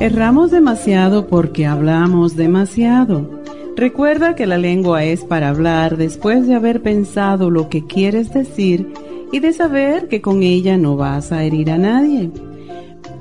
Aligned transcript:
Erramos 0.00 0.50
demasiado 0.50 1.26
porque 1.26 1.66
hablamos 1.66 2.34
demasiado. 2.34 3.42
Recuerda 3.76 4.34
que 4.34 4.46
la 4.46 4.56
lengua 4.56 5.04
es 5.04 5.24
para 5.24 5.50
hablar 5.50 5.98
después 5.98 6.46
de 6.46 6.54
haber 6.54 6.80
pensado 6.80 7.50
lo 7.50 7.68
que 7.68 7.84
quieres 7.84 8.32
decir 8.32 8.94
y 9.30 9.40
de 9.40 9.52
saber 9.52 10.08
que 10.08 10.22
con 10.22 10.42
ella 10.42 10.78
no 10.78 10.96
vas 10.96 11.32
a 11.32 11.44
herir 11.44 11.70
a 11.70 11.76
nadie. 11.76 12.30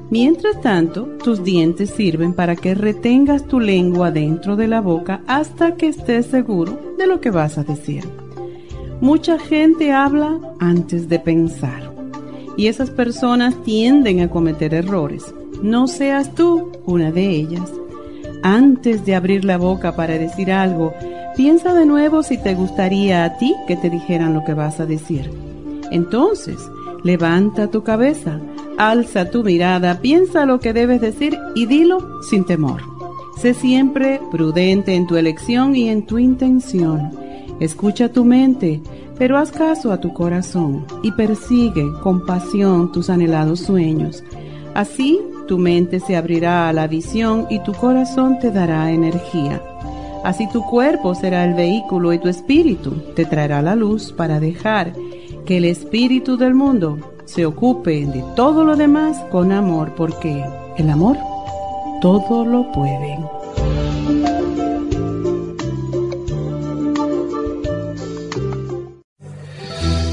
Mientras 0.10 0.62
tanto, 0.62 1.04
tus 1.22 1.44
dientes 1.44 1.90
sirven 1.90 2.32
para 2.32 2.56
que 2.56 2.76
retengas 2.76 3.46
tu 3.46 3.60
lengua 3.60 4.10
dentro 4.12 4.56
de 4.56 4.70
la 4.70 4.80
boca 4.80 5.22
hasta 5.28 5.76
que 5.76 5.90
estés 5.90 6.28
seguro 6.28 6.80
de 6.98 7.08
lo 7.08 7.20
que 7.20 7.30
vas 7.30 7.58
a 7.58 7.66
decir. 7.66 8.06
Mucha 9.02 9.38
gente 9.38 9.92
habla 9.92 10.40
antes 10.62 11.10
de 11.10 11.20
pensar 11.20 11.92
y 12.56 12.68
esas 12.68 12.90
personas 12.90 13.62
tienden 13.64 14.22
a 14.22 14.30
cometer 14.30 14.74
errores. 14.74 15.34
No 15.62 15.88
seas 15.88 16.34
tú 16.36 16.72
una 16.86 17.12
de 17.12 17.30
ellas. 17.30 17.70
Antes 18.44 19.06
de 19.06 19.16
abrir 19.16 19.44
la 19.44 19.58
boca 19.58 19.96
para 19.96 20.18
decir 20.18 20.52
algo, 20.52 20.94
piensa 21.36 21.74
de 21.74 21.86
nuevo 21.86 22.24
si 22.24 22.38
te 22.38 22.56
gustaría 22.56 23.26
a 23.26 23.38
ti 23.38 23.54
que 23.68 23.76
te 23.76 23.90
dijeran 23.90 24.34
lo 24.34 24.46
que 24.46 24.54
vas 24.54 24.80
a 24.80 24.86
decir. 24.86 25.30
Entonces, 25.92 26.58
levanta 27.04 27.68
tu 27.68 27.84
cabeza, 27.84 28.40
alza 28.78 29.30
tu 29.30 29.44
mirada, 29.44 30.00
piensa 30.00 30.46
lo 30.46 30.60
que 30.60 30.72
debes 30.72 31.02
decir 31.02 31.38
y 31.56 31.66
dilo 31.66 32.22
sin 32.22 32.46
temor. 32.46 32.82
Sé 33.38 33.54
siempre 33.54 34.22
prudente 34.32 34.96
en 34.96 35.08
tu 35.08 35.18
elección 35.18 35.76
y 35.76 35.90
en 35.90 36.06
tu 36.06 36.18
intención. 36.18 37.12
Escucha 37.60 38.10
tu 38.10 38.24
mente, 38.24 38.82
pero 39.18 39.38
haz 39.38 39.52
caso 39.52 39.92
a 39.92 40.00
tu 40.00 40.14
corazón 40.14 40.86
y 41.04 41.12
persigue 41.12 41.86
con 42.02 42.26
pasión 42.26 42.92
tus 42.92 43.10
anhelados 43.10 43.60
sueños. 43.60 44.24
Así 44.74 45.20
tu 45.50 45.58
mente 45.58 46.00
se 46.00 46.16
abrirá 46.16 46.70
a 46.70 46.74
la 46.74 46.86
visión 46.86 47.48
y 47.50 47.58
tu 47.64 47.74
corazón 47.74 48.38
te 48.38 48.52
dará 48.52 48.92
energía. 48.92 49.60
Así 50.24 50.48
tu 50.48 50.62
cuerpo 50.62 51.16
será 51.16 51.44
el 51.44 51.56
vehículo 51.56 52.14
y 52.14 52.20
tu 52.20 52.28
espíritu 52.28 52.92
te 53.16 53.26
traerá 53.26 53.64
la 53.64 53.76
luz 53.76 54.14
para 54.16 54.40
dejar 54.40 54.94
que 55.48 55.58
el 55.58 55.66
espíritu 55.66 56.38
del 56.38 56.54
mundo 56.54 57.00
se 57.26 57.48
ocupe 57.48 58.06
de 58.06 58.24
todo 58.36 58.64
lo 58.64 58.76
demás 58.76 59.18
con 59.32 59.52
amor, 59.52 59.96
porque 59.98 60.46
el 60.78 60.88
amor 60.88 61.18
todo 62.00 62.46
lo 62.46 62.72
puede. 62.72 63.18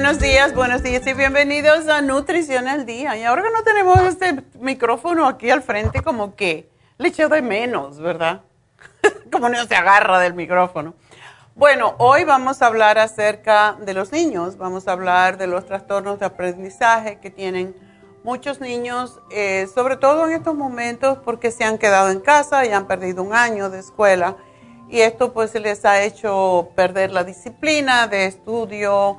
Buenos 0.00 0.18
días, 0.18 0.54
buenos 0.54 0.82
días 0.82 1.06
y 1.06 1.12
bienvenidos 1.12 1.86
a 1.86 2.00
Nutrición 2.00 2.68
al 2.68 2.86
Día. 2.86 3.18
Y 3.18 3.24
ahora 3.24 3.42
que 3.42 3.50
no 3.50 3.62
tenemos 3.62 4.00
este 4.00 4.42
micrófono 4.58 5.26
aquí 5.26 5.50
al 5.50 5.60
frente, 5.60 6.02
como 6.02 6.34
que 6.36 6.70
le 6.96 7.08
echo 7.08 7.28
de 7.28 7.42
menos, 7.42 8.00
¿verdad? 8.00 8.40
como 9.30 9.50
no 9.50 9.62
se 9.66 9.74
agarra 9.74 10.18
del 10.18 10.32
micrófono. 10.32 10.94
Bueno, 11.54 11.96
hoy 11.98 12.24
vamos 12.24 12.62
a 12.62 12.68
hablar 12.68 12.98
acerca 12.98 13.76
de 13.78 13.92
los 13.92 14.10
niños, 14.10 14.56
vamos 14.56 14.88
a 14.88 14.92
hablar 14.92 15.36
de 15.36 15.46
los 15.46 15.66
trastornos 15.66 16.18
de 16.18 16.24
aprendizaje 16.24 17.18
que 17.20 17.28
tienen 17.28 17.76
muchos 18.24 18.58
niños, 18.58 19.20
eh, 19.30 19.68
sobre 19.74 19.98
todo 19.98 20.26
en 20.26 20.32
estos 20.32 20.54
momentos 20.54 21.18
porque 21.18 21.50
se 21.50 21.64
han 21.64 21.76
quedado 21.76 22.08
en 22.08 22.20
casa 22.20 22.64
y 22.64 22.72
han 22.72 22.86
perdido 22.86 23.22
un 23.22 23.34
año 23.34 23.68
de 23.68 23.80
escuela 23.80 24.38
y 24.88 25.02
esto 25.02 25.34
pues 25.34 25.54
les 25.54 25.84
ha 25.84 26.02
hecho 26.02 26.70
perder 26.74 27.12
la 27.12 27.22
disciplina 27.22 28.08
de 28.08 28.24
estudio, 28.24 29.18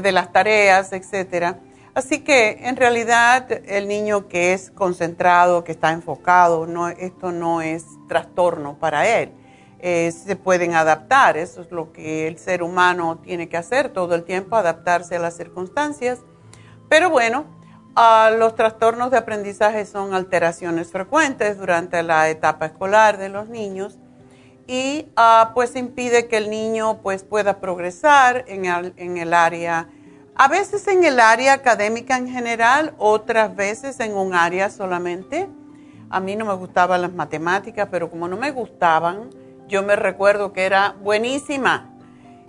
de 0.00 0.12
las 0.12 0.32
tareas, 0.32 0.92
etcétera. 0.92 1.58
Así 1.94 2.20
que 2.20 2.58
en 2.62 2.76
realidad 2.76 3.50
el 3.66 3.86
niño 3.86 4.26
que 4.28 4.54
es 4.54 4.70
concentrado, 4.70 5.62
que 5.62 5.72
está 5.72 5.92
enfocado, 5.92 6.66
esto 6.98 7.32
no 7.32 7.60
es 7.60 7.84
trastorno 8.08 8.78
para 8.78 9.06
él. 9.06 9.32
Eh, 9.80 10.12
se 10.12 10.36
pueden 10.36 10.74
adaptar, 10.74 11.36
eso 11.36 11.60
es 11.60 11.70
lo 11.70 11.92
que 11.92 12.28
el 12.28 12.38
ser 12.38 12.62
humano 12.62 13.18
tiene 13.18 13.48
que 13.48 13.56
hacer 13.56 13.90
todo 13.90 14.14
el 14.14 14.24
tiempo, 14.24 14.56
adaptarse 14.56 15.16
a 15.16 15.18
las 15.18 15.36
circunstancias. 15.36 16.20
Pero 16.88 17.10
bueno, 17.10 17.44
los 18.38 18.54
trastornos 18.54 19.10
de 19.10 19.18
aprendizaje 19.18 19.84
son 19.84 20.14
alteraciones 20.14 20.90
frecuentes 20.90 21.58
durante 21.58 22.02
la 22.02 22.30
etapa 22.30 22.66
escolar 22.66 23.18
de 23.18 23.28
los 23.28 23.48
niños 23.48 23.98
y 24.66 25.06
uh, 25.16 25.52
pues 25.54 25.76
impide 25.76 26.28
que 26.28 26.36
el 26.36 26.50
niño 26.50 26.98
pues 27.02 27.24
pueda 27.24 27.60
progresar 27.60 28.44
en 28.46 28.64
el, 28.64 28.92
en 28.96 29.16
el 29.16 29.34
área, 29.34 29.88
a 30.34 30.48
veces 30.48 30.86
en 30.88 31.04
el 31.04 31.20
área 31.20 31.52
académica 31.52 32.16
en 32.16 32.28
general, 32.28 32.94
otras 32.98 33.54
veces 33.54 34.00
en 34.00 34.16
un 34.16 34.34
área 34.34 34.70
solamente. 34.70 35.48
A 36.08 36.20
mí 36.20 36.36
no 36.36 36.44
me 36.44 36.54
gustaban 36.54 37.02
las 37.02 37.12
matemáticas, 37.12 37.88
pero 37.90 38.10
como 38.10 38.28
no 38.28 38.36
me 38.36 38.50
gustaban, 38.50 39.30
yo 39.68 39.82
me 39.82 39.96
recuerdo 39.96 40.52
que 40.52 40.64
era 40.64 40.94
buenísima 41.02 41.90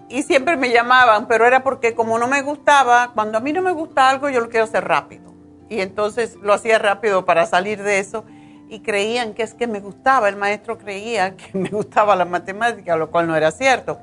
y 0.09 0.23
siempre 0.23 0.57
me 0.57 0.71
llamaban, 0.71 1.27
pero 1.27 1.45
era 1.45 1.63
porque 1.63 1.95
como 1.95 2.19
no 2.19 2.27
me 2.27 2.41
gustaba, 2.41 3.11
cuando 3.13 3.37
a 3.37 3.41
mí 3.41 3.51
no 3.53 3.61
me 3.61 3.71
gusta 3.71 4.09
algo, 4.09 4.29
yo 4.29 4.41
lo 4.41 4.49
quiero 4.49 4.65
hacer 4.65 4.83
rápido. 4.85 5.33
Y 5.69 5.81
entonces 5.81 6.35
lo 6.41 6.53
hacía 6.53 6.77
rápido 6.77 7.25
para 7.25 7.45
salir 7.45 7.81
de 7.81 7.99
eso 7.99 8.25
y 8.73 8.79
creían 8.79 9.35
que 9.35 9.43
es 9.43 9.53
que 9.53 9.67
me 9.67 9.79
gustaba, 9.79 10.27
el 10.27 10.35
maestro 10.35 10.79
creía 10.79 11.35
que 11.37 11.57
me 11.57 11.69
gustaba 11.69 12.15
la 12.15 12.25
matemática, 12.25 12.95
lo 12.95 13.11
cual 13.11 13.27
no 13.27 13.35
era 13.35 13.51
cierto. 13.51 13.99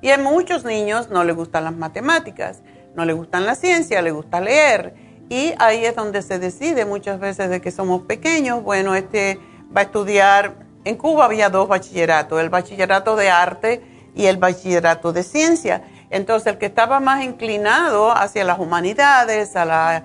Y 0.00 0.10
a 0.10 0.18
muchos 0.18 0.64
niños 0.64 1.08
no 1.08 1.24
les 1.24 1.34
gustan 1.34 1.64
las 1.64 1.74
matemáticas, 1.74 2.62
no 2.94 3.04
les 3.04 3.16
gustan 3.16 3.46
la 3.46 3.54
ciencia, 3.54 4.02
les 4.02 4.12
gusta 4.12 4.40
leer. 4.40 4.94
Y 5.28 5.54
ahí 5.58 5.84
es 5.84 5.94
donde 5.94 6.22
se 6.22 6.38
decide 6.38 6.84
muchas 6.84 7.20
veces 7.20 7.50
de 7.50 7.60
que 7.60 7.70
somos 7.70 8.02
pequeños, 8.02 8.62
bueno, 8.62 8.94
este 8.94 9.38
va 9.76 9.82
a 9.82 9.84
estudiar, 9.84 10.54
en 10.84 10.96
Cuba 10.96 11.24
había 11.24 11.50
dos 11.50 11.68
bachilleratos, 11.68 12.40
el 12.40 12.48
bachillerato 12.48 13.14
de 13.14 13.30
arte 13.30 13.82
y 14.14 14.26
el 14.26 14.38
bachillerato 14.38 15.12
de 15.12 15.22
ciencia. 15.22 15.82
Entonces, 16.10 16.54
el 16.54 16.58
que 16.58 16.66
estaba 16.66 17.00
más 17.00 17.22
inclinado 17.22 18.10
hacia 18.10 18.44
las 18.44 18.58
humanidades, 18.58 19.54
a 19.56 19.64
la 19.64 20.04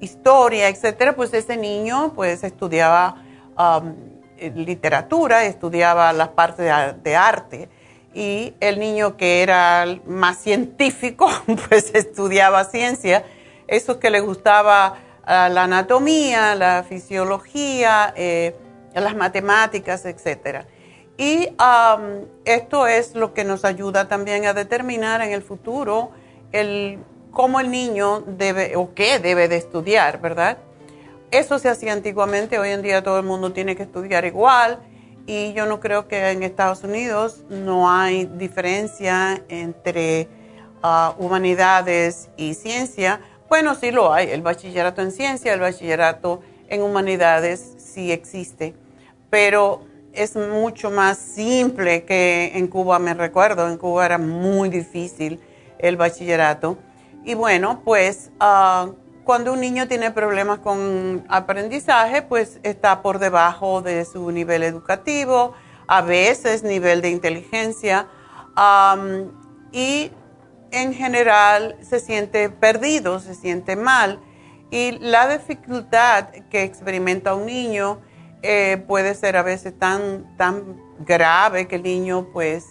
historia, 0.00 0.68
etcétera, 0.68 1.14
pues 1.14 1.32
ese 1.32 1.56
niño 1.56 2.12
pues 2.14 2.42
estudiaba 2.44 3.21
um, 3.58 3.94
literatura, 4.54 5.44
estudiaba 5.44 6.12
las 6.12 6.28
partes 6.28 6.66
de, 7.02 7.16
arte. 7.16 7.68
Y 8.14 8.54
el 8.60 8.78
niño 8.78 9.16
que 9.16 9.42
era 9.42 9.86
más 10.06 10.38
científico, 10.38 11.28
pues 11.68 11.94
estudiaba 11.94 12.64
ciencia. 12.64 13.24
Eso 13.66 13.98
que 13.98 14.10
le 14.10 14.20
gustaba 14.20 14.94
uh, 15.22 15.52
la 15.52 15.64
anatomía, 15.64 16.54
la 16.54 16.84
fisiología, 16.86 18.12
eh, 18.16 18.54
las 18.94 19.16
matemáticas, 19.16 20.04
etcétera. 20.04 20.66
Y 21.16 21.48
um, 21.48 22.26
esto 22.44 22.86
es 22.86 23.14
lo 23.14 23.32
que 23.34 23.44
nos 23.44 23.64
ayuda 23.64 24.08
también 24.08 24.46
a 24.46 24.54
determinar 24.54 25.20
en 25.20 25.32
el 25.32 25.42
futuro 25.42 26.10
el, 26.52 26.98
cómo 27.30 27.60
el 27.60 27.70
niño 27.70 28.22
debe 28.26 28.76
o 28.76 28.94
qué 28.94 29.18
debe 29.18 29.48
de 29.48 29.56
estudiar, 29.56 30.20
¿verdad? 30.20 30.58
Eso 31.32 31.58
se 31.58 31.70
hacía 31.70 31.94
antiguamente, 31.94 32.58
hoy 32.58 32.68
en 32.68 32.82
día 32.82 33.02
todo 33.02 33.18
el 33.18 33.24
mundo 33.24 33.54
tiene 33.54 33.74
que 33.74 33.84
estudiar 33.84 34.26
igual 34.26 34.80
y 35.26 35.54
yo 35.54 35.64
no 35.64 35.80
creo 35.80 36.06
que 36.06 36.28
en 36.28 36.42
Estados 36.42 36.84
Unidos 36.84 37.44
no 37.48 37.90
hay 37.90 38.26
diferencia 38.26 39.42
entre 39.48 40.28
uh, 40.84 41.14
humanidades 41.16 42.28
y 42.36 42.52
ciencia. 42.52 43.22
Bueno, 43.48 43.74
sí 43.74 43.92
lo 43.92 44.12
hay, 44.12 44.28
el 44.28 44.42
bachillerato 44.42 45.00
en 45.00 45.10
ciencia, 45.10 45.54
el 45.54 45.60
bachillerato 45.60 46.42
en 46.68 46.82
humanidades 46.82 47.76
sí 47.78 48.12
existe, 48.12 48.74
pero 49.30 49.86
es 50.12 50.36
mucho 50.36 50.90
más 50.90 51.16
simple 51.16 52.04
que 52.04 52.52
en 52.56 52.66
Cuba, 52.66 52.98
me 52.98 53.14
recuerdo, 53.14 53.70
en 53.70 53.78
Cuba 53.78 54.04
era 54.04 54.18
muy 54.18 54.68
difícil 54.68 55.40
el 55.78 55.96
bachillerato. 55.96 56.76
Y 57.24 57.32
bueno, 57.32 57.80
pues 57.84 58.30
ah, 58.38 58.90
cuando 59.24 59.52
un 59.52 59.60
niño 59.60 59.88
tiene 59.88 60.10
problemas 60.10 60.58
con 60.58 61.24
aprendizaje, 61.28 62.22
pues 62.22 62.58
está 62.62 63.02
por 63.02 63.18
debajo 63.18 63.82
de 63.82 64.04
su 64.04 64.30
nivel 64.30 64.62
educativo, 64.62 65.54
a 65.86 66.02
veces 66.02 66.62
nivel 66.62 67.02
de 67.02 67.10
inteligencia, 67.10 68.08
y 69.72 70.10
en 70.70 70.94
general 70.94 71.76
se 71.82 72.00
siente 72.00 72.50
perdido, 72.50 73.20
se 73.20 73.34
siente 73.34 73.76
mal. 73.76 74.20
Y 74.70 74.92
la 75.00 75.28
dificultad 75.28 76.28
que 76.50 76.62
experimenta 76.62 77.34
un 77.34 77.46
niño 77.46 78.00
eh, 78.42 78.82
puede 78.88 79.14
ser 79.14 79.36
a 79.36 79.42
veces 79.42 79.78
tan, 79.78 80.36
tan 80.36 80.80
grave 81.00 81.68
que 81.68 81.76
el 81.76 81.82
niño 81.82 82.28
pues 82.32 82.66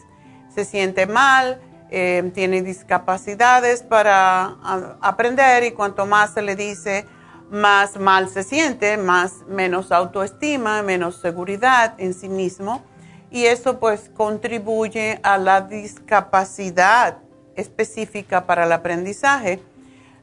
se 0.49 0.65
siente 0.65 1.05
mal, 1.05 1.61
eh, 1.91 2.31
tiene 2.33 2.61
discapacidades 2.61 3.83
para 3.83 4.55
aprender 5.01 5.63
y 5.65 5.71
cuanto 5.71 6.05
más 6.05 6.33
se 6.33 6.41
le 6.41 6.55
dice, 6.55 7.05
más 7.49 7.97
mal 7.97 8.29
se 8.29 8.43
siente, 8.43 8.97
más 8.97 9.45
menos 9.47 9.91
autoestima, 9.91 10.81
menos 10.83 11.17
seguridad 11.17 11.95
en 11.97 12.13
sí 12.13 12.29
mismo 12.29 12.83
y 13.29 13.45
eso 13.45 13.79
pues 13.79 14.09
contribuye 14.15 15.19
a 15.23 15.37
la 15.37 15.61
discapacidad 15.61 17.17
específica 17.55 18.45
para 18.45 18.65
el 18.65 18.71
aprendizaje. 18.71 19.61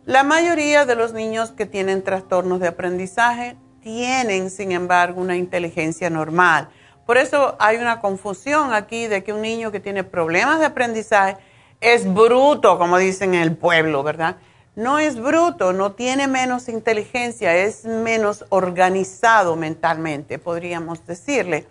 La 0.04 0.22
mayoría 0.22 0.86
de 0.86 0.94
los 0.94 1.12
niños 1.12 1.50
que 1.52 1.66
tienen 1.66 2.02
trastornos 2.02 2.60
de 2.60 2.68
aprendizaje 2.68 3.56
tienen, 3.82 4.50
sin 4.50 4.72
embargo, 4.72 5.20
una 5.20 5.36
inteligencia 5.36 6.10
normal. 6.10 6.70
Por 7.06 7.16
eso 7.16 7.56
hay 7.58 7.78
una 7.78 8.00
confusión 8.00 8.72
aquí 8.72 9.06
de 9.06 9.24
que 9.24 9.32
un 9.32 9.42
niño 9.42 9.70
que 9.70 9.80
tiene 9.80 10.04
problemas 10.04 10.60
de 10.60 10.66
aprendizaje 10.66 11.36
es 11.80 12.12
bruto, 12.12 12.78
como 12.78 12.98
dicen 12.98 13.34
en 13.34 13.42
el 13.42 13.56
pueblo, 13.56 14.02
¿verdad? 14.02 14.36
No 14.76 14.98
es 14.98 15.20
bruto, 15.20 15.72
no 15.72 15.92
tiene 15.92 16.28
menos 16.28 16.68
inteligencia, 16.68 17.56
es 17.56 17.84
menos 17.84 18.44
organizado 18.48 19.56
mentalmente, 19.56 20.38
podríamos 20.38 21.04
decirle. 21.06 21.66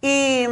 Y 0.00 0.46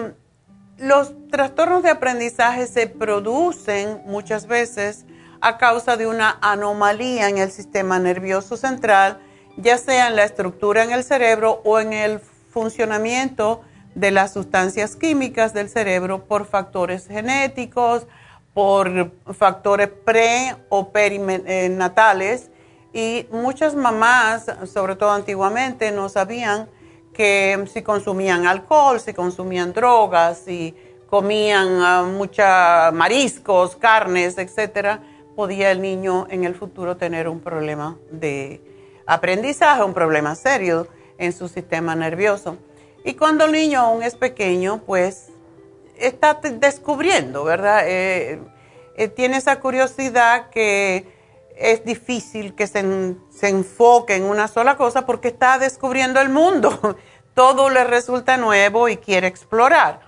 los 0.78 1.12
trastornos 1.30 1.82
de 1.82 1.90
aprendizaje 1.90 2.66
se 2.66 2.86
producen 2.86 4.02
muchas 4.06 4.46
veces 4.46 5.04
a 5.40 5.58
causa 5.58 5.96
de 5.96 6.06
una 6.06 6.38
anomalía 6.40 7.28
en 7.28 7.38
el 7.38 7.50
sistema 7.50 7.98
nervioso 7.98 8.56
central 8.56 9.20
ya 9.56 9.78
sea 9.78 10.08
en 10.08 10.16
la 10.16 10.24
estructura 10.24 10.82
en 10.84 10.92
el 10.92 11.04
cerebro 11.04 11.60
o 11.64 11.80
en 11.80 11.92
el 11.92 12.20
funcionamiento 12.20 13.62
de 13.94 14.10
las 14.10 14.32
sustancias 14.32 14.96
químicas 14.96 15.52
del 15.52 15.68
cerebro 15.68 16.24
por 16.24 16.46
factores 16.46 17.06
genéticos, 17.08 18.06
por 18.54 19.12
factores 19.34 19.88
pre 19.88 20.56
o 20.68 20.90
perinatales. 20.90 22.50
Y 22.92 23.26
muchas 23.30 23.74
mamás, 23.74 24.46
sobre 24.66 24.96
todo 24.96 25.12
antiguamente, 25.12 25.92
no 25.92 26.08
sabían 26.08 26.68
que 27.12 27.64
si 27.72 27.82
consumían 27.82 28.46
alcohol, 28.46 29.00
si 29.00 29.14
consumían 29.14 29.72
drogas, 29.72 30.38
si 30.44 30.74
comían 31.08 31.80
uh, 31.80 32.06
mucha 32.06 32.90
mariscos, 32.92 33.76
carnes, 33.76 34.38
etcétera, 34.38 35.02
podía 35.34 35.70
el 35.72 35.82
niño 35.82 36.26
en 36.30 36.44
el 36.44 36.54
futuro 36.54 36.96
tener 36.96 37.28
un 37.28 37.40
problema 37.40 37.96
de 38.10 38.60
aprendizaje, 39.06 39.82
un 39.82 39.94
problema 39.94 40.34
serio 40.34 40.86
en 41.18 41.32
su 41.32 41.48
sistema 41.48 41.94
nervioso. 41.94 42.56
Y 43.04 43.14
cuando 43.14 43.44
el 43.44 43.52
niño 43.52 43.80
aún 43.80 44.02
es 44.02 44.14
pequeño, 44.14 44.82
pues 44.86 45.29
está 46.00 46.34
descubriendo, 46.34 47.44
¿verdad? 47.44 47.82
Eh, 47.86 48.40
eh, 48.96 49.08
tiene 49.08 49.36
esa 49.36 49.60
curiosidad 49.60 50.50
que 50.50 51.06
es 51.56 51.84
difícil 51.84 52.54
que 52.54 52.66
se, 52.66 52.84
se, 53.30 53.48
enfoque 53.48 54.16
en 54.16 54.24
una 54.24 54.48
sola 54.48 54.76
cosa 54.76 55.06
porque 55.06 55.28
está 55.28 55.58
descubriendo 55.58 56.20
el 56.20 56.30
mundo. 56.30 56.96
Todo 57.34 57.70
le 57.70 57.84
resulta 57.84 58.36
nuevo 58.36 58.88
y 58.88 58.96
quiere 58.96 59.26
explorar. 59.26 60.00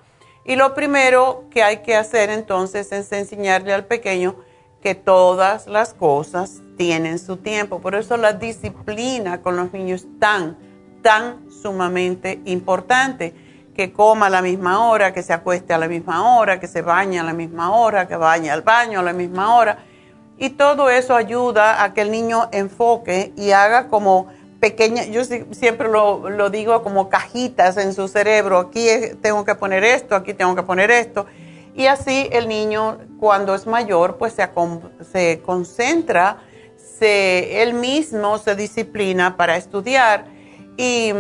Y 0.44 0.56
lo 0.56 0.74
primero 0.74 1.44
que 1.50 1.62
hay 1.62 1.78
que 1.78 1.94
hacer 1.94 2.30
entonces 2.30 2.90
es 2.90 3.12
enseñarle 3.12 3.72
al 3.72 3.84
pequeño 3.84 4.36
que 4.82 4.94
todas 4.94 5.68
las 5.68 5.94
cosas 5.94 6.60
tienen 6.76 7.18
su 7.18 7.36
tiempo. 7.36 7.80
Por 7.80 7.94
eso 7.94 8.16
la 8.16 8.32
disciplina 8.32 9.40
con 9.40 9.56
los 9.56 9.72
niños 9.72 10.02
es 10.02 10.18
tan, 10.18 10.58
tan 11.02 11.50
sumamente 11.50 12.40
importante. 12.44 13.34
Que 13.74 13.92
coma 13.92 14.26
a 14.26 14.30
la 14.30 14.42
misma 14.42 14.86
hora, 14.86 15.12
que 15.12 15.22
se 15.22 15.32
acueste 15.32 15.72
a 15.72 15.78
la 15.78 15.88
misma 15.88 16.36
hora, 16.36 16.60
que 16.60 16.66
se 16.66 16.82
bañe 16.82 17.18
a 17.18 17.22
la 17.22 17.32
misma 17.32 17.74
hora, 17.74 18.06
que 18.06 18.16
bañe 18.16 18.50
al 18.50 18.62
baño 18.62 19.00
a 19.00 19.02
la 19.02 19.12
misma 19.12 19.54
hora. 19.56 19.78
Y 20.38 20.50
todo 20.50 20.90
eso 20.90 21.14
ayuda 21.14 21.82
a 21.82 21.94
que 21.94 22.02
el 22.02 22.10
niño 22.10 22.48
enfoque 22.52 23.32
y 23.36 23.52
haga 23.52 23.88
como 23.88 24.26
pequeñas, 24.60 25.08
yo 25.08 25.22
siempre 25.24 25.88
lo, 25.88 26.30
lo 26.30 26.50
digo 26.50 26.82
como 26.82 27.08
cajitas 27.08 27.76
en 27.76 27.94
su 27.94 28.08
cerebro. 28.08 28.58
Aquí 28.58 28.86
tengo 29.20 29.44
que 29.44 29.54
poner 29.54 29.84
esto, 29.84 30.14
aquí 30.16 30.34
tengo 30.34 30.54
que 30.54 30.62
poner 30.62 30.90
esto 30.90 31.26
y 31.74 31.86
así 31.86 32.28
el 32.32 32.48
niño 32.48 32.98
cuando 33.18 33.54
es 33.54 33.66
mayor 33.66 34.18
pues 34.18 34.34
se, 34.34 34.48
se 35.10 35.40
concentra, 35.40 36.38
se, 36.76 37.62
él 37.62 37.74
mismo 37.74 38.38
se 38.38 38.54
disciplina 38.54 39.36
para 39.36 39.56
estudiar. 39.56 40.26
Y 40.76 41.12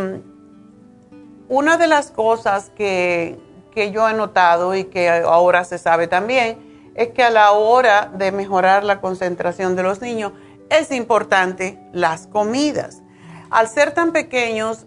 una 1.52 1.76
de 1.76 1.86
las 1.86 2.10
cosas 2.10 2.70
que, 2.74 3.38
que 3.74 3.90
yo 3.90 4.08
he 4.08 4.14
notado 4.14 4.74
y 4.74 4.84
que 4.84 5.10
ahora 5.10 5.64
se 5.64 5.76
sabe 5.76 6.06
también 6.06 6.92
es 6.94 7.08
que 7.08 7.22
a 7.22 7.28
la 7.28 7.52
hora 7.52 8.10
de 8.14 8.32
mejorar 8.32 8.84
la 8.84 9.02
concentración 9.02 9.76
de 9.76 9.82
los 9.82 10.00
niños 10.00 10.32
es 10.70 10.90
importante 10.90 11.78
las 11.92 12.26
comidas. 12.26 13.02
Al 13.50 13.68
ser 13.68 13.92
tan 13.92 14.12
pequeños 14.12 14.86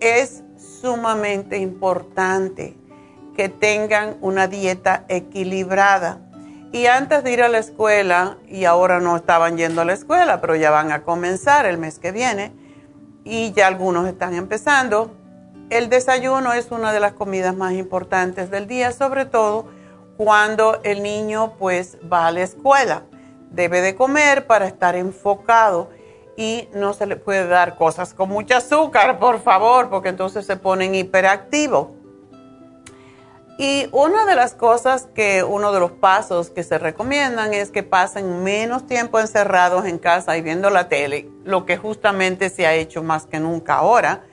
es 0.00 0.42
sumamente 0.56 1.58
importante 1.58 2.76
que 3.36 3.48
tengan 3.48 4.16
una 4.22 4.48
dieta 4.48 5.04
equilibrada. 5.08 6.18
Y 6.72 6.86
antes 6.86 7.22
de 7.22 7.32
ir 7.32 7.44
a 7.44 7.48
la 7.48 7.58
escuela, 7.58 8.38
y 8.48 8.64
ahora 8.64 8.98
no 8.98 9.14
estaban 9.16 9.56
yendo 9.56 9.82
a 9.82 9.84
la 9.84 9.92
escuela, 9.92 10.40
pero 10.40 10.56
ya 10.56 10.72
van 10.72 10.90
a 10.90 11.04
comenzar 11.04 11.64
el 11.64 11.78
mes 11.78 12.00
que 12.00 12.10
viene, 12.10 12.50
y 13.22 13.52
ya 13.52 13.68
algunos 13.68 14.08
están 14.08 14.34
empezando, 14.34 15.21
el 15.72 15.88
desayuno 15.88 16.52
es 16.52 16.70
una 16.70 16.92
de 16.92 17.00
las 17.00 17.14
comidas 17.14 17.56
más 17.56 17.72
importantes 17.72 18.50
del 18.50 18.66
día, 18.66 18.92
sobre 18.92 19.24
todo 19.24 19.68
cuando 20.18 20.78
el 20.82 21.02
niño 21.02 21.54
pues 21.58 21.96
va 22.12 22.26
a 22.26 22.30
la 22.30 22.42
escuela. 22.42 23.04
Debe 23.50 23.80
de 23.80 23.94
comer 23.94 24.46
para 24.46 24.66
estar 24.66 24.96
enfocado 24.96 25.88
y 26.36 26.68
no 26.74 26.92
se 26.92 27.06
le 27.06 27.16
puede 27.16 27.46
dar 27.46 27.76
cosas 27.76 28.12
con 28.12 28.28
mucho 28.28 28.54
azúcar, 28.54 29.18
por 29.18 29.40
favor, 29.40 29.88
porque 29.88 30.10
entonces 30.10 30.44
se 30.44 30.56
ponen 30.56 30.94
hiperactivos. 30.94 31.88
Y 33.56 33.88
una 33.92 34.26
de 34.26 34.34
las 34.34 34.52
cosas 34.52 35.08
que, 35.14 35.42
uno 35.42 35.72
de 35.72 35.80
los 35.80 35.92
pasos 35.92 36.50
que 36.50 36.64
se 36.64 36.76
recomiendan 36.76 37.54
es 37.54 37.70
que 37.70 37.82
pasen 37.82 38.42
menos 38.42 38.86
tiempo 38.86 39.20
encerrados 39.20 39.86
en 39.86 39.96
casa 39.98 40.36
y 40.36 40.42
viendo 40.42 40.68
la 40.68 40.90
tele, 40.90 41.30
lo 41.44 41.64
que 41.64 41.78
justamente 41.78 42.50
se 42.50 42.66
ha 42.66 42.74
hecho 42.74 43.02
más 43.02 43.24
que 43.24 43.40
nunca 43.40 43.76
ahora. 43.76 44.24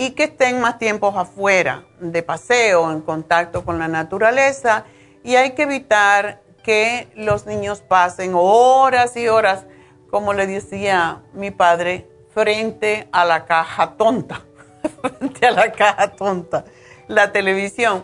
Y 0.00 0.12
que 0.12 0.24
estén 0.24 0.62
más 0.62 0.78
tiempos 0.78 1.14
afuera, 1.14 1.84
de 2.00 2.22
paseo, 2.22 2.90
en 2.90 3.02
contacto 3.02 3.66
con 3.66 3.78
la 3.78 3.86
naturaleza. 3.86 4.86
Y 5.22 5.36
hay 5.36 5.50
que 5.50 5.64
evitar 5.64 6.40
que 6.62 7.08
los 7.16 7.44
niños 7.44 7.82
pasen 7.82 8.32
horas 8.34 9.14
y 9.18 9.28
horas, 9.28 9.66
como 10.08 10.32
le 10.32 10.46
decía 10.46 11.20
mi 11.34 11.50
padre, 11.50 12.08
frente 12.32 13.08
a 13.12 13.26
la 13.26 13.44
caja 13.44 13.98
tonta, 13.98 14.40
frente 15.02 15.46
a 15.46 15.50
la 15.50 15.70
caja 15.70 16.08
tonta, 16.12 16.64
la 17.06 17.30
televisión. 17.30 18.02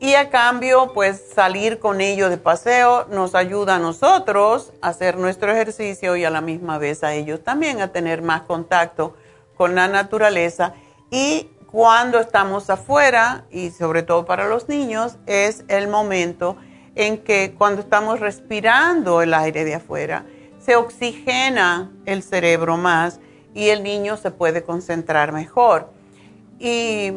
Y 0.00 0.14
a 0.14 0.30
cambio, 0.30 0.90
pues 0.94 1.22
salir 1.32 1.78
con 1.78 2.00
ellos 2.00 2.30
de 2.30 2.38
paseo 2.38 3.06
nos 3.08 3.36
ayuda 3.36 3.76
a 3.76 3.78
nosotros 3.78 4.72
a 4.82 4.88
hacer 4.88 5.16
nuestro 5.16 5.52
ejercicio 5.52 6.16
y 6.16 6.24
a 6.24 6.30
la 6.30 6.40
misma 6.40 6.78
vez 6.78 7.04
a 7.04 7.14
ellos 7.14 7.44
también 7.44 7.80
a 7.82 7.92
tener 7.92 8.20
más 8.20 8.42
contacto 8.42 9.14
con 9.56 9.76
la 9.76 9.86
naturaleza. 9.86 10.74
Y 11.10 11.50
cuando 11.66 12.18
estamos 12.18 12.70
afuera, 12.70 13.44
y 13.50 13.70
sobre 13.70 14.02
todo 14.02 14.24
para 14.24 14.48
los 14.48 14.68
niños, 14.68 15.16
es 15.26 15.64
el 15.68 15.88
momento 15.88 16.56
en 16.94 17.18
que 17.18 17.54
cuando 17.56 17.80
estamos 17.80 18.20
respirando 18.20 19.22
el 19.22 19.34
aire 19.34 19.64
de 19.64 19.76
afuera, 19.76 20.24
se 20.58 20.76
oxigena 20.76 21.90
el 22.06 22.22
cerebro 22.22 22.76
más 22.76 23.20
y 23.54 23.68
el 23.68 23.82
niño 23.82 24.16
se 24.16 24.30
puede 24.30 24.62
concentrar 24.62 25.32
mejor. 25.32 25.90
Y 26.58 27.12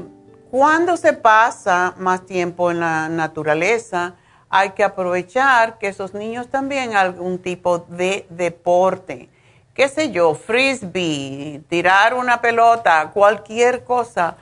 cuando 0.49 0.97
se 0.97 1.13
pasa 1.13 1.95
más 1.97 2.25
tiempo 2.25 2.71
en 2.71 2.79
la 2.79 3.09
naturaleza, 3.09 4.15
hay 4.49 4.71
que 4.71 4.83
aprovechar 4.83 5.79
que 5.79 5.87
esos 5.87 6.13
niños 6.13 6.47
también 6.47 6.95
algún 6.95 7.39
tipo 7.39 7.79
de 7.79 8.27
deporte, 8.29 9.29
qué 9.73 9.87
sé 9.87 10.11
yo, 10.11 10.35
frisbee, 10.35 11.61
tirar 11.67 12.13
una 12.13 12.41
pelota, 12.41 13.11
cualquier 13.13 13.83
cosa, 13.83 14.37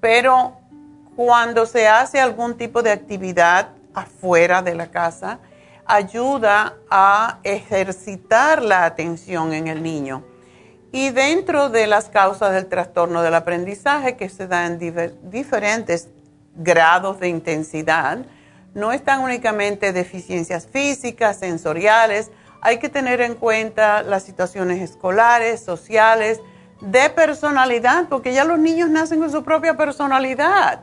pero 0.00 0.58
cuando 1.16 1.66
se 1.66 1.88
hace 1.88 2.20
algún 2.20 2.56
tipo 2.56 2.82
de 2.82 2.92
actividad 2.92 3.68
afuera 3.94 4.62
de 4.62 4.74
la 4.74 4.88
casa, 4.88 5.38
ayuda 5.86 6.74
a 6.90 7.38
ejercitar 7.42 8.62
la 8.62 8.84
atención 8.84 9.52
en 9.52 9.68
el 9.68 9.82
niño. 9.82 10.24
Y 10.92 11.10
dentro 11.10 11.70
de 11.70 11.86
las 11.86 12.08
causas 12.08 12.52
del 12.52 12.66
trastorno 12.66 13.22
del 13.22 13.34
aprendizaje, 13.34 14.16
que 14.16 14.28
se 14.28 14.46
dan 14.46 14.78
en 14.80 15.30
diferentes 15.30 16.08
grados 16.54 17.18
de 17.20 17.28
intensidad, 17.28 18.18
no 18.74 18.92
están 18.92 19.20
únicamente 19.20 19.92
deficiencias 19.92 20.66
físicas, 20.66 21.38
sensoriales, 21.38 22.30
hay 22.64 22.78
que 22.78 22.88
tener 22.88 23.20
en 23.20 23.34
cuenta 23.36 24.02
las 24.02 24.24
situaciones 24.24 24.82
escolares, 24.82 25.60
sociales, 25.60 26.40
de 26.80 27.08
personalidad, 27.10 28.08
porque 28.08 28.34
ya 28.34 28.44
los 28.44 28.58
niños 28.58 28.90
nacen 28.90 29.20
con 29.20 29.30
su 29.30 29.44
propia 29.44 29.76
personalidad. 29.76 30.80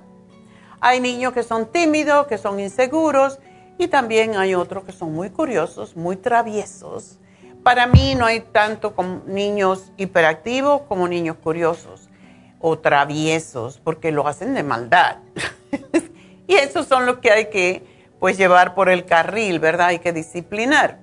Hay 0.80 1.02
niños 1.02 1.34
que 1.34 1.44
son 1.44 1.66
tímidos, 1.66 2.28
que 2.28 2.38
son 2.38 2.62
inseguros, 2.62 3.40
y 3.78 3.90
también 3.90 4.38
hay 4.38 4.56
otros 4.56 4.86
que 4.86 4.94
son 4.94 5.14
muy 5.14 5.30
curiosos, 5.30 5.98
muy 5.98 6.16
traviesos 6.16 7.18
para 7.64 7.86
mí 7.86 8.16
no 8.16 8.26
hay 8.26 8.40
tanto 8.40 8.94
niños 9.28 9.92
hiperactivos 9.98 10.82
como 10.88 11.08
niños 11.08 11.38
curiosos 11.38 12.10
o 12.60 12.80
traviesos, 12.80 13.80
porque 13.84 14.12
lo 14.12 14.28
hacen 14.28 14.54
de 14.54 14.64
maldad. 14.64 15.18
y 16.48 16.56
esos 16.56 16.88
son 16.88 17.06
los 17.06 17.18
que 17.18 17.32
hay 17.32 17.46
que 17.50 17.84
pues 18.20 18.38
llevar 18.38 18.76
por 18.76 18.90
el 18.90 19.06
carril, 19.06 19.60
¿verdad? 19.60 19.88
Hay 19.88 20.00
que 20.00 20.14
disciplinar. 20.14 21.00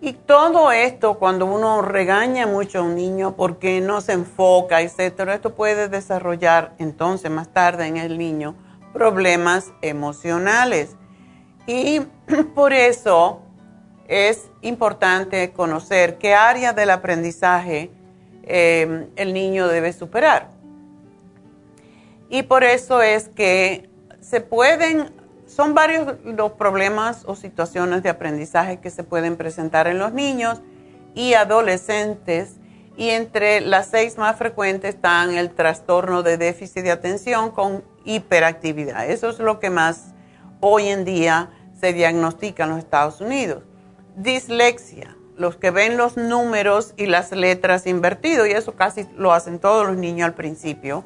Y 0.00 0.12
todo 0.12 0.72
esto, 0.72 1.18
cuando 1.18 1.46
uno 1.46 1.82
regaña 1.82 2.46
mucho 2.46 2.80
a 2.80 2.82
un 2.82 2.96
niño 2.96 3.36
porque 3.36 3.80
no 3.80 4.00
se 4.00 4.12
enfoca, 4.12 4.80
etcétera, 4.80 5.34
esto 5.34 5.54
puede 5.54 5.88
desarrollar 5.88 6.74
entonces 6.78 7.30
más 7.30 7.48
tarde 7.48 7.86
en 7.86 7.96
el 7.96 8.18
niño 8.18 8.56
problemas 8.92 9.72
emocionales. 9.80 10.96
Y 11.66 12.00
por 12.54 12.72
eso 12.72 13.42
es 14.08 14.50
importante 14.60 15.52
conocer 15.52 16.18
qué 16.18 16.34
área 16.34 16.72
del 16.72 16.90
aprendizaje 16.90 17.90
eh, 18.42 19.08
el 19.16 19.32
niño 19.32 19.68
debe 19.68 19.92
superar. 19.92 20.50
Y 22.28 22.42
por 22.42 22.64
eso 22.64 23.02
es 23.02 23.28
que 23.28 23.88
se 24.20 24.40
pueden, 24.40 25.10
son 25.54 25.74
varios 25.74 26.16
los 26.24 26.52
problemas 26.52 27.24
o 27.26 27.36
situaciones 27.36 28.02
de 28.02 28.08
aprendizaje 28.08 28.78
que 28.78 28.90
se 28.90 29.04
pueden 29.04 29.36
presentar 29.36 29.86
en 29.86 29.98
los 29.98 30.12
niños 30.12 30.62
y 31.14 31.34
adolescentes. 31.34 32.56
Y 32.96 33.10
entre 33.10 33.60
las 33.60 33.88
seis 33.88 34.18
más 34.18 34.36
frecuentes 34.36 34.94
están 34.94 35.34
el 35.34 35.50
trastorno 35.50 36.22
de 36.22 36.36
déficit 36.36 36.82
de 36.82 36.90
atención 36.90 37.50
con 37.50 37.84
hiperactividad. 38.04 39.08
Eso 39.08 39.30
es 39.30 39.38
lo 39.38 39.60
que 39.60 39.70
más 39.70 40.14
hoy 40.60 40.88
en 40.88 41.04
día 41.04 41.50
se 41.78 41.92
diagnostica 41.92 42.64
en 42.64 42.70
los 42.70 42.78
Estados 42.78 43.20
Unidos. 43.20 43.62
Dislexia, 44.16 45.16
los 45.36 45.56
que 45.56 45.70
ven 45.70 45.96
los 45.96 46.16
números 46.16 46.94
y 46.96 47.06
las 47.06 47.32
letras 47.32 47.86
invertidos, 47.86 48.46
y 48.46 48.52
eso 48.52 48.74
casi 48.74 49.08
lo 49.16 49.32
hacen 49.32 49.58
todos 49.58 49.86
los 49.86 49.96
niños 49.96 50.26
al 50.26 50.34
principio. 50.34 51.02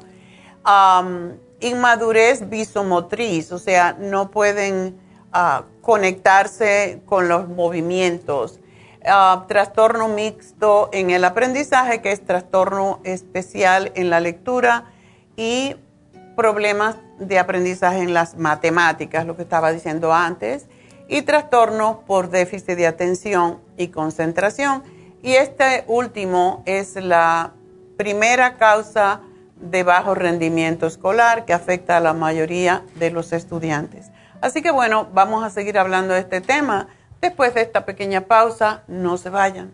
Inmadurez 1.59 2.49
visomotriz, 2.49 3.51
o 3.51 3.59
sea, 3.59 3.95
no 3.99 4.31
pueden 4.31 4.97
ah, 5.31 5.63
conectarse 5.81 7.01
con 7.05 7.27
los 7.27 7.47
movimientos. 7.47 8.59
Ah, 9.05 9.45
trastorno 9.47 10.09
mixto 10.09 10.89
en 10.91 11.09
el 11.09 11.23
aprendizaje, 11.23 12.01
que 12.01 12.11
es 12.11 12.25
trastorno 12.25 12.99
especial 13.03 13.91
en 13.95 14.09
la 14.09 14.19
lectura 14.19 14.85
y 15.35 15.75
problemas 16.35 16.97
de 17.19 17.39
aprendizaje 17.39 17.99
en 17.99 18.13
las 18.13 18.37
matemáticas, 18.37 19.25
lo 19.25 19.35
que 19.35 19.43
estaba 19.43 19.71
diciendo 19.71 20.13
antes, 20.13 20.67
y 21.07 21.21
trastornos 21.21 21.97
por 22.05 22.29
déficit 22.29 22.75
de 22.75 22.87
atención 22.87 23.59
y 23.77 23.87
concentración. 23.87 24.83
Y 25.23 25.33
este 25.33 25.83
último 25.87 26.63
es 26.65 26.95
la 26.95 27.53
primera 27.97 28.57
causa 28.57 29.21
de 29.59 29.83
bajo 29.83 30.15
rendimiento 30.15 30.87
escolar 30.87 31.45
que 31.45 31.53
afecta 31.53 31.97
a 31.97 32.01
la 32.01 32.13
mayoría 32.13 32.83
de 32.95 33.11
los 33.11 33.33
estudiantes. 33.33 34.11
Así 34.41 34.61
que 34.61 34.71
bueno, 34.71 35.07
vamos 35.13 35.43
a 35.43 35.49
seguir 35.49 35.77
hablando 35.77 36.13
de 36.13 36.21
este 36.21 36.41
tema. 36.41 36.87
Después 37.21 37.53
de 37.55 37.61
esta 37.61 37.85
pequeña 37.85 38.21
pausa, 38.21 38.83
no 38.87 39.17
se 39.17 39.29
vayan. 39.29 39.73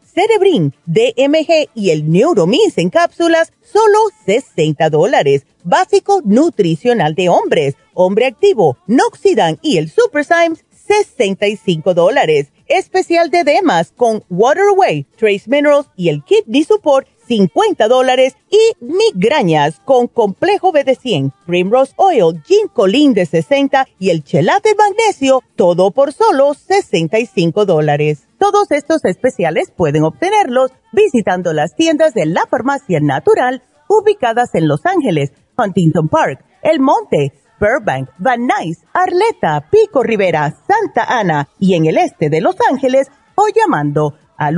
Cerebrin, 0.13 0.73
DMG 0.85 1.69
y 1.73 1.91
el 1.91 2.11
Neuromins 2.11 2.77
en 2.77 2.89
cápsulas, 2.89 3.53
solo 3.61 3.97
60 4.25 4.89
dólares. 4.89 5.45
Básico 5.63 6.21
nutricional 6.25 7.15
de 7.15 7.29
hombres, 7.29 7.75
hombre 7.93 8.25
activo, 8.25 8.77
Noxidan 8.87 9.57
y 9.61 9.77
el 9.77 9.89
Super 9.89 10.25
Symes, 10.25 10.65
65 10.87 11.93
dólares. 11.93 12.47
Especial 12.67 13.29
de 13.29 13.43
Demas 13.43 13.93
con 13.95 14.23
Waterway, 14.29 15.05
Trace 15.17 15.43
Minerals 15.47 15.87
y 15.95 16.09
el 16.09 16.23
Kidney 16.23 16.63
Support, 16.63 17.07
50 17.31 17.87
dólares. 17.87 18.35
Y 18.49 18.83
migrañas 18.83 19.79
con 19.85 20.07
Complejo 20.07 20.73
BD100, 20.73 21.31
Primrose 21.45 21.93
Oil, 21.95 22.43
Ginkolin 22.43 23.13
de 23.13 23.25
60 23.25 23.87
y 23.99 24.09
el 24.09 24.25
Chelate 24.25 24.75
Magnesio, 24.75 25.41
todo 25.55 25.91
por 25.91 26.11
solo 26.11 26.53
65 26.53 27.65
dólares. 27.65 28.27
Todos 28.37 28.71
estos 28.71 29.05
especiales 29.05 29.71
pueden 29.71 30.03
obtenerlos 30.03 30.71
visitando 30.91 31.53
las 31.53 31.73
tiendas 31.73 32.13
de 32.13 32.25
la 32.25 32.45
Farmacia 32.47 32.99
Natural 32.99 33.63
ubicadas 33.87 34.53
en 34.55 34.67
Los 34.67 34.85
Ángeles, 34.85 35.31
Huntington 35.57 36.09
Park, 36.09 36.43
El 36.61 36.81
Monte, 36.81 37.31
Burbank, 37.61 38.09
Van 38.17 38.45
Nuys, 38.45 38.79
Arleta, 38.91 39.69
Pico 39.71 40.03
Rivera, 40.03 40.53
Santa 40.67 41.05
Ana 41.05 41.47
y 41.59 41.75
en 41.75 41.85
el 41.85 41.97
este 41.97 42.29
de 42.29 42.41
Los 42.41 42.57
Ángeles 42.69 43.09
o 43.35 43.45
llamando 43.55 44.15
al 44.35 44.57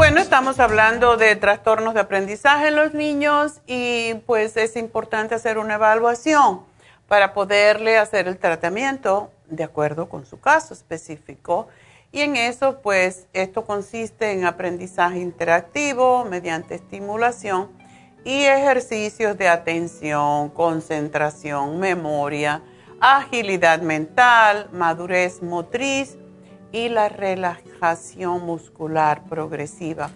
Bueno, 0.00 0.22
estamos 0.22 0.60
hablando 0.60 1.18
de 1.18 1.36
trastornos 1.36 1.92
de 1.92 2.00
aprendizaje 2.00 2.68
en 2.68 2.74
los 2.74 2.94
niños 2.94 3.60
y 3.66 4.14
pues 4.24 4.56
es 4.56 4.76
importante 4.76 5.34
hacer 5.34 5.58
una 5.58 5.74
evaluación 5.74 6.62
para 7.06 7.34
poderle 7.34 7.98
hacer 7.98 8.26
el 8.26 8.38
tratamiento 8.38 9.30
de 9.50 9.62
acuerdo 9.62 10.08
con 10.08 10.24
su 10.24 10.40
caso 10.40 10.72
específico. 10.72 11.68
Y 12.12 12.22
en 12.22 12.36
eso, 12.36 12.80
pues, 12.80 13.26
esto 13.34 13.66
consiste 13.66 14.32
en 14.32 14.46
aprendizaje 14.46 15.18
interactivo 15.18 16.24
mediante 16.24 16.76
estimulación 16.76 17.68
y 18.24 18.44
ejercicios 18.44 19.36
de 19.36 19.48
atención, 19.48 20.48
concentración, 20.48 21.78
memoria, 21.78 22.62
agilidad 23.00 23.82
mental, 23.82 24.70
madurez 24.72 25.42
motriz 25.42 26.16
y 26.72 26.88
la 26.88 27.08
relajación 27.08 28.44
muscular 28.44 29.24
progresiva. 29.24 30.10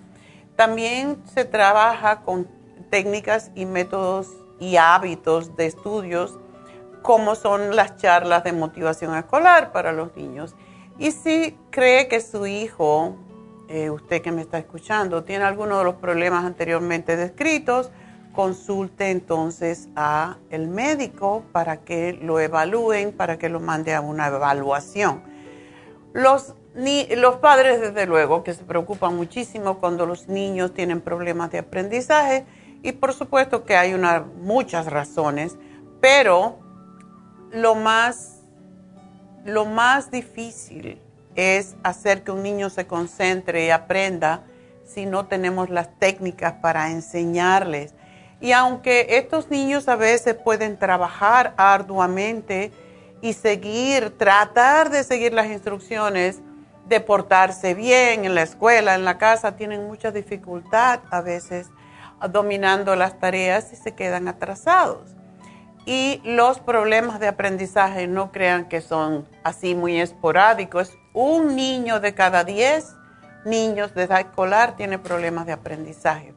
También 0.56 1.23
se 1.26 1.44
trabaja 1.44 2.23
con 2.23 2.49
técnicas 2.90 3.50
y 3.54 3.66
métodos 3.66 4.28
y 4.61 4.76
hábitos 4.76 5.56
de 5.56 5.66
estudios 5.66 6.38
como 7.02 7.34
son 7.34 7.76
las 7.76 7.96
charlas 7.96 8.44
de 8.44 8.52
motivación 8.52 9.14
escolar 9.14 9.73
para 9.73 9.92
los 9.92 10.16
niños 10.16 10.54
y 10.99 11.11
si 11.11 11.58
cree 11.70 12.06
que 12.08 12.20
su 12.20 12.46
hijo, 12.46 13.16
eh, 13.68 13.90
usted 13.90 14.23
que 14.23 14.30
me 14.30 14.42
está 14.42 14.58
escuchando, 14.58 15.25
tiene 15.25 15.44
alguno 15.44 15.78
de 15.78 15.84
los 15.84 15.96
problemas 15.96 16.44
anteriormente 16.44 17.16
descritos, 17.16 17.90
consulte 18.32 19.11
entonces 19.11 19.88
a 19.96 20.38
el 20.50 20.68
médico 20.68 21.44
para 21.52 21.78
que 21.78 22.12
lo 22.12 22.38
evalúen, 22.38 23.12
para 23.12 23.38
que 23.38 23.49
lo 23.49 23.58
mande 23.61 23.94
a 23.94 24.00
una 24.00 24.28
evaluación. 24.28 25.23
Los, 26.14 26.54
los 26.75 27.37
padres, 27.37 27.81
desde 27.83 28.07
luego, 28.07 28.42
que 28.42 28.55
se 28.55 28.64
preocupan 28.64 29.14
muchísimo 29.14 29.79
cuando 29.79 30.07
los 30.07 30.29
niños 30.29 30.72
tienen 30.72 31.03
problemas 31.03 31.50
de 31.50 31.59
aprendizaje 31.59 32.46
y 32.83 32.92
por 32.92 33.12
supuesto 33.12 33.64
que 33.64 33.77
hay 33.77 33.92
una, 33.92 34.20
muchas 34.20 34.87
razones, 34.87 35.57
pero 36.00 36.59
lo 37.50 37.74
más 37.74 38.35
lo 39.44 39.66
más 39.66 40.11
difícil 40.11 40.98
es 41.35 41.77
hacer 41.83 42.22
que 42.22 42.31
un 42.31 42.42
niño 42.42 42.70
se 42.70 42.87
concentre 42.87 43.66
y 43.66 43.70
aprenda 43.70 44.44
si 44.85 45.07
no 45.07 45.27
tenemos 45.27 45.68
las 45.68 45.98
técnicas 45.98 46.55
para 46.62 46.90
enseñarles. 46.90 47.94
Y 48.40 48.53
aunque 48.53 49.18
estos 49.18 49.50
niños 49.50 49.88
a 49.88 49.96
veces 49.96 50.35
pueden 50.35 50.79
trabajar 50.79 51.55
arduamente 51.57 52.72
y 53.20 53.33
seguir, 53.33 54.16
tratar 54.16 54.90
de 54.90 55.05
seguir 55.05 55.33
las 55.33 55.46
instrucciones 55.46 56.40
de 56.87 57.00
portarse 57.00 57.74
bien 57.74 58.24
en 58.24 58.35
la 58.35 58.42
escuela, 58.42 58.94
en 58.94 59.05
la 59.05 59.18
casa, 59.18 59.57
tienen 59.57 59.87
mucha 59.87 60.11
dificultad 60.11 61.00
a 61.11 61.20
veces 61.22 61.68
dominando 62.31 62.94
las 62.96 63.18
tareas 63.18 63.72
y 63.72 63.77
se 63.77 63.94
quedan 63.94 64.29
atrasados. 64.29 65.14
Y 65.87 66.20
los 66.24 66.61
problemas 66.61 67.20
de 67.20 67.29
aprendizaje 67.29 68.07
no 68.07 68.33
crean 68.33 68.68
que 68.68 68.81
son 68.81 69.29
así 69.42 69.74
muy 69.74 70.00
esporádicos. 70.00 70.92
Un 71.12 71.57
niño 71.57 72.00
de 72.00 72.14
cada 72.14 72.44
10 72.44 72.96
niños 73.44 73.94
de 73.94 74.05
edad 74.05 74.20
escolar 74.20 74.77
tiene 74.77 74.98
problemas 74.98 75.46
de 75.46 75.53
aprendizaje. 75.53 76.35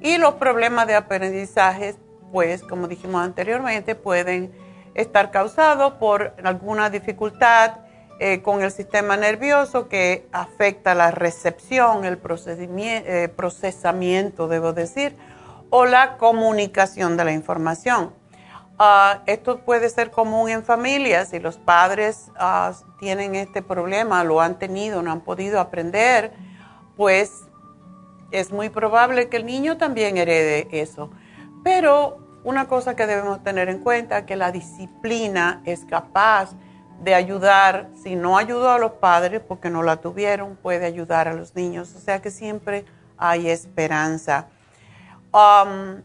Y 0.00 0.18
los 0.18 0.34
problemas 0.34 0.86
de 0.86 0.94
aprendizaje, 0.94 1.94
pues 2.30 2.62
como 2.62 2.88
dijimos 2.88 3.24
anteriormente, 3.24 3.94
pueden 3.94 4.52
estar 4.94 5.30
causados 5.30 5.94
por 5.94 6.34
alguna 6.44 6.90
dificultad 6.90 7.78
eh, 8.20 8.42
con 8.42 8.62
el 8.62 8.70
sistema 8.70 9.16
nervioso 9.16 9.88
que 9.88 10.28
afecta 10.32 10.94
la 10.94 11.10
recepción, 11.10 12.04
el 12.04 12.20
eh, 12.24 13.28
procesamiento, 13.34 14.48
debo 14.48 14.72
decir, 14.72 15.16
o 15.70 15.84
la 15.84 16.16
comunicación 16.16 17.16
de 17.16 17.24
la 17.24 17.32
información 17.32 18.12
Ah, 18.78 19.22
esto 19.26 19.60
puede 19.60 19.88
ser 19.88 20.10
común 20.10 20.50
en 20.50 20.64
familias 20.64 21.28
si 21.28 21.38
los 21.38 21.58
padres 21.58 22.32
ah, 22.36 22.72
tienen 22.98 23.36
este 23.36 23.62
problema, 23.62 24.24
lo 24.24 24.40
han 24.40 24.58
tenido, 24.58 25.00
no 25.00 25.12
han 25.12 25.20
podido 25.20 25.60
aprender, 25.60 26.32
pues 26.96 27.44
es 28.32 28.50
muy 28.50 28.70
probable 28.70 29.28
que 29.28 29.36
el 29.36 29.46
niño 29.46 29.76
también 29.76 30.16
herede 30.16 30.66
eso. 30.72 31.10
Pero 31.62 32.18
una 32.44 32.68
cosa 32.68 32.94
que 32.94 33.06
debemos 33.06 33.42
tener 33.42 33.68
en 33.68 33.78
cuenta 33.78 34.18
es 34.18 34.24
que 34.24 34.36
la 34.36 34.52
disciplina 34.52 35.62
es 35.64 35.84
capaz 35.84 36.50
de 37.02 37.14
ayudar, 37.14 37.88
si 38.00 38.14
no 38.14 38.38
ayudó 38.38 38.70
a 38.70 38.78
los 38.78 38.92
padres 38.92 39.40
porque 39.46 39.68
no 39.68 39.82
la 39.82 39.96
tuvieron, 39.96 40.56
puede 40.56 40.86
ayudar 40.86 41.26
a 41.26 41.34
los 41.34 41.56
niños. 41.56 41.92
O 41.96 42.00
sea 42.00 42.22
que 42.22 42.30
siempre 42.30 42.84
hay 43.18 43.48
esperanza. 43.48 44.46
Um, 45.32 46.02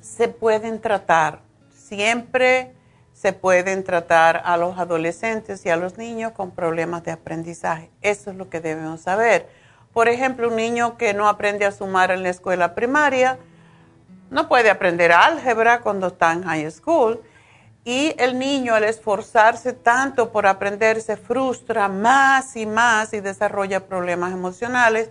se 0.00 0.28
pueden 0.28 0.80
tratar 0.80 1.46
siempre 1.86 2.72
se 3.12 3.32
pueden 3.32 3.82
tratar 3.82 4.42
a 4.44 4.56
los 4.56 4.78
adolescentes 4.78 5.64
y 5.64 5.70
a 5.70 5.76
los 5.76 5.96
niños 5.96 6.32
con 6.32 6.50
problemas 6.50 7.02
de 7.04 7.12
aprendizaje. 7.12 7.90
Eso 8.02 8.30
es 8.30 8.36
lo 8.36 8.50
que 8.50 8.60
debemos 8.60 9.00
saber. 9.00 9.48
Por 9.94 10.08
ejemplo, 10.08 10.48
un 10.48 10.56
niño 10.56 10.98
que 10.98 11.14
no 11.14 11.28
aprende 11.28 11.64
a 11.64 11.72
sumar 11.72 12.10
en 12.10 12.22
la 12.22 12.28
escuela 12.28 12.74
primaria, 12.74 13.38
no 14.30 14.48
puede 14.48 14.70
aprender 14.70 15.12
álgebra 15.12 15.80
cuando 15.80 16.08
está 16.08 16.32
en 16.32 16.42
high 16.42 16.70
school. 16.70 17.22
Y 17.84 18.14
el 18.18 18.38
niño 18.38 18.74
al 18.74 18.82
esforzarse 18.82 19.72
tanto 19.72 20.32
por 20.32 20.46
aprender 20.46 21.00
se 21.00 21.16
frustra 21.16 21.88
más 21.88 22.56
y 22.56 22.66
más 22.66 23.12
y 23.12 23.20
desarrolla 23.20 23.86
problemas 23.86 24.32
emocionales 24.32 25.10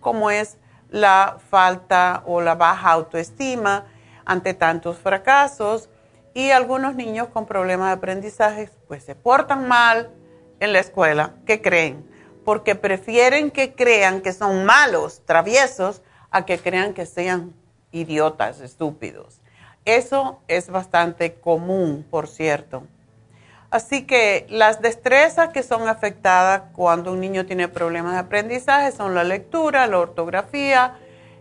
como 0.00 0.30
es 0.30 0.56
la 0.88 1.38
falta 1.50 2.22
o 2.24 2.40
la 2.40 2.54
baja 2.54 2.92
autoestima 2.92 3.86
ante 4.24 4.54
tantos 4.54 4.98
fracasos 4.98 5.90
y 6.32 6.50
algunos 6.50 6.94
niños 6.94 7.28
con 7.28 7.46
problemas 7.46 7.88
de 7.88 7.92
aprendizaje 7.94 8.70
pues 8.88 9.04
se 9.04 9.14
portan 9.14 9.68
mal 9.68 10.10
en 10.60 10.72
la 10.72 10.80
escuela. 10.80 11.34
¿Qué 11.46 11.60
creen? 11.60 12.08
Porque 12.44 12.74
prefieren 12.74 13.50
que 13.50 13.74
crean 13.74 14.20
que 14.22 14.32
son 14.32 14.64
malos, 14.64 15.22
traviesos, 15.26 16.02
a 16.30 16.44
que 16.44 16.58
crean 16.58 16.94
que 16.94 17.06
sean 17.06 17.54
idiotas, 17.94 18.60
estúpidos. 18.60 19.40
Eso 19.84 20.40
es 20.48 20.68
bastante 20.68 21.34
común, 21.34 22.04
por 22.10 22.28
cierto. 22.28 22.84
Así 23.70 24.06
que 24.06 24.46
las 24.50 24.82
destrezas 24.82 25.48
que 25.48 25.62
son 25.62 25.88
afectadas 25.88 26.62
cuando 26.74 27.12
un 27.12 27.20
niño 27.20 27.46
tiene 27.46 27.68
problemas 27.68 28.12
de 28.12 28.20
aprendizaje 28.20 28.92
son 28.92 29.14
la 29.14 29.24
lectura, 29.24 29.86
la 29.86 29.98
ortografía, 29.98 30.98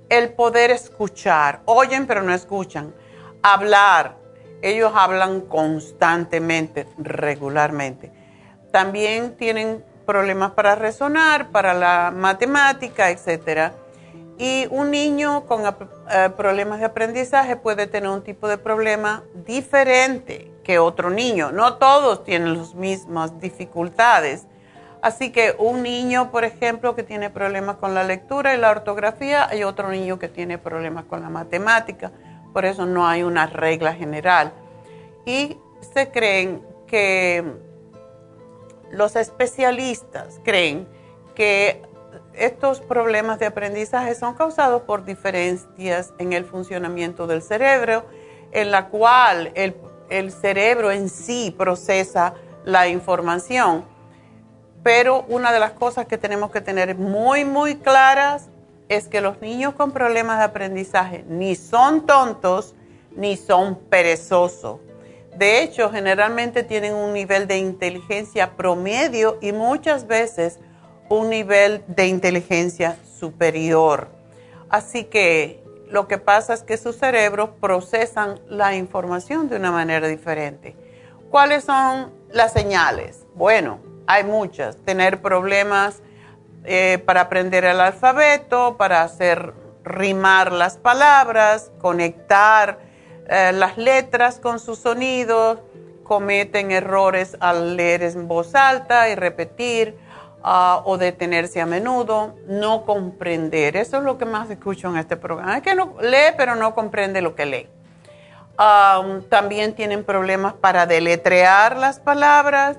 el 0.10 0.34
poder 0.34 0.72
escuchar. 0.72 1.62
Oyen 1.66 2.08
pero 2.08 2.24
no 2.24 2.34
escuchan. 2.34 2.94
Hablar, 3.42 4.16
ellos 4.62 4.92
hablan 4.96 5.42
constantemente, 5.42 6.88
regularmente. 6.98 8.12
También 8.72 9.36
tienen 9.38 9.84
problemas 10.06 10.52
para 10.52 10.76
resonar, 10.76 11.50
para 11.50 11.74
la 11.74 12.12
matemática, 12.16 13.10
etc. 13.10 13.74
Y 14.44 14.68
un 14.72 14.92
niño 14.92 15.46
con 15.46 15.62
eh, 15.66 16.30
problemas 16.36 16.80
de 16.80 16.86
aprendizaje 16.88 17.56
puede 17.56 17.88
tener 17.88 18.10
un 18.10 18.24
tipo 18.24 18.50
de 18.50 18.58
problema 18.58 19.24
diferente 19.34 20.52
que 20.66 20.80
otro 20.80 21.10
niño. 21.10 21.54
No 21.54 21.76
todos 21.78 22.26
tienen 22.26 22.58
las 22.58 22.76
mismas 22.76 23.40
dificultades. 23.40 24.46
Así 25.02 25.32
que 25.32 25.56
un 25.58 25.82
niño, 25.82 26.30
por 26.30 26.44
ejemplo, 26.44 26.94
que 26.94 27.04
tiene 27.04 27.30
problemas 27.30 27.78
con 27.78 27.96
la 27.96 28.04
lectura 28.04 28.54
y 28.54 28.58
la 28.58 28.72
ortografía, 28.72 29.48
hay 29.48 29.64
otro 29.64 29.90
niño 29.90 30.20
que 30.20 30.28
tiene 30.28 30.58
problemas 30.58 31.06
con 31.06 31.22
la 31.22 31.30
matemática. 31.30 32.12
Por 32.52 32.66
eso 32.66 32.86
no 32.86 33.08
hay 33.08 33.24
una 33.24 33.46
regla 33.46 33.94
general. 33.94 34.52
Y 35.26 35.58
se 35.94 36.12
creen 36.12 36.62
que 36.86 37.46
los 38.92 39.16
especialistas 39.16 40.42
creen 40.44 40.86
que 41.34 41.93
estos 42.36 42.82
problemas 42.82 43.40
de 43.40 43.46
aprendizaje 43.46 44.16
son 44.16 44.34
causados 44.34 44.84
por 44.84 45.06
diferencias 45.06 46.14
en 46.18 46.34
el 46.34 46.46
funcionamiento 46.46 47.28
del 47.28 47.42
cerebro, 47.42 48.06
en 48.52 48.72
la 48.72 48.88
cual 48.88 49.52
el, 49.56 50.32
cerebro 50.32 50.92
en 50.92 51.10
sí 51.10 51.54
procesa 51.58 52.34
la 52.66 52.88
información. 52.88 53.86
Pero 54.84 55.26
una 55.28 55.52
de 55.52 55.60
las 55.60 55.72
cosas 55.72 56.08
que 56.08 56.18
tenemos 56.18 56.52
que 56.52 56.62
tener 56.62 56.96
muy, 56.96 57.46
muy 57.46 57.76
claras 57.76 58.50
es 58.90 59.08
que 59.08 59.22
los 59.22 59.42
niños 59.42 59.74
con 59.76 59.92
problemas 59.92 60.40
de 60.40 60.46
aprendizaje 60.46 61.24
ni 61.28 61.56
son 61.56 62.06
tontos 62.06 62.76
ni 63.16 63.38
son 63.38 63.76
perezosos. 63.76 64.80
De 65.36 65.64
hecho, 65.64 65.90
generalmente 65.90 66.64
tienen 66.64 66.94
un 66.94 67.14
nivel 67.14 67.48
de 67.48 67.58
inteligencia 67.58 68.56
promedio 68.56 69.40
y 69.42 69.52
muchas 69.52 70.06
veces 70.06 70.60
un 71.14 71.30
nivel 71.30 71.84
de 71.88 72.08
inteligencia 72.08 72.98
superior. 73.20 74.08
Así 74.70 75.04
que 75.04 75.64
lo 75.90 76.08
que 76.08 76.18
pasa 76.18 76.56
es 76.56 76.64
que 76.64 76.78
sus 76.78 76.98
cerebros 76.98 77.52
procesan 77.62 78.40
la 78.48 78.76
información 78.76 79.48
de 79.48 79.58
una 79.58 79.72
manera 79.72 80.08
diferente. 80.08 80.76
¿Cuáles 81.30 81.66
son 81.66 82.12
las 82.32 82.52
señales? 82.54 83.26
Bueno, 83.36 83.80
hay 84.08 84.24
muchas. 84.24 84.78
Tener 84.78 85.22
problemas 85.22 86.02
eh, 86.64 87.02
para 87.06 87.22
aprender 87.22 87.64
el 87.64 87.80
alfabeto, 87.80 88.76
para 88.78 89.04
hacer 89.04 89.54
rimar 89.84 90.52
las 90.52 90.78
palabras, 90.78 91.72
conectar 91.80 92.80
eh, 93.30 93.52
las 93.54 93.78
letras 93.78 94.40
con 94.40 94.60
sus 94.60 94.80
sonidos, 94.80 95.60
cometen 96.04 96.72
errores 96.72 97.38
al 97.40 97.78
leer 97.78 98.02
en 98.02 98.28
voz 98.28 98.56
alta 98.56 99.10
y 99.10 99.16
repetir 99.16 100.03
ah, 100.44 100.82
o 100.86 100.98
detenerse 100.98 101.62
a 101.62 101.66
menudo, 101.66 102.36
no 102.48 102.86
comprender. 102.86 103.78
Eso 103.78 103.98
es 103.98 104.04
lo 104.04 104.18
que 104.18 104.26
más 104.26 104.50
escucho 104.50 104.90
en 104.90 104.98
este 104.98 105.18
programa. 105.18 105.58
Es 105.58 105.64
que 105.64 105.76
no 105.76 105.96
lee, 106.02 106.34
pero 106.38 106.56
no 106.56 106.76
comprende 106.76 107.22
lo 107.22 107.36
que 107.36 107.46
lee. 107.46 107.70
también 109.30 109.74
tienen 109.74 110.04
problemas 110.04 110.54
para 110.54 110.86
deletrear 110.86 111.78
las 111.78 112.00
palabras, 112.00 112.78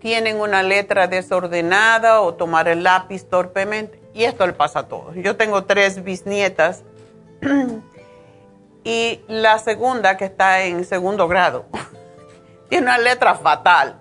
tienen 0.00 0.40
una 0.40 0.62
letra 0.62 1.08
desordenada 1.08 2.20
o 2.20 2.34
tomar 2.34 2.68
el 2.68 2.84
lápiz 2.84 3.28
torpemente. 3.28 4.00
Y 4.14 4.24
esto 4.24 4.46
le 4.46 4.52
pasa 4.52 4.80
a 4.80 4.88
todos. 4.88 5.14
Yo 5.16 5.36
tengo 5.36 5.64
tres 5.64 6.02
bisnietas 6.02 6.82
y 8.84 9.20
la 9.28 9.58
segunda 9.58 10.16
que 10.16 10.24
está 10.24 10.62
en 10.62 10.84
segundo 10.84 11.28
grado 11.28 11.66
tiene 12.68 12.86
una 12.86 12.98
letra 12.98 13.34
fatal. 13.34 14.00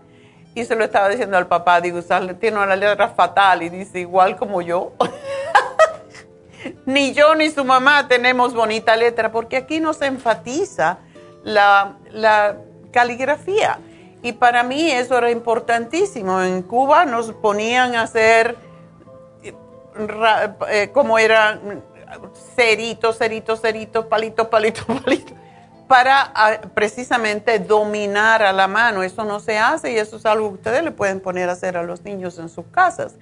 Y 0.58 0.66
se 0.66 0.76
lo 0.76 0.84
estaba 0.84 1.08
diciendo 1.08 1.38
al 1.38 1.46
papá, 1.46 1.80
digo, 1.82 2.02
tiene 2.40 2.58
una 2.58 2.76
letra 2.76 3.10
fatal 3.10 3.62
y 3.62 3.70
dice 3.70 4.00
igual 4.00 4.36
como 4.36 4.64
yo. 4.64 4.94
ni 6.88 7.14
yo 7.14 7.36
ni 7.36 7.52
su 7.52 7.64
mamá 7.64 8.08
tenemos 8.08 8.56
bonita 8.56 8.96
letra 8.96 9.32
porque 9.32 9.58
aquí 9.58 9.80
no 9.80 9.94
se 9.94 10.08
enfatiza 10.08 10.98
la, 11.44 11.98
la 12.10 12.58
caligrafía. 12.90 13.78
Y 14.24 14.32
para 14.32 14.64
mí 14.64 14.90
eso 14.90 15.16
era 15.20 15.30
importantísimo. 15.30 16.42
En 16.42 16.64
Cuba 16.64 17.06
nos 17.06 17.34
ponían 17.34 17.94
a 17.94 18.02
hacer 18.02 18.56
eh, 19.44 20.90
como 20.92 21.20
era 21.20 21.62
cerito, 22.56 23.14
cerito, 23.14 23.58
cerito, 23.58 24.10
palito, 24.10 24.50
palito, 24.50 24.84
palito, 24.88 25.34
para 25.88 26.32
ah, 26.36 26.60
precisamente 26.74 27.60
dominar 27.60 28.44
a 28.44 28.52
la 28.54 28.68
mano. 28.68 29.04
Eso 29.04 29.24
no 29.24 29.40
se 29.40 29.58
hace 29.58 29.94
y 29.94 29.98
eso 29.98 30.18
es 30.18 30.26
algo 30.26 30.50
que 30.50 30.56
ustedes 30.56 30.84
le 30.84 30.92
pueden 30.92 31.20
poner 31.20 31.50
a 31.50 31.54
hacer 31.54 31.78
a 31.78 31.84
los 31.84 32.04
niños 32.04 32.38
en 32.40 32.50
sus 32.50 32.66
casas. 32.68 33.16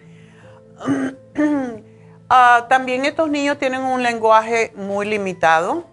Ah, 2.27 2.65
también 2.67 3.05
estos 3.05 3.29
niños 3.29 3.59
tienen 3.59 3.81
un 3.81 4.01
lenguaje 4.01 4.73
muy 4.75 5.05
limitado. 5.05 5.85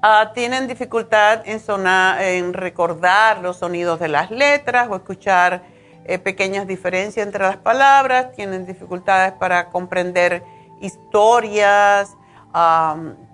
Ah, 0.00 0.32
tienen 0.34 0.66
dificultad 0.66 1.42
en, 1.44 1.60
sonar, 1.60 2.22
en 2.22 2.54
recordar 2.54 3.40
los 3.42 3.58
sonidos 3.58 4.00
de 4.00 4.08
las 4.08 4.30
letras 4.30 4.88
o 4.90 4.96
escuchar 4.96 5.62
eh, 6.06 6.18
pequeñas 6.18 6.66
diferencias 6.66 7.26
entre 7.26 7.44
las 7.44 7.58
palabras. 7.58 8.32
Tienen 8.32 8.64
dificultades 8.64 9.34
para 9.34 9.68
comprender 9.68 10.42
historias, 10.80 12.16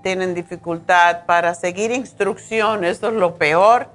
tienen 0.03 0.35
dificultad 0.35 1.25
para 1.27 1.55
seguir 1.55 1.91
instrucciones, 1.91 2.99
eso 2.99 3.09
es 3.09 3.15
lo 3.15 3.37
peor, 3.37 3.89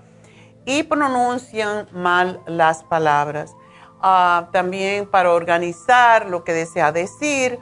y 0.66 0.84
pronuncian 0.84 1.88
mal 1.92 2.40
las 2.46 2.84
palabras. 2.84 3.56
Ah, 4.02 4.50
también 4.52 5.10
para 5.10 5.32
organizar 5.32 6.28
lo 6.28 6.44
que 6.44 6.54
desea 6.54 6.92
decir 6.92 7.60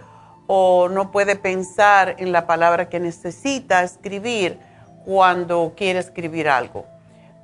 o 0.47 0.87
no 0.89 1.11
puede 1.11 1.35
pensar 1.35 2.15
en 2.17 2.31
la 2.31 2.47
palabra 2.47 2.87
que 2.87 2.99
necesita 2.99 3.83
escribir 3.83 4.57
cuando 5.05 5.73
quiere 5.75 5.99
escribir 5.99 6.47
algo. 6.47 6.85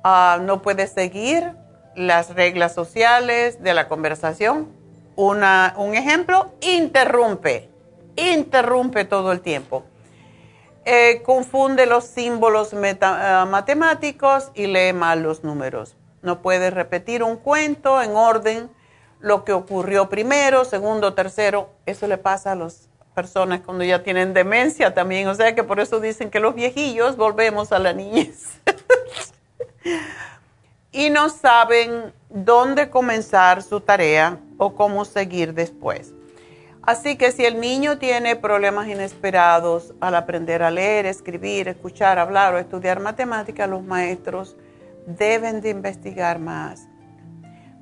Ah, 0.02 0.38
no 0.40 0.62
puede 0.62 0.86
seguir 0.86 1.52
las 1.94 2.34
reglas 2.34 2.74
sociales 2.74 3.62
de 3.62 3.74
la 3.74 3.88
conversación. 3.88 4.68
un 5.16 5.94
ejemplo, 5.94 6.52
interrumpe 6.60 7.70
interrumpe 8.16 9.04
todo 9.04 9.32
el 9.32 9.40
tiempo. 9.40 9.84
Eh, 10.88 11.22
confunde 11.24 11.84
los 11.84 12.04
símbolos 12.04 12.72
eh, 12.72 12.96
matemáticos 13.48 14.52
y 14.54 14.68
lee 14.68 14.92
mal 14.92 15.20
los 15.20 15.42
números. 15.42 15.96
No 16.22 16.42
puede 16.42 16.70
repetir 16.70 17.24
un 17.24 17.38
cuento 17.38 18.00
en 18.00 18.14
orden, 18.14 18.70
lo 19.18 19.44
que 19.44 19.52
ocurrió 19.52 20.08
primero, 20.08 20.64
segundo, 20.64 21.12
tercero. 21.12 21.70
Eso 21.86 22.06
le 22.06 22.18
pasa 22.18 22.52
a 22.52 22.54
las 22.54 22.88
personas 23.16 23.62
cuando 23.62 23.82
ya 23.82 24.04
tienen 24.04 24.32
demencia 24.32 24.94
también. 24.94 25.26
O 25.26 25.34
sea 25.34 25.56
que 25.56 25.64
por 25.64 25.80
eso 25.80 25.98
dicen 25.98 26.30
que 26.30 26.38
los 26.38 26.54
viejillos 26.54 27.16
volvemos 27.16 27.72
a 27.72 27.80
la 27.80 27.92
niñez. 27.92 28.44
y 30.92 31.10
no 31.10 31.30
saben 31.30 32.12
dónde 32.30 32.90
comenzar 32.90 33.64
su 33.64 33.80
tarea 33.80 34.38
o 34.56 34.76
cómo 34.76 35.04
seguir 35.04 35.52
después. 35.52 36.12
Así 36.86 37.16
que 37.16 37.32
si 37.32 37.44
el 37.44 37.60
niño 37.60 37.98
tiene 37.98 38.36
problemas 38.36 38.86
inesperados 38.86 39.92
al 40.00 40.14
aprender 40.14 40.62
a 40.62 40.70
leer, 40.70 41.04
escribir, 41.04 41.66
escuchar, 41.66 42.20
hablar 42.20 42.54
o 42.54 42.58
estudiar 42.58 43.00
matemáticas, 43.00 43.68
los 43.68 43.82
maestros 43.82 44.56
deben 45.04 45.60
de 45.60 45.70
investigar 45.70 46.38
más. 46.38 46.86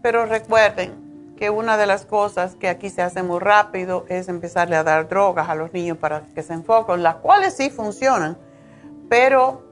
Pero 0.01 0.25
recuerden 0.25 1.35
que 1.37 1.51
una 1.51 1.77
de 1.77 1.85
las 1.85 2.07
cosas 2.07 2.55
que 2.55 2.67
aquí 2.67 2.89
se 2.89 3.03
hace 3.03 3.23
muy 3.23 3.41
rápido 3.41 4.07
es 4.09 4.31
empezarle 4.31 4.77
a 4.77 4.85
dar 4.85 5.07
drogas 5.07 5.51
a 5.51 5.55
los 5.55 5.75
niños 5.75 5.99
para 5.99 6.23
que 6.35 6.43
se 6.43 6.55
enfoquen, 6.55 7.03
las 7.03 7.17
cuales 7.17 7.55
sí 7.55 7.69
funcionan, 7.69 8.39
pero 9.11 9.69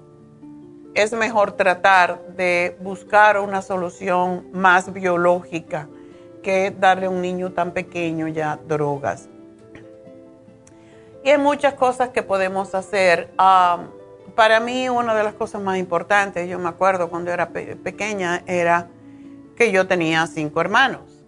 es 0.94 1.10
mejor 1.14 1.52
tratar 1.52 2.20
de 2.36 2.76
buscar 2.82 3.38
una 3.38 3.62
solución 3.62 4.48
más 4.52 4.92
biológica 4.92 5.88
que 6.42 6.70
darle 6.70 7.06
a 7.06 7.10
un 7.10 7.22
niño 7.22 7.52
tan 7.52 7.72
pequeño 7.72 8.28
ya 8.28 8.58
drogas. 8.68 9.28
Y 11.24 11.30
hay 11.30 11.38
muchas 11.38 11.74
cosas 11.74 12.08
que 12.10 12.22
podemos 12.22 12.74
hacer. 12.74 13.32
para 14.34 14.60
mí 14.60 14.88
una 14.88 15.14
de 15.14 15.22
las 15.22 15.34
cosas 15.34 15.62
más 15.62 15.78
importantes, 15.78 16.48
yo 16.48 16.58
me 16.58 16.68
acuerdo 16.68 17.08
cuando 17.10 17.30
era 17.30 17.50
pequeña, 17.50 18.42
era 18.46 18.88
que 19.56 19.70
yo 19.70 19.86
tenía 19.86 20.26
cinco 20.26 20.60
hermanos. 20.60 21.24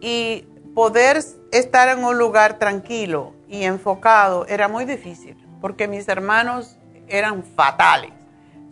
Y 0.00 0.46
poder 0.74 1.22
estar 1.52 1.88
en 1.88 2.04
un 2.04 2.16
lugar 2.16 2.58
tranquilo 2.58 3.34
y 3.48 3.64
enfocado 3.64 4.46
era 4.46 4.68
muy 4.68 4.84
difícil, 4.84 5.36
porque 5.60 5.88
mis 5.88 6.08
hermanos 6.08 6.78
eran 7.08 7.42
fatales. 7.42 8.12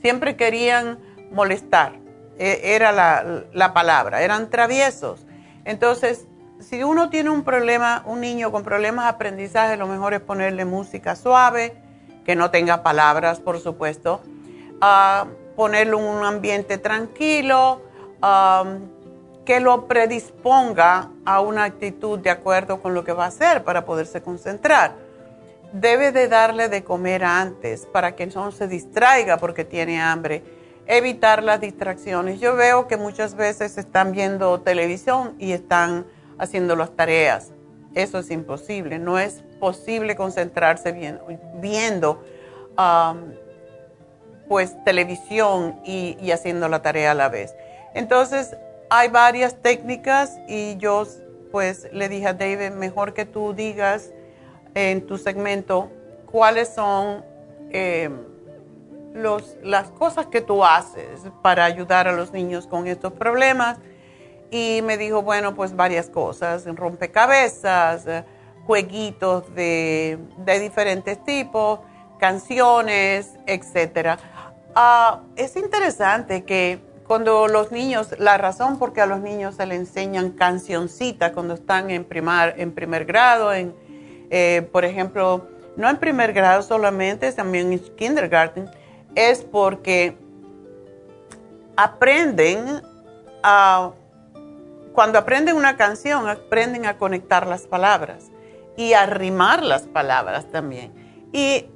Siempre 0.01 0.37
querían 0.37 0.99
molestar, 1.31 1.99
e, 2.39 2.75
era 2.75 2.93
la 3.53 3.73
palabra, 3.75 4.23
eran 4.23 4.49
traviesos. 4.49 5.27
Entonces, 5.71 6.27
si 6.59 6.83
uno 6.83 7.11
tiene 7.11 7.31
un 7.31 7.45
problema, 7.45 8.03
un 8.05 8.21
niño 8.21 8.51
con 8.51 8.65
problemas 8.65 9.05
de 9.05 9.11
aprendizaje, 9.11 9.77
lo 9.77 9.87
mejor 9.87 10.15
es 10.15 10.21
ponerle 10.21 10.65
música 10.65 11.15
suave, 11.15 11.75
que 12.25 12.35
no 12.35 12.51
tenga 12.51 12.83
palabras, 12.83 13.39
por 13.39 13.61
supuesto, 13.61 14.21
ponerlo 15.55 16.01
en 16.01 16.05
un 16.07 16.25
ambiente 16.25 16.77
tranquilo, 16.77 17.83
que 19.45 19.61
lo 19.61 19.87
predisponga 19.87 21.11
a 21.25 21.41
una 21.41 21.63
actitud 21.63 22.19
de 22.19 22.31
acuerdo 22.31 22.83
con 22.83 22.93
lo 22.93 23.05
que 23.05 23.13
va 23.13 23.27
a 23.27 23.29
hacer 23.29 23.63
para 23.63 23.85
poderse 23.85 24.23
concentrar. 24.23 24.97
debe 25.73 26.11
de 26.11 26.27
darle 26.27 26.69
de 26.69 26.83
comer 26.83 27.23
antes 27.23 27.87
para 27.87 28.17
que 28.17 28.27
no 28.27 28.51
se 28.51 28.67
distraiga 28.67 29.37
porque 29.37 29.65
tiene 29.65 30.03
hambre. 30.03 30.43
Evitar 30.93 31.45
las 31.45 31.61
distracciones. 31.61 32.41
Yo 32.41 32.57
veo 32.57 32.89
que 32.89 32.97
muchas 32.97 33.37
veces 33.37 33.79
están 33.79 34.11
viendo 34.11 34.61
televisión 34.63 35.37
y 35.39 35.53
están 35.53 36.05
haciendo 36.37 36.75
las 36.75 36.91
tareas. 36.97 37.53
Eso 37.95 38.19
es 38.19 38.29
imposible. 38.33 38.99
No 38.99 39.17
es 39.17 39.45
posible 39.61 40.17
concentrarse 40.17 40.91
viendo 41.61 42.25
um, 42.77 43.35
pues 44.49 44.83
televisión 44.83 45.81
y, 45.85 46.33
haciendo 46.33 46.69
la 46.69 46.83
tarea 46.83 47.13
a 47.13 47.15
la 47.15 47.29
vez. 47.29 47.55
Entonces, 47.95 48.57
hay 48.89 49.07
varias 49.11 49.63
técnicas 49.63 50.41
y 50.49 50.77
yo 50.79 51.07
pues 51.53 51.89
le 51.93 52.09
dije 52.09 52.27
a 52.27 52.33
David, 52.33 52.73
mejor 52.73 53.15
que 53.15 53.25
tú 53.25 53.55
digas 53.55 54.11
en 54.75 55.07
tu 55.07 55.19
segmento 55.19 55.89
cuáles 56.27 56.67
son 56.75 57.25
eh, 57.71 58.11
los, 59.13 59.57
las 59.63 59.91
cosas 59.91 60.27
que 60.27 60.41
tú 60.41 60.65
haces 60.65 61.21
para 61.43 61.65
ayudar 61.65 62.09
a 62.09 62.13
los 62.13 62.33
niños 62.33 62.67
con 62.67 62.87
estos 62.87 63.13
problemas. 63.13 63.79
Y 64.51 64.81
me 64.83 64.97
dijo, 64.97 65.23
bueno, 65.23 65.55
pues 65.55 65.77
varias 65.77 66.09
cosas, 66.09 66.65
rompecabezas, 66.67 68.05
jueguitos 68.67 69.55
de, 69.55 70.19
de 70.39 70.59
diferentes 70.59 71.23
tipos, 71.25 71.81
canciones, 72.19 73.35
etc. 73.47 74.19
Ah, 74.75 75.21
es 75.37 75.57
interesante 75.57 76.45
que 76.45 76.81
cuando 77.07 77.49
los 77.49 77.73
niños, 77.73 78.15
la 78.19 78.39
razón 78.39 78.79
por 78.79 78.93
qué 78.93 79.01
a 79.01 79.07
los 79.07 79.21
niños 79.21 79.57
se 79.57 79.67
les 79.67 79.79
enseñan 79.79 80.31
cancioncitas 80.31 81.33
cuando 81.33 81.55
están 81.55 81.91
en, 81.91 82.05
primar, 82.05 82.55
en 82.57 82.73
primer 82.73 83.05
grado, 83.05 83.53
en 83.53 83.75
eh, 84.31 84.69
por 84.71 84.85
ejemplo, 84.85 85.49
no 85.77 85.91
en 85.91 85.97
primer 85.97 86.33
grado 86.33 86.63
solamente, 86.63 87.31
también 87.33 87.73
en 87.73 87.81
kindergarten, 87.97 88.71
es 89.15 89.43
porque 89.43 90.17
aprenden 91.77 92.83
a, 93.43 93.93
cuando 94.93 95.19
aprenden 95.19 95.57
una 95.57 95.77
canción, 95.77 96.29
aprenden 96.29 96.87
a 96.87 96.97
conectar 96.97 97.47
las 97.47 97.67
palabras 97.67 98.31
y 98.77 98.93
a 98.93 99.07
rimar 99.07 99.63
las 99.63 99.83
palabras 99.83 100.51
también. 100.51 100.93
Y 101.33 101.67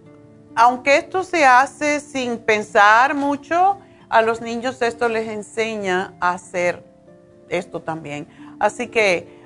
aunque 0.54 0.96
esto 0.96 1.22
se 1.22 1.44
hace 1.44 2.00
sin 2.00 2.38
pensar 2.38 3.14
mucho, 3.14 3.78
a 4.08 4.22
los 4.22 4.40
niños 4.40 4.80
esto 4.82 5.08
les 5.08 5.28
enseña 5.28 6.14
a 6.20 6.32
hacer 6.32 6.84
esto 7.48 7.82
también. 7.82 8.28
Así 8.60 8.88
que 8.88 9.44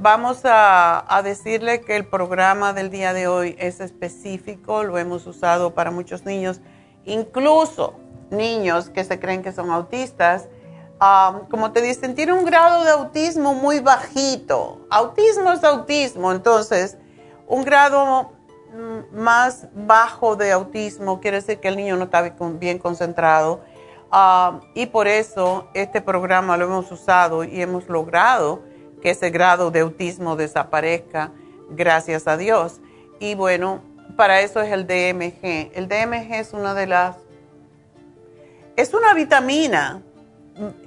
Vamos 0.00 0.42
a, 0.44 1.20
decirle 1.24 1.80
que 1.80 1.96
el 1.96 2.06
programa 2.06 2.72
del 2.72 2.88
día 2.88 3.12
de 3.12 3.26
hoy 3.26 3.56
es 3.58 3.80
específico, 3.80 4.84
lo 4.84 4.96
hemos 4.96 5.26
usado 5.26 5.74
para 5.74 5.90
muchos 5.90 6.24
niños, 6.24 6.60
incluso 7.08 7.94
niños 8.30 8.90
que 8.90 9.04
se 9.04 9.18
creen 9.18 9.42
que 9.42 9.52
son 9.52 9.70
autistas. 9.70 10.48
como 11.50 11.72
te 11.72 11.80
dicen, 11.80 12.14
tiene 12.14 12.32
un 12.32 12.44
grado 12.44 12.84
de 12.84 12.90
autismo 12.90 13.54
muy 13.54 13.80
bajito. 13.80 14.80
Autismo 14.90 15.52
es 15.52 15.64
autismo, 15.64 16.32
entonces 16.32 16.96
un 17.46 17.64
grado 17.64 18.32
mm, 18.72 19.16
más 19.16 19.68
bajo 19.74 20.36
de 20.36 20.52
autismo 20.52 21.20
quiere 21.20 21.38
decir 21.38 21.60
que 21.60 21.68
el 21.68 21.76
niño 21.76 21.96
no 21.96 22.04
está 22.04 22.22
bien 22.60 22.78
concentrado. 22.78 23.60
y 24.74 24.86
por 24.86 25.06
eso 25.06 25.68
este 25.74 26.00
programa 26.00 26.56
lo 26.56 26.64
hemos 26.64 26.90
usado 26.90 27.44
y 27.44 27.60
hemos 27.60 27.88
logrado 27.88 28.62
que 29.02 29.10
ese 29.10 29.30
grado 29.30 29.70
de 29.70 29.80
autismo 29.80 30.34
desaparezca, 30.34 31.32
gracias 31.70 32.26
a 32.26 32.36
Dios. 32.36 32.80
Y 33.20 33.34
bueno, 33.34 33.82
para 34.16 34.40
eso 34.40 34.60
es 34.60 34.72
el 34.72 34.86
DMG. 34.86 35.72
El 35.74 35.88
DMG 35.88 36.34
es 36.34 36.52
una 36.52 36.74
de 36.74 36.86
las... 36.86 37.16
Es 38.76 38.94
una 38.94 39.14
vitamina. 39.14 40.02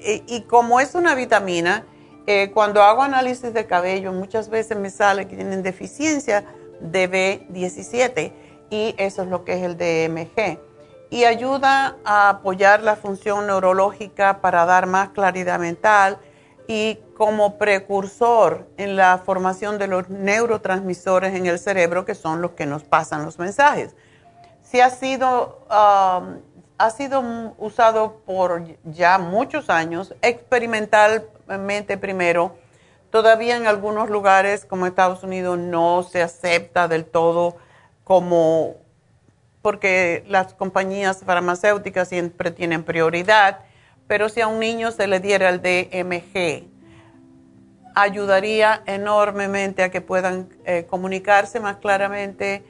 Y, 0.03 0.41
como 0.41 0.79
es 0.79 0.95
una 0.95 1.15
vitamina, 1.15 1.85
eh, 2.27 2.51
cuando 2.53 2.83
hago 2.83 3.03
análisis 3.03 3.53
de 3.53 3.65
cabello, 3.65 4.11
muchas 4.11 4.49
veces 4.49 4.77
me 4.77 4.89
sale 4.89 5.27
que 5.27 5.35
tienen 5.35 5.63
deficiencia 5.63 6.43
de 6.81 7.09
B17 7.09 8.33
y 8.69 8.95
eso 8.97 9.21
es 9.21 9.27
lo 9.29 9.45
que 9.45 9.53
es 9.53 9.63
el 9.63 9.77
DMG. 9.77 10.59
Y 11.09 11.25
ayuda 11.25 11.97
a 12.03 12.29
apoyar 12.29 12.83
la 12.83 12.95
función 12.95 13.47
neurológica 13.47 14.41
para 14.41 14.65
dar 14.65 14.87
más 14.87 15.09
claridad 15.09 15.59
mental 15.59 16.17
y 16.71 17.03
como 17.17 17.57
precursor 17.57 18.65
en 18.77 18.95
la 18.95 19.17
formación 19.17 19.77
de 19.77 19.87
los 19.87 20.09
neurotransmisores 20.09 21.35
en 21.35 21.45
el 21.45 21.59
cerebro, 21.59 22.05
que 22.05 22.15
son 22.15 22.41
los 22.41 22.51
que 22.51 22.65
nos 22.65 22.85
pasan 22.85 23.25
los 23.25 23.39
mensajes. 23.39 23.93
Si 24.63 24.79
ha 24.79 24.89
sido, 24.89 25.65
um, 25.69 26.39
ha 26.77 26.89
sido 26.91 27.21
usado 27.57 28.21
por 28.25 28.63
ya 28.85 29.17
muchos 29.17 29.69
años, 29.69 30.15
experimentalmente 30.21 31.97
primero, 31.97 32.55
todavía 33.09 33.57
en 33.57 33.67
algunos 33.67 34.09
lugares 34.09 34.63
como 34.63 34.87
Estados 34.87 35.23
Unidos 35.23 35.59
no 35.59 36.03
se 36.03 36.23
acepta 36.23 36.87
del 36.87 37.03
todo 37.03 37.57
como, 38.05 38.77
porque 39.61 40.23
las 40.25 40.53
compañías 40.53 41.21
farmacéuticas 41.25 42.07
siempre 42.07 42.49
tienen 42.49 42.85
prioridad, 42.85 43.59
pero 44.11 44.27
si 44.27 44.41
a 44.41 44.47
un 44.47 44.59
niño 44.59 44.91
se 44.91 45.07
le 45.07 45.21
diera 45.21 45.47
el 45.47 45.61
DMG, 45.61 46.67
ayudaría 47.95 48.83
enormemente 48.85 49.83
a 49.83 49.89
que 49.89 50.01
puedan 50.01 50.49
eh, 50.65 50.85
comunicarse 50.85 51.61
más 51.61 51.77
claramente. 51.77 52.65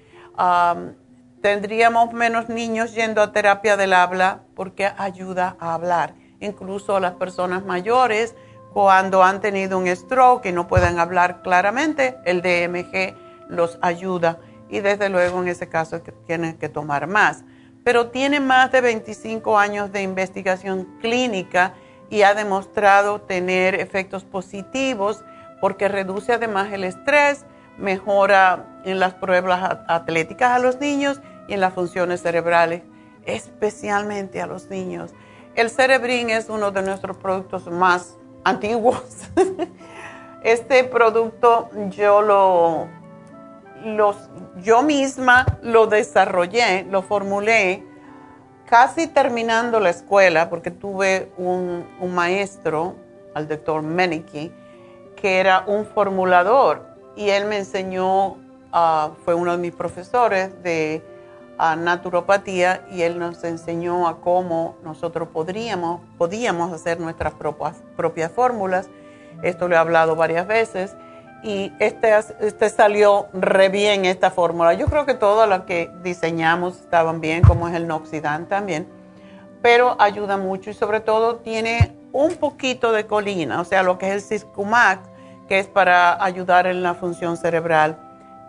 tendríamos 1.42 2.14
menos 2.14 2.48
niños 2.48 2.94
yendo 2.94 3.24
a 3.24 3.32
terapia 3.32 3.76
del 3.76 3.94
habla 3.94 4.44
porque 4.54 4.92
ayuda 4.96 5.58
a 5.60 5.74
hablar. 5.74 6.14
Incluso 6.42 7.00
las 7.00 7.14
personas 7.14 7.66
mayores, 7.66 8.36
cuando 8.72 9.24
han 9.24 9.42
tenido 9.42 9.80
un 9.80 9.88
stroke 9.88 10.46
y 10.46 10.52
no 10.52 10.68
pueden 10.68 11.00
hablar 11.00 11.42
claramente, 11.42 12.20
el 12.26 12.44
DMG 12.44 13.16
los 13.50 13.80
ayuda. 13.82 14.38
Y 14.70 14.82
desde 14.82 15.10
luego 15.10 15.42
en 15.42 15.48
ese 15.48 15.68
caso 15.68 16.02
tienen 16.28 16.60
que 16.60 16.70
tomar 16.70 17.08
más. 17.08 17.44
Pero 17.84 18.10
tiene 18.10 18.40
más 18.40 18.72
de 18.72 18.82
25 18.82 19.58
años 19.58 19.92
de 19.92 20.02
investigación 20.02 20.86
clínica 21.02 21.74
y 22.10 22.24
ha 22.24 22.34
demostrado 22.34 23.22
tener 23.22 23.76
efectos 23.76 24.24
positivos 24.24 25.24
porque 25.60 25.88
reduce 25.88 26.34
además 26.34 26.72
el 26.74 26.84
estrés, 26.84 27.46
mejora 27.78 28.66
en 28.84 29.00
las 29.00 29.14
pruebas 29.14 29.80
atléticas 29.88 30.52
a 30.52 30.60
los 30.60 30.80
niños 30.80 31.22
y 31.48 31.54
en 31.54 31.62
las 31.62 31.74
funciones 31.74 32.22
cerebrales, 32.22 32.84
especialmente 33.26 34.42
a 34.42 34.48
los 34.48 34.70
niños. 34.70 35.12
El 35.56 35.70
Cerebrin 35.70 36.30
es 36.30 36.50
uno 36.50 36.72
de 36.72 36.82
nuestros 36.82 37.18
productos 37.18 37.68
más 37.68 38.18
antiguos. 38.44 39.04
Este 40.44 40.84
producto 40.84 41.70
yo 41.90 42.22
lo, 42.22 42.88
yo 44.62 44.84
misma 44.84 45.46
lo 45.62 45.88
desarrollé, 45.88 46.86
lo 46.90 47.02
formulé 47.02 47.84
casi 48.66 49.08
terminando 49.08 49.80
la 49.80 49.90
escuela, 49.90 50.50
porque 50.50 50.72
tuve 50.72 51.32
un, 51.38 51.86
maestro, 52.14 52.96
al 53.34 53.48
doctor 53.48 53.82
Menike, 53.82 54.52
que 55.16 55.40
era 55.40 55.64
un 55.68 55.86
formulador 55.86 56.82
y 57.16 57.30
él 57.30 57.46
me 57.46 57.58
enseñó, 57.58 58.38
ah, 58.72 59.12
fue 59.26 59.34
uno 59.34 59.52
de 59.52 59.58
mis 59.58 59.74
profesores 59.74 60.64
de 60.64 61.04
ah, 61.58 61.76
naturopatía 61.76 62.86
y 62.92 63.02
él 63.02 63.20
nos 63.20 63.44
enseñó 63.44 64.08
a 64.08 64.22
cómo 64.22 64.78
nosotros 64.84 65.28
podríamos, 65.30 66.02
podíamos 66.18 66.72
hacer 66.72 67.00
nuestras 67.00 67.34
propias, 67.34 67.84
propias 67.98 68.32
fórmulas. 68.32 68.90
Esto 69.44 69.68
lo 69.68 69.76
he 69.76 69.78
hablado 69.78 70.16
varias 70.16 70.48
veces 70.48 70.96
y 71.44 71.74
este, 71.80 72.14
este 72.40 72.70
salió 72.70 73.28
re 73.34 73.70
bien 73.70 74.06
esta 74.06 74.32
fórmula. 74.32 74.74
Yo 74.74 74.88
creo 74.88 75.06
que 75.06 75.14
todas 75.14 75.50
las 75.50 75.62
que 75.62 75.92
diseñamos 76.04 76.80
estaban 76.80 77.22
bien, 77.22 77.42
como 77.42 77.68
es 77.68 77.76
el 77.76 77.88
Noxidan 77.88 78.48
también, 78.48 78.88
pero 79.62 79.96
ayuda 80.00 80.38
mucho 80.38 80.70
y 80.70 80.74
sobre 80.74 81.00
todo 81.00 81.38
tiene 81.38 81.96
un 82.12 82.36
poquito 82.36 82.92
de 82.92 83.06
colina, 83.06 83.62
o 83.62 83.66
sea, 83.66 83.84
lo 83.84 83.98
que 83.98 84.08
es 84.08 84.14
el 84.14 84.22
Ciscumax, 84.22 85.10
que 85.48 85.60
es 85.60 85.68
para 85.68 86.24
ayudar 86.24 86.68
en 86.68 86.84
la 86.84 86.94
función 86.94 87.38
cerebral. 87.38 87.98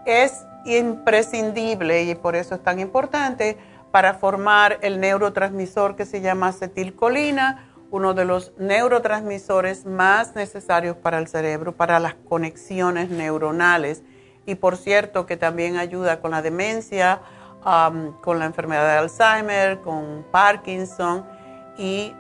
Es 0.05 0.45
imprescindible 0.65 2.05
y 2.05 2.15
por 2.15 2.37
eso 2.37 2.55
es 2.55 2.63
tan 2.63 2.79
importante 2.79 3.57
para 3.91 4.15
formar 4.15 4.79
el 4.83 5.01
neurotransmisor 5.01 5.97
que 5.97 6.07
se 6.07 6.21
llama 6.21 6.49
acetilcolina 6.49 7.72
uno 7.93 8.15
de 8.15 8.25
los 8.25 8.53
neurotransmisores 8.57 9.85
más 9.85 10.35
necesarios 10.35 10.97
para 10.97 11.19
el 11.19 11.29
cerebro, 11.29 11.77
para 11.77 12.01
las 12.01 12.15
conexiones 12.15 13.11
neuronales. 13.11 14.03
Y 14.47 14.55
por 14.55 14.79
cierto, 14.79 15.27
que 15.27 15.37
también 15.37 15.77
ayuda 15.77 16.21
con 16.21 16.31
la 16.31 16.41
demencia, 16.41 17.21
con 17.63 18.39
la 18.39 18.47
enfermedad 18.47 18.85
de 18.85 18.99
Alzheimer, 18.99 19.81
con 19.81 20.25
Parkinson. 20.31 21.27
Y 21.77 22.15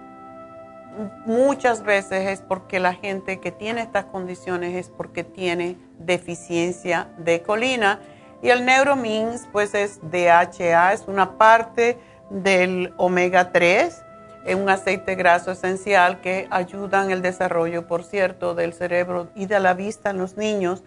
muchas 1.24 1.82
veces 1.82 2.28
es 2.28 2.42
porque 2.42 2.78
la 2.78 2.92
gente 2.92 3.40
que 3.40 3.50
tiene 3.50 3.80
estas 3.80 4.04
condiciones 4.04 4.76
es 4.76 4.90
porque 4.90 5.24
tiene 5.24 5.78
deficiencia 5.98 7.08
de 7.16 7.40
colina. 7.40 7.98
Y 8.42 8.50
el 8.50 8.66
Neuromins, 8.66 9.48
pues 9.52 9.74
es 9.74 10.00
DHA, 10.02 10.92
es 10.92 11.08
una 11.08 11.38
parte 11.38 11.98
del 12.28 12.92
omega 12.98 13.52
3, 13.52 13.86
es 13.86 14.04
un 14.46 14.68
aceite 14.68 15.14
graso 15.14 15.52
esencial 15.52 16.20
que 16.20 16.48
ayuda 16.50 17.04
en 17.04 17.10
el 17.10 17.22
desarrollo, 17.22 17.86
por 17.86 18.04
cierto, 18.04 18.54
del 18.54 18.72
cerebro 18.72 19.28
y 19.34 19.46
de 19.46 19.60
la 19.60 19.74
vista 19.74 20.10
en 20.10 20.18
los 20.18 20.36
niños, 20.36 20.82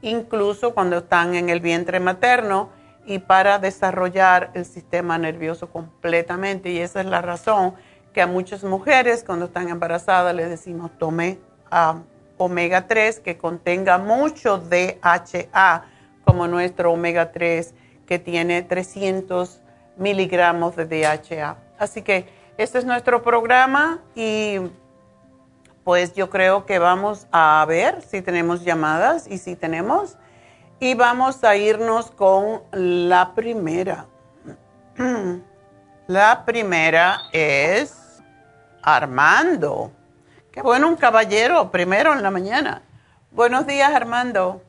incluso 0.00 0.74
cuando 0.74 0.98
están 0.98 1.34
en 1.34 1.48
el 1.48 1.60
vientre 1.60 1.98
materno 2.00 2.70
y 3.04 3.18
para 3.18 3.58
desarrollar 3.58 4.50
el 4.54 4.64
sistema 4.64 5.18
nervioso 5.18 5.70
completamente. 5.70 6.70
Y 6.70 6.78
esa 6.78 7.00
es 7.00 7.06
la 7.06 7.20
razón 7.20 7.74
que 8.12 8.22
a 8.22 8.26
muchas 8.26 8.62
mujeres 8.64 9.24
cuando 9.24 9.46
están 9.46 9.68
embarazadas 9.68 10.34
les 10.34 10.48
decimos 10.48 10.90
tome 10.98 11.38
um, 11.72 12.02
omega 12.38 12.86
3 12.86 13.20
que 13.20 13.36
contenga 13.36 13.98
mucho 13.98 14.58
DHA, 14.58 15.84
como 16.24 16.46
nuestro 16.46 16.92
omega 16.92 17.32
3 17.32 17.74
que 18.06 18.18
tiene 18.18 18.62
300 18.62 19.60
miligramos 19.96 20.76
de 20.76 20.86
DHA. 20.86 21.56
Así 21.78 22.02
que 22.02 22.26
este 22.62 22.78
es 22.78 22.84
nuestro 22.84 23.22
programa 23.22 24.00
y 24.14 24.56
pues 25.82 26.12
yo 26.12 26.28
creo 26.28 26.66
que 26.66 26.78
vamos 26.78 27.26
a 27.32 27.64
ver 27.66 28.02
si 28.02 28.20
tenemos 28.20 28.62
llamadas 28.66 29.26
y 29.26 29.38
si 29.38 29.56
tenemos. 29.56 30.18
Y 30.78 30.94
vamos 30.94 31.42
a 31.42 31.56
irnos 31.56 32.10
con 32.10 32.60
la 32.72 33.32
primera. 33.34 34.06
La 36.06 36.44
primera 36.44 37.20
es 37.32 38.20
Armando. 38.82 39.92
Qué 40.50 40.60
bueno, 40.60 40.88
un 40.88 40.96
caballero, 40.96 41.70
primero 41.70 42.12
en 42.12 42.22
la 42.22 42.32
mañana. 42.32 42.82
Buenos 43.30 43.64
días, 43.64 43.94
Armando. 43.94 44.60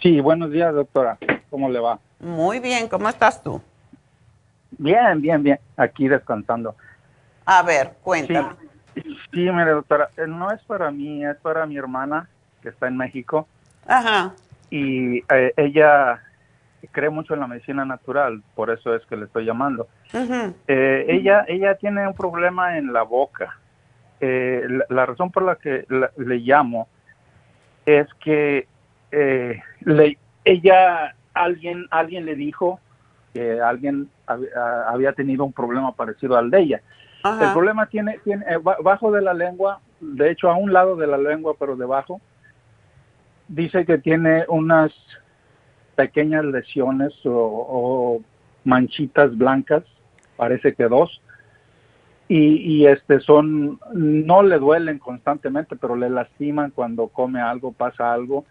Sí, 0.00 0.20
buenos 0.20 0.50
días, 0.50 0.74
doctora. 0.74 1.18
¿Cómo 1.50 1.68
le 1.68 1.80
va? 1.80 2.00
Muy 2.18 2.58
bien, 2.60 2.88
¿cómo 2.88 3.10
estás 3.10 3.42
tú? 3.42 3.60
Bien, 4.70 5.20
bien, 5.20 5.42
bien. 5.42 5.58
Aquí 5.76 6.08
descansando. 6.08 6.74
A 7.44 7.62
ver, 7.62 7.92
cuéntame. 8.02 8.50
Sí, 8.94 9.02
sí 9.32 9.50
mire, 9.50 9.70
doctora, 9.70 10.08
eh, 10.16 10.26
no 10.26 10.50
es 10.50 10.62
para 10.62 10.90
mí, 10.90 11.24
es 11.24 11.36
para 11.36 11.66
mi 11.66 11.76
hermana 11.76 12.28
que 12.62 12.70
está 12.70 12.88
en 12.88 12.96
México. 12.96 13.46
Ajá. 13.86 14.32
Y 14.70 15.18
eh, 15.32 15.52
ella 15.56 16.20
cree 16.92 17.10
mucho 17.10 17.34
en 17.34 17.40
la 17.40 17.46
medicina 17.46 17.84
natural, 17.84 18.42
por 18.54 18.70
eso 18.70 18.94
es 18.94 19.04
que 19.06 19.16
le 19.16 19.26
estoy 19.26 19.44
llamando. 19.44 19.88
eh, 20.12 21.06
ella, 21.08 21.44
ella 21.48 21.74
tiene 21.76 22.06
un 22.06 22.14
problema 22.14 22.78
en 22.78 22.92
la 22.92 23.02
boca 23.02 23.56
eh, 24.20 24.66
la, 24.88 25.06
razón 25.06 25.30
por 25.30 25.42
la 25.42 25.56
que 25.56 25.84
le 26.16 26.36
llamo 26.38 26.88
es 27.84 28.06
que 28.14 28.66
eh, 29.12 29.60
le, 29.80 30.18
ella, 30.44 31.14
alguien, 31.34 31.86
alguien 31.90 32.24
le 32.24 32.34
dijo 32.34 32.80
que 33.36 33.60
alguien 33.60 34.08
había 34.88 35.12
tenido 35.12 35.44
un 35.44 35.52
problema 35.52 35.92
parecido 35.92 36.36
al 36.36 36.50
de 36.50 36.60
ella. 36.60 36.82
El 37.24 37.52
problema 37.52 37.86
tiene, 37.86 38.20
tiene 38.22 38.44
eh, 38.48 38.58
bajo 38.58 39.10
de 39.10 39.20
la 39.20 39.34
lengua, 39.34 39.80
de 40.00 40.30
hecho 40.30 40.48
a 40.48 40.56
un 40.56 40.72
lado 40.72 40.94
de 40.94 41.08
la 41.08 41.18
lengua, 41.18 41.54
pero 41.58 41.74
debajo, 41.74 42.20
dice 43.48 43.84
que 43.84 43.98
tiene 43.98 44.44
unas 44.48 44.92
pequeñas 45.96 46.44
lesiones 46.44 47.12
o 47.24 48.20
manchitas 48.62 49.36
blancas, 49.36 49.82
parece 50.36 50.74
que 50.74 50.84
dos, 50.84 51.20
y, 52.28 52.86
este 52.86 53.20
son 53.20 53.78
no 53.94 54.42
le 54.42 54.58
duelen 54.58 54.98
constantemente 54.98 55.76
pero 55.76 55.94
le 55.94 56.10
lastiman 56.10 56.72
cuando 56.72 57.08
come 57.08 57.40
algo 57.40 57.72
pasa 57.72 58.12
algo 58.12 58.44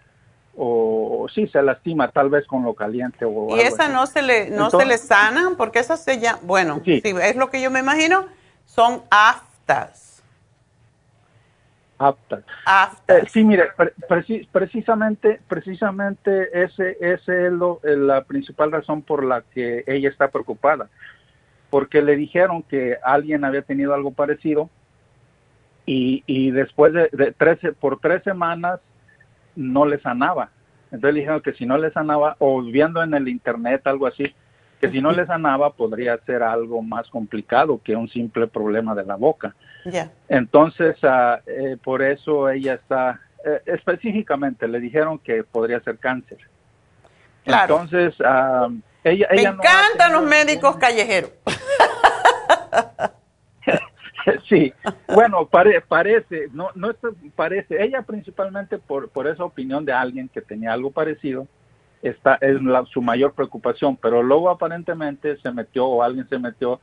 o, 0.58 1.28
sí 1.34 1.48
se 1.48 1.62
lastima 1.62 2.10
tal 2.12 2.30
vez 2.30 2.46
con 2.48 2.64
lo 2.64 2.74
caliente 2.74 3.26
o 3.26 3.56
y 3.58 3.60
esa 3.60 3.88
no 3.88 4.06
se 4.06 4.22
le 4.22 4.50
no 4.50 4.70
se 4.70 4.86
le 4.86 4.98
sana 4.98 5.52
porque 5.58 5.80
esas 5.80 6.04
se 6.04 6.20
ya 6.20 6.40
bueno 6.44 6.82
sí. 6.86 7.02
es 7.04 7.36
lo 7.36 7.50
que 7.50 7.62
yo 7.62 7.72
me 7.72 7.80
imagino 7.80 8.26
son 8.66 9.04
aftas. 9.10 10.22
Aftas. 11.98 12.44
Aftas. 12.66 13.24
Eh, 13.24 13.26
sí 13.30 13.44
mire 13.46 13.70
precisamente 14.52 15.40
precisamente 15.48 16.50
ese 16.64 16.98
ese 17.00 17.48
es 17.48 17.54
lo, 17.54 17.80
la 17.84 18.26
principal 18.26 18.72
razón 18.72 19.02
por 19.02 19.24
la 19.24 19.44
que 19.54 19.84
ella 19.88 20.10
está 20.10 20.28
preocupada. 20.28 20.90
Porque 21.70 22.02
le 22.02 22.16
dijeron 22.16 22.64
que 22.64 22.98
alguien 23.02 23.46
había 23.46 23.62
tenido 23.62 23.94
algo 23.94 24.12
parecido 24.12 24.70
y, 25.86 26.24
y 26.26 26.52
después 26.52 26.94
de, 26.94 27.10
de 27.12 27.32
13, 27.32 27.74
por 27.74 28.00
tres 28.00 28.24
semanas 28.24 28.80
no 29.56 29.86
le 29.86 30.00
sanaba. 30.00 30.50
Entonces 30.92 31.14
le 31.14 31.20
dijeron 31.22 31.42
que 31.42 31.54
si 31.54 31.66
no 31.66 31.78
le 31.78 31.92
sanaba, 31.92 32.36
o 32.40 32.62
viendo 32.62 33.02
en 33.04 33.14
el 33.14 33.28
internet 33.28 33.82
algo 33.86 34.08
así, 34.08 34.34
que 34.80 34.90
si 34.90 35.02
no 35.02 35.12
le 35.12 35.26
sanaba 35.26 35.72
podría 35.72 36.18
ser 36.26 36.44
algo 36.44 36.82
más 36.82 37.10
complicado 37.10 37.82
que 37.84 37.96
un 37.96 38.10
simple 38.10 38.48
problema 38.48 38.94
de 38.94 39.06
la 39.06 39.16
boca. 39.16 39.56
Entonces, 40.28 40.96
uh, 41.04 41.38
eh, 41.46 41.78
por 41.84 42.02
eso 42.02 42.50
ella 42.50 42.74
está, 42.74 43.22
eh, 43.46 43.62
específicamente 43.66 44.68
le 44.68 44.80
dijeron 44.80 45.20
que 45.20 45.44
podría 45.44 45.80
ser 45.82 45.98
cáncer. 45.98 46.40
Entonces, 47.46 48.20
uh, 48.20 48.74
ella, 49.04 49.28
Me 49.32 49.44
encantan 49.44 50.14
los 50.14 50.24
médicos 50.24 50.78
callejeros. 50.78 51.32
sí, 54.50 54.74
bueno, 55.14 55.48
parece, 55.48 56.48
no, 56.52 56.70
no 56.76 56.92
parece, 57.36 57.84
ella 57.84 58.02
principalmente 58.02 58.78
por, 58.78 59.10
por 59.10 59.28
esa 59.28 59.44
opinión 59.44 59.86
de 59.86 59.94
alguien 59.94 60.30
que 60.30 60.42
tenía 60.42 60.74
algo 60.74 60.92
parecido, 60.92 61.48
esta 62.02 62.36
es 62.36 62.58
su 62.92 63.02
mayor 63.02 63.34
preocupación, 63.34 63.98
pero 63.98 64.22
luego 64.22 64.50
aparentemente 64.50 65.38
se 65.38 65.52
metió 65.52 65.86
o 65.86 66.04
alguien 66.04 66.28
se 66.30 66.38
metió 66.38 66.80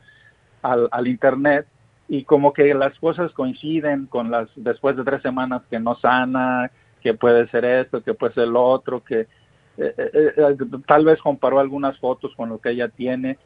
al, 0.63 0.89
al 0.91 1.07
internet 1.07 1.67
y 2.09 2.25
como 2.25 2.53
que 2.53 2.75
las 2.75 2.99
cosas 2.99 3.33
coinciden 3.33 4.07
con 4.07 4.31
las 4.31 4.49
después 4.57 4.97
de 4.97 5.05
tres 5.05 5.23
semanas 5.23 5.63
que 5.71 5.79
no 5.79 5.95
sana, 5.97 6.71
que 7.01 7.15
puede 7.15 7.49
ser 7.49 7.65
esto, 7.65 8.03
que 8.03 8.15
puede 8.15 8.35
ser 8.35 8.49
lo 8.49 8.63
otro, 8.65 9.03
que 9.03 9.21
eh, 9.21 9.95
eh, 9.97 10.33
eh, 10.37 10.57
tal 10.87 11.05
vez 11.05 11.21
comparó 11.21 11.59
algunas 11.59 11.99
fotos 11.99 12.35
con 12.37 12.49
lo 12.49 12.59
que 12.59 12.71
ella 12.71 12.89
tiene 12.89 13.39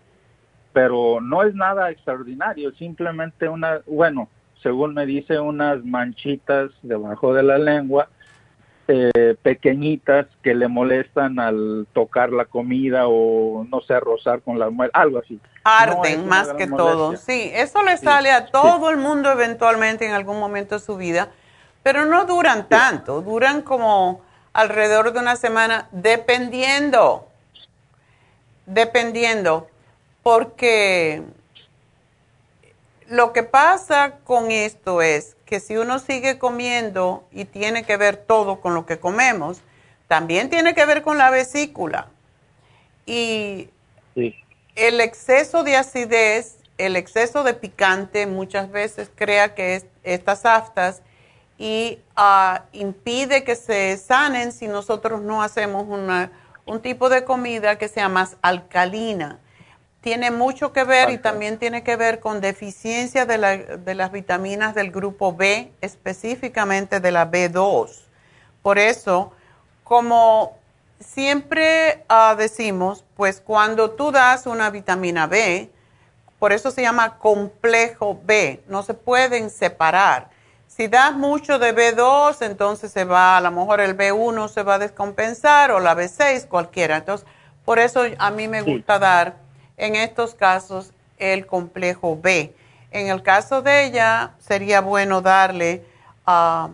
pero 0.77 1.23
no 1.23 1.43
es 1.43 1.55
nada 1.55 1.91
extraordinario, 1.91 2.71
simplemente 2.73 3.49
una, 3.49 3.81
bueno, 3.87 4.29
según 4.63 4.93
me 4.93 5.07
dice, 5.07 5.41
unas 5.41 5.83
manchitas 5.83 6.71
debajo 6.83 7.33
de 7.33 7.43
la 7.43 7.57
lengua, 7.57 8.11
eh, 8.87 9.37
pequeñitas 9.41 10.27
que 10.43 10.55
le 10.55 10.69
molestan 10.69 11.41
al 11.41 11.87
tocar 11.95 12.31
la 12.31 12.45
comida 12.45 13.05
o 13.07 13.65
no 13.71 13.81
sé, 13.81 13.99
rozar 14.01 14.43
con 14.43 14.59
la 14.59 14.69
muela, 14.69 14.91
algo 14.93 15.19
así. 15.19 15.41
Arden 15.65 16.29
más 16.29 16.53
que 16.53 16.67
todo, 16.67 17.17
sí, 17.17 17.51
eso 17.55 17.83
le 17.83 17.97
sale 17.97 18.31
a 18.31 18.45
todo 18.45 18.91
el 18.91 18.99
mundo 18.99 19.33
eventualmente 19.33 20.07
en 20.07 20.13
algún 20.13 20.39
momento 20.39 20.75
de 20.75 20.85
su 20.85 20.99
vida, 20.99 21.31
pero 21.83 22.05
no 22.05 22.27
duran 22.27 22.69
tanto, 22.69 23.23
duran 23.23 23.63
como 23.63 24.21
alrededor 24.53 25.15
de 25.15 25.21
una 25.21 25.37
semana, 25.37 25.89
dependiendo, 25.91 27.29
dependiendo 28.67 29.69
porque 30.27 31.23
lo 33.07 33.33
que 33.33 33.45
pasa 33.45 34.17
con 34.25 34.51
esto 34.51 35.01
es 35.01 35.37
que 35.45 35.61
si 35.61 35.77
uno 35.77 36.01
sigue 36.01 36.37
comiendo 36.37 37.23
y 37.31 37.45
tiene 37.45 37.85
que 37.85 37.97
ver 37.97 38.17
todo 38.17 38.61
con 38.61 38.75
lo 38.75 38.87
que 38.87 38.99
comemos, 38.99 39.61
también 40.09 40.51
tiene 40.51 40.75
que 40.75 40.85
ver 40.85 41.03
con 41.03 41.17
la 41.17 41.31
vesícula. 41.31 42.09
Y 43.07 43.71
el 44.75 45.01
exceso 45.01 45.63
de 45.63 45.77
acidez, 45.77 46.57
el 46.77 46.97
exceso 46.97 47.45
de 47.45 47.55
picante 47.55 48.27
muchas 48.27 48.73
veces 48.73 49.09
crea 49.15 49.55
que 49.55 49.85
estas 50.03 50.45
aftas 50.45 51.03
y 51.57 52.01
ah, 52.17 52.65
impide 52.73 53.45
que 53.45 53.55
se 53.55 53.97
sanen 53.97 54.51
si 54.51 54.67
nosotros 54.67 55.23
no 55.23 55.41
hacemos 55.41 55.87
un 56.65 56.83
tipo 56.83 57.11
de 57.11 57.23
comida 57.23 57.79
que 57.79 57.87
sea 57.87 58.09
más 58.09 58.37
alcalina 58.43 59.39
tiene 60.07 60.31
mucho 60.31 60.73
que 60.73 60.85
ver 60.85 61.11
y 61.11 61.19
también 61.19 61.59
tiene 61.59 61.83
que 61.83 61.97
ver 61.97 62.21
con 62.21 62.41
deficiencia 62.41 63.27
de, 63.27 63.39
las 63.97 64.13
vitaminas 64.13 64.73
del 64.73 64.93
grupo 64.93 65.35
B, 65.35 65.73
específicamente 65.81 67.01
de 67.01 67.11
la 67.11 67.29
B2. 67.29 67.91
Por 68.63 68.79
eso, 68.79 69.33
como 69.83 70.57
siempre 71.01 72.05
ah, 72.09 72.37
decimos, 72.39 73.05
pues 73.17 73.41
cuando 73.41 73.91
tú 73.91 74.13
das 74.13 74.47
una 74.47 74.71
vitamina 74.71 75.27
B, 75.27 75.73
por 76.39 76.53
eso 76.53 76.71
se 76.71 76.83
llama 76.83 77.19
complejo 77.19 78.21
B, 78.23 78.63
no 78.69 78.85
se 78.85 78.95
pueden 78.95 79.51
separar. 79.51 80.29
Si 80.69 80.87
das 80.87 81.15
mucho 81.15 81.59
de 81.59 81.75
B2, 81.75 82.47
entonces 82.47 82.93
se 82.93 83.03
va, 83.03 83.39
a 83.39 83.41
lo 83.41 83.51
mejor 83.51 83.81
el 83.81 83.97
B1 83.97 84.47
se 84.51 84.63
va 84.63 84.75
a 84.75 84.79
descompensar 84.79 85.73
o 85.73 85.81
la 85.81 85.97
B6, 85.97 86.47
cualquiera. 86.47 86.99
Entonces, 86.99 87.27
por 87.65 87.81
eso 87.81 88.05
a 88.21 88.31
mí 88.31 88.47
me 88.47 88.63
gusta 88.63 89.01
dar 89.01 89.46
en 89.77 89.97
estos 89.97 90.35
casos 90.35 90.93
el 91.19 91.47
complejo 91.47 92.19
B. 92.21 92.55
En 92.91 93.09
el 93.09 93.23
caso 93.23 93.63
de 93.63 93.85
ella, 93.85 94.33
sería 94.39 94.81
bueno 94.81 95.21
darle 95.21 95.85
um, 96.27 96.73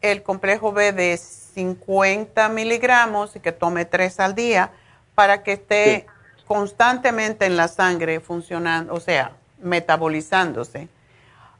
el 0.00 0.22
complejo 0.22 0.72
B 0.72 0.92
de 0.92 1.16
50 1.16 2.48
miligramos 2.48 3.36
y 3.36 3.40
que 3.40 3.52
tome 3.52 3.84
tres 3.84 4.20
al 4.20 4.34
día 4.34 4.70
para 5.14 5.42
que 5.42 5.52
esté 5.52 6.06
constantemente 6.46 7.46
en 7.46 7.56
la 7.56 7.68
sangre 7.68 8.20
funcionando, 8.20 8.94
o 8.94 9.00
sea, 9.00 9.32
metabolizándose. 9.60 10.88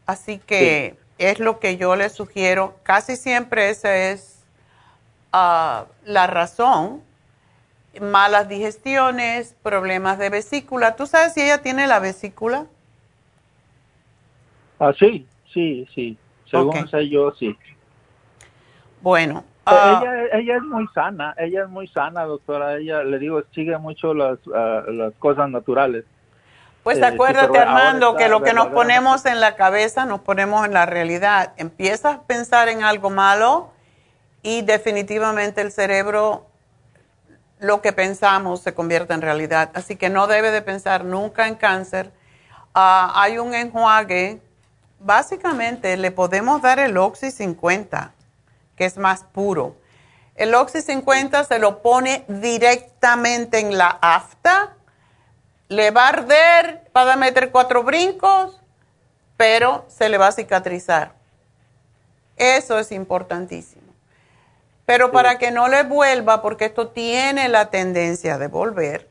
Así 0.07 0.39
que 0.39 0.97
es 1.19 1.39
lo 1.39 1.61
que 1.61 1.77
yo 1.77 1.97
le 1.97 2.09
sugiero. 2.09 2.77
Casi 2.83 3.17
siempre 3.17 3.71
esa 3.71 3.97
es 3.97 4.41
ah, 5.33 5.87
la 6.05 6.27
razón. 6.27 7.03
Malas 8.01 8.49
digestiones, 8.49 9.55
problemas 9.62 10.18
de 10.18 10.30
vesícula. 10.30 10.97
¿Tú 10.97 11.07
sabes 11.07 11.34
si 11.34 11.43
ella 11.43 11.62
tiene 11.62 11.86
la 11.86 11.99
vesícula? 11.99 12.66
Ah, 14.78 14.93
sí, 14.99 15.26
sí, 15.53 15.86
sí. 15.95 16.16
Según 16.51 16.88
sé 16.88 17.09
yo, 17.09 17.32
sí. 17.32 17.57
Bueno. 19.01 19.45
Ah, 19.64 20.01
ella, 20.03 20.38
ella 20.38 20.57
es 20.57 20.62
muy 20.62 20.88
sana, 20.88 21.34
ella 21.38 21.62
es 21.62 21.68
muy 21.68 21.86
sana, 21.86 22.24
doctora. 22.24 22.78
Ella, 22.78 23.05
le 23.05 23.18
digo, 23.18 23.43
sigue 23.55 23.78
mucho 23.78 24.12
las, 24.12 24.38
ah, 24.55 24.82
las 24.88 25.12
cosas 25.14 25.49
naturales. 25.51 26.05
Pues 26.82 26.99
eh, 26.99 27.05
acuérdate, 27.05 27.59
Armando, 27.59 28.16
que 28.16 28.28
lo 28.28 28.43
que 28.43 28.55
nos 28.55 28.68
ponemos 28.68 29.24
en 29.24 29.40
la 29.40 29.55
cabeza, 29.55 30.05
nos 30.05 30.20
ponemos 30.20 30.66
en 30.66 30.72
la 30.72 30.86
realidad. 30.86 31.53
Empiezas 31.57 32.16
a 32.16 32.22
pensar 32.22 32.68
en 32.68 32.82
algo 32.82 33.09
malo 33.09 33.70
y 34.43 34.62
definitivamente 34.62 35.61
el 35.61 35.70
cerebro, 35.70 36.47
lo 37.63 37.81
que 37.81 37.93
pensamos 37.93 38.61
se 38.61 38.75
convierte 38.75 39.15
en 39.15 39.23
realidad. 39.23 39.71
Así 39.73 39.97
que 39.97 40.11
no 40.11 40.27
debe 40.27 40.51
de 40.51 40.61
pensar 40.61 41.05
nunca 41.05 41.49
en 41.49 41.55
cáncer. 41.55 42.13
Ah, 42.75 43.13
hay 43.15 43.39
un 43.39 43.55
enjuague, 43.55 44.43
básicamente 45.01 45.97
le 45.97 46.11
podemos 46.11 46.61
dar 46.61 46.79
el 46.79 46.99
Oxy 46.99 47.31
50, 47.31 48.13
que 48.77 48.85
es 48.85 48.99
más 48.99 49.25
puro. 49.25 49.77
El 50.35 50.55
Oxy 50.55 50.83
50 50.83 51.45
se 51.45 51.59
lo 51.59 51.81
pone 51.83 52.25
directamente 52.29 53.59
en 53.59 53.79
la 53.79 53.99
afta 54.01 54.77
le 55.73 55.91
va 55.91 56.05
a 56.05 56.09
arder, 56.09 56.91
va 56.95 57.13
a 57.13 57.17
meter 57.17 57.51
cuatro 57.51 57.83
brincos, 57.83 58.61
pero 59.37 59.85
se 59.89 60.09
le 60.09 60.19
va 60.19 60.29
a 60.29 60.33
cicatrizar. 60.33 61.15
Eso 62.37 62.79
es 62.79 62.93
importantísimo. 62.93 63.91
Pero 64.93 65.11
para 65.11 65.38
que 65.38 65.51
no 65.51 65.68
le 65.68 65.84
vuelva, 65.84 66.43
porque 66.43 66.66
esto 66.66 66.88
tiene 66.88 67.49
la 67.49 67.70
tendencia 67.70 68.36
de 68.36 68.49
volver, 68.49 69.09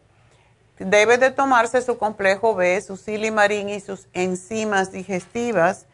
debe 0.78 1.18
de 1.18 1.32
tomarse 1.32 1.82
su 1.82 1.98
complejo 1.98 2.54
B, 2.54 2.80
su 2.82 2.98
silimarín 2.98 3.68
y 3.68 3.80
sus 3.80 4.08
enzimas 4.14 4.92
digestivas. 4.92 5.88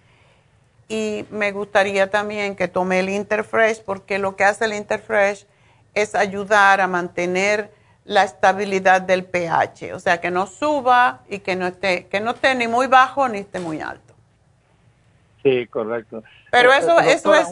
Y 0.90 1.26
me 1.30 1.54
gustaría 1.54 2.10
también 2.10 2.58
que 2.58 2.68
tome 2.68 3.00
el 3.00 3.08
Interfresh, 3.08 3.82
porque 3.82 4.20
lo 4.20 4.36
que 4.36 4.44
hace 4.44 4.66
el 4.66 4.74
Interfresh 4.74 5.48
es 5.94 6.16
ayudar 6.16 6.82
a 6.82 6.88
mantener 6.88 7.72
la 8.04 8.26
estabilidad 8.26 9.02
del 9.02 9.24
pH, 9.24 9.94
o 9.94 10.02
sea, 10.02 10.20
que 10.20 10.32
no 10.32 10.48
suba 10.48 11.22
y 11.30 11.40
que 11.40 11.56
no 11.56 11.66
esté, 11.66 12.08
que 12.08 12.20
no 12.20 12.32
esté 12.32 12.56
ni 12.56 12.68
muy 12.68 12.88
bajo 12.88 13.30
ni 13.30 13.38
esté 13.38 13.62
muy 13.62 13.80
alto. 13.80 14.14
Sí, 15.44 15.66
correcto. 15.68 16.24
Pero 16.52 16.74
eh, 16.74 16.78
eso, 16.78 17.00
eso 17.00 17.36
es 17.36 17.48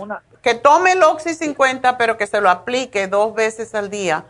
que 0.46 0.54
tome 0.54 0.92
el 0.92 1.02
Oxy 1.02 1.34
50, 1.34 1.98
pero 1.98 2.18
que 2.18 2.28
se 2.28 2.40
lo 2.40 2.52
aplique 2.52 3.08
dos 3.08 3.34
veces 3.34 3.74
al 3.74 3.90
día. 3.90 4.26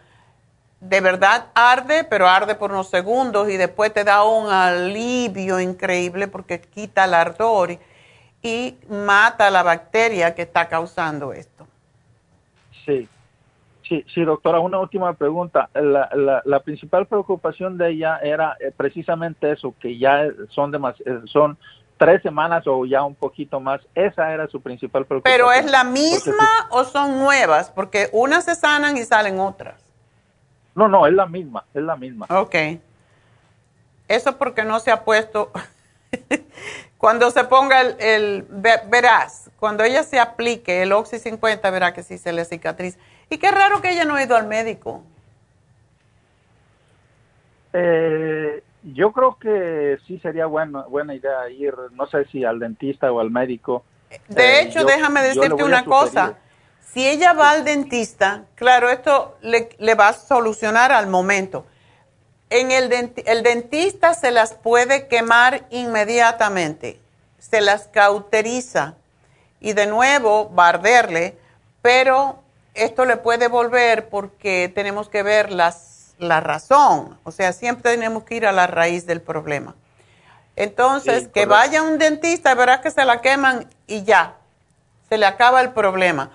De 0.79 1.01
verdad 1.01 1.47
arde, 1.53 2.05
pero 2.05 2.29
arde 2.29 2.55
por 2.55 2.71
unos 2.71 2.89
segundos 2.89 3.49
y 3.49 3.57
después 3.57 3.93
te 3.93 4.05
da 4.05 4.23
un 4.23 4.49
alivio 4.49 5.59
increíble 5.59 6.29
porque 6.29 6.61
quita 6.61 7.03
el 7.03 7.15
ardor 7.15 7.77
y 8.41 8.77
mata 8.89 9.49
la 9.49 9.61
bacteria 9.61 10.33
que 10.33 10.43
está 10.43 10.69
causando 10.69 11.33
esto. 11.33 11.67
Sí, 12.85 13.09
Sí, 13.87 14.03
sí, 14.11 14.23
doctora, 14.23 14.59
una 14.61 14.79
última 14.79 15.13
pregunta. 15.13 15.69
La, 15.75 16.41
la, 16.43 16.59
principal 16.61 17.05
preocupación 17.05 17.77
de 17.77 17.91
ella 17.91 18.17
era 18.17 18.57
eh, 18.59 18.71
precisamente 18.75 19.51
eso, 19.51 19.75
que 19.79 19.99
ya 19.99 20.25
son, 20.49 20.73
eh, 20.73 21.19
son 21.25 21.55
tres 21.97 22.21
semanas 22.21 22.65
o 22.67 22.85
ya 22.85 23.03
un 23.03 23.15
poquito 23.15 23.59
más. 23.59 23.81
Esa 23.93 24.31
era 24.31 24.47
su 24.47 24.61
principal 24.61 25.05
preocupación. 25.05 25.37
¿Pero 25.37 25.51
es 25.51 25.69
la 25.69 25.83
misma 25.83 26.67
o 26.69 26.83
son 26.83 27.19
nuevas? 27.19 27.69
Porque 27.69 28.09
unas 28.11 28.45
se 28.45 28.55
sanan 28.55 28.97
y 28.97 29.03
salen 29.03 29.39
otras. 29.39 29.81
No, 30.73 30.87
no, 30.87 31.07
es 31.07 31.13
la 31.13 31.25
misma, 31.25 31.63
es 31.73 31.83
la 31.83 31.95
misma. 31.95 32.25
Ok. 32.29 32.55
Eso 34.07 34.37
porque 34.37 34.63
no 34.63 34.79
se 34.79 34.91
ha 34.91 35.03
puesto... 35.03 35.51
cuando 36.97 37.29
se 37.29 37.43
ponga 37.43 37.81
el, 37.81 37.95
el, 37.99 38.45
verás, 38.87 39.51
cuando 39.59 39.83
ella 39.83 40.03
se 40.03 40.19
aplique 40.19 40.81
el 40.81 40.91
Oxy 40.91 41.19
50, 41.19 41.69
verá 41.69 41.93
que 41.93 42.03
sí 42.03 42.17
se 42.17 42.33
le 42.33 42.45
cicatriza 42.45 42.97
y 43.29 43.37
qué 43.37 43.51
raro 43.51 43.81
que 43.81 43.91
ella 43.91 44.05
no 44.05 44.15
ha 44.15 44.23
ido 44.23 44.35
al 44.35 44.47
médico. 44.47 45.03
Eh, 47.73 48.63
yo 48.93 49.11
creo 49.11 49.37
que 49.39 49.97
sí 50.07 50.19
sería 50.19 50.45
buena, 50.45 50.83
buena 50.83 51.15
idea 51.15 51.49
ir, 51.49 51.73
no 51.91 52.05
sé 52.07 52.25
si 52.25 52.43
al 52.43 52.59
dentista 52.59 53.11
o 53.11 53.19
al 53.19 53.31
médico. 53.31 53.83
De 54.27 54.43
eh, 54.43 54.61
hecho, 54.61 54.85
déjame 54.85 55.21
decirte 55.21 55.63
una 55.63 55.83
cosa. 55.85 56.37
Si 56.79 57.07
ella 57.07 57.33
va 57.33 57.51
al 57.51 57.65
dentista, 57.65 58.45
claro, 58.55 58.89
esto 58.89 59.37
le, 59.41 59.69
le 59.79 59.95
va 59.95 60.09
a 60.09 60.13
solucionar 60.13 60.91
al 60.91 61.07
momento. 61.07 61.65
En 62.49 62.71
el, 62.71 62.91
el 63.25 63.43
dentista 63.43 64.13
se 64.13 64.31
las 64.31 64.53
puede 64.53 65.07
quemar 65.07 65.65
inmediatamente, 65.71 66.99
se 67.39 67.59
las 67.59 67.87
cauteriza 67.87 68.95
y 69.59 69.73
de 69.73 69.87
nuevo 69.87 70.53
va 70.53 70.67
a 70.67 70.69
arderle, 70.69 71.37
pero 71.81 72.39
esto 72.75 73.05
le 73.05 73.17
puede 73.17 73.47
volver 73.47 74.09
porque 74.09 74.71
tenemos 74.73 75.09
que 75.09 75.23
ver 75.23 75.51
las, 75.51 75.94
la 76.17 76.39
razón, 76.39 77.17
o 77.23 77.31
sea, 77.31 77.53
siempre 77.53 77.91
tenemos 77.91 78.23
que 78.23 78.35
ir 78.35 78.45
a 78.45 78.51
la 78.51 78.67
raíz 78.67 79.05
del 79.05 79.21
problema. 79.21 79.75
Entonces, 80.55 81.27
que 81.27 81.45
vaya 81.45 81.81
un 81.81 81.97
dentista, 81.97 82.55
verás 82.55 82.79
que 82.79 82.91
se 82.91 83.03
la 83.03 83.21
queman 83.21 83.67
y 83.87 84.03
ya, 84.03 84.37
se 85.09 85.17
le 85.17 85.25
acaba 85.25 85.61
el 85.61 85.71
problema, 85.71 86.31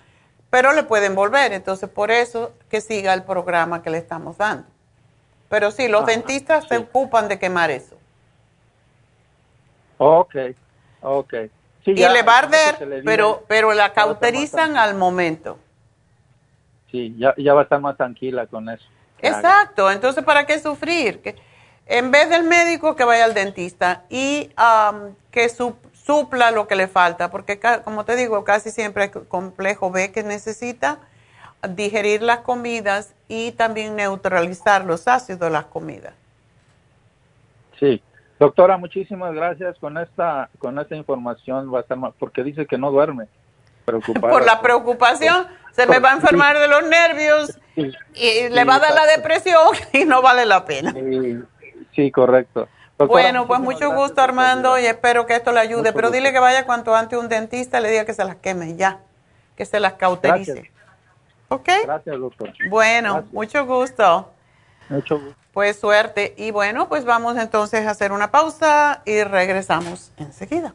pero 0.51 0.72
le 0.72 0.83
pueden 0.83 1.14
volver, 1.14 1.53
entonces 1.53 1.89
por 1.89 2.11
eso 2.11 2.53
que 2.68 2.81
siga 2.81 3.14
el 3.14 3.22
programa 3.22 3.83
que 3.83 3.91
le 3.91 3.99
estamos 3.99 4.37
dando. 4.37 4.66
Pero 5.49 5.70
sí, 5.70 5.89
los 5.89 6.07
dentistas 6.07 6.68
se 6.68 6.76
ocupan 6.76 7.28
de 7.28 7.39
quemar 7.39 7.70
eso. 7.70 7.97
Ok, 9.99 10.35
ok. 11.03 11.35
y 11.87 11.95
le 11.95 12.22
va 12.22 12.35
a 12.35 12.39
arder, 12.39 13.03
pero, 13.05 13.45
pero 13.49 13.72
la 13.72 13.93
cauterizan 13.93 14.76
al 14.76 14.95
momento 14.95 15.59
sí, 16.91 17.14
ya, 17.16 17.35
ya 17.37 17.55
va 17.55 17.61
a 17.61 17.64
estar 17.64 17.81
más 17.81 17.97
tranquila 17.97 18.47
con 18.47 18.68
eso. 18.68 18.85
Exacto, 19.22 19.90
entonces 19.90 20.24
¿para 20.24 20.46
qué 20.46 20.58
sufrir? 20.58 21.20
Que 21.20 21.36
en 21.86 22.10
vez 22.10 22.30
del 22.30 22.44
médico 22.44 22.94
que 22.94 23.04
vaya 23.04 23.24
al 23.24 23.34
dentista 23.34 24.04
y 24.08 24.50
que 25.30 25.48
supla 25.48 26.50
lo 26.50 26.68
que 26.68 26.76
le 26.76 26.88
falta, 26.88 27.30
porque 27.30 27.60
como 27.84 28.04
te 28.04 28.16
digo, 28.16 28.44
casi 28.44 28.70
siempre 28.70 29.04
hay 29.04 29.10
complejo 29.10 29.90
B 29.90 30.12
que 30.12 30.22
necesita 30.22 30.98
digerir 31.68 32.22
las 32.22 32.38
comidas 32.38 33.14
y 33.28 33.52
también 33.52 33.96
neutralizar 33.96 34.84
los 34.84 35.06
ácidos 35.08 35.40
de 35.40 35.50
las 35.50 35.66
comidas. 35.66 36.14
Sí, 37.78 38.02
doctora, 38.38 38.76
muchísimas 38.76 39.34
gracias 39.34 39.78
con 39.78 39.98
esta 39.98 40.48
con 40.58 40.78
esta 40.78 40.94
información 40.96 41.72
va 41.72 41.78
a 41.78 41.82
estar 41.82 41.98
más, 41.98 42.14
porque 42.18 42.42
dice 42.44 42.66
que 42.66 42.78
no 42.78 42.90
duerme. 42.90 43.26
Por 44.20 44.44
la 44.44 44.60
preocupación 44.60 45.46
se 45.81 45.87
me 45.87 45.99
va 45.99 46.11
a 46.11 46.14
enfermar 46.14 46.59
de 46.59 46.68
los 46.68 46.85
nervios 46.85 47.59
y 48.14 48.49
le 48.49 48.64
va 48.64 48.76
a 48.76 48.78
dar 48.81 48.95
la 48.95 49.07
depresión 49.07 49.68
y 49.93 50.05
no 50.05 50.22
vale 50.22 50.47
la 50.47 50.64
pena. 50.64 50.95
Sí, 51.95 52.11
correcto. 52.11 52.68
bueno, 52.99 53.47
pues 53.47 53.61
mucho 53.61 53.93
gusto 53.95 54.20
Armando 54.20 54.78
y 54.78 54.87
espero 54.87 55.26
que 55.26 55.37
esto 55.37 55.53
le 55.53 55.61
ayude, 55.61 55.93
pero 55.93 56.11
dile 56.11 56.33
que 56.33 56.39
vaya 56.39 56.66
cuanto 56.66 56.95
antes 56.95 57.18
un 57.18 57.28
dentista 57.28 57.81
le 57.81 57.91
diga 57.91 58.05
que 58.05 58.14
se 58.14 58.24
las 58.24 58.37
queme 58.37 58.76
ya, 58.76 59.01
que 59.57 59.64
se 59.64 59.81
las 59.81 59.95
cauterice. 59.95 60.53
Gracias. 60.53 60.74
¿Ok? 61.49 61.68
Gracias, 61.85 62.18
doctor. 62.18 62.53
Bueno, 62.68 63.24
mucho 63.33 63.66
gusto. 63.66 64.31
Mucho 64.89 65.18
gusto. 65.18 65.35
Pues 65.53 65.81
suerte. 65.81 66.35
Y 66.37 66.53
bueno, 66.53 66.89
pues 66.89 67.05
vamos 67.05 67.37
entonces 67.37 67.87
a 67.87 67.91
hacer 67.91 68.12
una 68.12 68.31
pausa 68.31 69.03
y 69.05 69.24
regresamos 69.24 70.12
enseguida. 70.16 70.74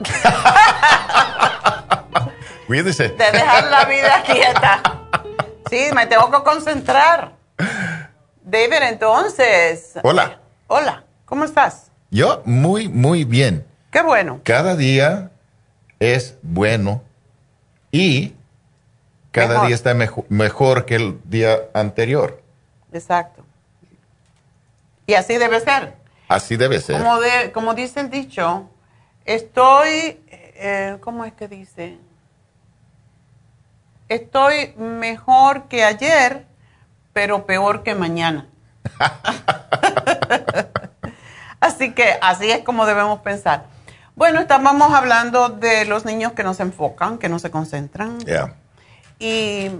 Cuídese. 2.66 3.08
De 3.08 3.32
dejar 3.32 3.64
la 3.64 3.84
vida 3.84 4.22
quieta. 4.24 4.82
Sí, 5.68 5.90
me 5.94 6.06
tengo 6.06 6.30
que 6.30 6.42
concentrar. 6.42 7.32
David, 8.42 8.82
entonces. 8.82 9.94
Hola. 10.02 10.38
Hola, 10.66 11.04
¿cómo 11.24 11.44
estás? 11.44 11.90
Yo 12.10 12.42
muy, 12.44 12.88
muy 12.88 13.24
bien. 13.24 13.66
Qué 13.90 14.02
bueno. 14.02 14.40
Cada 14.44 14.76
día 14.76 15.30
es 15.98 16.36
bueno 16.42 17.02
y 17.90 18.34
cada 19.32 19.66
día 19.66 19.74
está 19.74 19.94
mejor 20.28 20.86
que 20.86 20.96
el 20.96 21.20
día 21.24 21.58
anterior. 21.74 22.42
Exacto. 22.92 23.44
Y 25.06 25.14
así 25.14 25.38
debe 25.38 25.60
ser. 25.60 25.94
Así 26.28 26.56
debe 26.56 26.80
ser. 26.80 26.98
Como, 26.98 27.20
de, 27.20 27.52
como 27.52 27.74
dice 27.74 28.00
el 28.00 28.10
dicho, 28.10 28.68
Estoy, 29.30 30.20
eh, 30.28 30.98
¿cómo 31.02 31.24
es 31.24 31.32
que 31.34 31.46
dice? 31.46 31.98
Estoy 34.08 34.74
mejor 34.76 35.68
que 35.68 35.84
ayer, 35.84 36.46
pero 37.12 37.46
peor 37.46 37.84
que 37.84 37.94
mañana. 37.94 38.48
así 41.60 41.92
que 41.92 42.18
así 42.20 42.50
es 42.50 42.64
como 42.64 42.86
debemos 42.86 43.20
pensar. 43.20 43.66
Bueno, 44.16 44.40
estábamos 44.40 44.92
hablando 44.92 45.48
de 45.48 45.84
los 45.84 46.04
niños 46.04 46.32
que 46.32 46.42
no 46.42 46.52
se 46.52 46.64
enfocan, 46.64 47.16
que 47.16 47.28
no 47.28 47.38
se 47.38 47.52
concentran. 47.52 48.18
Y 49.20 49.70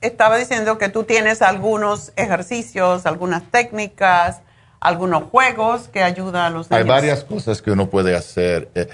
estaba 0.00 0.36
diciendo 0.36 0.78
que 0.78 0.88
tú 0.88 1.04
tienes 1.04 1.42
algunos 1.42 2.12
ejercicios, 2.16 3.06
algunas 3.06 3.44
técnicas 3.52 4.40
algunos 4.86 5.24
juegos 5.24 5.88
que 5.88 6.00
ayudan 6.00 6.42
a 6.42 6.50
los 6.50 6.70
niños. 6.70 6.84
Hay 6.84 6.88
varias 6.88 7.24
cosas 7.24 7.60
que 7.60 7.72
uno 7.72 7.90
puede 7.90 8.14
hacer. 8.14 8.68
Eh, 8.76 8.86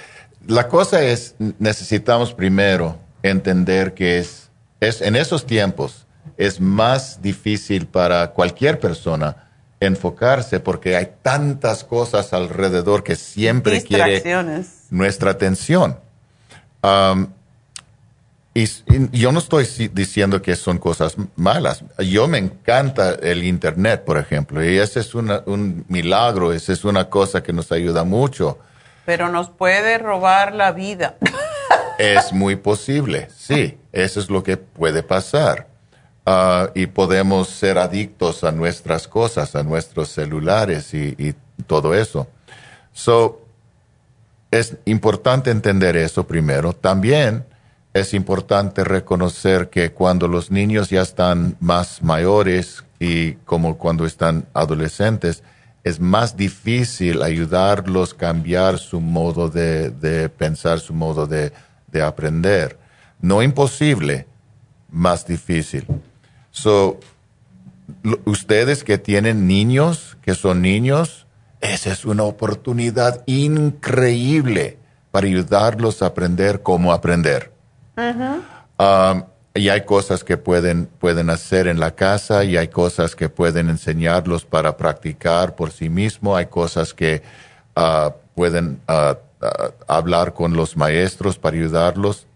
la 0.46 0.66
cosa 0.66 1.02
es, 1.02 1.34
necesitamos 1.58 2.32
primero 2.32 2.96
entender 3.22 3.92
que 3.92 4.18
es, 4.18 4.50
es 4.80 5.02
en 5.02 5.16
esos 5.16 5.44
tiempos 5.44 6.06
es 6.38 6.60
más 6.60 7.20
difícil 7.20 7.86
para 7.86 8.30
cualquier 8.30 8.80
persona 8.80 9.50
enfocarse 9.80 10.60
porque 10.60 10.96
hay 10.96 11.12
tantas 11.20 11.84
cosas 11.84 12.32
alrededor 12.32 13.04
que 13.04 13.14
siempre 13.14 13.82
quiere 13.82 14.22
nuestra 14.90 15.32
atención. 15.32 15.98
Um, 16.82 17.26
y, 18.54 18.66
yo 19.12 19.32
no 19.32 19.38
estoy 19.38 19.66
diciendo 19.92 20.42
que 20.42 20.56
son 20.56 20.78
cosas 20.78 21.16
malas. 21.36 21.84
Yo 21.98 22.28
me 22.28 22.38
encanta 22.38 23.14
el 23.14 23.44
Internet, 23.44 24.04
por 24.04 24.18
ejemplo, 24.18 24.62
y 24.62 24.78
ese 24.78 25.00
es 25.00 25.14
un 25.14 25.84
milagro, 25.88 26.52
esa 26.52 26.72
es 26.72 26.84
una 26.84 27.08
cosa 27.08 27.42
que 27.42 27.52
nos 27.52 27.72
ayuda 27.72 28.04
mucho. 28.04 28.58
Pero 29.06 29.30
nos 29.30 29.48
puede 29.48 29.98
robar 29.98 30.54
la 30.54 30.72
vida. 30.72 31.16
es 31.98 32.32
muy 32.32 32.56
posible, 32.56 33.28
sí, 33.34 33.78
eso 33.90 34.20
es 34.20 34.28
lo 34.28 34.42
que 34.42 34.56
puede 34.58 35.02
pasar. 35.02 35.68
Ah, 36.24 36.70
y 36.74 36.86
podemos 36.86 37.48
ser 37.48 37.78
adictos 37.78 38.44
a 38.44 38.52
nuestras 38.52 39.08
cosas, 39.08 39.56
a 39.56 39.64
nuestros 39.64 40.10
celulares 40.10 40.94
y, 40.94 41.16
y 41.18 41.34
todo 41.66 41.94
eso. 41.94 42.28
So, 42.92 43.40
es 44.52 44.76
importante 44.84 45.50
entender 45.50 45.96
eso 45.96 46.24
primero. 46.26 46.74
También 46.74 47.44
es 47.94 48.14
importante 48.14 48.84
reconocer 48.84 49.68
que 49.68 49.92
cuando 49.92 50.26
los 50.28 50.50
niños 50.50 50.88
ya 50.88 51.02
están 51.02 51.56
más 51.60 52.02
mayores 52.02 52.84
y 52.98 53.32
como 53.44 53.76
cuando 53.76 54.06
están 54.06 54.46
adolescentes, 54.54 55.42
es 55.84 56.00
más 56.00 56.36
difícil 56.36 57.22
ayudarlos 57.22 58.14
a 58.14 58.16
cambiar 58.16 58.78
su 58.78 59.00
modo 59.00 59.48
de, 59.48 60.30
pensar, 60.38 60.80
su 60.80 60.94
modo 60.94 61.26
de, 61.26 61.52
aprender. 62.02 62.78
No 63.20 63.42
imposible, 63.42 64.26
más 64.90 65.26
difícil. 65.26 65.86
So, 66.50 66.98
ustedes 68.24 68.84
que 68.84 68.96
tienen 68.96 69.46
niños, 69.46 70.16
que 70.22 70.34
son 70.34 70.62
niños, 70.62 71.26
esa 71.60 71.92
es 71.92 72.04
una 72.04 72.22
oportunidad 72.22 73.22
increíble 73.26 74.78
para 75.10 75.26
ayudarlos 75.26 76.02
a 76.02 76.06
aprender 76.06 76.62
cómo 76.62 76.92
aprender. 76.92 77.52
Um, 77.96 79.24
y 79.54 79.68
hay 79.68 79.82
cosas 79.82 80.24
que 80.24 80.38
pueden, 80.38 80.86
pueden 80.86 81.28
hacer 81.28 81.66
en 81.66 81.78
la 81.78 81.94
casa 81.94 82.44
y 82.44 82.56
hay 82.56 82.68
cosas 82.68 83.14
que 83.14 83.28
pueden 83.28 83.68
enseñarlos 83.68 84.46
para 84.46 84.76
practicar 84.76 85.54
por 85.54 85.72
sí 85.72 85.90
mismo. 85.90 86.34
Hay 86.34 86.46
cosas 86.46 86.94
que 86.94 87.22
uh, 87.76 88.10
pueden 88.34 88.80
uh, 88.88 89.14
uh, 89.44 89.72
hablar 89.86 90.32
con 90.32 90.54
los 90.54 90.76
maestros 90.76 91.38
para 91.38 91.56
ayudarlos. 91.56 92.26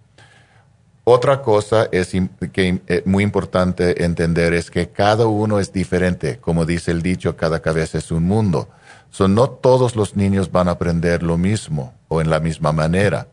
otra 1.05 1.41
cosa 1.41 1.89
es 1.91 2.13
que 2.53 2.81
eh, 2.87 3.03
muy 3.07 3.25
importante 3.25 4.05
entender 4.05 4.53
es 4.53 4.71
que 4.71 4.91
cada 4.91 5.27
uno 5.27 5.59
es 5.59 5.73
diferente. 5.73 6.37
Como 6.39 6.67
dice 6.67 6.91
el 6.91 7.01
dicho, 7.01 7.35
cada 7.35 7.61
cabeza 7.61 7.97
es 7.97 8.11
un 8.11 8.25
mundo. 8.25 8.69
So, 9.11 9.27
no 9.27 9.49
todos 9.49 9.97
los 9.97 10.17
niños 10.17 10.53
van 10.53 10.69
a 10.69 10.73
aprender 10.73 11.23
lo 11.23 11.39
mismo 11.39 11.95
o 12.09 12.21
en 12.21 12.29
la 12.29 12.41
misma 12.41 12.73
manera. 12.73 13.29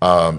Ah, 0.00 0.34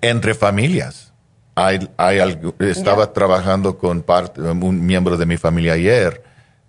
entre 0.00 0.34
familias. 0.34 1.12
Hay, 1.54 1.88
hay 1.96 2.20
estaba 2.60 3.12
trabajando 3.12 3.78
con 3.78 4.02
parte, 4.02 4.40
un 4.40 4.86
miembro 4.86 5.16
de 5.16 5.26
mi 5.26 5.36
familia 5.36 5.72
ayer 5.72 6.22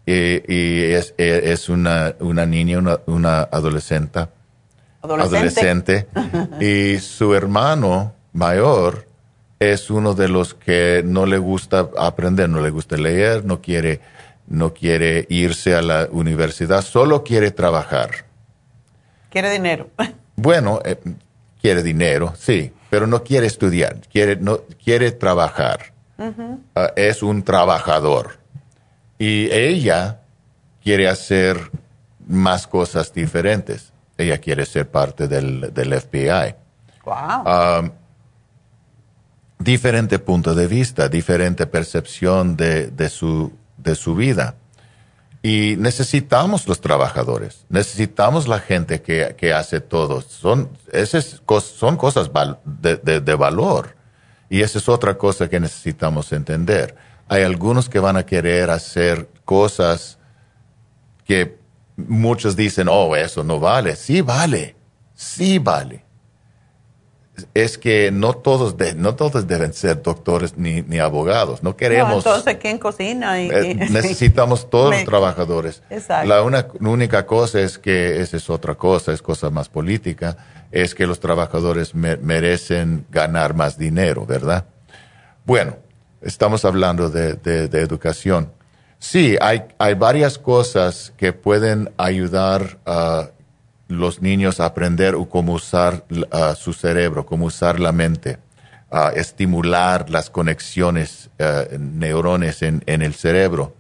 y, 0.05 0.91
es, 0.93 1.13
es, 1.17 1.69
una, 1.69 2.15
una 2.19 2.45
niña, 2.45 2.80
una, 2.80 2.99
una 3.05 3.41
adolescente, 3.41 4.27
adolescente, 5.01 6.07
y 6.59 6.97
su 6.99 7.36
hermano 7.36 8.13
mayor 8.34 9.07
es 9.59 9.89
uno 9.89 10.13
de 10.13 10.30
los 10.30 10.53
que 10.53 11.03
no 11.05 11.25
le 11.25 11.38
gusta 11.38 11.89
aprender, 11.97 12.49
no 12.49 12.61
le 12.61 12.69
gusta 12.69 12.97
leer, 12.97 13.45
no 13.45 13.61
quiere, 13.61 13.99
no 14.47 14.73
quiere 14.73 15.25
irse 15.30 15.75
a 15.75 15.82
la 15.82 16.07
universidad, 16.11 16.82
solo 16.82 17.23
quiere 17.23 17.51
trabajar. 17.51 18.25
Quiere 19.30 19.51
dinero. 19.51 19.89
Bueno, 20.41 20.80
eh, 20.86 20.95
quiere 21.61 21.84
dinero, 21.84 22.34
sí, 22.38 22.71
pero 22.89 23.07
no 23.07 23.23
quiere 23.23 23.47
estudiar, 23.47 24.01
quiere, 24.11 24.35
no, 24.35 24.61
quiere 24.83 25.11
trabajar. 25.11 25.93
Ah, 26.75 26.91
es 26.95 27.23
un 27.23 27.43
trabajador. 27.43 28.39
Y 29.17 29.49
ella 29.51 30.19
quiere 30.83 31.07
hacer 31.07 31.71
más 32.27 32.67
cosas 32.67 33.13
diferentes. 33.13 33.93
Ella 34.17 34.37
quiere 34.39 34.65
ser 34.65 34.89
parte 34.89 35.27
del, 35.27 35.73
del 35.73 35.93
FBI. 35.93 36.55
Wow 37.05 37.91
diferente 39.59 40.19
punto 40.19 40.55
de 40.55 40.67
vista, 40.67 41.09
diferente 41.09 41.67
percepción 41.67 42.55
de, 42.55 42.87
de, 42.87 43.09
su, 43.09 43.53
de 43.77 43.93
su 43.95 44.15
vida. 44.15 44.55
Y 45.41 45.75
necesitamos 45.77 46.67
los 46.67 46.81
trabajadores, 46.81 47.65
necesitamos 47.69 48.47
la 48.47 48.59
gente 48.59 49.01
que, 49.01 49.35
que 49.37 49.53
hace 49.53 49.79
todo. 49.79 50.21
Son, 50.21 50.69
esas 50.91 51.41
son 51.63 51.95
cosas 51.95 52.29
de, 52.65 52.97
de, 53.21 53.35
valor. 53.35 53.95
Y 54.49 54.61
esa 54.61 54.79
es 54.79 54.89
otra 54.89 55.17
cosa 55.17 55.49
que 55.49 55.59
necesitamos 55.59 56.33
entender. 56.33 56.95
Hay 57.29 57.43
algunos 57.43 57.87
que 57.87 57.99
van 57.99 58.17
a 58.17 58.25
querer 58.25 58.69
hacer 58.69 59.29
cosas 59.45 60.17
que 61.23 61.57
muchos 61.95 62.55
dicen, 62.57 62.87
oh, 62.89 63.15
eso 63.15 63.43
no 63.43 63.59
vale. 63.59 63.95
Sí 63.95 64.19
vale, 64.19 64.75
sí 65.13 65.57
vale 65.57 66.09
es 67.53 67.77
que 67.77 68.11
no 68.11 68.33
todos, 68.33 68.75
no 68.95 69.15
todos 69.15 69.47
deben 69.47 69.73
ser 69.73 70.01
doctores 70.01 70.57
ni, 70.57 70.81
ni 70.81 70.99
abogados. 70.99 71.63
No 71.63 71.75
queremos. 71.75 72.25
No, 72.25 72.31
entonces, 72.35 72.57
¿quién 72.59 72.77
cocina? 72.77 73.41
Y, 73.41 73.49
eh, 73.49 73.75
necesitamos 73.89 74.69
todos 74.69 74.95
los 74.95 75.03
trabajadores. 75.05 75.81
Exacto. 75.89 76.27
La 76.27 76.43
una, 76.43 76.67
única 76.81 77.25
cosa 77.25 77.59
es 77.61 77.77
que 77.77 78.21
esa 78.21 78.37
es 78.37 78.49
otra 78.49 78.75
cosa, 78.75 79.11
es 79.11 79.21
cosa 79.21 79.49
más 79.49 79.69
política, 79.69 80.37
es 80.71 80.95
que 80.95 81.07
los 81.07 81.19
trabajadores 81.19 81.95
merecen 81.95 83.05
ganar 83.09 83.53
más 83.53 83.77
dinero, 83.77 84.25
¿verdad? 84.25 84.65
Bueno, 85.45 85.77
estamos 86.21 86.65
hablando 86.65 87.09
de, 87.09 87.33
de, 87.35 87.81
educación. 87.81 88.51
Sí, 88.99 89.37
hay, 89.41 89.63
hay 89.79 89.93
varias 89.95 90.37
cosas 90.37 91.13
que 91.17 91.33
pueden 91.33 91.91
ayudar 91.97 92.77
a 92.85 93.29
los 93.89 94.21
niños 94.21 94.59
aprender 94.59 95.15
cómo 95.29 95.53
usar 95.53 96.05
uh, 96.11 96.55
su 96.55 96.73
cerebro, 96.73 97.25
cómo 97.25 97.47
usar 97.47 97.79
la 97.79 97.91
mente, 97.91 98.37
uh, 98.91 99.09
estimular 99.15 100.09
las 100.09 100.29
conexiones, 100.29 101.29
uh, 101.39 101.77
neurones 101.77 102.61
en, 102.61 102.83
el 102.85 103.13
cerebro. 103.15 103.75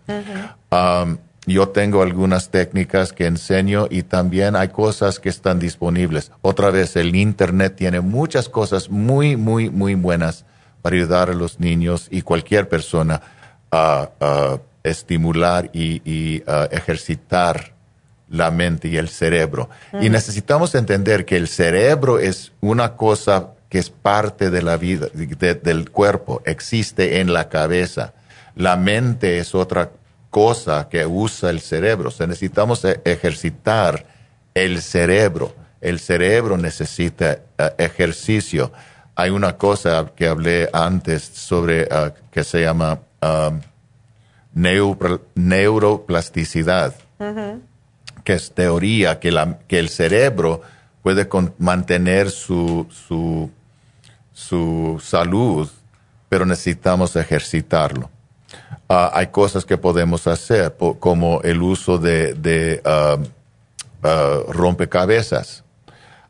Um, 0.71 1.17
yo 1.45 1.69
tengo 1.69 2.01
algunas 2.01 2.49
técnicas 2.49 3.13
que 3.13 3.27
enseño 3.27 3.87
y 3.89 4.01
también 4.01 4.55
hay 4.55 4.69
cosas 4.69 5.19
que 5.19 5.29
están 5.29 5.59
disponibles. 5.59 6.31
Otra 6.41 6.71
vez, 6.71 6.95
el 6.95 7.15
Internet 7.15 7.75
tiene 7.75 8.01
muchas 8.01 8.49
cosas 8.49 8.89
muy, 8.89 9.37
muy, 9.37 9.69
muy 9.69 9.93
buenas 9.93 10.43
para 10.81 10.95
ayudar 10.95 11.29
a 11.29 11.33
los 11.33 11.59
niños 11.59 12.07
y 12.09 12.23
cualquier 12.23 12.67
persona 12.67 13.21
a 13.71 14.09
estimular 14.83 15.69
y 15.73 16.43
ejercitar 16.71 17.78
la 18.29 18.51
mente 18.51 18.87
y 18.87 18.97
el 18.97 19.09
cerebro. 19.09 19.69
Y 20.01 20.09
necesitamos 20.09 20.75
entender 20.75 21.25
que 21.25 21.37
el 21.37 21.47
cerebro 21.47 22.19
es 22.19 22.51
una 22.61 22.95
cosa 22.95 23.51
que 23.69 23.79
es 23.79 23.89
parte 23.89 24.49
de 24.49 24.61
la 24.61 24.77
vida, 24.77 25.07
del 25.13 25.91
cuerpo, 25.91 26.41
existe 26.45 27.19
en 27.19 27.33
la 27.33 27.49
cabeza. 27.49 28.13
La 28.55 28.75
mente 28.75 29.39
es 29.39 29.53
otra 29.53 29.91
cosa 30.29 30.89
que 30.89 31.05
usa 31.05 31.49
el 31.49 31.59
cerebro. 31.61 32.09
O 32.09 32.27
necesitamos 32.27 32.83
e-, 32.85 32.99
ejercitar 33.05 34.05
el 34.53 34.81
cerebro. 34.81 35.55
El 35.81 35.99
cerebro 35.99 36.57
necesita 36.57 37.31
eh, 37.57 37.73
ejercicio. 37.77 38.71
Hay 39.15 39.29
una 39.29 39.55
cosa 39.57 40.11
que 40.15 40.27
hablé 40.27 40.67
antes 40.73 41.23
sobre 41.23 41.83
eh, 41.83 42.11
que 42.31 42.43
se 42.43 42.61
llama 42.61 42.99
um, 43.21 43.61
neuroplasticidad 45.35 46.95
que 48.23 48.33
es 48.33 48.51
teoría, 48.51 49.19
que, 49.19 49.31
la, 49.31 49.59
que 49.67 49.79
el 49.79 49.89
cerebro 49.89 50.61
puede 51.01 51.27
mantener 51.57 52.29
su, 52.29 52.87
su, 52.89 53.49
su, 54.33 54.99
salud, 55.03 55.69
pero 56.27 56.45
necesitamos 56.45 57.15
ejercitarlo. 57.15 58.09
Ah, 58.87 59.11
hay 59.13 59.27
cosas 59.27 59.65
que 59.65 59.77
podemos 59.77 60.27
hacer, 60.27 60.75
como 60.99 61.41
el 61.41 61.61
uso 61.61 61.97
de, 61.97 62.81
ah, 62.85 63.17
ah, 64.03 64.39
rompecabezas. 64.49 65.63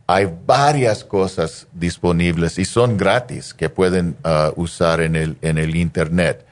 Hay 0.08 0.28
varias 0.46 1.04
cosas 1.04 1.68
disponibles 1.72 2.58
y 2.58 2.66
son 2.66 2.98
gratis 2.98 3.54
que 3.54 3.70
pueden 3.70 4.18
usar 4.56 5.02
en 5.02 5.16
el, 5.16 5.38
en 5.44 5.60
el 5.60 5.76
Internet. 5.76 6.49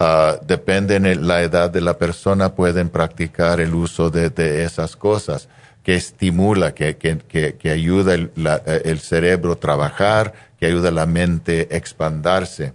Uh, 0.00 0.38
depende 0.46 1.00
de 1.00 1.16
la 1.16 1.42
edad 1.42 1.70
de 1.70 1.80
la 1.80 1.98
persona, 1.98 2.54
pueden 2.54 2.88
practicar 2.88 3.60
el 3.60 3.74
uso 3.74 4.10
de, 4.10 4.62
esas 4.62 4.94
cosas 4.94 5.48
que 5.82 5.96
estimula, 5.96 6.72
que, 6.72 6.96
que, 6.96 7.70
ayuda 7.70 8.14
el, 8.14 8.30
el, 8.84 9.00
cerebro 9.00 9.54
a 9.54 9.56
trabajar, 9.56 10.34
que 10.60 10.66
ayuda 10.66 10.90
a 10.90 10.92
la 10.92 11.06
mente 11.06 11.68
a 11.72 11.74
expandarse. 11.74 12.74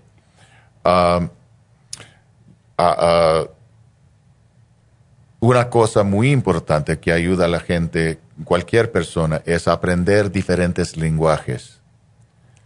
Um, 0.84 1.30
una 5.40 5.70
cosa 5.70 6.04
muy 6.04 6.32
importante 6.32 7.00
que 7.00 7.14
ayuda 7.14 7.46
a 7.46 7.48
la 7.48 7.60
gente, 7.62 8.20
cualquier 8.44 8.92
persona, 8.92 9.42
es 9.46 9.70
aprender 9.70 10.30
diferentes 10.30 10.98
lenguajes. 10.98 11.80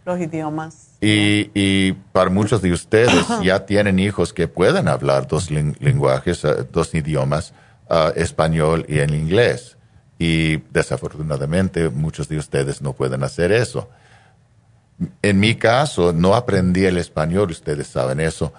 Los 0.04 0.18
idiomas. 0.20 0.87
Y, 1.00 1.92
para 2.12 2.28
muchos 2.30 2.60
de 2.60 2.72
ustedes 2.72 3.24
ya 3.42 3.64
tienen 3.64 3.98
hijos 3.98 4.32
que 4.32 4.48
pueden 4.48 4.88
hablar 4.88 5.28
dos 5.28 5.50
lenguajes, 5.50 6.44
eh, 6.44 6.66
dos 6.72 6.92
idiomas, 6.94 7.54
eh, 7.88 8.12
español 8.16 8.84
y 8.88 8.98
el 8.98 9.14
inglés. 9.14 9.76
Y 10.18 10.56
desafortunadamente 10.72 11.88
muchos 11.88 12.28
de 12.28 12.38
ustedes 12.38 12.82
no 12.82 12.92
pueden 12.92 13.22
hacer 13.22 13.52
eso. 13.52 13.88
En 15.22 15.38
mi 15.38 15.54
caso, 15.54 16.12
no 16.12 16.34
aprendí 16.34 16.84
el 16.84 16.98
español, 16.98 17.52
ustedes 17.52 17.86
saben 17.86 18.18
eso, 18.18 18.52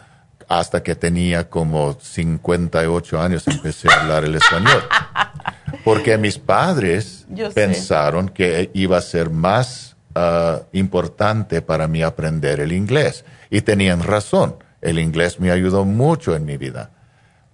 hasta 0.48 0.82
que 0.82 0.96
tenía 0.96 1.50
como 1.50 1.98
58 2.00 3.22
años 3.22 3.46
empecé 3.48 3.90
a 3.92 4.02
hablar 4.02 4.24
el 4.24 4.36
español. 4.36 4.82
Porque 5.84 6.18
mis 6.18 6.38
padres 6.38 7.28
pensaron 7.54 8.30
que 8.30 8.72
iba 8.74 8.98
a 8.98 9.02
ser 9.02 9.30
más 9.30 9.89
Ah, 10.16 10.62
importante 10.74 11.62
para 11.62 11.88
mí 11.88 12.02
aprender 12.02 12.60
el 12.60 12.72
inglés. 12.72 13.26
Y 13.50 13.62
tenían 13.62 14.02
razón, 14.02 14.56
el 14.82 14.98
inglés 14.98 15.40
me 15.40 15.52
ayudó 15.52 15.86
mucho 15.86 16.36
en 16.36 16.46
mi 16.46 16.58
vida. 16.58 16.90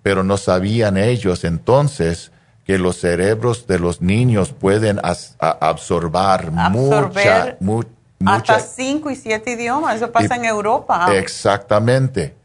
Pero 0.02 0.24
no 0.24 0.38
sabían 0.38 0.98
ellos 0.98 1.44
entonces 1.44 2.32
que 2.64 2.78
los 2.78 2.98
cerebros 2.98 3.68
de 3.68 3.78
los 3.78 4.02
niños 4.02 4.54
pueden 4.54 5.00
absorber, 5.40 6.52
mucha, 6.52 7.58
hasta 8.26 8.60
cinco 8.60 9.12
y 9.12 9.16
siete 9.16 9.52
idiomas. 9.52 9.98
Eso 9.98 10.12
pasa 10.12 10.36
en 10.36 10.46
Europa. 10.46 11.16
Exactamente. 11.16 12.36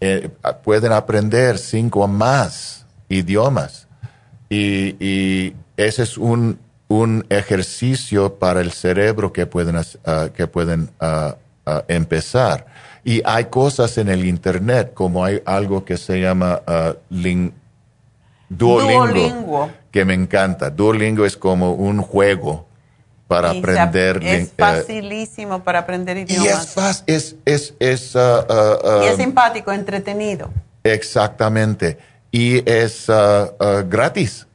Eh, 0.00 0.28
pueden 0.62 0.92
aprender 0.92 1.58
cinco 1.58 2.00
o 2.00 2.06
más 2.06 2.86
idiomas. 3.08 3.88
Y, 4.48 4.96
y 5.04 5.56
ese 5.76 6.02
es 6.02 6.18
un, 6.18 6.58
un 6.88 7.26
ejercicio 7.28 8.34
para 8.34 8.60
el 8.60 8.72
cerebro 8.72 9.32
que 9.32 9.46
pueden, 9.46 9.80
ah, 10.04 10.28
que 10.34 10.46
pueden 10.46 10.90
ah, 11.00 11.36
ah, 11.66 11.84
empezar. 11.88 12.66
Y 13.04 13.22
hay 13.24 13.46
cosas 13.46 13.98
en 13.98 14.08
el 14.08 14.24
Internet, 14.24 14.92
como 14.94 15.24
hay 15.24 15.42
algo 15.44 15.84
que 15.84 15.96
se 15.96 16.20
llama 16.20 16.62
Duolingo, 18.48 19.70
que 19.90 20.04
me 20.04 20.14
encanta. 20.14 20.70
Duolingo 20.70 21.26
es 21.26 21.36
como 21.36 21.72
un 21.72 22.00
juego 22.00 22.66
para 23.26 23.50
aprender. 23.50 24.20
es 24.22 24.52
facilísimo 24.56 25.62
para 25.62 25.80
aprender 25.80 26.16
idiomas. 26.18 26.46
Y 26.46 26.48
es 26.48 26.66
fácil, 26.68 27.04
es, 27.06 27.36
es, 27.44 27.74
es, 27.78 28.14
uh, 28.14 28.18
uh, 28.18 29.02
y 29.02 29.06
es 29.06 29.16
simpático, 29.16 29.72
entretenido. 29.72 30.50
Exactamente. 30.82 31.98
Y 32.30 32.68
es 32.68 33.08
uh, 33.08 33.50
gratis. 33.88 34.46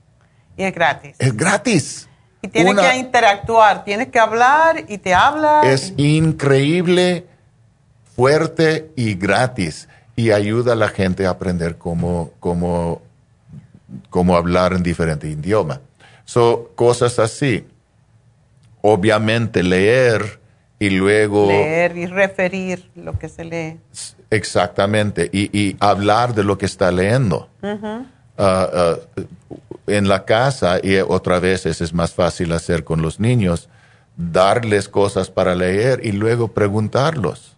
Y 0.57 0.63
es 0.63 0.73
gratis. 0.73 1.15
Es 1.19 1.36
gratis. 1.36 2.09
Y 2.42 2.48
tienes 2.48 2.74
Una- 2.74 2.82
que 2.92 2.98
interactuar, 2.98 3.84
tienes 3.84 4.08
que 4.08 4.20
hablar 4.20 4.86
y 4.88 4.98
te 4.98 5.14
habla. 5.14 5.62
Es 5.66 5.94
increíble, 5.98 7.26
fuerte 8.16 8.92
y 8.96 9.16
gratis. 9.16 9.90
Y 10.16 10.32
ayuda 10.32 10.74
a 10.74 10.76
la 10.76 10.90
gente 10.90 11.26
a 11.26 11.32
aprender 11.32 11.78
cómo, 11.78 12.32
cómo, 12.40 13.02
cómo 14.10 14.36
hablar 14.36 14.74
en 14.74 14.84
diferentes 14.84 15.30
idiomas. 15.30 15.80
So, 16.26 16.72
cosas 16.76 17.20
así. 17.20 17.66
Obviamente 18.82 19.64
leer 19.64 20.40
y 20.78 20.90
luego... 20.92 21.48
leer 21.48 21.98
y 21.98 22.06
referir 22.06 22.90
lo 22.96 23.18
que 23.20 23.28
se 23.28 23.44
lee. 23.44 23.80
Exactamente. 24.30 25.30
Y, 25.34 25.58
y 25.58 25.76
hablar 25.80 26.34
de 26.34 26.44
lo 26.44 26.58
que 26.58 26.66
está 26.66 26.92
leyendo. 26.92 27.50
Ah, 27.62 28.04
ah, 28.40 28.96
en 29.88 30.08
la 30.08 30.26
casa, 30.26 30.80
y 30.82 30.98
otra 30.98 31.40
vez 31.40 31.66
eso 31.66 31.84
es 31.84 31.94
más 31.94 32.14
fácil 32.14 32.52
hacer 32.54 32.84
con 32.84 33.02
los 33.02 33.20
niños, 33.20 33.70
darles 34.18 34.90
cosas 34.90 35.30
para 35.30 35.56
leer 35.56 36.02
y 36.04 36.12
luego 36.12 36.50
preguntarlos. 36.50 37.56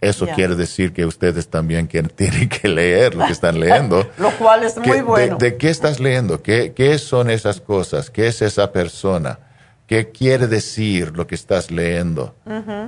Eso 0.00 0.26
quiere 0.34 0.54
decir 0.54 0.92
que 0.92 1.06
ustedes 1.06 1.48
también 1.48 1.88
tienen 2.16 2.48
que 2.48 2.68
leer 2.68 3.14
lo 3.14 3.24
que 3.26 3.32
están 3.32 3.58
leyendo. 3.58 4.06
Lo 4.18 4.30
cual 4.32 4.62
es 4.64 4.74
¿Qué- 4.74 4.80
muy 4.88 4.96
de- 4.98 5.02
bueno. 5.02 5.36
De, 5.38 5.56
qué 5.56 5.70
estás 5.70 5.98
leyendo? 5.98 6.42
¿Qué, 6.42 6.72
¿Qué 6.74 6.98
son 6.98 7.30
esas 7.30 7.60
cosas? 7.60 8.10
¿Qué 8.10 8.26
es 8.26 8.42
esa 8.42 8.70
persona? 8.70 9.38
¿Qué 9.86 10.10
quiere 10.10 10.46
decir 10.46 11.12
lo 11.16 11.26
que 11.26 11.34
estás 11.34 11.70
leyendo? 11.70 12.34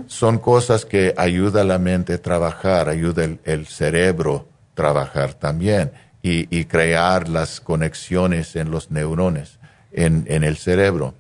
Son 0.09 0.39
cosas 0.39 0.85
que 0.85 1.15
ayuda 1.17 1.63
a 1.63 1.65
la 1.65 1.79
mente 1.79 2.15
a 2.15 2.23
trabajar, 2.23 2.89
ayuda 2.89 3.25
el, 3.25 3.39
el 3.45 3.67
cerebro 3.67 4.47
a 4.73 4.75
trabajar 4.75 5.33
también 5.35 5.93
y, 6.27 6.49
y 6.51 6.65
crear 6.65 7.29
las 7.29 7.61
conexiones 7.61 8.57
en 8.57 8.73
los 8.73 8.91
neurones, 8.91 9.59
en, 9.93 10.25
en 10.29 10.43
el 10.43 10.57
cerebro. 10.57 11.15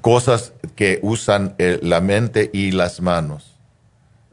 Cosas 0.00 0.52
que 0.76 1.00
usan 1.02 1.56
eh, 1.58 1.80
la 1.82 2.00
mente 2.00 2.48
y 2.52 2.70
las 2.70 3.00
manos. 3.00 3.56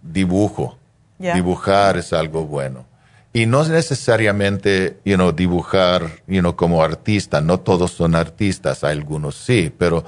Dibujo. 0.04 0.78
Dibujar 1.18 1.98
es 1.98 2.14
algo 2.14 2.46
bueno. 2.46 2.86
Y 3.34 3.48
no 3.48 3.64
es 3.64 3.70
necesariamente, 3.70 5.00
you 5.04 5.16
know, 5.16 5.32
dibujar, 5.32 6.04
you 6.28 6.42
know, 6.42 6.56
como 6.56 6.84
artista. 6.84 7.42
No 7.42 7.60
todos 7.60 7.92
son 7.92 8.14
artistas, 8.14 8.84
algunos 8.84 9.36
sí, 9.36 9.74
pero 9.76 10.06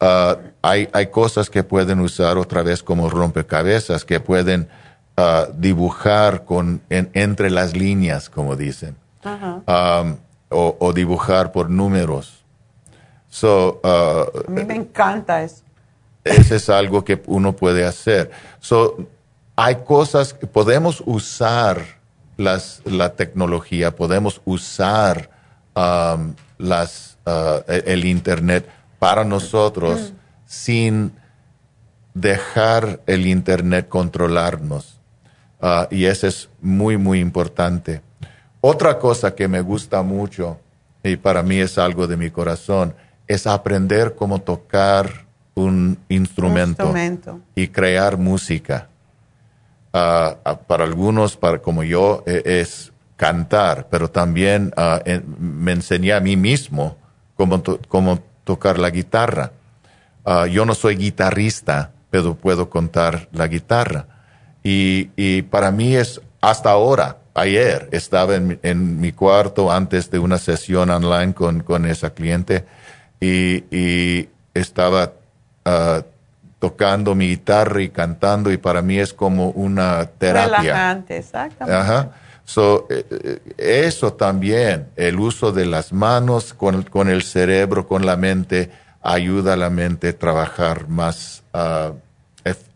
ah, 0.00 0.36
hay, 0.60 0.90
hay 0.92 1.06
cosas 1.06 1.48
que 1.48 1.64
pueden 1.64 2.00
usar 2.00 2.36
otra 2.36 2.62
vez 2.62 2.82
como 2.82 3.08
rompecabezas, 3.08 4.04
que 4.04 4.20
pueden 4.20 4.68
dibujar 5.56 6.44
con, 6.44 6.80
en- 6.90 7.10
entre 7.14 7.50
las 7.50 7.76
líneas, 7.76 8.28
como 8.30 8.56
dicen. 8.56 8.96
Um, 9.24 10.16
o, 10.50 10.76
o 10.78 10.92
dibujar 10.92 11.50
por 11.52 11.70
números. 11.70 12.44
So, 13.28 13.80
ah, 13.82 14.24
A 14.46 14.50
mí 14.50 14.64
me 14.64 14.74
encanta 14.76 15.42
eso. 15.42 15.62
eso 16.24 16.54
es 16.54 16.68
algo 16.68 17.04
que 17.04 17.20
uno 17.26 17.54
puede 17.54 17.84
hacer. 17.84 18.30
So, 18.60 19.08
hay 19.56 19.76
cosas 19.76 20.34
que 20.34 20.46
podemos 20.46 21.02
usar 21.06 21.80
las, 22.36 22.82
la 22.84 23.14
tecnología, 23.14 23.94
podemos 23.94 24.40
usar 24.44 25.30
um, 25.76 26.34
las, 26.58 27.16
uh, 27.26 27.62
el, 27.68 27.82
el 27.86 28.04
Internet 28.04 28.68
para 28.98 29.24
nosotros 29.24 30.12
sin 30.46 31.12
dejar 32.14 33.00
el 33.06 33.26
Internet 33.26 33.88
controlarnos. 33.88 34.93
Ah, 35.66 35.88
y 35.90 36.04
eso 36.04 36.26
es 36.26 36.50
muy, 36.60 36.98
muy 36.98 37.20
importante. 37.20 38.02
Otra 38.60 38.98
cosa 38.98 39.34
que 39.34 39.48
me 39.48 39.62
gusta 39.62 40.02
mucho, 40.02 40.58
y 41.02 41.16
para 41.16 41.42
mí 41.42 41.56
es 41.58 41.78
algo 41.78 42.06
de 42.06 42.18
mi 42.18 42.30
corazón, 42.30 42.94
es 43.26 43.46
aprender 43.46 44.14
cómo 44.14 44.42
tocar 44.42 45.24
un 45.54 45.96
instrumento, 46.10 46.82
Instrumento. 46.82 47.40
y 47.54 47.68
crear 47.68 48.18
música. 48.18 48.88
Ah, 49.94 50.36
para 50.66 50.84
algunos, 50.84 51.36
para, 51.38 51.58
como 51.60 51.82
yo, 51.82 52.22
eh, 52.26 52.42
es 52.44 52.92
cantar, 53.16 53.86
pero 53.90 54.10
también 54.10 54.70
ah, 54.76 55.00
me 55.38 55.72
enseñé 55.72 56.12
a 56.12 56.20
mí 56.20 56.36
mismo 56.36 56.98
cómo, 57.36 57.60
to- 57.62 57.80
cómo 57.88 58.18
tocar 58.44 58.78
la 58.78 58.90
guitarra. 58.90 59.52
Yo 60.50 60.64
no 60.66 60.74
soy 60.74 60.96
guitarrista, 60.96 61.92
pero 62.10 62.34
puedo 62.34 62.68
contar 62.70 63.28
la 63.32 63.46
guitarra. 63.46 64.06
Y, 64.64 65.10
y 65.14 65.42
para 65.42 65.70
mí 65.70 65.94
es 65.94 66.20
hasta 66.40 66.70
ahora, 66.70 67.18
ayer, 67.34 67.88
estaba 67.92 68.34
en, 68.34 68.46
mi- 68.48 68.58
en 68.62 69.00
mi 69.00 69.12
cuarto 69.12 69.70
antes 69.70 70.10
de 70.10 70.18
una 70.18 70.38
sesión 70.38 70.88
online 70.90 71.34
con, 71.34 71.62
con 71.62 71.84
esa 71.86 72.10
cliente 72.14 72.64
y, 73.20 73.64
y 73.70 74.28
estaba 74.54 75.12
ah, 75.66 76.02
tocando 76.58 77.14
mi 77.14 77.28
guitarra 77.28 77.82
y 77.82 77.90
cantando 77.90 78.50
y 78.50 78.56
para 78.56 78.80
mí 78.80 78.98
es 78.98 79.12
como 79.12 79.50
una 79.50 80.06
terapia. 80.06 80.60
Relajante, 80.62 81.18
exactamente. 81.18 81.78
Ajá. 81.78 82.10
So, 82.46 82.86
eh, 82.90 83.04
eh, 83.10 83.38
eso 83.58 84.14
también, 84.14 84.88
el 84.96 85.18
uso 85.18 85.52
de 85.52 85.66
las 85.66 85.92
manos 85.92 86.52
con, 86.54 86.82
con 86.84 87.08
el 87.08 87.22
cerebro, 87.22 87.86
con 87.86 88.04
la 88.06 88.16
mente, 88.16 88.70
ayuda 89.02 89.54
a 89.54 89.56
la 89.56 89.68
mente 89.70 90.08
a 90.08 90.18
trabajar 90.18 90.88
más 90.88 91.42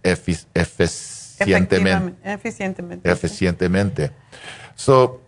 efi- 0.02 0.46
eficientemente. 1.40 2.32
Eficientemente. 2.32 3.10
eficientemente. 3.10 4.10
So, 4.74 5.20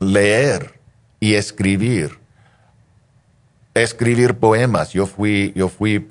leer 0.00 0.78
y 1.20 1.34
escribir. 1.34 2.18
Escribir 3.74 4.34
poemas. 4.34 4.92
Yo 4.92 5.06
fui, 5.06 5.52
yo 5.54 5.68
fui 5.68 6.08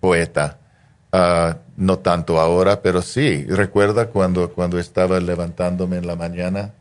poeta. 0.00 0.58
Ah, 1.12 1.56
no 1.76 1.98
tanto 1.98 2.38
ahora, 2.40 2.82
pero 2.82 3.02
sí. 3.02 3.44
Recuerda 3.48 4.06
cuando, 4.08 4.50
cuando 4.52 4.78
estaba 4.78 5.18
levantándome 5.20 5.96
en 5.96 6.06
la 6.06 6.16
mañana, 6.16 6.72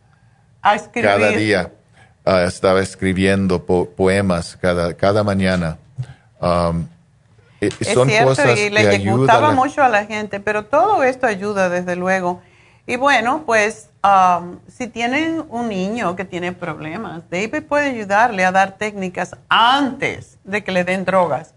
A 0.62 0.76
escribir. 0.76 1.10
cada 1.10 1.30
día 1.30 1.72
ah, 2.26 2.44
estaba 2.44 2.82
escribiendo 2.82 3.66
po- 3.66 3.90
poemas 3.90 4.58
cada, 4.62 4.94
cada 4.96 5.24
mañana. 5.24 5.78
Um, 6.40 6.88
eh, 7.62 7.70
Es 7.80 7.94
son 7.94 8.08
cierto, 8.08 8.30
cosas 8.30 8.52
y 8.52 8.56
que 8.56 8.70
le 8.70 8.88
ayudan. 8.88 9.18
gustaba 9.18 9.52
mucho 9.52 9.84
a 9.84 9.90
la 9.90 10.06
gente, 10.06 10.40
pero 10.40 10.66
todo 10.66 11.04
esto 11.04 11.28
ayuda 11.28 11.70
desde 11.70 11.96
luego. 11.96 12.42
Y 12.86 12.96
bueno, 12.96 13.44
pues 13.46 13.90
um, 14.04 14.60
si 14.68 14.88
tienen 14.88 15.44
un 15.50 15.68
niño 15.70 16.16
que 16.16 16.24
tiene 16.24 16.54
problemas, 16.54 17.30
David 17.30 17.64
puede 17.64 17.90
ayudarle 17.90 18.46
a 18.46 18.52
dar 18.52 18.78
técnicas 18.78 19.36
antes 19.50 20.38
de 20.46 20.64
que 20.64 20.72
le 20.72 20.84
den 20.86 21.04
drogas. 21.04 21.54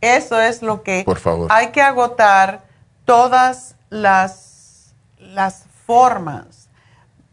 Eso 0.00 0.38
es 0.40 0.60
lo 0.60 0.82
que 0.82 1.02
Por 1.06 1.18
favor. 1.18 1.48
hay 1.50 1.68
que 1.68 1.80
agotar 1.80 2.64
todas 3.06 3.76
las, 3.88 4.94
las 5.18 5.64
formas 5.86 6.68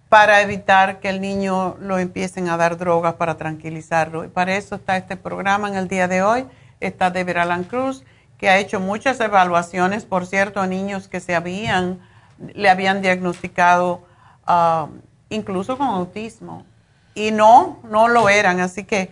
para 0.07 0.41
evitar 0.41 0.99
que 0.99 1.09
el 1.09 1.19
niño 1.22 1.76
lo 1.80 1.97
empiecen 1.97 2.49
a 2.49 2.57
dar 2.57 2.78
drogas 2.78 3.15
para 3.15 3.36
tranquilizarlo. 3.36 4.24
Y 4.26 4.28
para 4.28 4.55
eso 4.55 4.76
está 4.76 4.95
este 4.97 5.17
programa 5.17 5.67
en 5.69 5.76
el 5.76 5.88
día 5.88 6.07
de 6.07 6.22
hoy. 6.22 6.45
Está 6.82 7.09
David 7.09 7.38
Alan 7.38 7.63
Cruz, 7.63 8.03
que 8.38 8.49
ha 8.49 8.57
hecho 8.57 8.79
muchas 8.79 9.19
evaluaciones, 9.19 10.03
por 10.03 10.25
cierto, 10.25 10.59
a 10.59 10.67
niños 10.67 11.07
que 11.07 11.19
se 11.19 11.36
habían, 11.36 11.99
le 12.53 12.69
habían 12.69 13.01
diagnosticado 13.01 14.03
ah, 14.45 14.88
incluso 15.29 15.77
con 15.77 15.88
autismo. 15.88 16.65
Y 17.13 17.32
no, 17.32 17.79
no 17.84 18.07
lo 18.07 18.29
eran. 18.29 18.59
Así 18.59 18.84
que 18.84 19.09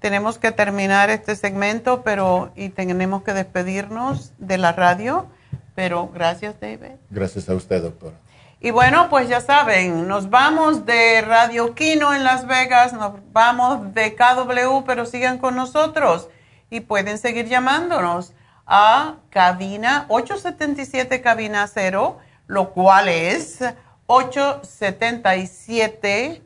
tenemos 0.00 0.38
que 0.38 0.52
terminar 0.52 1.10
este 1.10 1.36
segmento, 1.36 2.02
pero 2.02 2.50
y 2.56 2.70
tenemos 2.70 3.22
que 3.22 3.32
despedirnos 3.32 4.32
de 4.38 4.58
la 4.58 4.72
radio. 4.72 5.26
Pero 5.74 6.08
gracias, 6.08 6.58
David. 6.60 6.96
Gracias 7.10 7.48
a 7.48 7.54
usted, 7.54 7.82
doctora. 7.82 8.16
Y 8.64 8.70
bueno, 8.70 9.08
pues 9.10 9.28
ya 9.28 9.40
saben, 9.40 10.06
nos 10.06 10.30
vamos 10.30 10.86
de 10.86 11.20
Radio 11.20 11.74
Kino 11.74 12.14
en 12.14 12.22
Las 12.22 12.46
Vegas, 12.46 12.92
nos 12.92 13.14
vamos 13.32 13.92
de 13.92 14.14
KW, 14.14 14.84
pero 14.86 15.04
sigan 15.04 15.38
con 15.38 15.56
nosotros 15.56 16.28
y 16.72 16.80
pueden 16.80 17.18
seguir 17.18 17.46
llamándonos 17.46 18.32
a 18.66 19.18
cabina 19.30 20.06
877 20.08 21.20
cabina 21.20 21.66
0, 21.66 22.18
lo 22.46 22.70
cual 22.70 23.08
es 23.08 23.58
877 24.06 26.42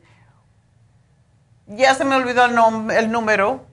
ya 1.67 1.93
se 1.95 2.05
me 2.05 2.15
olvidó 2.15 2.45
el, 2.45 2.55
número, 3.11 3.65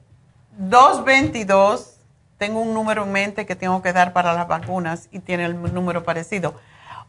222, 0.59 2.01
tengo 2.39 2.61
un 2.61 2.75
número 2.75 3.05
en 3.05 3.13
mente 3.13 3.47
que 3.47 3.55
tengo 3.55 3.83
que 3.83 3.93
dar 3.93 4.13
para 4.13 4.33
las 4.33 4.49
vacunas 4.49 5.09
y 5.13 5.21
tiene 5.21 5.45
el 5.47 5.73
número 5.73 6.03
parecido. 6.03 6.61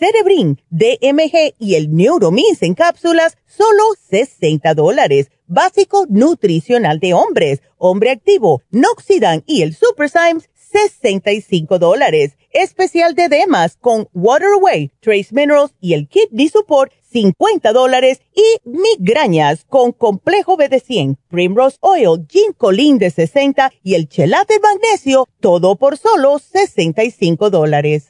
Cerebrin, 0.00 0.58
DMG 0.70 1.54
y 1.58 1.74
el 1.74 1.94
Neuromins 1.94 2.62
en 2.62 2.74
cápsulas, 2.74 3.36
solo 3.46 3.84
60 4.08 4.74
dólares 4.74 5.30
básico 5.50 6.06
nutricional 6.08 7.00
de 7.00 7.12
hombres, 7.12 7.60
hombre 7.76 8.10
activo, 8.10 8.62
Noxidan 8.70 9.42
y 9.46 9.62
el 9.62 9.74
Super 9.74 10.08
Symes, 10.08 10.48
65 10.54 11.78
dólares. 11.78 12.36
Especial 12.52 13.14
de 13.14 13.28
Demas 13.28 13.76
con 13.76 14.08
Waterway, 14.14 14.90
Trace 15.00 15.28
Minerals 15.32 15.74
y 15.80 15.94
el 15.94 16.08
Kidney 16.08 16.48
Support, 16.48 16.92
50 17.12 17.72
dólares. 17.72 18.20
Y 18.34 18.68
migrañas 18.68 19.64
con 19.68 19.92
Complejo 19.92 20.56
BD100, 20.56 21.16
Primrose 21.28 21.76
Oil, 21.80 22.26
Ginkolin 22.28 22.98
de 22.98 23.10
60 23.10 23.72
y 23.82 23.94
el 23.94 24.08
Chelate 24.08 24.60
Magnesio, 24.60 25.28
todo 25.40 25.76
por 25.76 25.96
solo 25.98 26.38
65 26.38 27.50
dólares. 27.50 28.09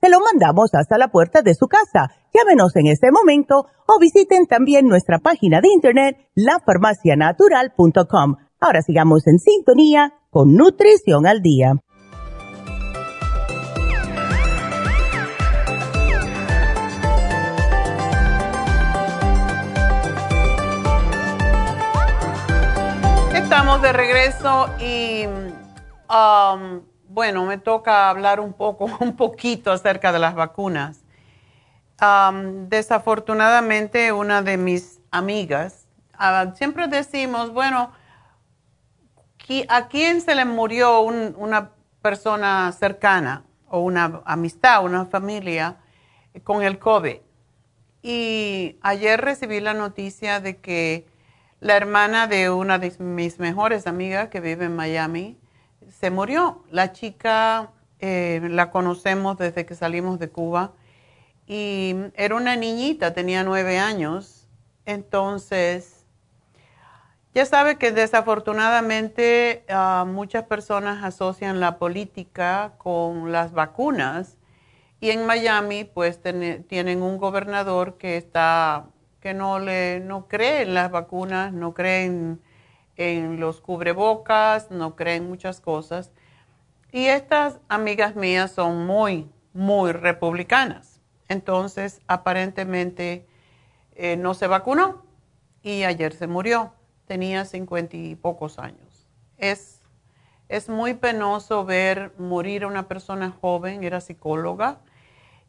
Se 0.00 0.08
lo 0.08 0.18
mandamos 0.20 0.70
hasta 0.74 0.98
la 0.98 1.08
puerta 1.08 1.42
de 1.42 1.54
su 1.54 1.68
casa. 1.68 2.10
Llámenos 2.32 2.74
en 2.76 2.86
este 2.86 3.10
momento 3.12 3.66
o 3.86 3.98
visiten 4.00 4.46
también 4.46 4.86
nuestra 4.86 5.18
página 5.18 5.60
de 5.60 5.68
internet, 5.68 6.16
lafarmacianatural.com. 6.34 8.36
Ahora 8.60 8.80
sigamos 8.82 9.26
en 9.26 9.38
sintonía 9.38 10.14
con 10.30 10.54
Nutrición 10.54 11.26
al 11.26 11.42
Día. 11.42 11.74
estamos 23.50 23.82
de 23.82 23.92
regreso 23.92 24.70
y 24.78 25.26
um, 25.26 26.80
bueno, 27.10 27.44
me 27.44 27.58
toca 27.58 28.08
hablar 28.08 28.38
un 28.40 28.52
poco, 28.52 28.84
un 29.00 29.16
poquito 29.16 29.72
acerca 29.72 30.12
de 30.12 30.18
las 30.18 30.34
vacunas. 30.34 31.00
Desafortunadamente, 32.68 34.12
una 34.12 34.40
de 34.40 34.56
mis 34.56 35.00
amigas, 35.10 35.86
uh, 36.18 36.54
siempre 36.56 36.88
decimos, 36.88 37.52
bueno, 37.52 37.92
¿a 39.68 39.88
quién 39.88 40.20
se 40.22 40.34
le 40.34 40.46
murió 40.46 41.00
una 41.00 41.72
persona 42.00 42.72
cercana 42.72 43.44
o 43.68 43.80
una 43.80 44.22
amistad, 44.24 44.82
una 44.82 45.04
familia 45.04 45.76
con 46.42 46.62
el 46.62 46.78
COVID? 46.78 47.16
Y 48.02 48.78
ayer 48.80 49.20
recibí 49.20 49.60
la 49.60 49.74
noticia 49.74 50.40
de 50.40 50.56
que 50.56 51.06
la 51.58 51.76
hermana 51.76 52.28
de 52.28 52.48
una 52.48 52.78
de 52.78 52.94
mis 52.98 53.38
mejores 53.38 53.86
amigas 53.86 54.28
que 54.28 54.40
vive 54.40 54.64
en 54.64 54.76
Miami 54.76 55.36
se 56.00 56.10
murió. 56.10 56.64
La 56.70 56.92
chica 56.92 57.72
eh, 57.98 58.40
la 58.50 58.70
conocemos 58.70 59.36
desde 59.36 59.66
que 59.66 59.74
salimos 59.74 60.18
de 60.18 60.30
Cuba 60.30 60.72
y 61.46 61.94
era 62.14 62.36
una 62.36 62.56
niñita, 62.56 63.12
tenía 63.12 63.44
nueve 63.44 63.78
años. 63.78 64.48
Entonces, 64.86 66.06
ya 67.34 67.44
sabe 67.44 67.76
que 67.76 67.92
desafortunadamente 67.92 69.64
ah, 69.68 70.06
muchas 70.08 70.44
personas 70.44 71.04
asocian 71.04 71.60
la 71.60 71.78
política 71.78 72.72
con 72.78 73.30
las 73.30 73.52
vacunas 73.52 74.38
y 75.00 75.10
en 75.10 75.26
Miami 75.26 75.84
pues 75.84 76.20
tienen 76.22 77.02
un 77.02 77.18
gobernador 77.18 77.98
que 77.98 78.16
está 78.16 78.86
que 79.20 79.34
no, 79.34 79.58
le, 79.58 80.00
no 80.00 80.28
cree 80.28 80.62
en 80.62 80.72
las 80.72 80.90
vacunas, 80.90 81.52
no 81.52 81.74
creen 81.74 82.40
en 82.40 82.49
los 82.96 83.60
cubrebocas, 83.60 84.70
no 84.70 84.96
creen 84.96 85.28
muchas 85.28 85.60
cosas. 85.60 86.12
Y 86.92 87.06
estas 87.06 87.60
amigas 87.68 88.16
mías 88.16 88.52
son 88.52 88.86
muy, 88.86 89.30
muy 89.52 89.92
republicanas. 89.92 91.00
Entonces, 91.28 92.00
aparentemente 92.08 93.26
eh, 93.94 94.16
no 94.16 94.34
se 94.34 94.46
vacunó 94.46 95.04
y 95.62 95.84
ayer 95.84 96.12
se 96.12 96.26
murió. 96.26 96.72
Tenía 97.06 97.44
cincuenta 97.44 97.96
y 97.96 98.16
pocos 98.16 98.58
años. 98.58 99.08
Es, 99.38 99.80
es 100.48 100.68
muy 100.68 100.94
penoso 100.94 101.64
ver 101.64 102.12
morir 102.18 102.64
a 102.64 102.66
una 102.66 102.88
persona 102.88 103.30
joven, 103.40 103.84
era 103.84 104.00
psicóloga. 104.00 104.80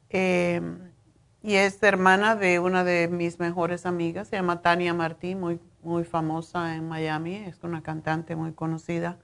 Eh, 0.10 0.62
y 1.44 1.56
es 1.56 1.82
hermana 1.82 2.36
de 2.36 2.60
una 2.60 2.84
de 2.84 3.08
mis 3.08 3.40
mejores 3.40 3.86
amigas, 3.86 4.28
se 4.28 4.36
llama 4.36 4.62
Tania 4.62 4.94
Martí, 4.94 5.34
muy, 5.34 5.60
muy 5.84 6.04
famosa 6.04 6.76
en 6.76 6.88
Miami, 6.88 7.36
es 7.36 7.64
una 7.64 7.82
cantante 7.82 8.36
muy 8.36 8.54
conocida. 8.54 9.18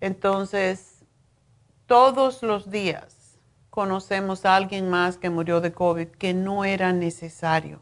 Entonces, 0.00 1.04
todos 1.86 2.42
los 2.42 2.70
días 2.70 3.38
conocemos 3.70 4.44
a 4.44 4.56
alguien 4.56 4.88
más 4.88 5.18
que 5.18 5.30
murió 5.30 5.60
de 5.60 5.72
COVID 5.72 6.08
que 6.08 6.34
no 6.34 6.64
era 6.64 6.92
necesario. 6.92 7.80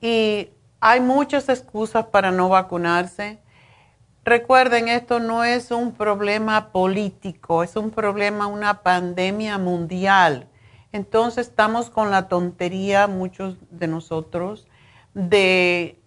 Y 0.00 0.50
hay 0.80 1.00
muchas 1.00 1.48
excusas 1.48 2.06
para 2.06 2.30
no 2.30 2.48
vacunarse. 2.48 3.40
Recuerden, 4.24 4.88
esto 4.88 5.20
no 5.20 5.44
es 5.44 5.70
un 5.70 5.92
problema 5.92 6.72
político, 6.72 7.62
es 7.62 7.76
un 7.76 7.90
problema, 7.90 8.46
una 8.46 8.82
pandemia 8.82 9.58
mundial. 9.58 10.48
Entonces 10.92 11.48
estamos 11.48 11.90
con 11.90 12.10
la 12.10 12.28
tontería, 12.28 13.06
muchos 13.06 13.56
de 13.70 13.88
nosotros, 13.88 14.68
de 15.12 16.00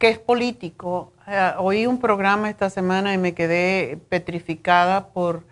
que 0.00 0.08
es 0.08 0.18
político. 0.18 1.12
Eh, 1.28 1.52
oí 1.58 1.86
un 1.86 2.00
programa 2.00 2.48
esta 2.50 2.70
semana 2.70 3.12
y 3.12 3.18
me 3.18 3.34
quedé 3.34 4.00
petrificada 4.08 5.08
por 5.08 5.44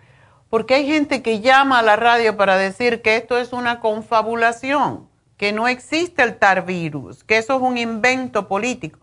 porque 0.49 0.73
hay 0.73 0.87
gente 0.87 1.21
que 1.21 1.41
llama 1.41 1.77
a 1.77 1.83
la 1.83 1.95
radio 1.95 2.35
para 2.35 2.57
decir 2.57 3.03
que 3.03 3.15
esto 3.15 3.37
es 3.37 3.53
una 3.53 3.79
confabulación, 3.79 5.07
que 5.37 5.53
no 5.53 5.67
existe 5.67 6.23
el 6.23 6.37
TAR 6.37 6.65
virus, 6.65 7.23
que 7.23 7.37
eso 7.37 7.57
es 7.57 7.61
un 7.61 7.77
invento 7.77 8.47
político. 8.47 8.97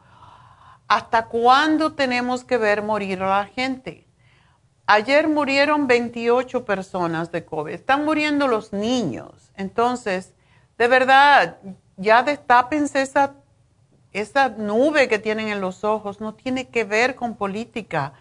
¿Hasta 0.88 1.26
cuándo 1.26 1.92
tenemos 1.92 2.42
que 2.42 2.58
ver 2.58 2.82
morir 2.82 3.22
a 3.22 3.38
la 3.38 3.46
gente? 3.46 4.08
Ayer 4.86 5.28
murieron 5.28 5.86
28 5.86 6.64
personas 6.64 7.30
de 7.30 7.44
COVID. 7.44 7.72
Están 7.72 8.04
muriendo 8.04 8.48
los 8.48 8.72
niños. 8.72 9.52
Entonces, 9.54 10.32
de 10.78 10.88
verdad, 10.88 11.58
ya 11.96 12.24
destápense 12.24 13.02
esa, 13.02 13.34
esa 14.20 14.48
nube 14.48 15.08
que 15.08 15.18
tienen 15.18 15.48
en 15.48 15.60
los 15.60 15.84
ojos. 15.84 16.20
No 16.20 16.34
tiene 16.34 16.68
que 16.68 16.84
ver 16.84 17.14
con 17.14 17.36
política. 17.36 18.12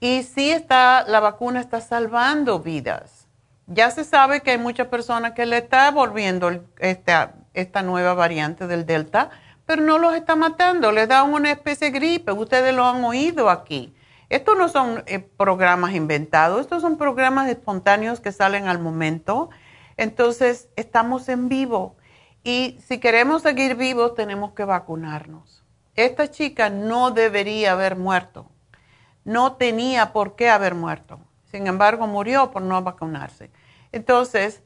Y 0.00 0.22
sí 0.22 0.50
está, 0.50 1.04
la 1.06 1.20
vacuna 1.20 1.60
está 1.60 1.80
salvando 1.80 2.60
vidas. 2.60 3.26
Ya 3.66 3.90
se 3.90 4.04
sabe 4.04 4.40
que 4.40 4.52
hay 4.52 4.58
muchas 4.58 4.88
personas 4.88 5.32
que 5.32 5.46
le 5.46 5.58
está 5.58 5.90
volviendo 5.90 6.64
esta, 6.78 7.34
esta 7.54 7.82
nueva 7.82 8.14
variante 8.14 8.66
del 8.66 8.86
Delta 8.86 9.30
pero 9.70 9.82
no 9.82 9.98
los 9.98 10.16
está 10.16 10.34
matando, 10.34 10.90
les 10.90 11.06
da 11.06 11.22
una 11.22 11.52
especie 11.52 11.92
de 11.92 11.96
gripe, 11.96 12.32
ustedes 12.32 12.74
lo 12.74 12.84
han 12.86 13.04
oído 13.04 13.48
aquí. 13.48 13.94
Estos 14.28 14.58
no 14.58 14.68
son 14.68 15.04
eh, 15.06 15.20
programas 15.20 15.94
inventados, 15.94 16.62
estos 16.62 16.82
son 16.82 16.98
programas 16.98 17.48
espontáneos 17.48 18.18
que 18.18 18.32
salen 18.32 18.66
al 18.66 18.80
momento. 18.80 19.48
Entonces, 19.96 20.68
estamos 20.74 21.28
en 21.28 21.48
vivo 21.48 21.94
y 22.42 22.78
si 22.86 22.98
queremos 22.98 23.42
seguir 23.42 23.74
vivos 23.76 24.14
tenemos 24.14 24.52
que 24.52 24.64
vacunarnos. 24.64 25.62
Esta 25.94 26.30
chica 26.30 26.70
no 26.70 27.10
debería 27.10 27.72
haber 27.72 27.96
muerto, 27.96 28.46
no 29.24 29.54
tenía 29.56 30.12
por 30.12 30.36
qué 30.36 30.48
haber 30.48 30.74
muerto. 30.74 31.20
Sin 31.50 31.66
embargo, 31.66 32.06
murió 32.06 32.50
por 32.52 32.62
no 32.62 32.80
vacunarse. 32.82 33.50
Entonces, 33.92 34.62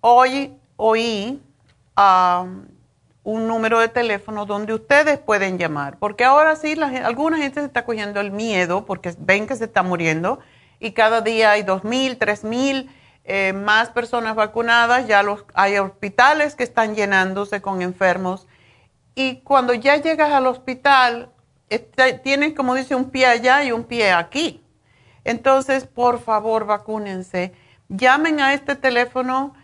hoy 0.00 0.56
oí 0.76 1.42
un 3.24 3.48
número 3.48 3.80
de 3.80 3.88
teléfono 3.88 4.46
donde 4.46 4.72
ustedes 4.72 5.18
pueden 5.18 5.58
llamar, 5.58 5.98
porque 5.98 6.24
ahora 6.24 6.54
sí, 6.54 6.76
la, 6.76 6.86
alguna 7.04 7.38
gente 7.38 7.60
se 7.60 7.66
está 7.66 7.84
cogiendo 7.84 8.20
el 8.20 8.30
miedo 8.30 8.86
porque 8.86 9.14
ven 9.18 9.48
que 9.48 9.56
se 9.56 9.64
está 9.64 9.82
muriendo 9.82 10.38
y 10.78 10.92
cada 10.92 11.20
día 11.20 11.50
hay 11.50 11.62
2.000, 11.62 12.18
3.000 12.18 12.88
eh, 13.28 13.52
más 13.52 13.90
personas 13.90 14.34
vacunadas, 14.34 15.06
ya 15.06 15.22
los, 15.22 15.44
hay 15.54 15.78
hospitales 15.78 16.56
que 16.56 16.64
están 16.64 16.96
llenándose 16.96 17.62
con 17.62 17.82
enfermos 17.82 18.48
y 19.14 19.42
cuando 19.42 19.74
ya 19.74 19.96
llegas 19.96 20.32
al 20.32 20.46
hospital, 20.46 21.30
este, 21.68 22.14
tienes 22.14 22.54
como 22.54 22.74
dice 22.74 22.96
un 22.96 23.10
pie 23.10 23.26
allá 23.26 23.62
y 23.62 23.70
un 23.70 23.84
pie 23.84 24.12
aquí. 24.12 24.64
Entonces, 25.24 25.84
por 25.84 26.20
favor, 26.20 26.64
vacúnense. 26.64 27.52
Llamen 27.88 28.40
a 28.40 28.54
este 28.54 28.74
teléfono 28.74 29.54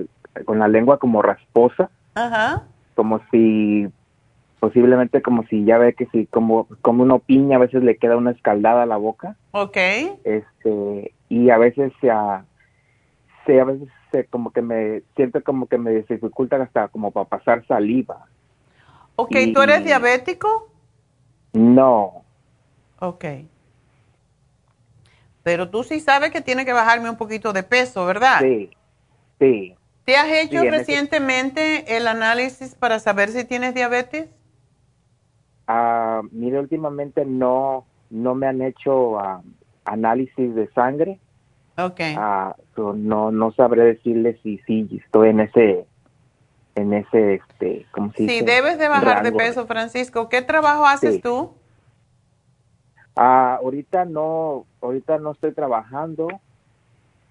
con 0.47 0.59
la 0.59 0.69
lengua 0.69 0.99
como 0.99 1.21
rasposa. 1.21 1.91
Ajá. 2.15 2.65
Como 2.95 3.21
si, 3.31 3.89
posiblemente 4.59 5.21
como 5.21 5.43
si 5.49 5.65
ya 5.67 5.77
ve 5.77 5.93
que 5.93 6.07
si 6.07 6.27
como, 6.27 6.67
como 6.81 7.03
una 7.03 7.19
piña 7.19 7.57
a 7.57 7.61
veces 7.61 7.83
le 7.83 7.99
queda 7.99 8.17
una 8.17 8.31
escaldada 8.31 8.85
a 8.85 8.87
la 8.87 8.97
boca. 8.97 9.37
Ok. 9.53 9.77
Este, 10.25 11.13
y 11.29 11.51
a 11.51 11.59
veces 11.59 11.93
se 12.01 12.11
sí, 13.47 13.59
a 13.59 13.65
veces 13.65 13.89
se, 14.13 14.25
como 14.25 14.51
que 14.51 14.63
me 14.63 15.03
siento 15.15 15.43
como 15.43 15.67
que 15.67 15.77
me 15.77 15.91
dificulta 15.91 16.57
hasta 16.57 16.89
como 16.89 17.11
para 17.11 17.29
pasar 17.29 17.67
saliva. 17.67 18.27
Ok, 19.17 19.35
¿tú 19.55 19.63
eres 19.63 19.85
diabético? 19.85 20.69
No. 21.53 22.26
Ok. 22.99 23.25
Pero 25.43 25.71
tú 25.71 25.85
sí 25.85 26.01
sabes 26.01 26.31
que 26.33 26.41
tiene 26.41 26.65
que 26.65 26.73
bajarme 26.73 27.09
un 27.09 27.17
poquito 27.17 27.53
de 27.53 27.63
peso, 27.63 28.05
¿verdad? 28.05 28.41
Sí, 28.43 28.71
sí. 29.39 29.77
¿Te 30.05 30.17
has 30.17 30.29
hecho 30.29 30.65
recientemente 30.65 31.97
el 31.97 32.07
análisis 32.09 32.75
para 32.75 32.99
saber 32.99 33.29
si 33.29 33.45
tienes 33.45 33.75
diabetes? 33.75 34.29
Ah, 35.67 36.23
mire, 36.31 36.59
últimamente 36.59 37.25
no, 37.25 37.87
no 38.11 38.35
me 38.35 38.47
han 38.47 38.63
hecho 38.63 39.19
ah, 39.19 39.43
análisis 39.85 40.55
de 40.55 40.69
sangre. 40.73 41.21
Ok. 41.77 42.01
Ah, 42.17 42.57
no, 42.77 43.31
no 43.31 43.53
sabré 43.53 43.85
decirle 43.85 44.39
si 44.43 44.59
sí 44.67 44.89
estoy 45.05 45.31
en 45.31 45.41
ese, 45.41 45.87
en 46.77 46.93
ese, 46.93 47.35
este, 47.35 47.87
¿cómo 47.93 48.13
se 48.13 48.27
Sí, 48.27 48.41
debes 48.43 48.79
de 48.79 48.89
bajar 48.89 49.23
de 49.23 49.33
peso, 49.33 49.67
Francisco. 49.67 50.29
¿Qué 50.29 50.43
trabajo 50.43 50.87
haces 50.87 51.21
tú? 51.21 51.55
Ah, 53.17 53.59
ahorita 53.63 54.05
no, 54.05 54.67
ahorita 54.83 55.19
no 55.19 55.33
estoy 55.33 55.53
trabajando. 55.53 56.29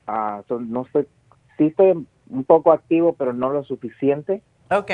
Ah, 0.08 0.42
no 0.50 0.82
estoy, 0.82 1.08
sí 1.58 1.68
estoy 1.68 2.08
un 2.30 2.44
poco 2.44 2.72
activo, 2.72 3.14
pero 3.14 3.34
no 3.34 3.52
lo 3.52 3.64
suficiente. 3.64 4.42
Ok. 4.72 4.92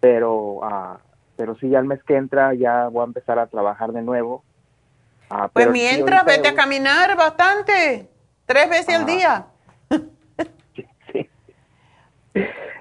Pero, 0.00 0.60
ah, 0.62 1.00
pero 1.36 1.56
sí, 1.56 1.68
ya 1.68 1.80
el 1.80 1.86
mes 1.86 2.02
que 2.04 2.16
entra 2.16 2.54
ya 2.54 2.86
voy 2.86 3.02
a 3.02 3.06
empezar 3.06 3.38
a 3.40 3.48
trabajar 3.48 3.92
de 3.92 4.02
nuevo. 4.02 4.44
Ah, 5.28 5.48
pues 5.52 5.68
mientras, 5.70 6.24
vete 6.24 6.48
a 6.48 6.54
caminar 6.54 7.16
bastante, 7.16 8.08
tres 8.46 8.70
veces 8.70 8.94
al 8.94 9.06
día. 9.06 9.46
sí. 11.12 11.28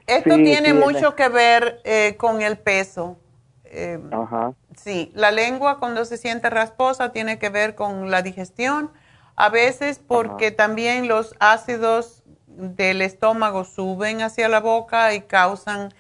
Esto 0.06 0.36
tiene 0.36 0.74
mucho 0.74 1.16
que 1.16 1.28
ver 1.28 1.82
eh, 1.84 2.16
con 2.18 2.42
el 2.42 2.58
peso. 2.58 3.18
Eh, 3.66 4.00
Ajá. 4.12 4.54
Sí, 4.78 5.12
la 5.16 5.32
lengua 5.32 5.80
cuando 5.80 6.06
se 6.06 6.18
siente 6.18 6.50
rasposa 6.50 7.12
tiene 7.12 7.40
que 7.40 7.50
ver 7.50 7.76
con 7.76 8.10
la 8.10 8.22
digestión, 8.22 8.92
a 9.36 9.50
veces 9.50 10.00
porque 10.00 10.52
también 10.52 11.08
los 11.08 11.36
ácidos 11.40 12.24
del 12.48 13.02
estómago 13.02 13.66
suben 13.66 14.22
hacia 14.22 14.48
la 14.48 14.60
boca 14.60 15.14
y 15.14 15.22
causan 15.22 15.94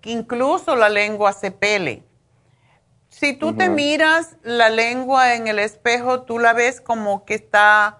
que 0.00 0.10
incluso 0.10 0.76
la 0.76 0.88
lengua 0.88 1.32
se 1.32 1.50
pele. 1.50 2.04
Si 3.08 3.32
tú 3.32 3.54
te 3.54 3.68
miras 3.68 4.36
la 4.42 4.68
lengua 4.68 5.34
en 5.34 5.48
el 5.48 5.58
espejo, 5.58 6.22
tú 6.22 6.38
la 6.38 6.52
ves 6.52 6.80
como 6.80 7.24
que 7.24 7.34
está, 7.34 7.98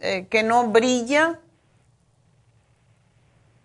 eh, 0.00 0.26
que 0.30 0.42
no 0.42 0.68
brilla. 0.68 1.40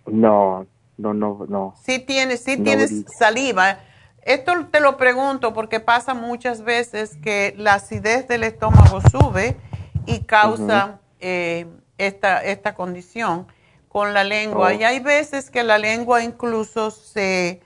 No, 0.05 0.65
no, 0.97 1.13
no, 1.13 1.45
no. 1.47 1.75
Sí 1.83 1.99
tienes, 1.99 2.43
sí 2.43 2.57
tienes 2.57 3.05
saliva. 3.19 3.79
Esto 4.25 4.67
te 4.71 4.79
lo 4.79 4.95
pregunto 4.97 5.53
porque 5.53 5.79
pasa 5.79 6.13
muchas 6.13 6.63
veces 6.63 7.17
que 7.21 7.53
la 7.57 7.75
acidez 7.75 8.27
del 8.27 8.43
estómago 8.43 9.01
sube 9.01 9.57
y 10.05 10.19
causa 10.21 10.99
eh, 11.19 11.67
esta, 11.97 12.41
esta 12.43 12.73
condición 12.73 13.47
con 13.89 14.13
la 14.13 14.23
lengua. 14.23 14.69
Oh. 14.69 14.71
Y 14.71 14.83
hay 14.83 14.99
veces 14.99 15.49
que 15.49 15.63
la 15.63 15.77
lengua 15.77 16.23
incluso 16.23 16.89
se... 16.91 17.61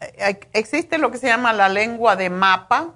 Eh, 0.00 0.40
existe 0.52 0.98
lo 0.98 1.10
que 1.10 1.18
se 1.18 1.26
llama 1.26 1.52
la 1.52 1.68
lengua 1.68 2.16
de 2.16 2.30
mapa, 2.30 2.94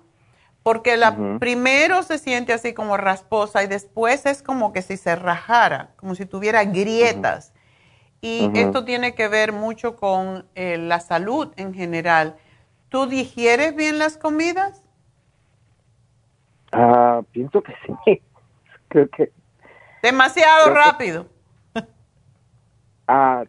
porque 0.62 0.97
la 0.97 1.39
primero 1.39 2.03
se 2.03 2.18
siente 2.18 2.53
así 2.53 2.74
como 2.74 2.97
rasposa 2.97 3.62
y 3.62 3.66
después 3.66 4.26
es 4.26 4.43
como 4.43 4.72
que 4.72 4.83
si 4.83 4.97
se 4.97 5.16
rajara, 5.16 5.91
como 5.97 6.14
si 6.14 6.26
tuviera 6.26 6.64
grietas. 6.64 7.53
Y 8.20 8.51
esto 8.55 8.85
tiene 8.85 9.14
que 9.14 9.28
ver 9.28 9.53
mucho 9.53 9.97
con 9.97 10.47
eh, 10.55 10.76
la 10.76 11.01
salud 11.01 11.53
en 11.57 11.72
general. 11.72 12.37
¿Tú 12.91 13.07
digieres 13.07 13.74
bien 13.76 13.99
las 13.99 14.18
comidas? 14.18 14.82
Ah, 16.72 17.22
pienso 17.32 17.62
que 17.62 17.72
sí. 17.86 18.20
Creo 18.88 19.09
que. 19.09 19.32
Demasiado 20.03 20.74
rápido. 20.74 21.26
ah, 23.09 23.45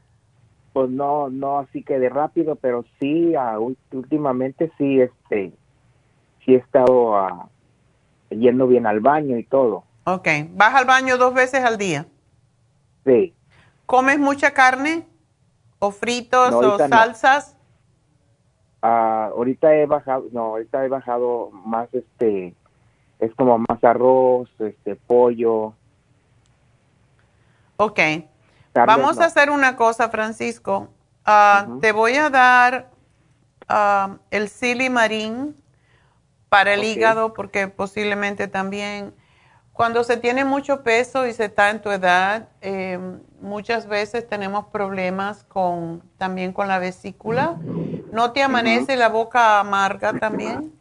pues 0.73 0.89
no, 0.89 1.29
no 1.29 1.59
así 1.59 1.83
que 1.83 1.99
de 1.99 2.09
rápido, 2.09 2.55
pero 2.55 2.85
sí, 2.99 3.35
ah, 3.35 3.57
últimamente 3.91 4.71
sí, 4.77 5.01
este, 5.01 5.51
sí 6.45 6.53
he 6.53 6.57
estado 6.57 7.17
ah, 7.17 7.49
yendo 8.29 8.67
bien 8.67 8.85
al 8.85 8.99
baño 8.99 9.37
y 9.37 9.43
todo. 9.43 9.83
Ok, 10.03 10.27
¿vas 10.51 10.75
al 10.75 10.85
baño 10.85 11.17
dos 11.17 11.33
veces 11.33 11.63
al 11.63 11.77
día? 11.77 12.05
Sí. 13.05 13.33
¿Comes 13.85 14.19
mucha 14.19 14.53
carne? 14.53 15.07
¿O 15.79 15.91
fritos 15.91 16.53
o 16.53 16.77
salsas? 16.77 17.57
Ah, 18.81 19.29
ahorita 19.33 19.75
he 19.75 19.85
bajado, 19.85 20.25
no, 20.31 20.41
ahorita 20.41 20.83
he 20.85 20.89
bajado 20.89 21.51
más, 21.51 21.87
este, 21.93 22.55
es 23.19 23.33
como 23.35 23.59
más 23.59 23.83
arroz, 23.83 24.49
este, 24.59 24.95
pollo. 24.95 25.73
Ok. 27.77 27.99
Vamos 28.73 29.19
a 29.19 29.25
hacer 29.25 29.49
una 29.49 29.75
cosa, 29.75 30.09
Francisco. 30.09 30.87
Ah, 31.25 31.67
te 31.81 31.91
voy 31.91 32.15
a 32.15 32.29
dar 32.29 32.89
uh, 33.69 34.17
el 34.31 34.49
silimarín 34.49 35.55
para 36.49 36.73
el 36.73 36.83
hígado 36.83 37.33
porque 37.33 37.67
posiblemente 37.67 38.47
también 38.47 39.13
cuando 39.73 40.03
se 40.03 40.17
tiene 40.17 40.45
mucho 40.45 40.83
peso 40.83 41.25
y 41.25 41.33
se 41.33 41.45
está 41.45 41.69
en 41.69 41.81
tu 41.81 41.89
edad, 41.89 42.49
eh, 42.61 42.99
muchas 43.39 43.87
veces 43.87 44.27
tenemos 44.27 44.65
problemas 44.67 45.43
con 45.45 46.03
también 46.17 46.53
con 46.53 46.67
la 46.67 46.77
vesícula. 46.77 47.57
¿No 48.11 48.33
te 48.33 48.43
amanece 48.43 48.97
la 48.97 49.09
boca 49.09 49.59
amarga 49.59 50.13
también? 50.19 50.73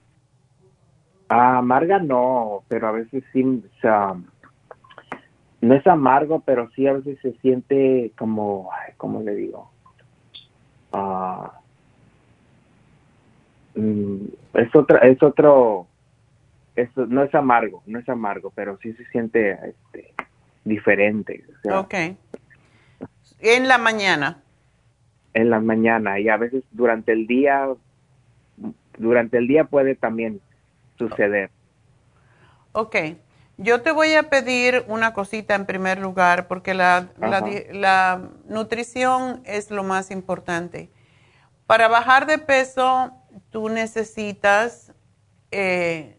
Ah, 1.28 1.58
amarga 1.58 2.00
no, 2.00 2.64
pero 2.66 2.88
a 2.88 2.92
veces 2.92 3.22
sí, 3.32 3.44
o 3.44 3.80
sea, 3.80 4.16
no 5.60 5.74
es 5.74 5.86
amargo, 5.86 6.40
pero 6.40 6.68
sí 6.70 6.88
a 6.88 6.94
veces 6.94 7.18
se 7.22 7.32
siente 7.34 8.12
como, 8.18 8.70
¿cómo 8.96 9.22
le 9.22 9.36
digo? 9.36 9.70
Ah, 10.92 11.52
mm, 13.76 14.24
es 14.54 14.74
otro, 14.74 15.00
es 15.00 15.22
otro, 15.22 15.86
no 16.96 17.22
es 17.22 17.34
amargo, 17.34 17.84
no 17.86 18.00
es 18.00 18.08
amargo, 18.08 18.50
pero 18.52 18.76
sí 18.78 18.92
se 18.94 19.04
siente 19.06 19.52
este, 19.52 20.12
diferente. 20.64 21.44
ok. 21.70 21.94
En 23.38 23.68
la 23.68 23.78
mañana 23.78 24.42
en 25.34 25.50
la 25.50 25.60
mañana 25.60 26.18
y 26.18 26.28
a 26.28 26.36
veces 26.36 26.64
durante 26.70 27.12
el 27.12 27.26
día, 27.26 27.68
durante 28.98 29.38
el 29.38 29.46
día 29.46 29.64
puede 29.64 29.94
también 29.94 30.40
suceder. 30.98 31.50
Ok, 32.72 32.96
yo 33.56 33.82
te 33.82 33.92
voy 33.92 34.14
a 34.14 34.30
pedir 34.30 34.84
una 34.88 35.12
cosita 35.12 35.54
en 35.54 35.66
primer 35.66 35.98
lugar 35.98 36.48
porque 36.48 36.74
la, 36.74 37.08
la, 37.18 38.28
nutrición 38.48 39.42
es 39.44 39.70
lo 39.70 39.82
más 39.82 40.10
importante. 40.10 40.90
Para 41.66 41.88
bajar 41.88 42.26
de 42.26 42.38
peso, 42.38 43.12
tú 43.50 43.68
necesitas... 43.68 44.92
Eh, 45.52 46.16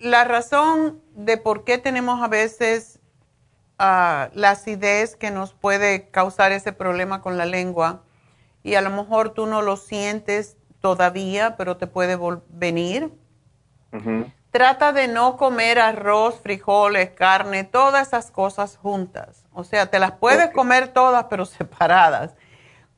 la 0.00 0.24
razón 0.24 1.00
de 1.14 1.36
por 1.36 1.64
qué 1.64 1.78
tenemos 1.78 2.22
a 2.22 2.28
veces 2.28 2.99
la 3.80 4.50
acidez 4.50 5.16
que 5.16 5.30
nos 5.30 5.54
puede 5.54 6.10
causar 6.10 6.52
ese 6.52 6.72
problema 6.72 7.22
con 7.22 7.38
la 7.38 7.46
lengua 7.46 8.02
y 8.62 8.74
a 8.74 8.82
lo 8.82 8.90
mejor 8.90 9.30
tú 9.30 9.46
no 9.46 9.62
lo 9.62 9.76
sientes 9.76 10.56
todavía, 10.80 11.56
pero 11.56 11.76
te 11.78 11.86
puede 11.86 12.18
venir. 12.50 13.10
Trata 14.50 14.92
de 14.92 15.08
no 15.08 15.36
comer 15.36 15.78
arroz, 15.78 16.40
frijoles, 16.42 17.10
carne, 17.10 17.64
todas 17.64 18.08
esas 18.08 18.30
cosas 18.30 18.76
juntas. 18.76 19.44
O 19.52 19.64
sea, 19.64 19.86
te 19.86 19.98
las 19.98 20.12
puedes 20.12 20.50
comer 20.50 20.88
todas, 20.88 21.26
pero 21.30 21.44
separadas. 21.46 22.34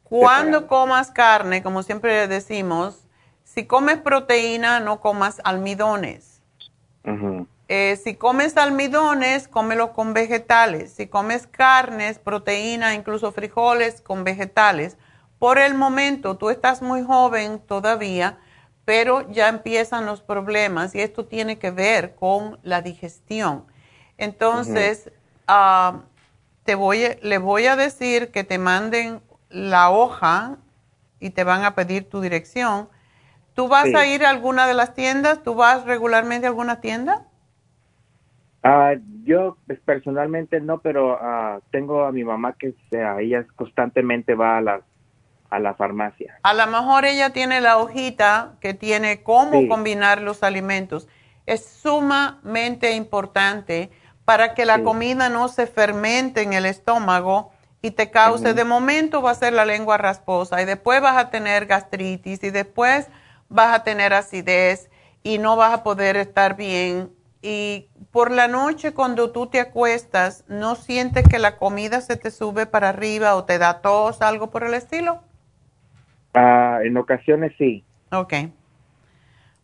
Cuando 0.03 0.67
comas 0.67 1.11
carne, 1.11 1.63
como 1.63 1.83
siempre 1.83 2.27
decimos, 2.29 2.99
Si 3.45 3.67
comes 3.67 3.99
proteína, 3.99 4.81
no 4.81 5.01
comas 5.01 5.41
almidones. 5.45 6.41
Eh, 7.74 7.97
si 7.97 8.16
comes 8.16 8.59
almidones, 8.59 9.49
cómelo 9.49 9.94
con 9.94 10.12
vegetales. 10.12 10.93
Si 10.93 11.07
comes 11.07 11.47
carnes, 11.47 12.19
proteína, 12.19 12.93
incluso 12.93 13.32
frijoles, 13.32 14.03
con 14.03 14.24
vegetales. 14.24 14.99
Por 15.39 15.59
el 15.59 15.73
momento, 15.73 16.36
tú 16.36 16.51
estás 16.51 16.82
muy 16.82 17.03
joven 17.03 17.61
todavía, 17.61 18.39
pero 18.85 19.27
ya 19.31 19.49
empiezan 19.49 20.05
los 20.05 20.20
problemas 20.20 20.94
y 20.94 21.01
esto 21.01 21.24
tiene 21.24 21.59
que 21.59 21.70
ver 21.70 22.15
con 22.15 22.59
la 22.62 22.82
digestión. 22.82 23.65
Entonces, 24.19 25.11
ah, 25.49 26.01
te 26.65 26.74
voy, 26.74 27.16
le 27.23 27.39
voy 27.39 27.65
a 27.69 27.77
decir 27.77 28.32
que 28.32 28.44
te 28.44 28.59
manden 28.59 29.23
la 29.49 29.89
hoja 29.89 30.59
y 31.20 31.31
te 31.31 31.43
van 31.43 31.65
a 31.65 31.74
pedir 31.74 32.07
tu 32.11 32.20
dirección. 32.20 32.90
¿Tú 33.55 33.69
vas 33.69 33.94
a 33.94 34.05
ir 34.05 34.27
a 34.27 34.28
alguna 34.28 34.66
de 34.66 34.74
las 34.74 34.93
tiendas? 34.93 35.43
¿Tú 35.43 35.55
vas 35.55 35.85
regularmente 35.86 36.47
a 36.47 36.51
alguna 36.51 36.82
tienda? 36.82 37.28
Ah, 38.63 38.95
yo 39.25 39.57
pues, 39.67 39.81
personalmente 39.81 40.61
no, 40.61 40.79
pero 40.79 41.19
ah, 41.21 41.61
tengo 41.71 42.05
a 42.05 42.13
mi 42.13 42.25
mamá 42.25 42.55
que 42.59 42.75
sea, 42.91 43.21
ella 43.21 43.45
constantemente 43.57 44.35
va 44.35 44.59
a 44.59 44.61
la, 44.61 44.81
a 45.51 45.59
la 45.59 45.75
farmacia. 45.75 46.39
A 46.43 46.55
lo 46.55 46.67
mejor 46.69 47.05
ella 47.05 47.31
tiene 47.31 47.61
la 47.61 47.79
hojita 47.79 48.55
que 48.61 48.73
tiene 48.75 49.23
cómo 49.23 49.69
combinar 49.69 50.23
los 50.23 50.43
alimentos. 50.43 51.09
Es 51.47 51.67
sumamente 51.67 52.93
importante 52.95 53.91
para 54.25 54.55
que 54.55 54.65
la 54.65 54.83
comida 54.83 55.29
no 55.29 55.49
se 55.49 55.67
fermente 55.67 56.43
en 56.43 56.53
el 56.53 56.65
estómago 56.67 57.51
y 57.83 57.91
te 57.91 58.11
cause, 58.11 58.55
de 58.55 58.65
momento 58.65 59.23
va 59.23 59.33
a 59.33 59.35
ser 59.35 59.53
la 59.53 59.65
lengua 59.65 59.99
rasposa 59.99 60.63
y 60.63 60.65
después 60.65 61.03
vas 61.03 61.17
a 61.17 61.31
tener 61.31 61.67
gastritis 61.67 62.45
y 62.45 62.51
después 62.51 63.09
vas 63.49 63.75
a 63.75 63.83
tener 63.83 64.15
acidez 64.15 64.89
y 65.25 65.39
no 65.39 65.57
vas 65.57 65.75
a 65.75 65.83
poder 65.83 66.17
estar 66.17 66.57
bien. 66.57 67.11
Y 67.43 67.89
por 68.13 68.31
la 68.31 68.47
noche 68.47 68.93
cuando 68.93 69.33
tú 69.33 69.47
te 69.47 69.59
acuestas, 69.59 70.45
¿no 70.47 70.77
sientes 70.77 71.27
que 71.27 71.39
la 71.39 71.57
comida 71.57 72.03
se 72.03 72.17
te 72.17 72.31
sube 72.31 72.67
para 72.67 72.91
arriba 72.91 73.35
o 73.35 73.45
te 73.45 73.59
da 73.59 73.81
tos, 73.81 74.21
algo 74.21 74.51
por 74.51 74.65
el 74.65 74.75
estilo? 74.75 75.23
Ah, 76.35 76.81
en 76.85 76.97
ocasiones 76.99 77.53
sí. 77.57 77.85
Ok. 78.13 78.35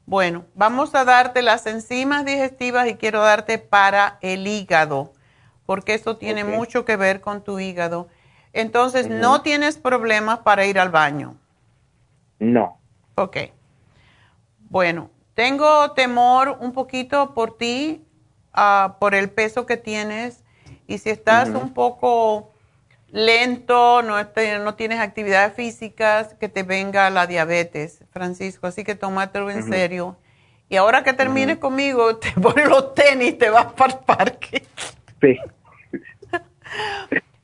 Bueno, 0.06 0.46
vamos 0.54 0.94
a 0.94 1.04
darte 1.04 1.42
las 1.42 1.66
enzimas 1.66 2.24
digestivas 2.24 2.88
y 2.88 2.94
quiero 2.94 3.20
darte 3.20 3.58
para 3.58 4.18
el 4.22 4.46
hígado, 4.46 5.12
porque 5.66 5.92
eso 5.92 6.16
tiene 6.16 6.44
mucho 6.44 6.86
que 6.86 6.96
ver 6.96 7.20
con 7.20 7.44
tu 7.44 7.60
hígado. 7.60 8.08
Entonces, 8.54 9.10
¿no 9.10 9.42
tienes 9.42 9.76
problemas 9.76 10.38
para 10.38 10.64
ir 10.64 10.78
al 10.78 10.88
baño? 10.88 11.36
No. 12.38 12.80
Ok. 13.16 13.36
Bueno, 14.70 15.10
tengo 15.34 15.92
temor 15.92 16.56
un 16.60 16.72
poquito 16.72 17.34
por 17.34 17.58
ti, 17.58 18.07
ah, 18.58 18.96
por 18.98 19.14
el 19.14 19.30
peso 19.30 19.66
que 19.66 19.76
tienes, 19.76 20.42
y 20.86 20.98
si 20.98 21.10
estás 21.10 21.50
un 21.50 21.74
poco 21.74 22.50
lento, 23.10 24.02
no, 24.02 24.16
no 24.16 24.74
tienes 24.74 25.00
actividades 25.00 25.54
físicas, 25.54 26.34
que 26.34 26.48
te 26.48 26.62
venga 26.62 27.10
la 27.10 27.26
diabetes, 27.26 28.04
Francisco. 28.10 28.66
Así 28.66 28.84
que 28.84 28.94
tómatelo 28.94 29.50
en 29.50 29.68
serio. 29.68 30.16
Y 30.68 30.76
ahora 30.76 31.02
que 31.02 31.12
termines 31.12 31.58
conmigo, 31.58 32.16
te 32.18 32.32
pones 32.32 32.68
los 32.68 32.94
tenis, 32.94 33.38
te 33.38 33.50
vas 33.50 33.72
para 33.72 33.94
el 33.94 33.98
parque. 34.00 34.64
Sí. 35.20 35.36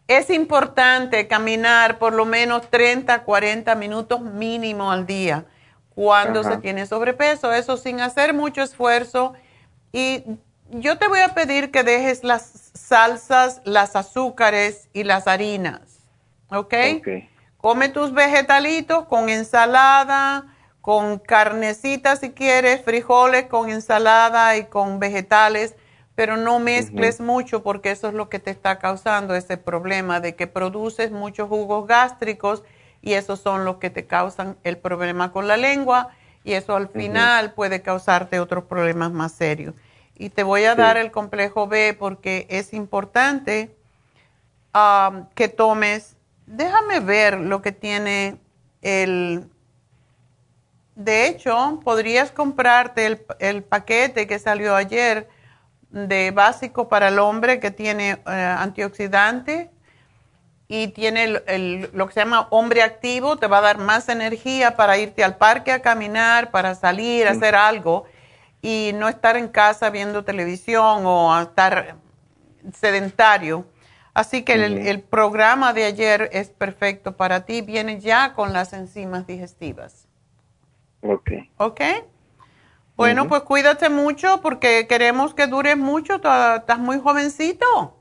es 0.06 0.30
importante 0.30 1.26
caminar 1.26 1.98
por 1.98 2.12
lo 2.12 2.24
menos 2.24 2.70
30, 2.70 3.24
40 3.24 3.74
minutos 3.74 4.20
mínimo 4.20 4.92
al 4.92 5.06
día 5.06 5.46
cuando 5.94 6.44
se 6.44 6.58
tiene 6.58 6.86
sobrepeso. 6.86 7.52
Eso 7.52 7.76
sin 7.76 8.00
hacer 8.00 8.34
mucho 8.34 8.62
esfuerzo. 8.62 9.34
Y 9.92 10.24
yo 10.80 10.98
te 10.98 11.06
voy 11.06 11.20
a 11.20 11.34
pedir 11.34 11.70
que 11.70 11.84
dejes 11.84 12.24
las 12.24 12.70
salsas, 12.74 13.60
las 13.64 13.94
azúcares 13.94 14.88
y 14.92 15.04
las 15.04 15.28
harinas. 15.28 15.80
¿Ok? 16.50 16.74
Come 17.58 17.88
tus 17.88 18.12
vegetalitos 18.12 19.06
con 19.06 19.28
ensalada, 19.28 20.46
con 20.80 21.18
carnecita 21.18 22.16
si 22.16 22.30
quieres, 22.30 22.82
frijoles 22.82 23.44
con 23.46 23.70
ensalada 23.70 24.56
y 24.56 24.64
con 24.64 24.98
vegetales, 24.98 25.74
pero 26.14 26.36
no 26.36 26.58
mezcles 26.58 27.20
mucho 27.20 27.62
porque 27.62 27.90
eso 27.90 28.08
es 28.08 28.14
lo 28.14 28.28
que 28.28 28.38
te 28.38 28.50
está 28.50 28.78
causando 28.78 29.34
ese 29.34 29.56
problema 29.56 30.20
de 30.20 30.34
que 30.34 30.46
produces 30.46 31.10
muchos 31.10 31.48
jugos 31.48 31.86
gástricos 31.86 32.64
y 33.00 33.14
esos 33.14 33.40
son 33.40 33.64
los 33.64 33.76
que 33.76 33.90
te 33.90 34.06
causan 34.06 34.56
el 34.64 34.76
problema 34.76 35.32
con 35.32 35.48
la 35.48 35.56
lengua 35.56 36.10
y 36.42 36.52
eso 36.52 36.76
al 36.76 36.88
final 36.88 37.52
puede 37.54 37.80
causarte 37.80 38.40
otros 38.40 38.64
problemas 38.64 39.12
más 39.12 39.32
serios. 39.32 39.74
Y 40.16 40.30
te 40.30 40.42
voy 40.42 40.64
a 40.64 40.74
dar 40.74 40.96
el 40.96 41.10
complejo 41.10 41.66
B 41.66 41.96
porque 41.98 42.46
es 42.48 42.72
importante 42.72 43.74
um, 44.74 45.26
que 45.34 45.48
tomes. 45.48 46.16
Déjame 46.46 47.00
ver 47.00 47.38
lo 47.38 47.62
que 47.62 47.72
tiene 47.72 48.38
el... 48.82 49.48
De 50.94 51.26
hecho, 51.26 51.80
podrías 51.82 52.30
comprarte 52.30 53.18
el, 53.40 53.64
paquete 53.64 54.28
que 54.28 54.38
salió 54.38 54.76
ayer 54.76 55.28
de 55.90 56.30
básico 56.30 56.88
para 56.88 57.08
el 57.08 57.18
hombre 57.18 57.58
que 57.58 57.72
tiene 57.72 58.22
eh, 58.26 58.56
antioxidante 58.58 59.70
y 60.68 60.88
tiene 60.88 61.26
lo 61.92 62.06
que 62.06 62.14
se 62.14 62.20
llama 62.20 62.46
hombre 62.50 62.82
activo, 62.82 63.36
te 63.36 63.48
va 63.48 63.58
a 63.58 63.62
dar 63.62 63.78
más 63.78 64.08
energía 64.08 64.76
para 64.76 64.96
irte 64.96 65.24
al 65.24 65.36
parque 65.36 65.72
a 65.72 65.82
caminar, 65.82 66.52
para 66.52 66.76
salir, 66.76 67.26
a 67.26 67.32
hacer 67.32 67.56
algo 67.56 68.04
y 68.64 68.92
no 68.94 69.10
estar 69.10 69.36
en 69.36 69.48
casa 69.48 69.90
viendo 69.90 70.24
televisión 70.24 71.02
o 71.04 71.38
estar 71.38 71.96
sedentario. 72.72 73.66
Así 74.14 74.42
que 74.42 74.54
el, 74.54 75.02
programa 75.02 75.74
de 75.74 75.84
ayer 75.84 76.30
es 76.32 76.48
perfecto 76.48 77.14
para 77.14 77.44
ti, 77.44 77.60
viene 77.60 78.00
ya 78.00 78.32
con 78.32 78.54
las 78.54 78.72
enzimas 78.72 79.26
digestivas. 79.26 80.08
Ok. 81.02 81.30
Ok. 81.58 81.80
Bueno, 82.96 83.28
pues 83.28 83.42
cuídate 83.42 83.90
mucho 83.90 84.40
porque 84.40 84.86
queremos 84.86 85.34
que 85.34 85.46
dures 85.46 85.76
mucho, 85.76 86.14
estás 86.14 86.78
muy 86.78 86.98
jovencito. 87.00 87.98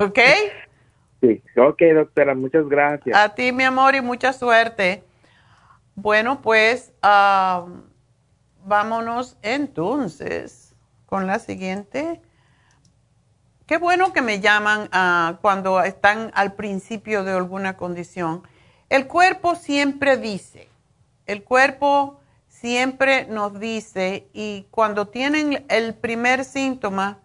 ¿Ok? 0.00 0.18
Sí, 1.20 1.40
ok, 1.56 1.82
doctora, 1.94 2.34
muchas 2.34 2.68
gracias. 2.68 3.16
A 3.16 3.36
ti, 3.36 3.52
mi 3.52 3.62
amor, 3.62 3.94
y 3.94 4.00
mucha 4.00 4.32
suerte. 4.32 5.04
Bueno, 5.94 6.42
pues... 6.42 6.92
Ah, 7.02 7.66
vámonos 8.64 9.36
entonces 9.42 10.74
con 11.06 11.26
la 11.26 11.38
siguiente. 11.38 12.22
Qué 13.66 13.78
bueno 13.78 14.12
que 14.12 14.22
me 14.22 14.40
llaman 14.40 14.88
ah, 14.92 15.38
cuando 15.40 15.82
están 15.82 16.30
al 16.34 16.54
principio 16.54 17.24
de 17.24 17.32
alguna 17.32 17.76
condición. 17.76 18.42
El 18.88 19.06
cuerpo 19.06 19.54
siempre 19.54 20.16
dice, 20.16 20.68
el 21.26 21.44
cuerpo 21.44 22.20
siempre 22.48 23.26
nos 23.26 23.58
dice 23.60 24.28
y 24.32 24.66
cuando 24.70 25.08
tienen 25.08 25.64
el 25.68 25.94
primer 25.94 26.44
síntoma 26.44 27.20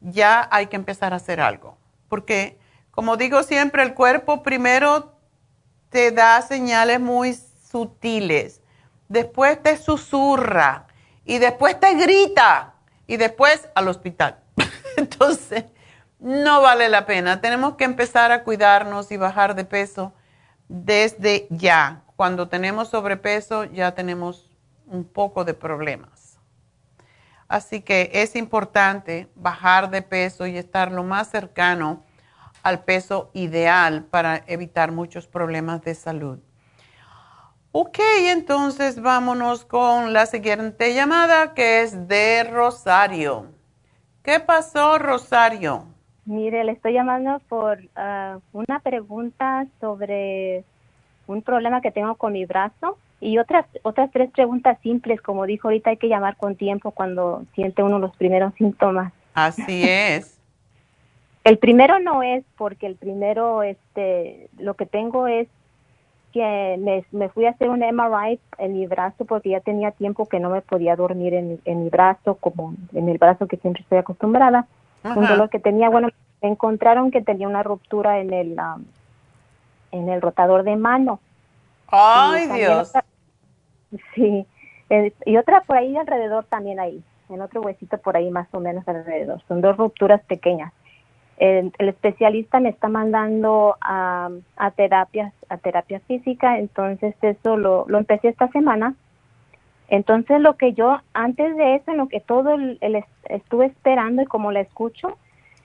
ya 0.00 0.46
hay 0.50 0.66
que 0.66 0.76
empezar 0.76 1.12
a 1.12 1.16
hacer 1.16 1.40
algo. 1.40 1.78
Porque, 2.08 2.58
como 2.90 3.16
digo 3.16 3.42
siempre, 3.42 3.82
el 3.82 3.94
cuerpo 3.94 4.42
primero 4.42 5.14
te 5.88 6.10
da 6.10 6.42
señales 6.42 7.00
muy 7.00 7.32
sutiles 7.32 8.60
después 9.08 9.62
te 9.62 9.76
susurra 9.76 10.86
y 11.24 11.38
después 11.38 11.78
te 11.80 11.94
grita 11.94 12.74
y 13.06 13.16
después 13.16 13.68
al 13.74 13.88
hospital. 13.88 14.38
Entonces, 14.96 15.64
no 16.18 16.62
vale 16.62 16.88
la 16.88 17.06
pena. 17.06 17.40
Tenemos 17.40 17.74
que 17.74 17.84
empezar 17.84 18.32
a 18.32 18.42
cuidarnos 18.42 19.12
y 19.12 19.16
bajar 19.16 19.54
de 19.54 19.64
peso 19.64 20.12
desde 20.68 21.46
ya. 21.50 22.02
Cuando 22.16 22.48
tenemos 22.48 22.88
sobrepeso 22.88 23.64
ya 23.64 23.94
tenemos 23.94 24.50
un 24.86 25.04
poco 25.04 25.44
de 25.44 25.54
problemas. 25.54 26.38
Así 27.48 27.80
que 27.80 28.10
es 28.12 28.34
importante 28.34 29.28
bajar 29.34 29.90
de 29.90 30.02
peso 30.02 30.46
y 30.46 30.56
estar 30.56 30.90
lo 30.90 31.04
más 31.04 31.30
cercano 31.30 32.04
al 32.62 32.82
peso 32.82 33.30
ideal 33.34 34.04
para 34.04 34.42
evitar 34.48 34.90
muchos 34.90 35.28
problemas 35.28 35.82
de 35.82 35.94
salud. 35.94 36.40
Ok, 37.78 37.98
entonces 38.28 39.02
vámonos 39.02 39.66
con 39.66 40.14
la 40.14 40.24
siguiente 40.24 40.94
llamada 40.94 41.52
que 41.52 41.82
es 41.82 42.08
de 42.08 42.42
Rosario. 42.44 43.48
¿Qué 44.22 44.40
pasó, 44.40 44.96
Rosario? 44.96 45.84
Mire, 46.24 46.64
le 46.64 46.72
estoy 46.72 46.94
llamando 46.94 47.38
por 47.50 47.78
ah, 47.94 48.38
una 48.54 48.80
pregunta 48.80 49.66
sobre 49.78 50.64
un 51.26 51.42
problema 51.42 51.82
que 51.82 51.90
tengo 51.90 52.14
con 52.14 52.32
mi 52.32 52.46
brazo 52.46 52.96
y 53.20 53.36
otras 53.36 53.66
otras 53.82 54.10
tres 54.10 54.30
preguntas 54.30 54.78
simples, 54.82 55.20
como 55.20 55.44
dijo 55.44 55.68
ahorita, 55.68 55.90
hay 55.90 55.98
que 55.98 56.08
llamar 56.08 56.38
con 56.38 56.56
tiempo 56.56 56.92
cuando 56.92 57.44
siente 57.54 57.82
uno 57.82 57.98
los 57.98 58.16
primeros 58.16 58.54
síntomas. 58.54 59.12
Así 59.34 59.82
es. 59.86 60.40
el 61.44 61.58
primero 61.58 61.98
no 61.98 62.22
es 62.22 62.42
porque 62.56 62.86
el 62.86 62.96
primero, 62.96 63.62
este, 63.62 64.48
lo 64.56 64.76
que 64.76 64.86
tengo 64.86 65.26
es 65.26 65.46
que 66.36 66.76
me, 66.78 67.02
me, 67.12 67.30
fui 67.30 67.46
a 67.46 67.50
hacer 67.50 67.70
un 67.70 67.78
MRI 67.78 68.38
en 68.58 68.74
mi 68.74 68.86
brazo 68.86 69.24
porque 69.24 69.48
ya 69.48 69.60
tenía 69.60 69.90
tiempo 69.92 70.26
que 70.26 70.38
no 70.38 70.50
me 70.50 70.60
podía 70.60 70.94
dormir 70.94 71.32
en, 71.32 71.62
en 71.64 71.84
mi 71.84 71.88
brazo, 71.88 72.34
como 72.34 72.74
en 72.92 73.08
el 73.08 73.16
brazo 73.16 73.46
que 73.46 73.56
siempre 73.56 73.82
estoy 73.82 73.96
acostumbrada. 73.96 74.66
Un 75.02 75.26
dolor 75.26 75.48
que 75.48 75.60
tenía, 75.60 75.88
bueno, 75.88 76.08
me 76.42 76.50
encontraron 76.50 77.10
que 77.10 77.22
tenía 77.22 77.48
una 77.48 77.62
ruptura 77.62 78.18
en 78.18 78.34
el, 78.34 78.58
um, 78.58 78.84
en 79.92 80.10
el 80.10 80.20
rotador 80.20 80.62
de 80.62 80.76
mano. 80.76 81.20
¡Ay, 81.88 82.48
Dios! 82.48 82.92
sí, 84.14 84.46
y 85.24 85.36
otra 85.38 85.62
por 85.62 85.78
ahí 85.78 85.96
alrededor 85.96 86.44
también 86.44 86.80
ahí, 86.80 87.02
en 87.30 87.40
otro 87.40 87.62
huesito 87.62 87.96
por 87.96 88.14
ahí 88.14 88.30
más 88.30 88.48
o 88.52 88.60
menos 88.60 88.86
alrededor. 88.86 89.40
Son 89.48 89.62
dos 89.62 89.78
rupturas 89.78 90.20
pequeñas 90.24 90.70
el, 91.38 91.72
especialista 91.78 92.60
me 92.60 92.70
está 92.70 92.88
mandando 92.88 93.76
a, 93.80 94.30
a 94.56 94.70
terapias, 94.72 95.32
a 95.48 95.58
terapia 95.58 96.00
física, 96.00 96.58
entonces 96.58 97.14
eso 97.22 97.56
lo, 97.56 97.84
lo 97.88 97.98
empecé 97.98 98.28
esta 98.28 98.48
semana. 98.48 98.94
Entonces 99.88 100.40
lo 100.40 100.56
que 100.56 100.72
yo, 100.72 100.98
antes 101.12 101.56
de 101.56 101.76
eso, 101.76 101.90
en 101.90 101.98
lo 101.98 102.08
que 102.08 102.20
todo 102.20 102.54
el, 102.54 102.78
estuve 103.28 103.66
esperando 103.66 104.22
y 104.22 104.26
como 104.26 104.50
la 104.50 104.60
escucho, 104.60 105.16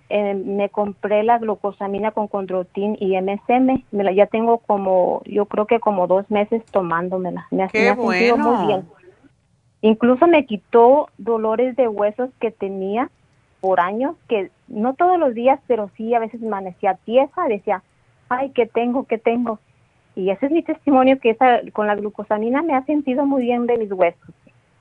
eh, 0.10 0.34
me 0.34 0.70
compré 0.70 1.24
la 1.24 1.40
glucosamina 1.40 2.12
con 2.12 2.28
condrotin 2.28 2.98
y 3.00 3.20
MSM. 3.20 3.84
Me 3.92 4.04
la, 4.04 4.12
ya 4.12 4.28
tengo 4.28 4.60
como, 4.60 5.22
yo 5.26 5.46
creo 5.46 5.66
que 5.66 5.80
como 5.80 6.06
dos 6.06 6.30
meses 6.30 6.64
tomándomela. 6.66 7.48
Me, 7.50 7.68
Qué 7.70 7.90
ha 7.90 7.96
sentido 7.96 8.38
muy 8.38 8.68
bien. 8.68 8.86
Incluso 9.82 10.28
me 10.28 10.46
quitó 10.46 11.08
dolores 11.18 11.76
de 11.76 11.88
huesos 11.88 12.30
que 12.40 12.52
tenía 12.52 13.10
por 13.62 13.80
años 13.80 14.16
que 14.28 14.52
no 14.68 14.96
todos 14.96 15.18
los 15.18 15.34
días, 15.34 15.60
pero 15.68 15.90
sí 15.96 16.14
a 16.14 16.20
veces 16.20 16.44
amanecía 16.44 16.96
tiesa, 17.06 17.48
decía, 17.48 17.84
ay, 18.28 18.50
¿qué 18.50 18.66
tengo? 18.66 19.06
¿Qué 19.06 19.18
tengo? 19.18 19.60
Y 20.16 20.32
ese 20.32 20.48
es 20.48 20.52
mi 20.52 20.64
testimonio 20.64 21.20
que 21.20 21.30
esa, 21.30 21.62
con 21.72 21.88
la 21.88 21.96
glucosamina 21.96 22.62
me 22.64 22.74
ha 22.74 22.84
sentido 22.86 23.26
muy 23.26 23.44
bien 23.44 23.68
de 23.68 23.78
mis 23.78 23.92
huesos. 23.92 24.30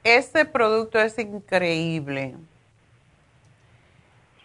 Este 0.03 0.45
producto 0.47 0.99
es 0.99 1.19
increíble. 1.19 2.35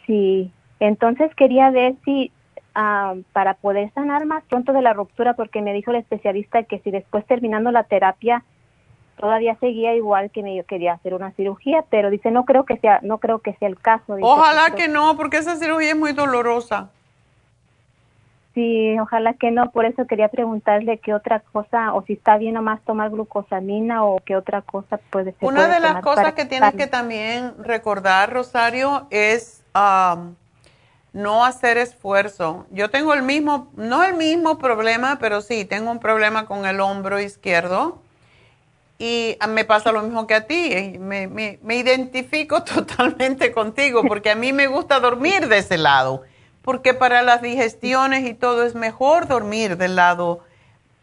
Sí, 0.05 0.51
entonces 0.79 1.33
quería 1.35 1.71
ver 1.71 1.95
si 2.03 2.31
ah, 2.75 3.15
para 3.33 3.55
poder 3.55 3.91
sanar 3.93 4.25
más 4.25 4.43
pronto 4.43 4.73
de 4.73 4.81
la 4.81 4.93
ruptura, 4.93 5.33
porque 5.33 5.61
me 5.61 5.73
dijo 5.73 5.91
el 5.91 5.97
especialista 5.97 6.63
que 6.63 6.79
si 6.79 6.91
después 6.91 7.25
terminando 7.25 7.71
la 7.71 7.83
terapia 7.83 8.43
todavía 9.17 9.55
seguía 9.59 9.95
igual 9.95 10.29
que 10.31 10.43
me 10.43 10.63
quería 10.63 10.93
hacer 10.93 11.13
una 11.13 11.31
cirugía, 11.31 11.83
pero 11.89 12.09
dice 12.09 12.31
no 12.31 12.45
creo 12.45 12.65
que 12.65 12.77
sea 12.77 12.99
no 13.01 13.17
creo 13.17 13.39
que 13.39 13.53
sea 13.53 13.67
el 13.67 13.79
caso. 13.79 14.17
ojalá 14.21 14.71
que 14.71 14.87
no, 14.87 15.15
porque 15.17 15.37
esa 15.37 15.55
cirugía 15.55 15.89
es 15.89 15.97
muy 15.97 16.13
dolorosa. 16.13 16.89
Sí, 18.53 18.97
ojalá 18.99 19.33
que 19.33 19.51
no, 19.51 19.69
por 19.71 19.83
eso 19.83 20.07
quería 20.07 20.29
preguntarle 20.29 20.97
qué 20.99 21.13
otra 21.13 21.41
cosa, 21.41 21.93
o 21.93 22.03
si 22.03 22.13
está 22.13 22.37
bien 22.37 22.53
nomás 22.53 22.79
tomar 22.85 23.09
glucosamina 23.09 24.05
o 24.05 24.19
qué 24.23 24.37
otra 24.37 24.61
cosa 24.61 24.97
puede 25.09 25.33
ser. 25.33 25.49
Una 25.49 25.67
de 25.67 25.81
las 25.81 26.01
cosas 26.01 26.33
que 26.33 26.45
tienes 26.45 26.73
que 26.73 26.87
también 26.87 27.53
recordar, 27.59 28.31
Rosario, 28.31 29.07
es 29.09 29.61
no 31.11 31.43
hacer 31.43 31.77
esfuerzo. 31.77 32.65
Yo 32.71 32.89
tengo 32.89 33.13
el 33.13 33.23
mismo, 33.23 33.67
no 33.75 34.05
el 34.05 34.15
mismo 34.15 34.57
problema, 34.57 35.17
pero 35.19 35.41
sí, 35.41 35.65
tengo 35.65 35.91
un 35.91 35.99
problema 35.99 36.45
con 36.45 36.65
el 36.65 36.79
hombro 36.79 37.19
izquierdo 37.19 38.04
y 38.97 39.37
me 39.49 39.65
pasa 39.65 39.91
lo 39.91 40.01
mismo 40.01 40.25
que 40.25 40.35
a 40.35 40.47
ti, 40.47 40.97
me, 40.99 41.27
me, 41.27 41.75
identifico 41.75 42.63
totalmente 42.63 43.51
contigo 43.51 44.03
porque 44.07 44.31
a 44.31 44.35
mí 44.35 44.53
me 44.53 44.67
gusta 44.67 44.99
dormir 44.99 45.47
de 45.47 45.57
ese 45.57 45.77
lado, 45.77 46.23
porque 46.61 46.93
para 46.93 47.21
las 47.21 47.41
digestiones 47.41 48.25
y 48.25 48.33
todo 48.33 48.63
es 48.63 48.73
mejor 48.73 49.27
dormir 49.27 49.77
del 49.77 49.95
lado 49.95 50.43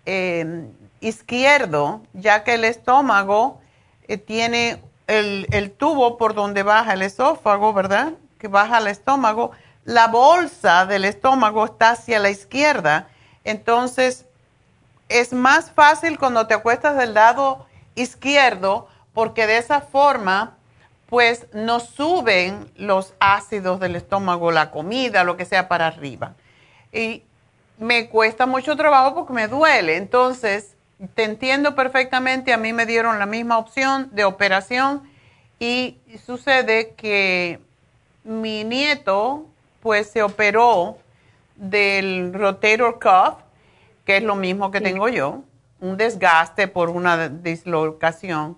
em, 0.07 0.71
izquierdo, 1.01 2.01
ya 2.15 2.45
que 2.45 2.55
el 2.55 2.65
estómago 2.65 3.61
eh, 4.09 4.17
tiene 4.17 4.83
el, 5.07 5.47
el 5.51 5.71
tubo 5.71 6.17
por 6.17 6.35
donde 6.35 6.63
baja 6.63 6.95
el 6.95 7.03
esófago, 7.03 7.75
¿verdad? 7.75 8.15
Que 8.39 8.49
baja 8.49 8.79
el 8.79 8.87
estómago. 8.87 9.51
La 9.85 10.07
bolsa 10.07 10.87
del 10.87 11.05
estómago 11.05 11.67
está 11.67 11.91
hacia 11.91 12.21
la 12.21 12.31
izquierda, 12.31 13.09
entonces 13.45 14.25
es 15.09 15.33
más 15.33 15.71
fácil 15.71 16.19
cuando 16.19 16.47
te 16.47 16.55
acuestas 16.55 16.97
del 16.97 17.15
lado 17.15 17.67
izquierdo 17.95 18.89
porque 19.13 19.47
de 19.47 19.59
esa 19.59 19.81
forma 19.81 20.57
pues 21.13 21.47
no 21.53 21.79
suben 21.79 22.71
los 22.77 23.13
ácidos 23.21 23.81
del 23.81 23.97
estómago, 23.97 24.51
la 24.51 24.71
comida, 24.71 25.25
lo 25.25 25.37
que 25.37 25.45
sea 25.45 25.69
para 25.69 25.87
arriba. 25.87 26.33
Y 26.91 27.23
me 27.79 28.09
cuesta 28.09 28.47
mucho 28.47 28.77
trabajo 28.77 29.15
porque 29.15 29.35
me 29.35 29.47
duele. 29.47 29.99
Entonces, 29.99 30.75
te 31.15 31.25
entiendo 31.25 31.75
perfectamente, 31.75 32.55
a 32.55 32.57
mí 32.57 32.73
me 32.73 32.87
dieron 32.87 33.19
la 33.19 33.27
misma 33.27 33.59
opción 33.59 34.09
de 34.13 34.25
operación 34.25 35.03
y 35.59 35.99
sucede 36.25 36.95
que 36.97 37.61
mi 38.25 38.65
nieto 38.65 39.45
pues 39.83 40.09
se 40.09 40.23
operó 40.23 40.97
del 41.57 42.33
rotator 42.33 42.99
cuff, 42.99 43.35
que 44.07 44.17
es 44.17 44.23
lo 44.23 44.35
mismo 44.35 44.71
que 44.71 44.81
tengo 44.81 45.11
yo 45.11 45.43
un 45.83 45.97
desgaste 45.97 46.69
por 46.69 46.89
una 46.89 47.29
dislocación. 47.29 48.57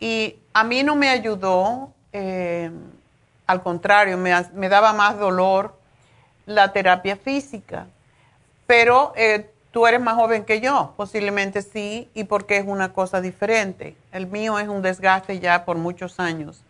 Y 0.00 0.36
a 0.52 0.64
mí 0.64 0.82
no 0.82 0.96
me 0.96 1.08
ayudó, 1.08 1.92
eh, 2.12 2.70
al 3.46 3.62
contrario, 3.62 4.18
me, 4.18 4.68
daba 4.68 4.92
más 4.92 5.18
dolor 5.18 5.74
la 6.46 6.72
terapia 6.72 7.16
física. 7.16 7.86
Pero 8.66 9.12
eh, 9.16 9.50
tú 9.70 9.86
eres 9.86 10.00
más 10.00 10.16
joven 10.16 10.44
que 10.44 10.60
yo, 10.60 10.94
posiblemente 10.96 11.62
sí, 11.62 12.10
y 12.12 12.24
porque 12.24 12.56
es 12.56 12.66
una 12.66 12.92
cosa 12.92 13.20
diferente. 13.20 13.96
El 14.10 14.26
mío 14.26 14.58
es 14.58 14.68
un 14.68 14.82
desgaste 14.82 15.38
ya 15.38 15.64
por 15.64 15.76
muchos 15.76 16.18
años. 16.18 16.64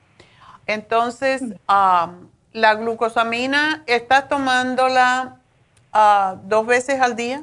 Entonces, 0.67 1.43
la 1.67 2.75
glucosamina, 2.75 3.83
¿estás 3.87 4.29
tomándola 4.29 5.37
uh, 5.95 6.37
dos 6.45 6.67
veces 6.67 7.01
al 7.01 7.17
día? 7.17 7.43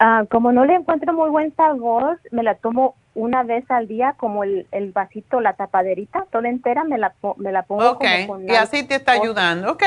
Ah, 0.00 0.24
como 0.30 0.52
no 0.52 0.64
le 0.64 0.74
encuentro 0.74 1.12
muy 1.12 1.28
buen 1.28 1.54
sabor, 1.56 2.20
me 2.30 2.44
la 2.44 2.54
tomo 2.54 2.94
una 3.14 3.42
vez 3.42 3.68
al 3.68 3.88
día, 3.88 4.14
como 4.16 4.44
el, 4.44 4.68
el 4.70 4.92
vasito, 4.92 5.40
la 5.40 5.54
tapaderita, 5.54 6.24
toda 6.30 6.48
entera, 6.48 6.84
me 6.84 6.98
la, 6.98 7.14
me 7.36 7.50
la 7.50 7.64
pongo. 7.64 7.90
Ok, 7.90 8.04
y 8.46 8.54
así 8.54 8.84
te 8.84 8.94
está 8.94 9.12
ayudando, 9.12 9.72
ok. 9.72 9.82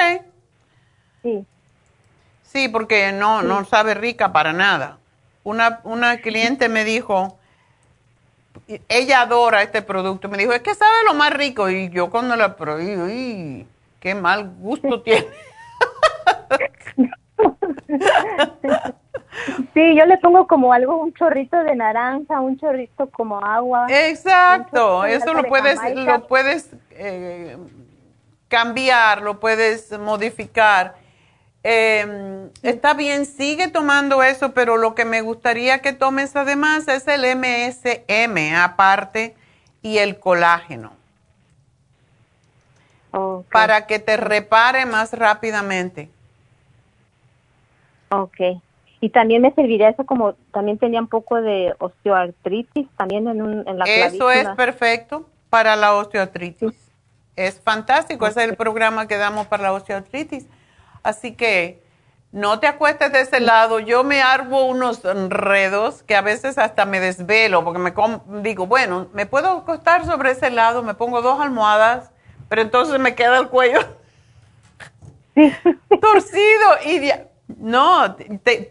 Sí. 1.22 1.46
Sí, 2.44 2.68
porque 2.68 3.14
no, 3.14 3.42
no 3.42 3.64
sabe 3.64 3.94
rica 3.94 4.34
para 4.34 4.52
nada. 4.52 4.98
Una, 5.46 5.80
una 5.86 6.18
cliente 6.18 6.68
me 6.68 6.84
dijo, 6.84 7.38
ella 8.90 9.22
adora 9.22 9.62
este 9.62 9.82
producto, 9.82 10.28
me 10.28 10.38
dijo, 10.38 10.52
es 10.52 10.62
que 10.62 10.76
sabe 10.76 11.06
lo 11.08 11.14
más 11.14 11.32
rico. 11.32 11.70
Y 11.70 11.90
yo 11.90 12.10
cuando 12.10 12.36
la 12.36 12.58
probé, 12.58 12.98
uy, 12.98 13.66
qué 14.02 14.14
mal 14.14 14.52
gusto 14.60 15.02
tiene. 15.04 15.28
Sí, 19.74 19.96
yo 19.96 20.06
le 20.06 20.18
pongo 20.18 20.48
como 20.48 20.74
algo, 20.74 20.98
un 20.98 21.14
chorrito 21.14 21.58
de 21.64 21.76
naranja, 21.76 22.40
un 22.42 22.58
chorrito 22.58 23.10
como 23.10 23.40
agua. 23.40 23.88
Exacto, 23.90 25.06
eso 25.06 25.34
lo 25.34 25.44
puedes, 25.44 25.80
lo 25.96 26.28
puedes 26.28 26.70
eh, 26.92 27.58
cambiar, 28.48 29.22
lo 29.22 29.40
puedes 29.40 29.98
modificar. 29.98 30.96
Em, 31.64 32.50
está 32.64 32.94
bien, 32.94 33.26
sigue 33.26 33.68
tomando 33.68 34.24
eso, 34.24 34.54
pero 34.54 34.78
lo 34.78 34.96
que 34.96 35.06
me 35.06 35.22
gustaría 35.22 35.80
que 35.80 35.94
tomes 35.94 36.36
además 36.36 36.88
es 36.88 37.08
el 37.08 37.24
MSM 37.24 38.56
aparte 38.56 39.36
y 39.82 40.00
el 40.00 40.20
colágeno. 40.20 40.94
Para 43.52 43.88
que 43.88 44.00
te 44.00 44.16
repare 44.16 44.86
más 44.86 45.14
rápidamente. 45.14 46.10
Ok. 48.10 48.62
Y 49.04 49.10
también 49.10 49.42
me 49.42 49.52
serviría 49.54 49.90
eso 49.90 50.06
como 50.06 50.36
también 50.54 50.78
tenía 50.78 51.02
un 51.02 51.08
poco 51.08 51.42
de 51.42 51.74
osteoartritis 51.80 52.88
también 52.96 53.28
en, 53.28 53.42
un, 53.42 53.68
en 53.68 53.80
la 53.80 53.86
Eso 53.86 54.30
es 54.30 54.48
perfecto 54.50 55.28
para 55.50 55.76
la 55.76 55.96
osteoartritis. 55.96 56.72
Es 57.36 57.60
fantástico, 57.60 58.28
ese 58.28 58.44
es 58.44 58.50
el 58.50 58.56
programa 58.56 59.08
que 59.08 59.18
damos 59.18 59.48
para 59.48 59.64
la 59.64 59.74
osteoartritis. 59.74 60.46
Así 61.02 61.34
que 61.34 61.82
no 62.32 62.60
te 62.60 62.68
acuestes 62.68 63.12
de 63.12 63.22
ese 63.22 63.40
lado. 63.40 63.80
Yo 63.80 64.04
me 64.04 64.22
arbo 64.22 64.66
unos 64.66 65.04
enredos 65.04 66.04
que 66.04 66.16
a 66.16 66.22
veces 66.22 66.60
hasta 66.60 66.86
me 66.86 67.00
desvelo 67.00 67.64
porque 67.64 67.80
me 67.80 67.94
digo, 68.42 68.68
bueno, 68.68 69.08
me 69.14 69.26
puedo 69.26 69.50
acostar 69.50 70.06
sobre 70.06 70.32
ese 70.32 70.52
lado, 70.52 70.84
me 70.84 70.94
pongo 70.94 71.24
dos 71.24 71.42
almohadas, 71.42 72.12
pero 72.50 72.62
entonces 72.62 73.00
me 73.00 73.16
queda 73.16 73.40
el 73.40 73.48
cuello 73.48 73.80
torcido 76.02 76.68
y 76.86 77.12
no, 77.60 78.16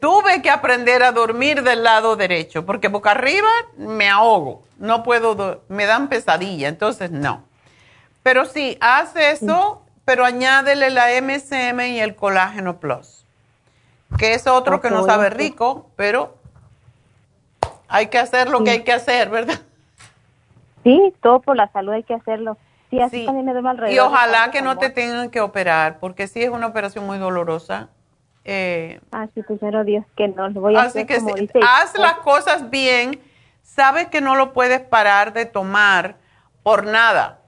tuve 0.00 0.42
que 0.42 0.50
aprender 0.50 1.02
a 1.02 1.12
dormir 1.12 1.62
del 1.62 1.82
lado 1.82 2.16
derecho, 2.16 2.64
porque 2.66 2.88
boca 2.88 3.12
arriba 3.12 3.48
me 3.76 4.08
ahogo, 4.08 4.62
no 4.78 5.02
puedo, 5.02 5.62
me 5.68 5.86
dan 5.86 6.08
pesadilla, 6.08 6.68
entonces 6.68 7.10
no. 7.10 7.44
Pero 8.22 8.44
sí, 8.44 8.76
haz 8.80 9.16
eso, 9.16 9.82
pero 10.04 10.24
añádele 10.24 10.90
la 10.90 11.06
MSM 11.20 11.80
y 11.80 12.00
el 12.00 12.14
colágeno 12.14 12.78
plus, 12.78 13.24
que 14.18 14.34
es 14.34 14.46
otro 14.46 14.80
que 14.80 14.90
no 14.90 15.04
sabe 15.04 15.30
rico, 15.30 15.90
pero 15.96 16.36
Hay 17.92 18.06
que 18.06 18.18
hacer 18.18 18.48
lo 18.48 18.62
que 18.62 18.70
hay 18.70 18.84
que 18.84 18.92
hacer, 18.92 19.30
¿verdad? 19.30 19.58
Sí, 20.84 21.12
todo 21.20 21.40
por 21.40 21.56
la 21.56 21.70
salud 21.72 21.92
hay 21.92 22.04
que 22.04 22.14
hacerlo. 22.14 22.56
Sí, 22.88 23.00
así 23.00 23.24
también 23.24 23.46
me 23.46 23.52
duele 23.52 23.68
alrededor. 23.68 23.94
Y 23.94 23.98
ojalá 23.98 24.50
que 24.50 24.62
no 24.62 24.78
te 24.78 24.90
tengan 24.90 25.30
que 25.30 25.40
operar, 25.40 25.98
porque 25.98 26.26
sí 26.26 26.42
es 26.42 26.50
una 26.50 26.68
operación 26.68 27.06
muy 27.06 27.18
dolorosa. 27.18 27.88
Eh, 28.44 29.00
ah, 29.12 29.28
sí, 29.34 29.42
primero 29.42 29.84
Dios 29.84 30.04
que 30.16 30.28
no 30.28 30.48
lo 30.48 30.60
voy 30.60 30.76
a 30.76 30.82
así 30.82 31.04
que 31.04 31.18
haz 31.62 31.98
las 31.98 32.14
cosas 32.14 32.70
bien. 32.70 33.20
Sabes 33.62 34.08
que 34.08 34.20
no 34.20 34.34
lo 34.34 34.52
puedes 34.52 34.80
parar 34.80 35.32
de 35.32 35.46
tomar 35.46 36.16
por 36.62 36.86
nada. 36.86 37.38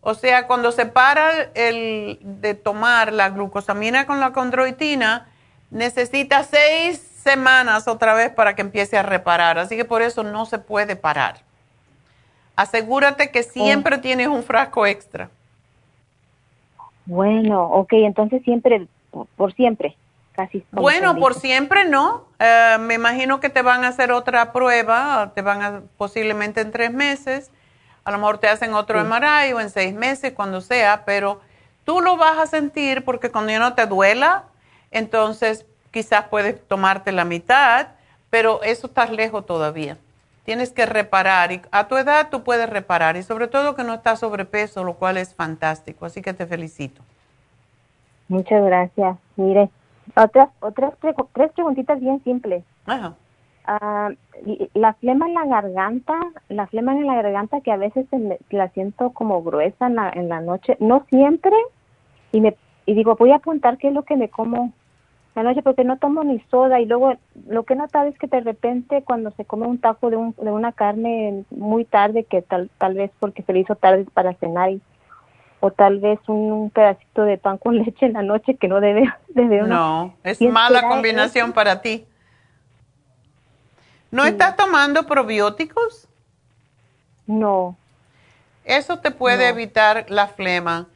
O 0.00 0.14
sea, 0.14 0.46
cuando 0.46 0.70
se 0.72 0.86
para 0.86 1.50
el 1.54 2.18
de 2.22 2.54
tomar 2.54 3.12
la 3.12 3.30
glucosamina 3.30 4.06
con 4.06 4.20
la 4.20 4.32
condroitina, 4.32 5.26
necesita 5.70 6.44
seis 6.44 6.98
semanas 6.98 7.88
otra 7.88 8.14
vez 8.14 8.30
para 8.30 8.54
que 8.54 8.62
empiece 8.62 8.96
a 8.96 9.02
reparar. 9.02 9.58
Así 9.58 9.76
que 9.76 9.84
por 9.84 10.02
eso 10.02 10.22
no 10.22 10.46
se 10.46 10.58
puede 10.58 10.94
parar. 10.94 11.38
Asegúrate 12.54 13.30
que 13.30 13.42
siempre 13.42 13.96
oh. 13.96 14.00
tienes 14.00 14.28
un 14.28 14.42
frasco 14.42 14.86
extra. 14.86 15.28
Bueno, 17.04 17.64
ok, 17.64 17.92
entonces 17.92 18.42
siempre, 18.42 18.86
por, 19.24 19.54
siempre, 19.54 19.96
casi. 20.32 20.64
Bueno, 20.70 21.16
por 21.16 21.34
siempre 21.34 21.84
no. 21.84 22.24
Eh, 22.38 22.76
me 22.80 22.94
imagino 22.94 23.40
que 23.40 23.48
te 23.48 23.62
van 23.62 23.84
a 23.84 23.88
hacer 23.88 24.12
otra 24.12 24.52
prueba, 24.52 25.32
te 25.34 25.42
van 25.42 25.62
a 25.62 25.82
posiblemente 25.96 26.60
en 26.60 26.70
tres 26.70 26.92
meses 26.92 27.50
a 28.06 28.12
lo 28.12 28.18
mejor 28.18 28.38
te 28.38 28.48
hacen 28.48 28.72
otro 28.72 29.04
MRI 29.04 29.52
o 29.52 29.60
en 29.60 29.68
seis 29.68 29.92
meses, 29.92 30.32
cuando 30.32 30.60
sea, 30.60 31.04
pero 31.04 31.40
tú 31.84 32.00
lo 32.00 32.16
vas 32.16 32.38
a 32.38 32.46
sentir 32.46 33.04
porque 33.04 33.32
cuando 33.32 33.50
ya 33.50 33.58
no 33.58 33.74
te 33.74 33.86
duela, 33.86 34.44
entonces 34.92 35.66
quizás 35.90 36.26
puedes 36.30 36.64
tomarte 36.68 37.10
la 37.10 37.24
mitad, 37.24 37.88
pero 38.30 38.62
eso 38.62 38.86
estás 38.86 39.10
lejos 39.10 39.44
todavía. 39.44 39.98
Tienes 40.44 40.70
que 40.70 40.86
reparar 40.86 41.50
y 41.50 41.60
a 41.72 41.88
tu 41.88 41.96
edad 41.96 42.28
tú 42.30 42.44
puedes 42.44 42.70
reparar 42.70 43.16
y 43.16 43.24
sobre 43.24 43.48
todo 43.48 43.74
que 43.74 43.82
no 43.82 43.94
estás 43.94 44.20
sobrepeso, 44.20 44.84
lo 44.84 44.94
cual 44.94 45.16
es 45.16 45.34
fantástico. 45.34 46.06
Así 46.06 46.22
que 46.22 46.32
te 46.32 46.46
felicito. 46.46 47.02
Muchas 48.28 48.64
gracias. 48.64 49.16
Mire, 49.36 49.70
otras 50.16 50.48
otras 50.60 50.94
tres 51.00 51.52
preguntitas 51.52 52.00
bien 52.00 52.22
simples. 52.24 52.64
Ajá. 52.86 53.14
Ah, 53.68 54.10
la 54.74 54.94
flema 54.94 55.26
en 55.26 55.34
la 55.34 55.44
garganta, 55.44 56.14
la 56.48 56.68
flema 56.68 56.92
en 56.92 57.06
la 57.06 57.20
garganta 57.20 57.60
que 57.60 57.72
a 57.72 57.76
veces 57.76 58.06
la 58.50 58.68
siento 58.68 59.10
como 59.10 59.42
gruesa 59.42 59.88
en 59.88 59.96
la, 59.96 60.10
en 60.10 60.28
la 60.28 60.40
noche, 60.40 60.76
no 60.78 61.04
siempre, 61.10 61.56
y 62.30 62.40
me 62.40 62.56
y 62.86 62.94
digo, 62.94 63.16
voy 63.16 63.32
a 63.32 63.36
apuntar 63.36 63.78
qué 63.78 63.88
es 63.88 63.94
lo 63.94 64.04
que 64.04 64.16
me 64.16 64.28
como 64.28 64.72
la 65.34 65.42
noche 65.42 65.62
porque 65.62 65.84
no 65.84 65.98
tomo 65.98 66.24
ni 66.24 66.38
soda 66.50 66.80
y 66.80 66.86
luego 66.86 67.14
lo 67.48 67.64
que 67.64 67.74
he 67.74 67.76
notado 67.76 68.08
es 68.08 68.16
que 68.18 68.26
de 68.26 68.40
repente 68.40 69.02
cuando 69.02 69.32
se 69.32 69.44
come 69.44 69.66
un 69.66 69.78
taco 69.78 70.08
de, 70.08 70.16
un, 70.16 70.34
de 70.40 70.50
una 70.50 70.72
carne 70.72 71.44
muy 71.50 71.84
tarde, 71.84 72.24
que 72.24 72.40
tal, 72.40 72.70
tal 72.78 72.94
vez 72.94 73.10
porque 73.18 73.42
se 73.42 73.52
le 73.52 73.60
hizo 73.60 73.74
tarde 73.74 74.06
para 74.14 74.32
cenar 74.34 74.70
o 75.60 75.70
tal 75.70 75.98
vez 76.00 76.18
un, 76.28 76.70
pedacito 76.70 77.22
de 77.22 77.38
pan 77.38 77.58
con 77.58 77.76
leche 77.84 78.06
en 78.06 78.14
la 78.14 78.22
noche 78.22 78.56
que 78.56 78.68
no 78.68 78.80
debe, 78.80 79.12
debe 79.28 79.62
No, 79.62 80.14
es 80.22 80.40
mala 80.40 80.82
combinación 80.82 81.52
para 81.52 81.80
ti. 81.80 82.06
¿No 84.10 84.24
estás 84.24 84.56
tomando 84.56 85.04
probióticos? 85.04 86.08
No. 87.26 87.76
Eso 88.64 88.98
te 88.98 89.10
puede 89.10 89.48
evitar 89.48 90.06
la 90.08 90.28
flema. 90.28 90.86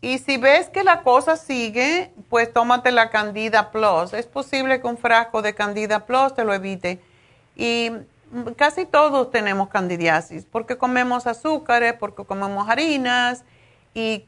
Y 0.00 0.18
si 0.18 0.36
ves 0.36 0.68
que 0.68 0.84
la 0.84 1.02
cosa 1.02 1.36
sigue, 1.36 2.12
pues 2.28 2.52
tómate 2.52 2.92
la 2.92 3.10
Candida 3.10 3.70
Plus. 3.70 4.12
Es 4.12 4.26
posible 4.26 4.80
que 4.80 4.86
un 4.86 4.98
frasco 4.98 5.42
de 5.42 5.54
Candida 5.54 6.06
Plus 6.06 6.34
te 6.34 6.44
lo 6.44 6.52
evite. 6.52 7.00
Y 7.56 7.92
casi 8.56 8.84
todos 8.84 9.30
tenemos 9.30 9.68
candidiasis, 9.68 10.44
porque 10.44 10.76
comemos 10.76 11.26
azúcares, 11.26 11.94
porque 11.94 12.24
comemos 12.24 12.68
harinas, 12.68 13.44
y 13.96 14.26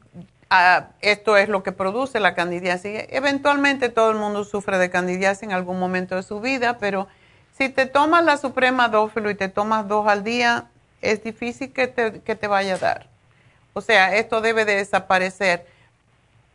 ah, 0.49 0.87
esto 0.99 1.37
es 1.37 1.47
lo 1.47 1.61
que 1.61 1.71
produce 1.71 2.19
la 2.19 2.33
candidiasis. 2.33 3.05
Eventualmente 3.09 3.89
todo 3.89 4.09
el 4.09 4.17
mundo 4.17 4.43
sufre 4.43 4.79
de 4.79 4.89
candidiasis 4.89 5.43
en 5.43 5.51
algún 5.51 5.79
momento 5.79 6.15
de 6.15 6.23
su 6.23 6.41
vida, 6.41 6.79
pero 6.79 7.07
si 7.53 7.69
te 7.69 7.85
tomas 7.85 8.25
la 8.25 8.37
Suprema 8.37 8.89
Dófilo 8.89 9.29
y 9.29 9.35
te 9.35 9.47
tomas 9.47 9.87
dos 9.87 10.07
al 10.07 10.23
día, 10.23 10.65
es 11.03 11.23
difícil 11.23 11.71
que 11.71 11.87
te, 11.87 12.21
que 12.21 12.35
te 12.35 12.47
vaya 12.47 12.73
a 12.73 12.77
dar. 12.79 13.07
O 13.73 13.81
sea, 13.81 14.15
esto 14.15 14.41
debe 14.41 14.65
de 14.65 14.77
desaparecer. 14.77 15.67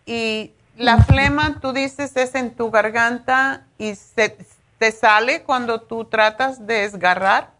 Y 0.06 0.50
la 0.76 0.98
flema, 0.98 1.60
tú 1.60 1.72
dices, 1.72 2.16
es 2.16 2.34
en 2.34 2.50
tu 2.50 2.72
garganta 2.72 3.62
y 3.78 3.94
se, 3.94 4.36
te 4.78 4.90
sale 4.90 5.42
cuando 5.42 5.82
tú 5.82 6.04
tratas 6.04 6.66
de 6.66 6.80
desgarrar. 6.80 7.50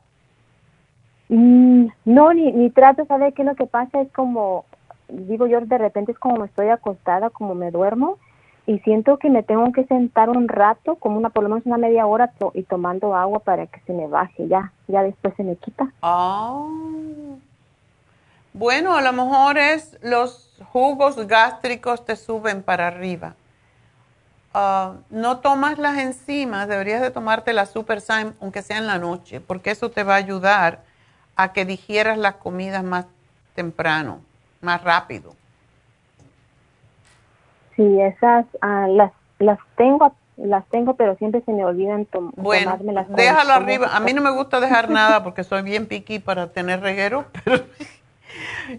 Mm, 1.28 1.86
no, 2.06 2.35
ni, 2.35 2.51
ni 2.51 2.70
trato, 2.70 3.05
¿sabes 3.06 3.32
qué? 3.35 3.44
Lo 3.44 3.55
que 3.55 3.66
pasa 3.66 4.01
es 4.01 4.10
como, 4.12 4.64
digo 5.09 5.47
yo, 5.47 5.60
de 5.60 5.78
repente 5.78 6.12
es 6.12 6.18
como 6.18 6.36
me 6.36 6.47
estoy 6.47 6.68
acostada, 6.68 7.31
como 7.31 7.55
me 7.55 7.70
duermo 7.70 8.18
y 8.66 8.78
siento 8.81 9.18
que 9.18 9.28
me 9.28 9.43
tengo 9.43 9.70
que 9.72 9.85
sentar 9.85 10.31
un 10.31 10.48
rato, 10.48 10.97
como 10.97 11.18
una 11.18 11.31
por 11.31 11.43
lo 11.43 11.51
menos 11.51 11.66
una 11.66 11.76
media 11.76 12.06
hora 12.06 12.32
y 12.55 12.62
tomando 12.62 13.14
agua 13.14 13.40
para 13.40 13.66
que 13.66 13.81
se 13.81 13.93
me 13.93 14.06
baje, 14.06 14.48
ya, 14.48 14.72
ya 14.89 15.02
después 15.02 15.35
se 15.36 15.44
me 15.44 15.56
quita. 15.56 15.93
Ah. 16.02 16.66
Bueno, 18.55 18.94
a 18.94 19.02
lo 19.02 19.12
mejor 19.12 19.59
es 19.59 19.98
los 20.02 20.56
jugos 20.72 21.26
gástricos 21.26 22.05
te 22.05 22.16
suben 22.16 22.62
para 22.62 22.86
arriba. 22.86 23.35
Ah, 24.55 24.94
no 25.10 25.39
tomas 25.40 25.78
las 25.78 25.98
enzimas, 25.98 26.68
deberías 26.68 27.02
de 27.02 27.10
tomarte 27.10 27.52
la 27.52 27.66
Super 27.66 28.01
aunque 28.40 28.62
sea 28.62 28.78
en 28.78 28.86
la 28.86 28.98
noche, 28.98 29.40
porque 29.40 29.72
eso 29.72 29.90
te 29.90 30.05
va 30.05 30.14
a 30.14 30.18
ayudar 30.18 30.82
a 31.36 31.52
que 31.52 31.64
digieras 31.64 32.16
las 32.16 32.36
comidas 32.36 32.85
más 32.85 33.06
temprano, 33.55 34.20
más 34.65 34.82
rápido. 34.82 35.35
Sí, 37.77 38.01
esas 38.01 38.47
ah, 38.61 38.86
las, 38.89 39.12
las 39.39 39.59
tengo 39.77 40.15
las 40.36 40.66
tengo, 40.69 40.95
pero 40.95 41.16
siempre 41.16 41.43
se 41.43 41.53
me 41.53 41.65
olvidan 41.65 42.07
tom 42.07 42.32
bueno, 42.36 42.77
déjalo 43.11 43.53
arriba. 43.53 43.91
A 43.93 44.01
mí 44.01 44.12
no 44.12 44.20
me 44.20 44.31
gusta 44.31 44.61
dejar 44.61 44.91
nada 44.91 45.23
porque 45.23 45.45
soy 45.45 45.62
bien 45.62 45.86
piqui 45.86 46.19
para 46.19 46.49
tener 46.49 46.81
reguero, 46.81 47.27
pero 47.45 47.65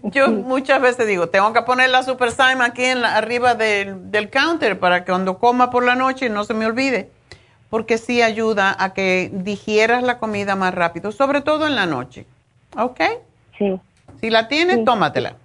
yo 0.02 0.28
muchas 0.30 0.80
veces 0.80 1.06
digo, 1.06 1.28
tengo 1.28 1.52
que 1.52 1.62
poner 1.62 1.90
la 1.90 2.02
Super 2.02 2.30
Sime 2.30 2.62
aquí 2.62 2.84
en 2.84 3.00
la, 3.00 3.16
arriba 3.16 3.54
del, 3.54 4.10
del 4.10 4.30
counter 4.30 4.78
para 4.78 5.04
que 5.04 5.12
cuando 5.12 5.38
coma 5.38 5.70
por 5.70 5.84
la 5.84 5.94
noche 5.94 6.28
no 6.28 6.44
se 6.44 6.52
me 6.52 6.66
olvide, 6.66 7.10
porque 7.70 7.96
sí 7.96 8.20
ayuda 8.20 8.76
a 8.78 8.92
que 8.92 9.30
digieras 9.32 10.02
la 10.02 10.18
comida 10.18 10.56
más 10.56 10.74
rápido, 10.74 11.10
sobre 11.10 11.40
todo 11.40 11.66
en 11.66 11.74
la 11.74 11.86
noche. 11.86 12.26
¿Ok? 12.76 13.00
Sí. 13.56 13.80
Si 14.20 14.28
la 14.28 14.48
tienes, 14.48 14.84
tómatela. 14.84 15.36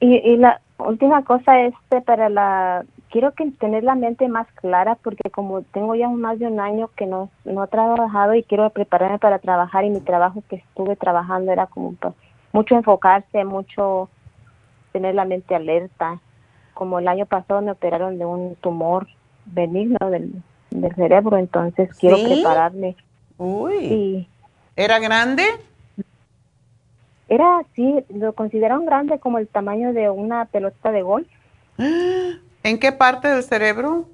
Y, 0.00 0.16
y 0.16 0.36
la, 0.36 0.60
última 0.86 1.24
cosa 1.24 1.60
este 1.60 2.00
para 2.00 2.28
la 2.28 2.84
quiero 3.10 3.32
que 3.32 3.50
tener 3.52 3.84
la 3.84 3.94
mente 3.94 4.28
más 4.28 4.46
clara 4.54 4.96
porque 4.96 5.30
como 5.30 5.62
tengo 5.62 5.94
ya 5.94 6.08
más 6.08 6.38
de 6.38 6.46
un 6.46 6.60
año 6.60 6.90
que 6.96 7.06
no 7.06 7.30
no 7.44 7.64
he 7.64 7.68
trabajado 7.68 8.34
y 8.34 8.42
quiero 8.42 8.70
prepararme 8.70 9.18
para 9.18 9.38
trabajar 9.38 9.84
y 9.84 9.90
mi 9.90 10.00
trabajo 10.00 10.42
que 10.48 10.56
estuve 10.56 10.96
trabajando 10.96 11.52
era 11.52 11.66
como 11.66 11.94
mucho 12.52 12.74
enfocarse 12.74 13.44
mucho 13.44 14.08
tener 14.92 15.14
la 15.14 15.24
mente 15.24 15.54
alerta. 15.54 16.20
Como 16.74 16.98
el 16.98 17.06
año 17.06 17.26
pasado 17.26 17.60
me 17.62 17.70
operaron 17.70 18.18
de 18.18 18.24
un 18.24 18.56
tumor 18.56 19.06
benigno 19.44 20.10
del, 20.10 20.42
del 20.70 20.94
cerebro 20.94 21.36
entonces 21.36 21.90
quiero 21.98 22.16
prepararme. 22.16 22.96
Uy. 23.38 24.28
Era 24.76 24.98
grande 24.98 25.44
era 27.30 27.60
así, 27.60 28.04
lo 28.08 28.34
consideraron 28.34 28.84
grande 28.84 29.20
como 29.20 29.38
el 29.38 29.46
tamaño 29.46 29.92
de 29.92 30.10
una 30.10 30.46
pelota 30.46 30.90
de 30.90 31.02
golf. 31.02 31.28
¿En 31.78 32.78
qué 32.78 32.92
parte 32.92 33.28
del 33.28 33.44
cerebro? 33.44 34.06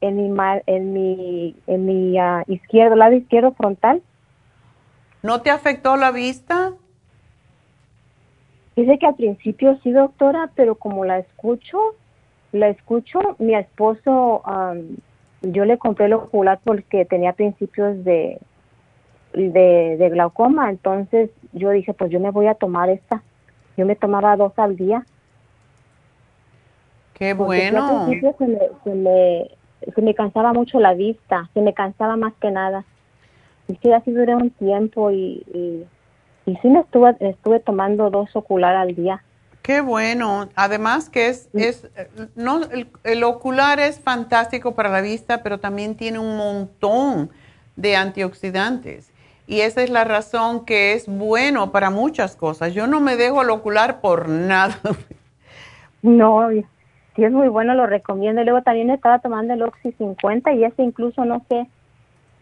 En 0.00 0.16
mi, 0.16 0.32
en 0.66 0.92
mi, 0.92 1.56
en 1.66 1.86
mi 1.86 2.16
ah, 2.18 2.44
izquierdo, 2.46 2.94
lado 2.94 3.14
izquierdo 3.14 3.52
frontal. 3.52 4.00
¿No 5.24 5.42
te 5.42 5.50
afectó 5.50 5.96
la 5.96 6.12
vista? 6.12 6.72
Dice 8.76 8.96
que 9.00 9.06
al 9.06 9.16
principio 9.16 9.76
sí, 9.82 9.90
doctora, 9.90 10.52
pero 10.54 10.76
como 10.76 11.04
la 11.04 11.18
escucho, 11.18 11.78
la 12.52 12.68
escucho, 12.68 13.18
mi 13.40 13.56
esposo, 13.56 14.44
yo 15.42 15.64
le 15.64 15.78
compré 15.78 16.06
el 16.06 16.12
ocular 16.12 16.60
porque 16.62 17.04
tenía 17.04 17.32
principios 17.32 18.04
de, 18.04 18.38
de, 19.32 20.08
glaucoma, 20.10 20.70
entonces 20.70 21.30
yo 21.52 21.70
dije, 21.70 21.92
pues 21.94 22.10
yo 22.10 22.20
me 22.20 22.30
voy 22.30 22.46
a 22.46 22.54
tomar 22.54 22.88
esta. 22.88 23.22
Yo 23.76 23.86
me 23.86 23.96
tomaba 23.96 24.36
dos 24.36 24.52
al 24.58 24.76
día. 24.76 25.04
Qué 27.14 27.34
bueno. 27.34 27.86
Al 27.86 28.06
principio 28.06 28.34
se 28.38 28.46
me, 28.46 29.48
se, 29.94 30.02
me, 30.02 30.14
cansaba 30.14 30.52
mucho 30.52 30.80
la 30.80 30.94
vista, 30.94 31.48
se 31.54 31.60
me 31.60 31.74
cansaba 31.74 32.16
más 32.16 32.32
que 32.40 32.50
nada. 32.50 32.84
Y 33.68 33.76
sí, 33.76 33.92
así 33.92 34.12
duré 34.12 34.34
un 34.34 34.50
tiempo 34.50 35.10
y, 35.10 35.44
y, 36.46 36.56
sí 36.62 36.68
me 36.68 36.80
estuve, 36.80 37.16
estuve 37.20 37.60
tomando 37.60 38.10
dos 38.10 38.34
ocular 38.34 38.74
al 38.74 38.94
día. 38.94 39.22
Qué 39.62 39.80
bueno. 39.80 40.48
Además 40.54 41.10
que 41.10 41.28
es, 41.28 41.50
es 41.52 41.88
no, 42.34 42.62
el, 42.64 42.88
el, 43.04 43.24
ocular 43.24 43.78
es 43.80 44.00
fantástico 44.00 44.74
para 44.74 44.88
la 44.88 45.02
vista, 45.02 45.42
pero 45.42 45.58
también 45.58 45.94
tiene 45.94 46.18
un 46.18 46.36
montón 46.36 47.30
de 47.76 47.94
antioxidantes. 47.94 49.12
Y 49.48 49.62
esa 49.62 49.82
es 49.82 49.88
la 49.88 50.04
razón 50.04 50.66
que 50.66 50.92
es 50.92 51.08
bueno 51.08 51.72
para 51.72 51.88
muchas 51.88 52.36
cosas. 52.36 52.74
Yo 52.74 52.86
no 52.86 53.00
me 53.00 53.16
dejo 53.16 53.40
al 53.40 53.48
ocular 53.48 54.02
por 54.02 54.28
nada. 54.28 54.78
No, 56.00 56.48
sí 57.16 57.24
es 57.24 57.32
muy 57.32 57.48
bueno, 57.48 57.74
lo 57.74 57.86
recomiendo. 57.86 58.42
Y 58.42 58.44
luego 58.44 58.62
también 58.62 58.90
estaba 58.90 59.18
tomando 59.18 59.54
el 59.54 59.62
Oxy 59.62 59.90
50 59.92 60.52
y 60.52 60.64
ese 60.64 60.82
incluso 60.82 61.24
no 61.24 61.42
sé 61.48 61.66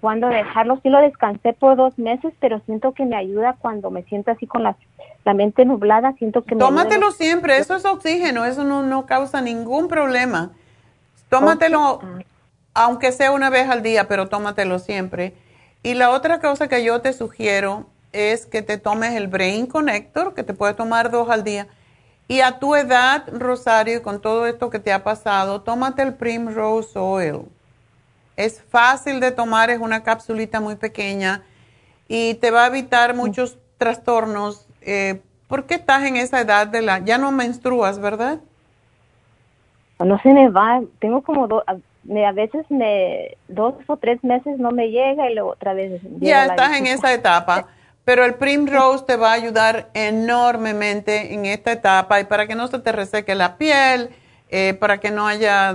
cuándo 0.00 0.26
dejarlo. 0.26 0.80
Sí 0.82 0.90
lo 0.90 1.00
descansé 1.00 1.52
por 1.54 1.76
dos 1.76 1.96
meses, 1.96 2.34
pero 2.40 2.60
siento 2.66 2.92
que 2.92 3.06
me 3.06 3.16
ayuda 3.16 3.56
cuando 3.60 3.90
me 3.90 4.02
siento 4.02 4.32
así 4.32 4.46
con 4.46 4.64
la, 4.64 4.76
la 5.24 5.32
mente 5.32 5.64
nublada. 5.64 6.12
Siento 6.18 6.42
que 6.42 6.56
me 6.56 6.58
Tómatelo 6.58 7.12
siempre, 7.12 7.56
eso 7.56 7.76
es 7.76 7.86
oxígeno, 7.86 8.44
eso 8.44 8.64
no, 8.64 8.82
no 8.82 9.06
causa 9.06 9.40
ningún 9.40 9.86
problema. 9.86 10.50
Tómatelo, 11.30 12.00
aunque 12.74 13.12
sea 13.12 13.30
una 13.30 13.48
vez 13.48 13.70
al 13.70 13.82
día, 13.82 14.08
pero 14.08 14.28
tómatelo 14.28 14.80
siempre. 14.80 15.34
Y 15.86 15.94
la 15.94 16.10
otra 16.10 16.40
cosa 16.40 16.66
que 16.66 16.82
yo 16.82 17.00
te 17.00 17.12
sugiero 17.12 17.86
es 18.10 18.44
que 18.44 18.60
te 18.60 18.76
tomes 18.76 19.14
el 19.14 19.28
Brain 19.28 19.68
Connector, 19.68 20.34
que 20.34 20.42
te 20.42 20.52
puede 20.52 20.74
tomar 20.74 21.12
dos 21.12 21.30
al 21.30 21.44
día. 21.44 21.68
Y 22.26 22.40
a 22.40 22.58
tu 22.58 22.74
edad, 22.74 23.22
Rosario, 23.32 24.02
con 24.02 24.20
todo 24.20 24.46
esto 24.46 24.68
que 24.68 24.80
te 24.80 24.92
ha 24.92 25.04
pasado, 25.04 25.60
tómate 25.60 26.02
el 26.02 26.14
Primrose 26.14 26.98
Oil. 26.98 27.42
Es 28.34 28.60
fácil 28.62 29.20
de 29.20 29.30
tomar, 29.30 29.70
es 29.70 29.78
una 29.78 30.02
capsulita 30.02 30.58
muy 30.58 30.74
pequeña 30.74 31.44
y 32.08 32.34
te 32.34 32.50
va 32.50 32.64
a 32.64 32.66
evitar 32.66 33.14
muchos 33.14 33.56
trastornos. 33.78 34.66
Eh, 34.80 35.22
¿Por 35.46 35.66
qué 35.66 35.76
estás 35.76 36.02
en 36.02 36.16
esa 36.16 36.40
edad 36.40 36.66
de 36.66 36.82
la... 36.82 36.98
Ya 36.98 37.16
no 37.16 37.30
menstruas, 37.30 38.00
¿verdad? 38.00 38.40
No 40.00 40.18
se 40.18 40.30
me 40.30 40.48
va, 40.48 40.80
tengo 40.98 41.22
como 41.22 41.46
dos, 41.46 41.62
a 42.08 42.32
veces 42.32 42.64
me, 42.70 43.36
dos 43.48 43.74
o 43.86 43.96
tres 43.96 44.22
meses 44.22 44.58
no 44.58 44.70
me 44.70 44.90
llega 44.90 45.30
y 45.30 45.34
luego 45.34 45.50
otra 45.50 45.74
vez. 45.74 46.00
Ya 46.20 46.46
estás 46.46 46.76
en 46.76 46.86
esa 46.86 47.12
etapa, 47.12 47.68
pero 48.04 48.24
el 48.24 48.34
Primrose 48.34 49.04
te 49.04 49.16
va 49.16 49.30
a 49.30 49.34
ayudar 49.34 49.88
enormemente 49.94 51.34
en 51.34 51.46
esta 51.46 51.72
etapa 51.72 52.20
y 52.20 52.24
para 52.24 52.46
que 52.46 52.54
no 52.54 52.68
se 52.68 52.78
te 52.78 52.92
reseque 52.92 53.34
la 53.34 53.56
piel, 53.56 54.10
eh, 54.50 54.74
para 54.74 54.98
que 54.98 55.10
no 55.10 55.26
haya 55.26 55.74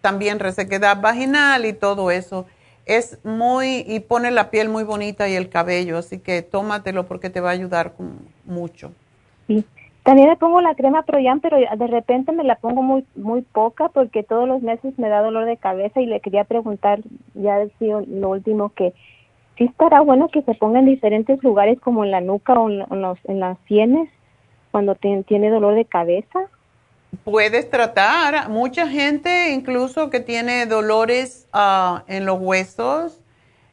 también 0.00 0.38
resequedad 0.38 1.00
vaginal 1.00 1.64
y 1.64 1.72
todo 1.72 2.10
eso. 2.10 2.46
Es 2.84 3.18
muy, 3.24 3.84
y 3.88 3.98
pone 4.00 4.30
la 4.30 4.50
piel 4.50 4.68
muy 4.68 4.84
bonita 4.84 5.28
y 5.28 5.34
el 5.34 5.48
cabello, 5.48 5.98
así 5.98 6.20
que 6.20 6.42
tómatelo 6.42 7.06
porque 7.06 7.30
te 7.30 7.40
va 7.40 7.50
a 7.50 7.52
ayudar 7.52 7.94
mucho. 8.44 8.92
Sí. 9.48 9.64
También 10.06 10.28
me 10.28 10.36
pongo 10.36 10.60
la 10.60 10.76
crema 10.76 11.02
Proyan, 11.02 11.40
pero 11.40 11.56
de 11.56 11.86
repente 11.88 12.30
me 12.30 12.44
la 12.44 12.54
pongo 12.54 12.80
muy 12.80 13.04
muy 13.16 13.42
poca 13.42 13.88
porque 13.88 14.22
todos 14.22 14.46
los 14.46 14.62
meses 14.62 14.96
me 15.00 15.08
da 15.08 15.20
dolor 15.20 15.46
de 15.46 15.56
cabeza 15.56 16.00
y 16.00 16.06
le 16.06 16.20
quería 16.20 16.44
preguntar, 16.44 17.00
ya 17.34 17.58
decía 17.58 18.00
lo 18.06 18.28
último, 18.28 18.68
que 18.68 18.94
sí 19.58 19.64
estará 19.64 20.02
bueno 20.02 20.28
que 20.28 20.42
se 20.42 20.54
ponga 20.54 20.78
en 20.78 20.86
diferentes 20.86 21.42
lugares 21.42 21.80
como 21.80 22.04
en 22.04 22.12
la 22.12 22.20
nuca 22.20 22.52
o 22.54 22.70
en, 22.70 23.02
los, 23.02 23.18
las 23.24 23.58
sienes 23.66 24.08
cuando 24.70 24.94
tiene 24.94 25.50
dolor 25.50 25.74
de 25.74 25.86
cabeza. 25.86 26.38
Puedes 27.24 27.68
tratar. 27.68 28.48
Mucha 28.48 28.86
gente, 28.86 29.50
incluso 29.50 30.08
que 30.08 30.20
tiene 30.20 30.66
dolores 30.66 31.48
ah, 31.52 32.04
en 32.06 32.26
los 32.26 32.40
huesos, 32.40 33.24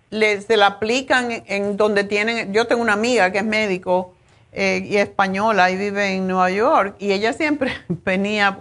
le, 0.09 0.41
se 0.41 0.57
la 0.57 0.65
aplican 0.65 1.43
en 1.45 1.77
donde 1.77 2.03
tienen. 2.03 2.53
Yo 2.53 2.65
tengo 2.65 2.81
una 2.81 2.93
amiga 2.93 3.31
que 3.31 3.37
es 3.37 3.45
médico 3.45 4.12
eh, 4.55 4.83
y 4.85 4.97
española 4.97 5.71
y 5.71 5.77
vive 5.77 6.15
en 6.15 6.27
Nueva 6.27 6.51
York 6.51 6.95
y 6.99 7.11
ella 7.11 7.33
siempre 7.33 7.71
venía 7.87 8.59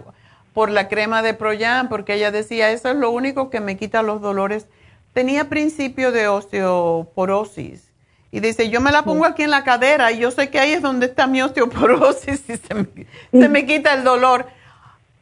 por 0.53 0.69
la 0.69 0.87
crema 0.87 1.21
de 1.21 1.33
Proyan 1.33 1.87
porque 1.87 2.15
ella 2.15 2.31
decía, 2.31 2.71
eso 2.71 2.89
es 2.89 2.95
lo 2.95 3.11
único 3.11 3.49
que 3.49 3.59
me 3.59 3.77
quita 3.77 4.01
los 4.01 4.21
dolores. 4.21 4.67
Tenía 5.13 5.49
principio 5.49 6.11
de 6.11 6.27
osteoporosis 6.27 7.91
y 8.31 8.39
dice, 8.39 8.69
yo 8.69 8.81
me 8.81 8.91
la 8.91 9.03
pongo 9.03 9.25
aquí 9.25 9.43
en 9.43 9.51
la 9.51 9.63
cadera 9.63 10.11
y 10.11 10.17
yo 10.17 10.31
sé 10.31 10.49
que 10.49 10.59
ahí 10.59 10.71
es 10.71 10.81
donde 10.81 11.05
está 11.05 11.27
mi 11.27 11.43
osteoporosis 11.43 12.41
y 12.49 12.57
se 12.57 12.73
me, 12.73 12.87
se 13.31 13.47
me 13.49 13.65
quita 13.65 13.93
el 13.93 14.03
dolor. 14.03 14.47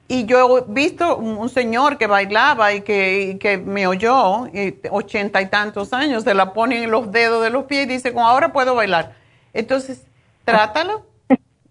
Y 0.08 0.26
yo 0.26 0.58
he 0.58 0.64
visto 0.68 1.18
un, 1.18 1.50
señor 1.50 1.98
que 1.98 2.08
bailaba 2.08 2.74
y 2.74 2.82
que, 2.82 3.38
que 3.42 3.58
me 3.58 3.88
oyó, 3.88 4.48
ochenta 4.90 5.42
y 5.42 5.48
tantos 5.48 5.92
años, 5.94 6.24
se 6.24 6.34
la 6.34 6.54
pone 6.54 6.84
en 6.84 6.92
los 6.92 7.12
dedos 7.12 7.44
de 7.44 7.50
los 7.50 7.66
pies 7.66 7.86
y 7.86 7.88
dice, 7.88 8.14
ahora 8.18 8.54
puedo 8.54 8.76
bailar. 8.76 9.16
Entonces, 9.54 10.06
trátalo. 10.44 11.06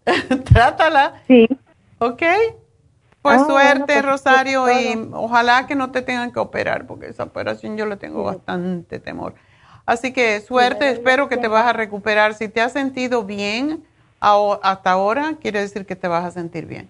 Trátala. 0.44 1.22
Sí. 1.26 1.48
¿Ok? 1.98 2.22
Pues 3.22 3.42
ah, 3.42 3.44
suerte, 3.44 3.84
pues, 3.86 4.04
Rosario, 4.04 4.70
y 4.70 5.10
ojalá 5.12 5.66
que 5.66 5.74
no 5.74 5.90
te 5.90 6.00
tengan 6.00 6.32
que 6.32 6.38
operar, 6.38 6.86
porque 6.86 7.08
esa 7.08 7.24
operación 7.24 7.76
yo 7.76 7.84
le 7.84 7.96
tengo 7.96 8.22
bastante 8.22 8.98
temor. 8.98 9.34
Así 9.84 10.12
que 10.12 10.40
suerte, 10.40 10.88
espero 10.88 11.28
que 11.28 11.36
te 11.36 11.48
vas 11.48 11.66
a 11.66 11.72
recuperar. 11.74 12.32
Si 12.34 12.48
te 12.48 12.62
has 12.62 12.72
sentido 12.72 13.24
bien 13.24 13.84
hasta 14.20 14.92
ahora, 14.92 15.34
quiere 15.40 15.60
decir 15.60 15.84
que 15.84 15.96
te 15.96 16.08
vas 16.08 16.24
a 16.24 16.30
sentir 16.30 16.64
bien. 16.64 16.88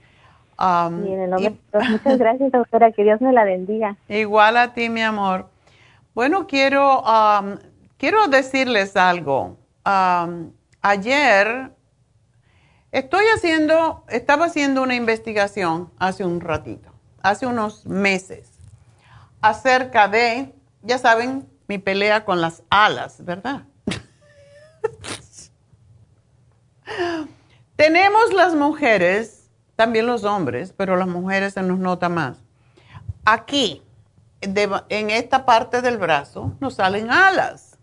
muchas 0.61 2.19
gracias, 2.19 2.53
doctora, 2.53 2.93
que 2.93 3.03
Dios 3.03 3.21
me 3.21 3.33
la 3.33 3.45
bendiga. 3.45 3.97
Igual 4.09 4.57
a 4.57 4.73
ti, 4.75 4.89
mi 4.89 5.01
amor. 5.01 5.47
Bueno, 6.15 6.47
quiero, 6.47 7.03
quiero 7.97 8.29
decirles 8.29 8.97
algo 8.97 9.57
ayer 10.83 11.73
estoy 12.93 13.25
haciendo, 13.35 14.05
estaba 14.09 14.47
haciendo 14.47 14.83
una 14.83 14.95
investigación 14.95 15.91
hace 15.99 16.25
un 16.25 16.41
ratito, 16.41 16.91
hace 17.23 17.47
unos 17.47 17.87
meses, 17.87 18.51
acerca 19.41 20.09
de, 20.09 20.55
ya 20.83 20.99
saben, 20.99 21.49
mi 21.69 21.79
pelea 21.79 22.25
con 22.25 22.41
las 22.41 22.63
alas, 22.69 23.25
¿verdad? 23.25 23.63
Tenemos 27.77 28.33
las 28.33 28.55
mujeres, 28.55 29.49
también 29.77 30.07
los 30.07 30.25
hombres, 30.25 30.75
pero 30.77 30.97
las 30.97 31.09
mujeres 31.09 31.55
se 31.55 31.63
nos 31.63 31.79
nota 31.79 32.09
más. 32.09 32.39
Aquí, 33.25 33.83
en 34.41 35.11
esta 35.11 35.47
parte 35.47 35.81
del 35.81 35.97
brazo, 35.97 36.57
nos 36.61 36.75
salen 36.75 37.11
alas. 37.11 37.79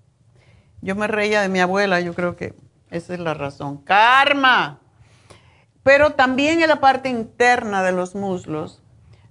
Yo 0.81 0.95
me 0.95 1.07
reía 1.07 1.41
de 1.41 1.49
mi 1.49 1.59
abuela, 1.59 2.01
yo 2.01 2.13
creo 2.13 2.35
que 2.35 2.53
esa 2.89 3.13
es 3.13 3.19
la 3.19 3.33
razón. 3.33 3.77
Karma. 3.77 4.79
Pero 5.83 6.11
también 6.11 6.61
en 6.61 6.69
la 6.69 6.79
parte 6.79 7.09
interna 7.09 7.83
de 7.83 7.91
los 7.91 8.15
muslos, 8.15 8.81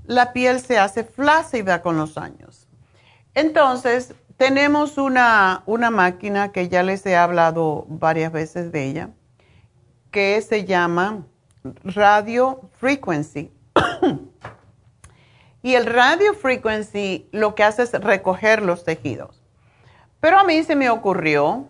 la 0.07 0.33
piel 0.33 0.61
se 0.61 0.79
hace 0.79 1.05
flácida 1.05 1.83
con 1.83 1.97
los 1.97 2.17
años. 2.17 2.69
Entonces, 3.35 4.15
tenemos 4.37 4.99
una, 4.99 5.63
una 5.67 5.91
máquina 5.91 6.53
que 6.53 6.69
ya 6.69 6.83
les 6.83 7.05
he 7.07 7.17
hablado 7.17 7.85
varias 7.89 8.33
veces 8.33 8.73
de 8.73 8.85
ella, 8.85 9.11
que 10.11 10.41
se 10.41 10.65
llama 10.65 11.27
Radio 11.85 12.71
Frequency. 12.79 13.53
y 15.63 15.75
el 15.75 15.87
Radio 15.87 16.35
Frequency 16.35 17.29
lo 17.33 17.55
que 17.55 17.65
hace 17.65 17.83
es 17.83 17.93
recoger 17.93 18.63
los 18.63 18.85
tejidos. 18.85 19.43
Pero 20.21 20.39
a 20.39 20.45
mí 20.45 20.63
se 20.63 20.77
me 20.77 20.91
ocurrió 20.91 21.69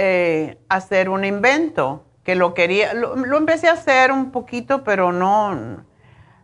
eh, 0.00 0.60
hacer 0.68 1.08
un 1.08 1.24
invento, 1.24 2.04
que 2.22 2.36
lo 2.36 2.54
quería, 2.54 2.94
lo, 2.94 3.36
empecé 3.36 3.68
a 3.68 3.72
hacer 3.72 4.12
un 4.12 4.30
poquito, 4.30 4.84
pero 4.84 5.10
no, 5.10 5.82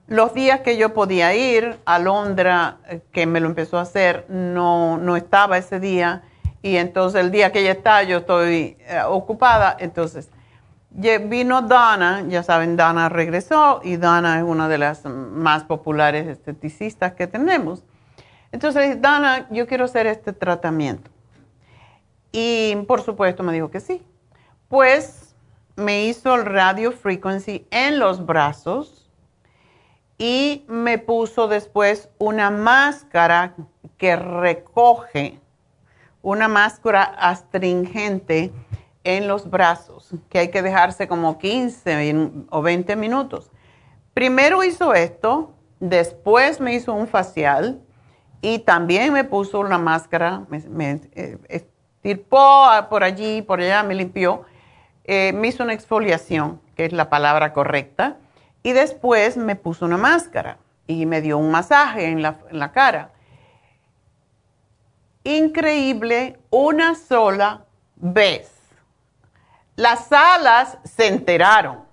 los 0.08 0.34
días 0.34 0.58
que 0.62 0.76
yo 0.76 0.92
podía 0.92 1.32
ir 1.36 1.78
a 1.84 2.00
Londra, 2.00 2.78
eh, 2.88 3.02
que 3.12 3.26
me 3.26 3.38
lo 3.38 3.46
empezó 3.46 3.78
a 3.78 3.82
hacer, 3.82 4.26
no, 4.28 4.98
no 4.98 5.14
estaba 5.16 5.56
ese 5.56 5.78
día, 5.78 6.22
y 6.62 6.78
entonces 6.78 7.20
el 7.20 7.30
día 7.30 7.52
que 7.52 7.60
ella 7.60 7.70
está, 7.70 8.02
yo 8.02 8.18
estoy 8.18 8.76
eh, 8.80 9.02
ocupada, 9.06 9.76
entonces 9.78 10.30
vino 10.90 11.62
Dana, 11.62 12.24
ya 12.26 12.42
saben, 12.42 12.74
Dana 12.74 13.08
regresó, 13.08 13.82
y 13.84 13.98
Dana 13.98 14.38
es 14.38 14.42
una 14.42 14.68
de 14.68 14.78
las 14.78 15.04
más 15.04 15.62
populares 15.62 16.26
esteticistas 16.26 17.12
que 17.12 17.28
tenemos. 17.28 17.84
Entonces, 18.50 19.00
Dana, 19.00 19.46
yo 19.50 19.68
quiero 19.68 19.84
hacer 19.84 20.08
este 20.08 20.32
tratamiento. 20.32 21.13
Y 22.36 22.74
por 22.88 23.00
supuesto 23.00 23.44
me 23.44 23.52
dijo 23.52 23.70
que 23.70 23.78
sí. 23.78 24.04
Pues 24.66 25.36
me 25.76 26.06
hizo 26.06 26.34
el 26.34 26.44
radio 26.44 26.90
frequency 26.90 27.64
en 27.70 28.00
los 28.00 28.26
brazos 28.26 29.08
y 30.18 30.64
me 30.66 30.98
puso 30.98 31.46
después 31.46 32.08
una 32.18 32.50
máscara 32.50 33.54
que 33.98 34.16
recoge, 34.16 35.38
una 36.22 36.48
máscara 36.48 37.04
astringente 37.04 38.52
en 39.04 39.28
los 39.28 39.48
brazos, 39.48 40.10
que 40.28 40.40
hay 40.40 40.50
que 40.50 40.62
dejarse 40.62 41.06
como 41.06 41.38
15 41.38 42.46
o 42.50 42.62
20 42.62 42.96
minutos. 42.96 43.52
Primero 44.12 44.64
hizo 44.64 44.92
esto, 44.92 45.54
después 45.78 46.58
me 46.58 46.74
hizo 46.74 46.94
un 46.94 47.06
facial 47.06 47.80
y 48.40 48.58
también 48.58 49.12
me 49.12 49.22
puso 49.22 49.60
una 49.60 49.78
máscara, 49.78 50.44
eh, 50.50 51.68
tirpó 52.04 52.68
por 52.90 53.02
allí, 53.02 53.40
por 53.40 53.62
allá, 53.62 53.82
me 53.82 53.94
limpió, 53.94 54.44
eh, 55.04 55.32
me 55.32 55.48
hizo 55.48 55.62
una 55.62 55.72
exfoliación, 55.72 56.60
que 56.76 56.84
es 56.84 56.92
la 56.92 57.08
palabra 57.08 57.54
correcta, 57.54 58.18
y 58.62 58.72
después 58.72 59.38
me 59.38 59.56
puso 59.56 59.86
una 59.86 59.96
máscara 59.96 60.58
y 60.86 61.06
me 61.06 61.22
dio 61.22 61.38
un 61.38 61.50
masaje 61.50 62.08
en 62.08 62.20
la, 62.20 62.72
cara. 62.72 63.10
increíble 65.24 66.38
una 66.50 66.94
sola 66.94 67.64
vez. 67.96 68.52
Las 69.74 70.12
alas 70.12 70.76
se 70.84 71.06
enteraron 71.06 71.84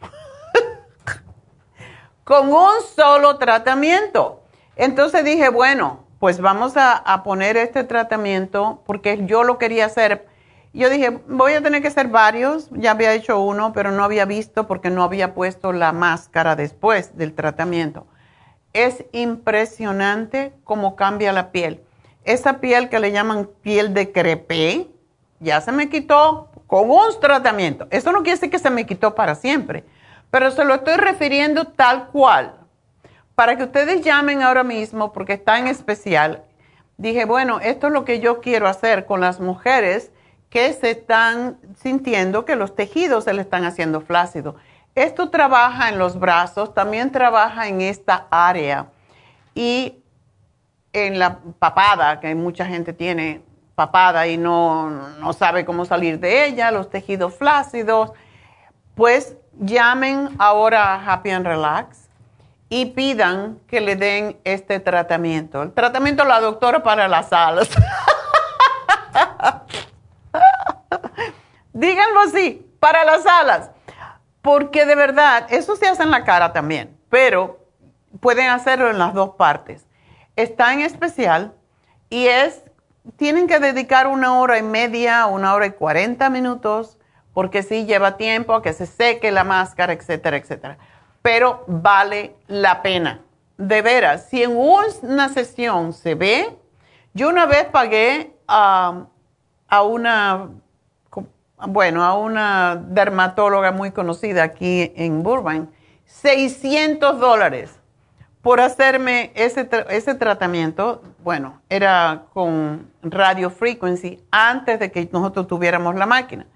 con 2.24 2.52
un 2.52 2.82
solo 2.92 3.38
tratamiento. 3.38 4.42
Entonces 4.74 5.24
dije, 5.24 5.48
bueno, 5.48 6.03
pues 6.24 6.40
vamos 6.40 6.72
a, 6.78 7.22
poner 7.22 7.58
este 7.58 7.84
tratamiento 7.84 8.82
porque 8.86 9.26
yo 9.26 9.44
lo 9.44 9.58
quería 9.58 9.84
hacer. 9.84 10.26
Yo 10.72 10.88
dije, 10.88 11.20
voy 11.28 11.52
a 11.52 11.60
tener 11.60 11.82
que 11.82 11.88
hacer 11.88 12.08
varios, 12.08 12.70
ya 12.70 12.92
había 12.92 13.12
hecho 13.12 13.40
uno, 13.40 13.74
pero 13.74 13.90
no 13.90 14.02
había 14.02 14.24
visto 14.24 14.66
porque 14.66 14.88
no 14.88 15.02
había 15.02 15.34
puesto 15.34 15.74
la 15.74 15.92
máscara 15.92 16.56
después 16.56 17.18
del 17.18 17.34
tratamiento. 17.34 18.06
Es 18.72 19.04
impresionante 19.12 20.54
cómo 20.64 20.96
cambia 20.96 21.30
la 21.30 21.52
piel. 21.52 21.82
Esa 22.24 22.58
piel 22.58 22.88
que 22.88 23.00
le 23.00 23.12
llaman 23.12 23.50
piel 23.60 23.92
de 23.92 24.10
crepé, 24.10 24.88
ya 25.40 25.60
se 25.60 25.72
me 25.72 25.90
quitó 25.90 26.48
con 26.66 26.90
un 26.90 27.20
tratamiento. 27.20 27.86
Eso 27.90 28.12
no 28.12 28.22
quiere 28.22 28.36
decir 28.36 28.48
que 28.48 28.58
se 28.58 28.70
me 28.70 28.86
quitó 28.86 29.14
para 29.14 29.34
siempre, 29.34 29.84
pero 30.30 30.50
se 30.50 30.64
lo 30.64 30.76
estoy 30.76 30.96
refiriendo 30.96 31.66
tal 31.66 32.06
cual. 32.06 32.63
Para 33.34 33.56
que 33.56 33.64
ustedes 33.64 34.02
llamen 34.02 34.42
ahora 34.42 34.62
mismo, 34.62 35.12
porque 35.12 35.32
está 35.32 35.58
en 35.58 35.66
especial, 35.66 36.44
dije, 36.96 37.24
bueno, 37.24 37.58
esto 37.60 37.88
es 37.88 37.92
lo 37.92 38.04
que 38.04 38.20
yo 38.20 38.40
quiero 38.40 38.68
hacer 38.68 39.06
con 39.06 39.20
las 39.20 39.40
mujeres 39.40 40.12
que 40.50 40.72
se 40.72 40.92
están 40.92 41.58
sintiendo 41.76 42.44
que 42.44 42.54
los 42.54 42.76
tejidos 42.76 43.24
se 43.24 43.34
le 43.34 43.42
están 43.42 43.64
haciendo 43.64 44.00
flácidos. 44.00 44.54
Esto 44.94 45.30
trabaja 45.30 45.88
en 45.88 45.98
los 45.98 46.20
brazos, 46.20 46.72
también 46.72 47.10
trabaja 47.10 47.66
en 47.66 47.80
esta 47.80 48.28
área 48.30 48.86
y 49.52 49.98
en 50.92 51.18
la 51.18 51.40
papada, 51.58 52.20
que 52.20 52.32
mucha 52.36 52.64
gente 52.66 52.92
tiene 52.92 53.42
papada 53.74 54.28
y 54.28 54.36
no, 54.36 54.90
no 54.90 55.32
sabe 55.32 55.64
cómo 55.64 55.84
salir 55.84 56.20
de 56.20 56.46
ella, 56.46 56.70
los 56.70 56.88
tejidos 56.88 57.34
flácidos, 57.34 58.12
pues 58.94 59.36
llamen 59.58 60.28
ahora 60.38 60.94
a 60.94 61.12
Happy 61.12 61.30
and 61.30 61.44
Relax 61.44 62.03
y 62.68 62.86
pidan 62.86 63.60
que 63.68 63.80
le 63.80 63.96
den 63.96 64.38
este 64.44 64.80
tratamiento. 64.80 65.62
El 65.62 65.72
tratamiento 65.72 66.24
la 66.24 66.40
doctora 66.40 66.82
para 66.82 67.08
las 67.08 67.32
alas. 67.32 67.68
Díganlo 71.72 72.20
así, 72.20 72.66
para 72.80 73.04
las 73.04 73.26
alas. 73.26 73.70
Porque 74.42 74.86
de 74.86 74.94
verdad, 74.94 75.46
eso 75.50 75.76
se 75.76 75.86
hace 75.88 76.02
en 76.02 76.10
la 76.10 76.24
cara 76.24 76.52
también, 76.52 76.98
pero 77.08 77.60
pueden 78.20 78.48
hacerlo 78.48 78.90
en 78.90 78.98
las 78.98 79.14
dos 79.14 79.36
partes. 79.36 79.86
Está 80.36 80.72
en 80.72 80.80
especial 80.80 81.54
y 82.10 82.26
es 82.26 82.62
tienen 83.16 83.46
que 83.46 83.58
dedicar 83.58 84.06
una 84.06 84.38
hora 84.38 84.58
y 84.58 84.62
media, 84.62 85.26
una 85.26 85.54
hora 85.54 85.66
y 85.66 85.72
cuarenta 85.72 86.30
minutos, 86.30 86.98
porque 87.32 87.62
sí 87.62 87.84
lleva 87.84 88.16
tiempo 88.16 88.54
a 88.54 88.62
que 88.62 88.72
se 88.72 88.86
seque 88.86 89.30
la 89.30 89.44
máscara, 89.44 89.92
etcétera, 89.92 90.36
etcétera. 90.36 90.78
Pero 91.24 91.64
vale 91.66 92.36
la 92.48 92.82
pena. 92.82 93.22
De 93.56 93.80
veras, 93.80 94.26
si 94.28 94.42
en 94.42 94.54
una 94.54 95.30
sesión 95.30 95.94
se 95.94 96.14
ve, 96.14 96.54
yo 97.14 97.30
una 97.30 97.46
vez 97.46 97.64
pagué 97.64 98.36
a 98.46 99.06
una, 99.82 100.50
bueno, 101.66 102.04
a 102.04 102.14
una 102.18 102.76
dermatóloga 102.76 103.72
muy 103.72 103.90
conocida 103.90 104.42
aquí 104.42 104.92
en 104.96 105.22
Burbank, 105.22 105.70
600 106.04 107.18
dólares 107.18 107.80
por 108.42 108.60
hacerme 108.60 109.32
ese, 109.34 109.66
ese 109.88 110.14
tratamiento, 110.16 111.00
bueno, 111.22 111.62
era 111.70 112.26
con 112.34 112.90
radio 113.00 113.48
frequency 113.48 114.22
antes 114.30 114.78
de 114.78 114.92
que 114.92 115.08
nosotros 115.10 115.46
tuviéramos 115.46 115.94
la 115.94 116.04
máquina. 116.04 116.46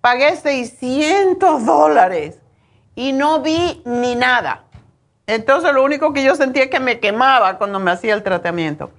Pagué 0.00 0.34
600 0.36 1.66
dólares 1.66 2.40
y 2.96 3.12
no 3.12 3.40
vi 3.40 3.82
ni 3.84 4.16
nada. 4.16 4.64
Entonces 5.28 5.72
lo 5.72 5.84
único 5.84 6.12
que 6.12 6.24
yo 6.24 6.34
sentía 6.34 6.64
es 6.64 6.70
que 6.70 6.80
me 6.80 6.98
quemaba 6.98 7.58
cuando 7.58 7.78
me 7.78 7.92
hacía 7.92 8.14
el 8.14 8.24
tratamiento. 8.24 8.90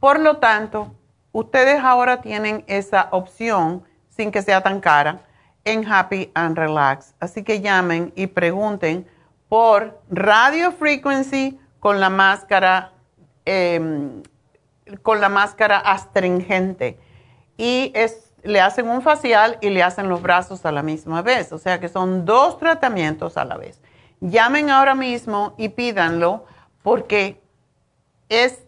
Por 0.00 0.18
lo 0.18 0.38
tanto, 0.38 0.94
ustedes 1.32 1.80
ahora 1.82 2.20
tienen 2.20 2.64
esa 2.66 3.08
opción 3.12 3.84
sin 4.08 4.32
que 4.32 4.42
sea 4.42 4.62
tan 4.62 4.80
cara 4.80 5.20
en 5.64 5.86
Happy 5.90 6.30
and 6.34 6.56
Relax. 6.56 7.14
Así 7.20 7.42
que 7.42 7.60
llamen 7.60 8.12
y 8.16 8.28
pregunten 8.28 9.06
por 9.48 10.00
radio 10.08 10.72
frequency 10.72 11.58
con 11.80 12.00
la 12.00 12.08
máscara, 12.08 12.92
em, 13.44 14.22
con 15.02 15.20
la 15.20 15.28
máscara 15.28 15.78
astringente. 15.78 16.98
Y 17.56 17.92
es, 17.94 18.25
le 18.46 18.60
hacen 18.60 18.88
un 18.88 19.02
facial 19.02 19.58
y 19.60 19.70
le 19.70 19.82
hacen 19.82 20.08
los 20.08 20.22
brazos 20.22 20.64
a 20.64 20.70
la 20.72 20.82
misma 20.82 21.22
vez. 21.22 21.52
O 21.52 21.58
sea 21.58 21.80
que 21.80 21.88
son 21.88 22.24
dos 22.24 22.58
tratamientos 22.58 23.36
a 23.36 23.44
la 23.44 23.56
vez. 23.56 23.80
Llamen 24.20 24.70
ahora 24.70 24.94
mismo 24.94 25.54
y 25.58 25.70
pídanlo 25.70 26.44
porque 26.82 27.42
es 28.28 28.62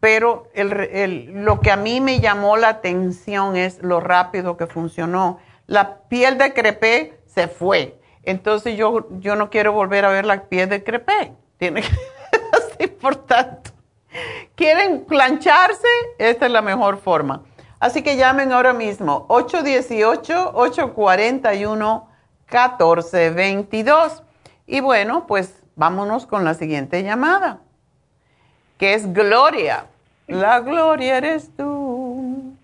Pero 0.06 0.46
lo 0.54 1.58
que 1.58 1.72
a 1.72 1.76
mí 1.76 2.00
me 2.00 2.20
llamó 2.20 2.56
la 2.56 2.68
atención 2.68 3.56
es 3.56 3.82
lo 3.82 3.98
rápido 3.98 4.56
que 4.56 4.68
funcionó. 4.68 5.40
La 5.66 6.02
piel 6.02 6.38
de 6.38 6.54
crepé 6.54 7.18
se 7.26 7.48
fue. 7.48 7.98
Entonces 8.22 8.76
yo, 8.76 9.08
yo 9.18 9.34
no 9.34 9.50
quiero 9.50 9.72
volver 9.72 10.04
a 10.04 10.10
ver 10.10 10.24
la 10.24 10.44
piel 10.44 10.68
de 10.68 10.84
crepé. 10.84 11.32
Tiene 11.56 11.80
que 11.82 11.88
ser 11.88 11.98
importante. 12.88 13.72
¿Quieren 14.54 15.06
plancharse? 15.06 15.88
Esta 16.18 16.46
es 16.46 16.52
la 16.52 16.62
mejor 16.62 16.98
forma. 16.98 17.42
Así 17.80 18.02
que 18.04 18.16
llamen 18.16 18.52
ahora 18.52 18.72
mismo 18.72 19.26
818 19.28 20.52
841 20.54 22.08
1422. 22.48 24.22
Y 24.68 24.78
bueno, 24.78 25.26
pues 25.26 25.64
vámonos 25.74 26.26
con 26.26 26.44
la 26.44 26.54
siguiente 26.54 27.02
llamada, 27.02 27.58
que 28.78 28.94
es 28.94 29.12
Gloria. 29.12 29.88
La 30.26 30.60
Gloria 30.60 31.18
eres 31.18 31.50
tú. 31.56 32.54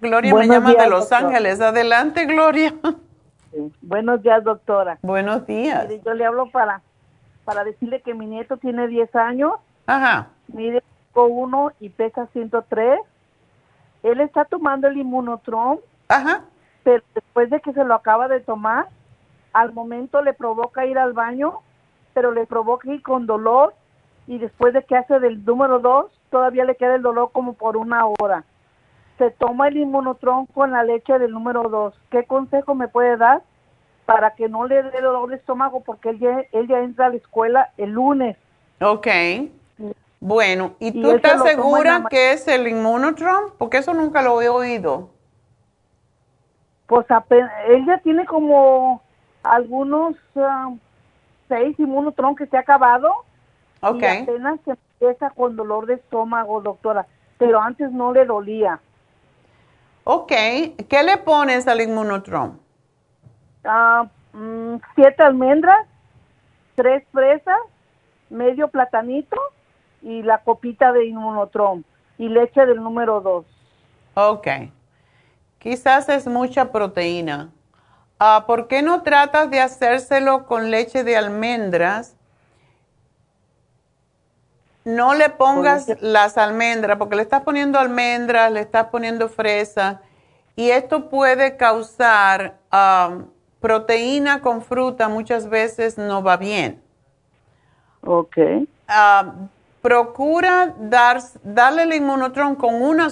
Gloria 0.00 0.34
me 0.34 0.46
llama 0.46 0.74
de 0.74 0.88
Los 0.88 1.12
Ángeles. 1.12 1.60
Adelante, 1.60 2.26
Gloria. 2.26 2.74
Buenos 3.82 4.22
días, 4.22 4.42
doctora. 4.42 4.98
Buenos 5.02 5.46
días. 5.46 5.88
yo 6.04 6.14
le 6.14 6.26
hablo 6.26 6.50
para, 6.50 6.82
para 7.44 7.62
decirle 7.64 8.00
que 8.02 8.14
mi 8.14 8.26
nieto 8.26 8.56
tiene 8.56 8.88
10 8.88 9.14
años. 9.14 9.52
Ajá. 9.86 10.28
Mide 10.48 10.82
1 11.14 11.72
y 11.80 11.88
pesa 11.90 12.26
103. 12.32 13.00
Él 14.02 14.20
está 14.20 14.44
tomando 14.44 14.88
el 14.88 14.96
inmunotron. 14.96 15.80
Ajá. 16.08 16.42
Pero 16.82 17.02
después 17.14 17.48
de 17.48 17.60
que 17.60 17.72
se 17.72 17.84
lo 17.84 17.94
acaba 17.94 18.28
de 18.28 18.40
tomar, 18.40 18.88
al 19.52 19.72
momento 19.72 20.20
le 20.20 20.34
provoca 20.34 20.84
ir 20.84 20.98
al 20.98 21.12
baño, 21.12 21.60
pero 22.12 22.32
le 22.32 22.44
provoca 22.44 22.92
ir 22.92 23.02
con 23.02 23.26
dolor 23.26 23.72
y 24.26 24.38
después 24.38 24.74
de 24.74 24.82
que 24.82 24.96
hace 24.96 25.20
del 25.20 25.44
número 25.44 25.78
dos, 25.78 26.06
todavía 26.34 26.64
le 26.64 26.74
queda 26.74 26.96
el 26.96 27.02
dolor 27.02 27.30
como 27.30 27.52
por 27.52 27.76
una 27.76 28.06
hora. 28.06 28.42
Se 29.18 29.30
toma 29.30 29.68
el 29.68 29.76
inmunotron 29.76 30.46
con 30.46 30.72
la 30.72 30.82
leche 30.82 31.16
del 31.20 31.30
número 31.30 31.68
dos. 31.68 31.94
¿Qué 32.10 32.24
consejo 32.24 32.74
me 32.74 32.88
puede 32.88 33.16
dar 33.16 33.42
para 34.04 34.34
que 34.34 34.48
no 34.48 34.66
le 34.66 34.82
dé 34.82 35.00
dolor 35.00 35.30
de 35.30 35.36
estómago? 35.36 35.84
Porque 35.84 36.08
él 36.10 36.18
ya, 36.18 36.42
él 36.50 36.66
ya 36.66 36.80
entra 36.80 37.06
a 37.06 37.10
la 37.10 37.14
escuela 37.14 37.70
el 37.76 37.90
lunes. 37.90 38.36
Ok. 38.80 39.06
Bueno, 40.18 40.72
¿y 40.80 40.90
tú 41.00 41.12
estás 41.12 41.40
segura 41.44 42.02
que 42.10 42.32
es 42.32 42.48
el 42.48 42.66
inmunotron? 42.66 43.52
Porque 43.56 43.76
eso 43.76 43.94
nunca 43.94 44.20
lo 44.20 44.42
he 44.42 44.48
oído. 44.48 45.10
Pues 46.88 47.08
apenas, 47.12 47.52
él 47.68 47.86
ya 47.86 47.98
tiene 47.98 48.26
como 48.26 49.02
algunos 49.44 50.16
uh, 50.34 50.76
seis 51.46 51.78
inmunotron 51.78 52.34
que 52.34 52.46
se 52.48 52.56
ha 52.56 52.60
acabado. 52.60 53.08
Ok. 53.82 54.02
Y 54.02 54.06
apenas 54.06 54.58
se 54.64 54.72
con 55.34 55.56
dolor 55.56 55.86
de 55.86 55.94
estómago, 55.94 56.60
doctora. 56.60 57.06
Pero 57.38 57.60
antes 57.60 57.90
no 57.90 58.12
le 58.12 58.24
dolía. 58.24 58.80
Ok. 60.04 60.32
¿Qué 60.88 61.02
le 61.04 61.16
pones 61.18 61.66
al 61.66 61.80
inmunotron? 61.80 62.60
Uh, 63.64 64.36
mm, 64.36 64.80
siete 64.94 65.22
almendras, 65.22 65.86
tres 66.74 67.02
fresas, 67.12 67.58
medio 68.28 68.68
platanito 68.68 69.36
y 70.02 70.22
la 70.22 70.38
copita 70.38 70.92
de 70.92 71.06
inmunotron 71.06 71.84
y 72.18 72.28
leche 72.28 72.66
del 72.66 72.82
número 72.82 73.20
dos. 73.20 73.46
Ok. 74.14 74.46
Quizás 75.58 76.08
es 76.10 76.26
mucha 76.26 76.70
proteína. 76.70 77.50
Ah, 78.18 78.44
¿por 78.46 78.68
qué 78.68 78.82
no 78.82 79.02
tratas 79.02 79.50
de 79.50 79.60
hacérselo 79.60 80.46
con 80.46 80.70
leche 80.70 81.04
de 81.04 81.16
almendras? 81.16 82.16
No 84.84 85.14
le 85.14 85.30
pongas 85.30 85.86
las 86.00 86.36
almendras, 86.36 86.98
porque 86.98 87.16
le 87.16 87.22
estás 87.22 87.42
poniendo 87.42 87.78
almendras, 87.78 88.52
le 88.52 88.60
estás 88.60 88.88
poniendo 88.88 89.28
fresa, 89.28 90.02
y 90.56 90.70
esto 90.70 91.08
puede 91.08 91.56
causar 91.56 92.58
um, 92.72 93.26
proteína 93.60 94.42
con 94.42 94.62
fruta, 94.62 95.08
muchas 95.08 95.48
veces 95.48 95.96
no 95.96 96.22
va 96.22 96.36
bien. 96.36 96.82
Ok. 98.02 98.36
Um, 98.38 99.48
procura 99.80 100.74
dar, 100.78 101.22
darle 101.42 101.84
el 101.84 101.94
inmunotron 101.94 102.54
con 102.56 102.82
una 102.82 103.08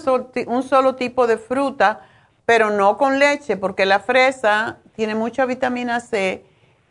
un 0.46 0.62
solo 0.62 0.94
tipo 0.94 1.26
de 1.26 1.38
fruta, 1.38 2.00
pero 2.44 2.70
no 2.70 2.98
con 2.98 3.18
leche, 3.18 3.56
porque 3.56 3.86
la 3.86 4.00
fresa 4.00 4.76
tiene 4.94 5.14
mucha 5.14 5.46
vitamina 5.46 6.00
C 6.00 6.44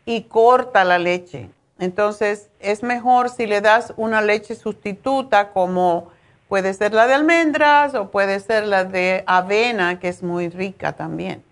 y 0.04 0.22
corta 0.22 0.82
la 0.82 0.98
leche. 0.98 1.48
Entonces, 1.82 2.48
es 2.60 2.84
mejor 2.84 3.28
si 3.28 3.44
le 3.44 3.60
das 3.60 3.92
una 3.96 4.20
leche 4.20 4.54
sustituta 4.54 5.48
como 5.50 6.12
puede 6.48 6.74
ser 6.74 6.94
la 6.94 7.08
de 7.08 7.14
almendras 7.14 7.96
o 7.96 8.08
puede 8.08 8.38
ser 8.38 8.68
la 8.68 8.84
de 8.84 9.24
avena, 9.26 9.98
que 9.98 10.06
es 10.06 10.22
muy 10.22 10.48
rica 10.48 10.92
también. 10.92 11.42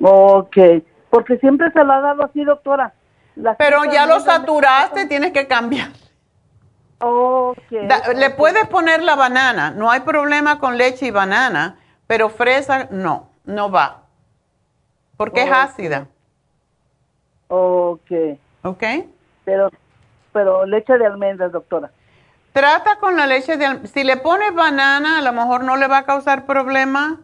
Ok, 0.00 0.56
porque 1.10 1.36
siempre 1.36 1.70
se 1.72 1.84
lo 1.84 1.92
ha 1.92 2.00
dado 2.00 2.24
así, 2.24 2.42
doctora. 2.42 2.94
Pero 3.58 3.84
ya 3.84 4.06
lo 4.06 4.18
saturaste, 4.20 5.04
tienes 5.04 5.32
que 5.32 5.46
cambiar. 5.46 5.90
Okay, 6.98 7.86
le 8.14 8.30
puedes 8.30 8.66
poner 8.68 9.02
la 9.02 9.14
banana, 9.14 9.72
no 9.72 9.90
hay 9.90 10.00
problema 10.00 10.58
con 10.58 10.78
leche 10.78 11.04
y 11.04 11.10
banana, 11.10 11.76
pero 12.06 12.30
fresa 12.30 12.88
no, 12.90 13.28
no 13.44 13.70
va, 13.70 14.04
porque 15.18 15.42
es 15.42 15.52
ácida. 15.52 16.06
Ok. 17.48 18.38
¿Ok? 18.66 18.82
Pero, 19.44 19.70
pero 20.32 20.66
leche 20.66 20.98
de 20.98 21.06
almendras, 21.06 21.52
doctora. 21.52 21.90
Trata 22.52 22.96
con 22.98 23.16
la 23.16 23.26
leche 23.26 23.56
de 23.56 23.66
almendras. 23.66 23.92
Si 23.92 24.04
le 24.04 24.16
pones 24.16 24.54
banana, 24.54 25.18
a 25.18 25.22
lo 25.22 25.32
mejor 25.32 25.64
no 25.64 25.76
le 25.76 25.86
va 25.86 25.98
a 25.98 26.04
causar 26.04 26.46
problema, 26.46 27.20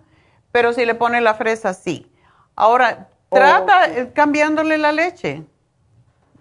pero 0.53 0.73
si 0.73 0.85
le 0.85 0.95
pones 0.95 1.23
la 1.23 1.35
fresa, 1.35 1.75
sí. 1.75 2.11
Ahora, 2.55 3.09
trata 3.31 4.13
cambiándole 4.15 4.79
la 4.79 4.93
leche. 4.93 5.43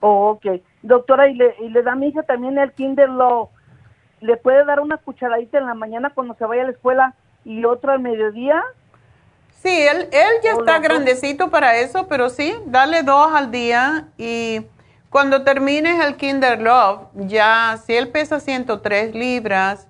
Oh, 0.02 0.32
ok. 0.32 0.62
Doctora, 0.84 1.30
¿y 1.30 1.36
le, 1.36 1.56
¿y 1.62 1.70
le 1.70 1.84
da 1.84 1.94
a 1.94 1.96
mi 1.96 2.08
hija 2.08 2.24
también 2.24 2.58
el 2.58 2.74
Kinder 2.74 3.10
lo 3.10 3.52
¿Le 4.22 4.38
puede 4.38 4.64
dar 4.66 4.80
una 4.80 4.98
cucharadita 4.98 5.58
en 5.58 5.66
la 5.66 5.74
mañana 5.74 6.12
cuando 6.14 6.36
se 6.36 6.46
vaya 6.46 6.62
a 6.62 6.66
la 6.66 6.72
escuela 6.72 7.16
y 7.44 7.66
otra 7.66 7.94
al 7.94 8.02
mediodía? 8.02 8.64
Sí, 9.50 9.70
él, 9.70 10.10
él 10.12 10.32
ya 10.44 10.52
está 10.52 10.78
grandecito 10.78 11.50
para 11.50 11.76
eso, 11.78 12.08
pero 12.08 12.30
sí, 12.30 12.56
dale 12.68 13.02
dos 13.02 13.34
al 13.34 13.50
día 13.50 14.08
y 14.18 14.62
cuando 15.12 15.44
termines 15.44 16.04
el 16.06 16.16
Kinder 16.16 16.62
Love, 16.62 17.02
ya, 17.14 17.78
si 17.86 17.94
él 17.94 18.08
pesa 18.08 18.40
103 18.40 19.14
libras, 19.14 19.90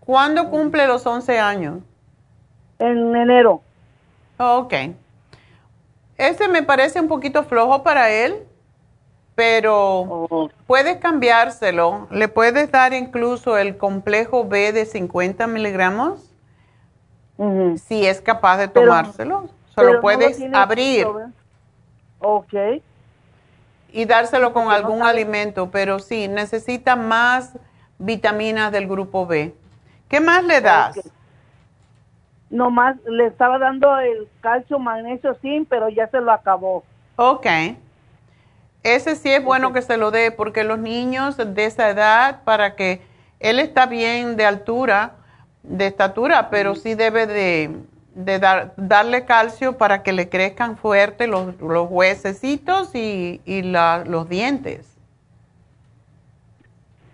¿cuándo 0.00 0.48
cumple 0.48 0.86
los 0.86 1.06
11 1.06 1.38
años? 1.38 1.82
En 2.78 3.14
enero. 3.14 3.60
Ok. 4.38 4.72
Ese 6.16 6.48
me 6.48 6.62
parece 6.62 6.98
un 6.98 7.08
poquito 7.08 7.44
flojo 7.44 7.82
para 7.82 8.08
él, 8.08 8.42
pero 9.34 9.98
oh. 10.30 10.50
puedes 10.66 10.96
cambiárselo. 10.96 12.08
Le 12.10 12.28
puedes 12.28 12.72
dar 12.72 12.94
incluso 12.94 13.58
el 13.58 13.76
complejo 13.76 14.46
B 14.46 14.72
de 14.72 14.86
50 14.86 15.46
miligramos, 15.46 16.32
si 17.86 18.06
es 18.06 18.22
capaz 18.22 18.56
de 18.56 18.68
tomárselo. 18.68 19.50
Solo 19.74 20.00
puedes 20.00 20.42
abrir. 20.54 21.06
Ok 22.20 22.54
y 23.94 24.06
dárselo 24.06 24.52
con 24.52 24.72
algún 24.72 25.04
alimento, 25.04 25.70
pero 25.70 26.00
sí, 26.00 26.26
necesita 26.26 26.96
más 26.96 27.56
vitaminas 27.98 28.72
del 28.72 28.88
grupo 28.88 29.24
B. 29.24 29.54
¿Qué 30.08 30.18
más 30.18 30.42
le 30.42 30.60
das? 30.60 30.98
No 32.50 32.70
más, 32.70 32.96
le 33.06 33.26
estaba 33.26 33.56
dando 33.58 33.96
el 34.00 34.28
calcio, 34.40 34.80
magnesio, 34.80 35.36
zinc, 35.36 35.68
pero 35.70 35.88
ya 35.88 36.08
se 36.08 36.20
lo 36.20 36.32
acabó. 36.32 36.82
Ok. 37.14 37.46
Ese 38.82 39.14
sí 39.14 39.30
es 39.30 39.44
bueno 39.44 39.72
que 39.72 39.80
se 39.80 39.96
lo 39.96 40.10
dé, 40.10 40.32
porque 40.32 40.64
los 40.64 40.80
niños 40.80 41.36
de 41.36 41.64
esa 41.64 41.88
edad, 41.88 42.42
para 42.42 42.74
que 42.74 43.00
él 43.38 43.60
está 43.60 43.86
bien 43.86 44.36
de 44.36 44.44
altura, 44.44 45.12
de 45.62 45.86
estatura, 45.86 46.50
pero 46.50 46.74
sí 46.74 46.96
debe 46.96 47.28
de, 47.28 47.70
de 48.14 48.38
dar, 48.38 48.74
darle 48.76 49.24
calcio 49.24 49.76
para 49.76 50.02
que 50.02 50.12
le 50.12 50.28
crezcan 50.28 50.76
fuerte 50.76 51.26
los, 51.26 51.60
los 51.60 51.88
huesecitos 51.90 52.94
y, 52.94 53.40
y 53.44 53.62
los 53.62 54.28
dientes. 54.28 54.96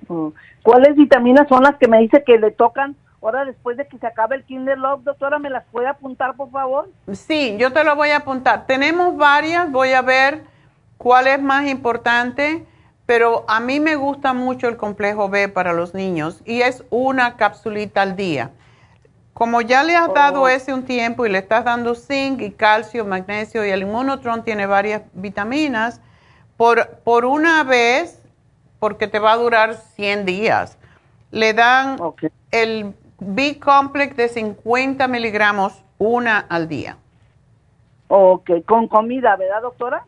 Mm. 0.08 0.28
¿Cuáles 0.62 0.94
vitaminas 0.94 1.48
son 1.48 1.62
las 1.62 1.76
que 1.76 1.88
me 1.88 2.00
dice 2.00 2.22
que 2.24 2.38
le 2.38 2.50
tocan 2.50 2.94
ahora 3.22 3.44
después 3.44 3.76
de 3.76 3.86
que 3.86 3.98
se 3.98 4.06
acabe 4.06 4.36
el 4.36 4.44
Kinder 4.44 4.76
Love? 4.76 5.04
Doctora, 5.04 5.38
¿me 5.38 5.48
las 5.48 5.64
puede 5.72 5.86
apuntar, 5.86 6.36
por 6.36 6.50
favor? 6.50 6.90
Sí, 7.12 7.56
yo 7.58 7.72
te 7.72 7.82
lo 7.82 7.96
voy 7.96 8.10
a 8.10 8.18
apuntar. 8.18 8.66
Tenemos 8.66 9.16
varias, 9.16 9.70
voy 9.70 9.92
a 9.92 10.02
ver 10.02 10.42
cuál 10.98 11.28
es 11.28 11.40
más 11.40 11.66
importante, 11.66 12.66
pero 13.06 13.44
a 13.48 13.60
mí 13.60 13.80
me 13.80 13.96
gusta 13.96 14.34
mucho 14.34 14.68
el 14.68 14.76
complejo 14.76 15.30
B 15.30 15.48
para 15.48 15.72
los 15.72 15.94
niños 15.94 16.42
y 16.44 16.60
es 16.60 16.84
una 16.90 17.36
capsulita 17.36 18.02
al 18.02 18.16
día. 18.16 18.50
Como 19.40 19.62
ya 19.62 19.82
le 19.84 19.96
has 19.96 20.12
dado 20.12 20.42
oh. 20.42 20.48
ese 20.48 20.74
un 20.74 20.84
tiempo 20.84 21.24
y 21.24 21.30
le 21.30 21.38
estás 21.38 21.64
dando 21.64 21.94
zinc 21.94 22.42
y 22.42 22.50
calcio, 22.50 23.06
magnesio 23.06 23.64
y 23.64 23.70
el 23.70 23.80
inmunotron 23.80 24.44
tiene 24.44 24.66
varias 24.66 25.00
vitaminas, 25.14 26.02
por, 26.58 26.98
por 27.04 27.24
una 27.24 27.64
vez, 27.64 28.22
porque 28.80 29.08
te 29.08 29.18
va 29.18 29.32
a 29.32 29.38
durar 29.38 29.76
100 29.76 30.26
días, 30.26 30.76
le 31.30 31.54
dan 31.54 31.96
el 32.50 32.94
B-complex 33.18 34.14
de 34.14 34.28
50 34.28 35.08
miligramos 35.08 35.72
una 35.96 36.40
al 36.40 36.68
día. 36.68 36.98
Ok, 38.08 38.50
con 38.66 38.88
comida, 38.88 39.36
¿verdad, 39.36 39.62
doctora? 39.62 40.04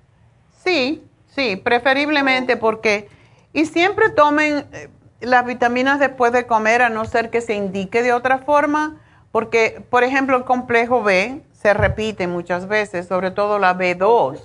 Sí, 0.58 1.02
sí, 1.28 1.56
preferiblemente 1.56 2.58
porque, 2.58 3.08
y 3.54 3.64
siempre 3.64 4.10
tomen 4.10 4.66
eh, 4.74 4.90
las 5.22 5.46
vitaminas 5.46 5.98
después 5.98 6.32
de 6.32 6.46
comer, 6.46 6.82
a 6.82 6.90
no 6.90 7.06
ser 7.06 7.30
que 7.30 7.40
se 7.40 7.54
indique 7.54 8.02
de 8.02 8.12
otra 8.12 8.36
forma 8.36 8.98
porque, 9.32 9.82
por 9.90 10.04
ejemplo, 10.04 10.36
el 10.36 10.44
complejo 10.44 11.02
B 11.02 11.42
se 11.52 11.74
repite 11.74 12.26
muchas 12.26 12.68
veces, 12.68 13.08
sobre 13.08 13.30
todo 13.30 13.58
la 13.58 13.76
B2, 13.76 14.40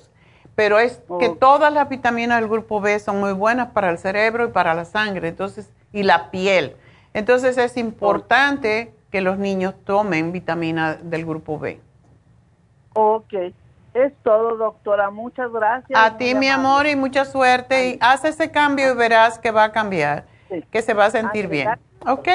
pero 0.56 0.80
es 0.80 1.02
que 1.20 1.30
todas 1.30 1.72
las 1.72 1.88
vitaminas 1.90 2.40
del 2.40 2.50
grupo 2.50 2.82
B 2.82 2.98
son 2.98 3.20
muy 3.20 3.34
buenas 3.34 3.72
para 3.72 3.90
el 3.92 4.00
cerebro 4.00 4.46
y 4.46 4.52
para 4.52 4.74
la 4.74 4.86
sangre, 4.86 5.28
entonces, 5.28 5.70
y 5.92 6.04
la 6.04 6.32
piel. 6.32 6.76
Entonces 7.14 7.58
es 7.58 7.78
importante 7.78 8.94
que 9.12 9.22
los 9.22 9.38
niños 9.38 9.76
tomen 9.84 10.32
vitamina 10.32 10.96
del 10.96 11.26
grupo 11.26 11.60
B. 11.60 11.80
Ok, 12.94 13.34
es 13.94 14.14
todo, 14.24 14.58
doctora. 14.58 15.10
Muchas 15.10 15.52
gracias. 15.52 16.00
A 16.00 16.18
ti, 16.18 16.34
mi 16.34 16.48
amor, 16.48 16.88
y 16.88 16.96
mucha 16.96 17.26
suerte. 17.26 17.90
Y 17.90 17.98
haz 18.02 18.26
ese 18.26 18.52
cambio 18.52 18.92
y 18.92 18.96
verás 18.96 19.38
que 19.40 19.52
va 19.52 19.66
a 19.66 19.72
cambiar, 19.72 20.26
que 20.72 20.82
se 20.82 20.94
va 20.94 21.06
a 21.06 21.12
sentir 21.12 21.48
bien. 21.48 21.70
¿Ok? 22.06 22.28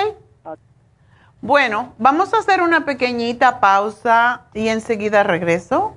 Bueno, 1.45 1.93
vamos 1.99 2.33
a 2.35 2.39
hacer 2.39 2.63
una 2.63 2.85
pequeñita 2.85 3.59
pausa 3.59 4.43
y 4.55 4.69
enseguida 4.69 5.25
regreso. 5.25 5.97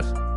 días 0.01 0.30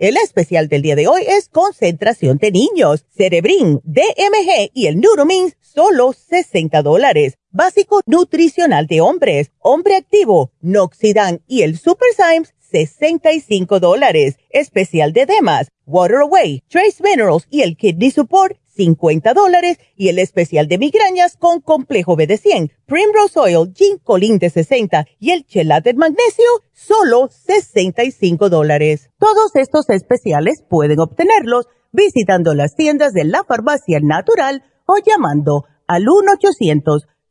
El 0.00 0.16
especial 0.16 0.68
del 0.68 0.80
día 0.80 0.96
de 0.96 1.08
hoy 1.08 1.24
es 1.28 1.50
concentración 1.50 2.38
de 2.38 2.50
niños, 2.50 3.04
Cerebrin, 3.14 3.82
DMG 3.84 4.70
y 4.72 4.86
el 4.86 4.98
Neuromins, 4.98 5.58
solo 5.60 6.14
60 6.14 6.80
dólares. 6.80 7.34
Básico 7.50 8.00
nutricional 8.06 8.86
de 8.86 9.02
hombres, 9.02 9.50
hombre 9.58 9.96
activo, 9.96 10.52
Noxidan 10.62 11.42
y 11.46 11.60
el 11.60 11.76
Super 11.76 12.08
Symes, 12.16 12.54
65 12.60 13.78
dólares. 13.78 14.38
Especial 14.48 15.12
de 15.12 15.26
Demas, 15.26 15.68
Water 15.84 16.20
Away, 16.22 16.62
Trace 16.70 17.02
Minerals 17.04 17.46
y 17.50 17.60
el 17.60 17.76
Kidney 17.76 18.10
Support, 18.10 18.56
50 18.80 19.34
dólares. 19.34 19.78
Y 19.94 20.08
el 20.08 20.18
especial 20.18 20.66
de 20.66 20.78
migrañas 20.78 21.36
con 21.36 21.60
complejo 21.60 22.16
BD100, 22.16 22.72
Primrose 22.86 23.38
Oil, 23.38 23.74
Ginkolin 23.74 24.38
de 24.38 24.48
60 24.48 25.04
y 25.18 25.32
el 25.32 25.44
Chelate 25.44 25.92
Magnesio, 25.92 26.48
solo 26.72 27.28
65 27.28 28.48
dólares. 28.48 29.10
Todos 29.18 29.54
estos 29.54 29.90
especiales 29.90 30.64
pueden 30.66 30.98
obtenerlos 30.98 31.66
visitando 31.92 32.54
las 32.54 32.74
tiendas 32.74 33.12
de 33.12 33.24
la 33.24 33.44
farmacia 33.44 34.00
natural 34.02 34.64
o 34.86 34.94
llamando 35.04 35.66
al 35.86 36.06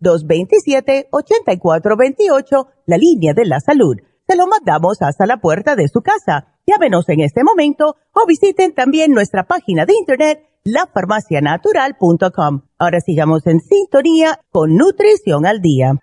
1-800-227-8428, 0.02 2.68
la 2.86 2.98
línea 2.98 3.34
de 3.34 3.46
la 3.46 3.60
salud 3.60 3.96
se 4.30 4.36
lo 4.36 4.46
mandamos 4.46 5.02
hasta 5.02 5.26
la 5.26 5.38
puerta 5.38 5.76
de 5.76 5.88
su 5.88 6.02
casa. 6.02 6.54
Llámenos 6.68 7.10
en 7.10 7.22
este 7.22 7.44
momento 7.44 7.96
o 8.14 8.28
visiten 8.28 8.76
también 8.76 9.12
nuestra 9.12 9.48
página 9.48 9.88
de 9.88 9.96
internet 9.96 10.44
lafarmacianatural.com. 10.64 12.62
Ahora 12.78 13.00
sigamos 13.02 13.46
en 13.48 13.60
sintonía 13.60 14.40
con 14.52 14.76
Nutrición 14.76 15.46
al 15.46 15.62
Día. 15.62 15.94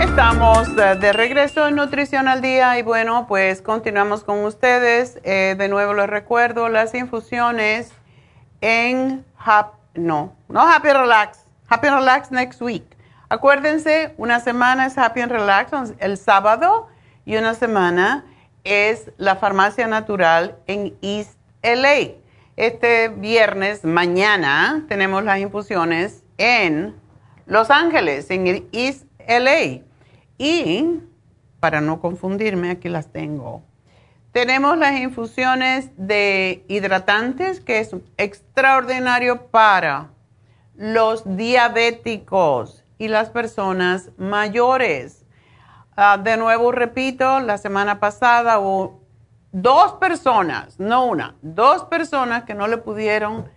Estamos 0.00 0.76
de 0.76 1.12
regreso 1.12 1.66
en 1.66 1.74
Nutrición 1.74 2.28
al 2.28 2.40
Día 2.40 2.78
y 2.78 2.82
bueno, 2.82 3.26
pues 3.26 3.60
continuamos 3.62 4.22
con 4.22 4.44
ustedes. 4.44 5.18
Eh, 5.24 5.56
de 5.58 5.68
nuevo 5.68 5.92
les 5.92 6.08
recuerdo 6.08 6.68
las 6.68 6.94
infusiones 6.94 7.92
en 8.60 9.24
no, 9.94 10.36
no 10.48 10.60
Happy 10.60 10.88
Relax, 10.88 11.40
Happy 11.68 11.88
Relax 11.88 12.30
next 12.30 12.62
week. 12.62 12.93
Acuérdense, 13.30 14.14
una 14.18 14.38
semana 14.40 14.86
es 14.86 14.98
Happy 14.98 15.22
and 15.22 15.32
Relax 15.32 15.94
el 15.98 16.18
sábado 16.18 16.88
y 17.24 17.36
una 17.36 17.54
semana 17.54 18.26
es 18.64 19.10
la 19.16 19.36
farmacia 19.36 19.86
natural 19.86 20.58
en 20.66 20.94
East 21.00 21.38
LA. 21.62 22.16
Este 22.56 23.08
viernes, 23.08 23.82
mañana, 23.84 24.84
tenemos 24.88 25.24
las 25.24 25.38
infusiones 25.38 26.22
en 26.36 26.94
Los 27.46 27.70
Ángeles, 27.70 28.30
en 28.30 28.68
East 28.72 29.06
LA. 29.26 29.80
Y, 30.36 31.00
para 31.60 31.80
no 31.80 32.00
confundirme, 32.00 32.70
aquí 32.70 32.90
las 32.90 33.10
tengo. 33.10 33.62
Tenemos 34.32 34.76
las 34.76 35.00
infusiones 35.00 35.90
de 35.96 36.62
hidratantes, 36.68 37.60
que 37.60 37.78
es 37.78 37.96
extraordinario 38.18 39.46
para 39.46 40.10
los 40.76 41.36
diabéticos 41.36 42.83
y 42.98 43.08
las 43.08 43.30
personas 43.30 44.10
mayores. 44.16 45.24
Ah, 45.96 46.18
de 46.18 46.36
nuevo, 46.36 46.72
repito, 46.72 47.40
la 47.40 47.58
semana 47.58 48.00
pasada 48.00 48.58
hubo 48.58 49.00
dos 49.52 49.92
personas, 49.94 50.80
no 50.80 51.06
una, 51.06 51.36
dos 51.42 51.84
personas 51.84 52.42
que 52.44 52.54
no 52.54 52.66
le 52.66 52.78
pudieron 52.78 53.48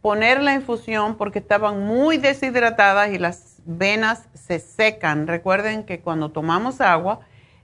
poner 0.00 0.42
la 0.42 0.54
infusión 0.54 1.16
porque 1.16 1.38
estaban 1.38 1.86
muy 1.86 2.16
deshidratadas 2.16 3.10
y 3.10 3.18
las 3.18 3.62
venas 3.64 4.28
se 4.34 4.58
secan. 4.58 5.26
Recuerden 5.26 5.84
que 5.84 6.00
cuando 6.00 6.30
tomamos 6.30 6.80
agua, 6.80 7.20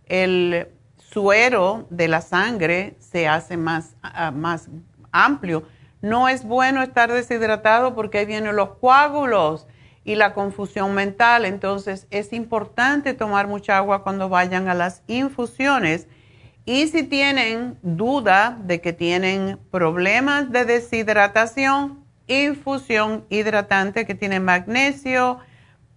el 0.06 0.68
suero 0.96 1.86
de 1.90 2.08
la 2.08 2.20
sangre 2.20 2.96
se 3.00 3.26
hace 3.26 3.56
más, 3.56 3.96
ah, 4.02 4.30
más 4.30 4.68
amplio. 5.10 5.64
No 6.00 6.28
es 6.28 6.44
bueno 6.44 6.82
estar 6.82 7.10
deshidratado 7.10 7.94
porque 7.94 8.18
ahí 8.18 8.26
vienen 8.26 8.54
los 8.54 8.76
coágulos 8.76 9.66
y 10.08 10.14
la 10.14 10.32
confusión 10.32 10.94
mental. 10.94 11.44
Entonces 11.44 12.06
es 12.10 12.32
importante 12.32 13.12
tomar 13.12 13.46
mucha 13.46 13.76
agua 13.76 14.02
cuando 14.02 14.30
vayan 14.30 14.66
a 14.68 14.74
las 14.74 15.02
infusiones. 15.06 16.08
Y 16.64 16.88
si 16.88 17.02
tienen 17.02 17.76
duda 17.82 18.56
de 18.64 18.80
que 18.80 18.94
tienen 18.94 19.58
problemas 19.70 20.50
de 20.50 20.64
deshidratación, 20.64 22.06
infusión 22.26 23.26
hidratante 23.28 24.06
que 24.06 24.14
tiene 24.14 24.40
magnesio, 24.40 25.40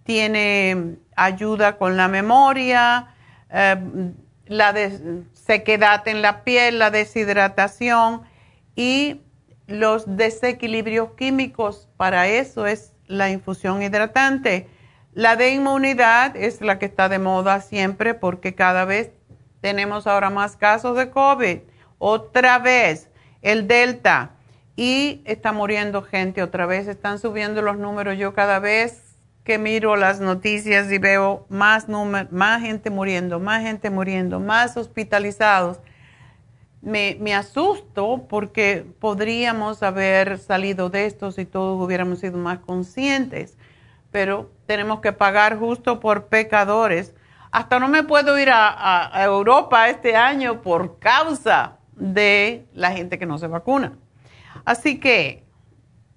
tiene 0.04 0.96
ayuda 1.16 1.78
con 1.78 1.96
la 1.96 2.08
memoria, 2.08 3.14
eh, 3.48 3.76
la 4.44 4.74
sequedad 5.32 6.06
en 6.06 6.20
la 6.20 6.44
piel, 6.44 6.78
la 6.78 6.90
deshidratación 6.90 8.24
y 8.76 9.22
los 9.66 10.04
desequilibrios 10.18 11.12
químicos. 11.16 11.88
Para 11.96 12.28
eso 12.28 12.66
es 12.66 12.91
la 13.12 13.30
infusión 13.30 13.82
hidratante. 13.82 14.68
La 15.12 15.36
de 15.36 15.50
inmunidad 15.50 16.36
es 16.36 16.60
la 16.60 16.78
que 16.78 16.86
está 16.86 17.08
de 17.08 17.18
moda 17.18 17.60
siempre 17.60 18.14
porque 18.14 18.54
cada 18.54 18.84
vez 18.84 19.10
tenemos 19.60 20.06
ahora 20.06 20.30
más 20.30 20.56
casos 20.56 20.96
de 20.96 21.10
COVID. 21.10 21.58
Otra 21.98 22.58
vez, 22.58 23.10
el 23.42 23.68
Delta. 23.68 24.32
Y 24.74 25.20
está 25.26 25.52
muriendo 25.52 26.02
gente 26.02 26.42
otra 26.42 26.66
vez. 26.66 26.88
Están 26.88 27.18
subiendo 27.18 27.60
los 27.60 27.76
números. 27.76 28.16
Yo 28.16 28.32
cada 28.32 28.58
vez 28.58 29.12
que 29.44 29.58
miro 29.58 29.96
las 29.96 30.20
noticias 30.20 30.90
y 30.90 30.98
veo 30.98 31.46
más, 31.48 31.88
más 31.88 32.62
gente 32.62 32.90
muriendo, 32.90 33.40
más 33.40 33.62
gente 33.62 33.90
muriendo, 33.90 34.40
más 34.40 34.76
hospitalizados, 34.76 35.80
me, 36.82 37.34
asusto 37.34 38.26
porque 38.28 38.84
podríamos 38.98 39.82
haber 39.82 40.38
salido 40.38 40.90
de 40.90 41.06
esto 41.06 41.30
si 41.30 41.46
todos 41.46 41.80
hubiéramos 41.80 42.18
sido 42.18 42.38
más 42.38 42.58
conscientes, 42.58 43.56
pero 44.10 44.50
tenemos 44.66 45.00
que 45.00 45.12
pagar 45.12 45.58
justo 45.58 46.00
por 46.00 46.26
pecadores. 46.26 47.14
Hasta 47.52 47.78
no 47.78 47.88
me 47.88 48.02
puedo 48.02 48.38
ir 48.38 48.50
a, 48.50 49.16
a 49.16 49.24
Europa 49.24 49.88
este 49.88 50.16
año 50.16 50.60
por 50.60 50.98
causa 50.98 51.78
de 51.94 52.66
la 52.74 52.92
gente 52.92 53.18
que 53.18 53.26
no 53.26 53.38
se 53.38 53.46
vacuna. 53.46 53.92
Así 54.64 54.98
que, 54.98 55.44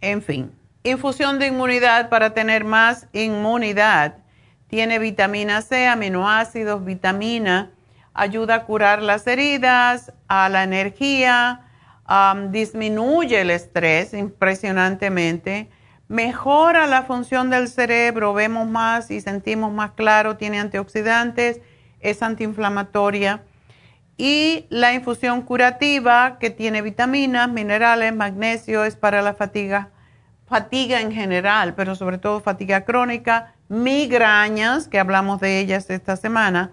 en 0.02 0.22
fin. 0.22 0.52
Infusión 0.84 1.40
de 1.40 1.48
inmunidad 1.48 2.10
para 2.10 2.34
tener 2.34 2.64
más 2.64 3.08
inmunidad. 3.12 4.18
Tiene 4.68 5.00
vitamina 5.00 5.62
C, 5.62 5.88
aminoácidos, 5.88 6.84
vitamina. 6.84 7.72
Ayuda 8.18 8.56
a 8.56 8.64
curar 8.64 9.02
las 9.02 9.28
heridas, 9.28 10.14
a 10.30 10.50
la 10.50 10.64
energía, 10.64 11.62
disminuye 12.50 13.42
el 13.42 13.52
estrés 13.52 14.14
impresionantemente. 14.14 15.70
Mejora 16.08 16.88
la 16.88 17.04
función 17.04 17.50
del 17.50 17.68
cerebro, 17.68 18.34
vemos 18.34 18.68
más 18.68 19.12
y 19.12 19.20
sentimos 19.20 19.74
más 19.74 19.92
claro. 19.92 20.38
Tiene 20.38 20.60
antioxidantes, 20.60 21.60
es 22.00 22.22
antiinflamatoria 22.22 23.44
Y 24.18 24.66
la 24.70 24.94
infusión 24.94 25.42
curativa 25.42 26.38
que 26.40 26.52
tiene 26.52 26.82
vitaminas, 26.82 27.50
minerales, 27.50 28.16
magnesio, 28.16 28.86
es 28.86 28.96
para 28.96 29.22
la 29.22 29.34
fatiga, 29.34 29.90
fatiga 30.48 31.02
en 31.02 31.12
general, 31.12 31.74
pero 31.76 31.96
sobre 31.96 32.18
todo 32.18 32.40
fatiga 32.40 32.86
crónica, 32.86 33.56
migrañas, 33.68 34.88
que 34.88 35.00
hablamos 35.00 35.42
de 35.42 35.60
ellas 35.60 35.90
esta 35.90 36.16
semana, 36.16 36.72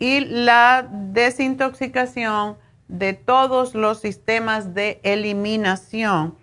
y 0.00 0.20
la 0.20 0.88
desintoxicación 0.90 2.56
de 2.88 3.12
todos 3.12 3.76
los 3.76 4.00
sistemas 4.00 4.74
de 4.74 4.98
eliminación 5.04 6.34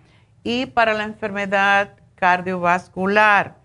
y 0.44 0.68
para 0.68 0.94
la 0.94 1.04
enfermedad 1.04 1.96
cardiovascular. 2.16 3.56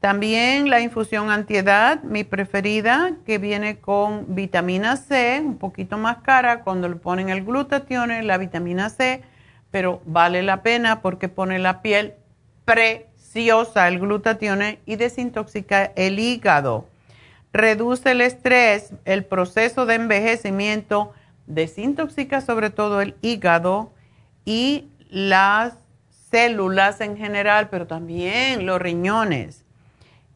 También 0.00 0.68
la 0.68 0.80
infusión 0.80 1.30
antiedad, 1.30 2.02
mi 2.02 2.24
preferida, 2.24 3.12
que 3.24 3.38
viene 3.38 3.78
con 3.78 4.34
vitamina 4.34 4.96
C, 4.96 5.40
un 5.44 5.58
poquito 5.58 5.96
más 5.98 6.18
cara 6.18 6.62
cuando 6.62 6.88
le 6.88 6.96
ponen 6.96 7.28
el 7.28 7.44
glutatión, 7.44 8.10
la 8.26 8.38
vitamina 8.38 8.90
C, 8.90 9.22
pero 9.70 10.02
vale 10.06 10.42
la 10.42 10.62
pena 10.62 11.02
porque 11.02 11.28
pone 11.28 11.58
la 11.58 11.82
piel 11.82 12.14
preciosa 12.64 13.88
el 13.88 14.00
glutatión 14.00 14.60
y 14.86 14.96
desintoxica 14.96 15.92
el 15.96 16.18
hígado. 16.18 16.86
Reduce 17.54 18.10
el 18.10 18.20
estrés, 18.20 18.90
el 19.04 19.24
proceso 19.24 19.86
de 19.86 19.94
envejecimiento, 19.94 21.12
desintoxica 21.46 22.40
sobre 22.40 22.70
todo 22.70 23.00
el 23.00 23.14
hígado 23.22 23.92
y 24.44 24.88
las 25.08 25.74
células 26.32 27.00
en 27.00 27.16
general, 27.16 27.68
pero 27.70 27.86
también 27.86 28.66
los 28.66 28.82
riñones. 28.82 29.62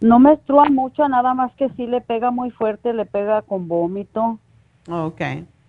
No 0.00 0.18
menstrua 0.18 0.68
mucho, 0.68 1.08
nada 1.08 1.34
más 1.34 1.52
que 1.54 1.68
sí 1.70 1.86
le 1.86 2.00
pega 2.00 2.32
muy 2.32 2.50
fuerte, 2.50 2.92
le 2.92 3.06
pega 3.06 3.42
con 3.42 3.68
vómito. 3.68 4.38
Ok. 4.90 5.20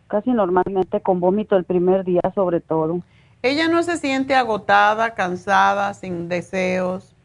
Casi 0.08 0.32
normalmente 0.32 1.02
con 1.02 1.20
vómito 1.20 1.56
el 1.56 1.66
primer 1.66 2.04
día 2.04 2.22
sobre 2.34 2.60
todo. 2.60 3.02
¿Ella 3.42 3.68
no 3.68 3.84
se 3.84 3.98
siente 3.98 4.36
agotada, 4.36 5.14
cansada, 5.14 5.94
sin 5.94 6.28
deseos? 6.28 7.16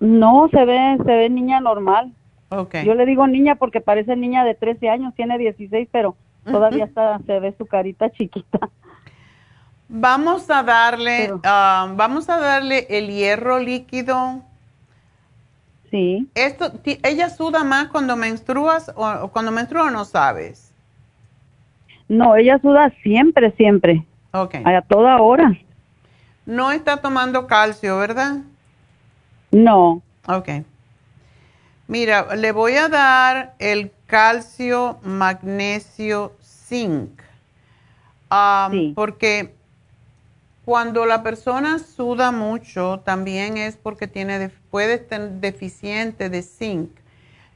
no, 0.00 0.48
se 0.50 0.64
ve, 0.64 0.98
se 1.04 1.12
ve 1.12 1.30
niña 1.30 1.60
normal. 1.60 2.12
Okay. 2.48 2.84
Yo 2.84 2.94
le 2.94 3.06
digo 3.06 3.26
niña 3.26 3.56
porque 3.56 3.80
parece 3.80 4.16
niña 4.16 4.44
de 4.44 4.54
13 4.54 4.88
años, 4.88 5.14
tiene 5.14 5.38
16, 5.38 5.88
pero 5.92 6.16
Todavía 6.44 6.84
está, 6.84 7.20
se 7.26 7.38
ve 7.38 7.54
su 7.56 7.66
carita 7.66 8.10
chiquita. 8.10 8.70
Vamos 9.88 10.48
a 10.50 10.62
darle, 10.62 11.32
ah, 11.44 11.92
vamos 11.96 12.28
a 12.28 12.38
darle 12.38 12.86
el 12.90 13.08
hierro 13.08 13.58
líquido. 13.58 14.42
Sí. 15.90 16.28
Esto, 16.34 16.72
¿Ella 16.84 17.28
suda 17.28 17.64
más 17.64 17.88
cuando 17.88 18.16
menstruas 18.16 18.92
o, 18.94 19.28
cuando 19.32 19.50
menstrua 19.50 19.90
no 19.90 20.04
sabes? 20.04 20.69
No, 22.10 22.34
ella 22.34 22.58
suda 22.58 22.92
siempre, 23.04 23.52
siempre. 23.52 24.04
Ok. 24.32 24.56
A 24.64 24.82
toda 24.82 25.18
hora. 25.18 25.56
No 26.44 26.72
está 26.72 26.96
tomando 26.96 27.46
calcio, 27.46 27.98
¿verdad? 27.98 28.38
No. 29.52 30.02
Ok. 30.26 30.48
Mira, 31.86 32.34
le 32.34 32.50
voy 32.50 32.74
a 32.74 32.88
dar 32.88 33.54
el 33.60 33.92
calcio, 34.06 34.98
magnesio, 35.04 36.32
zinc. 36.42 37.22
Porque 38.96 39.54
cuando 40.64 41.06
la 41.06 41.22
persona 41.22 41.78
suda 41.78 42.32
mucho, 42.32 43.02
también 43.04 43.56
es 43.56 43.76
porque 43.76 44.08
tiene, 44.08 44.50
puede 44.72 44.94
estar 44.94 45.30
deficiente 45.40 46.28
de 46.28 46.42
zinc. 46.42 46.90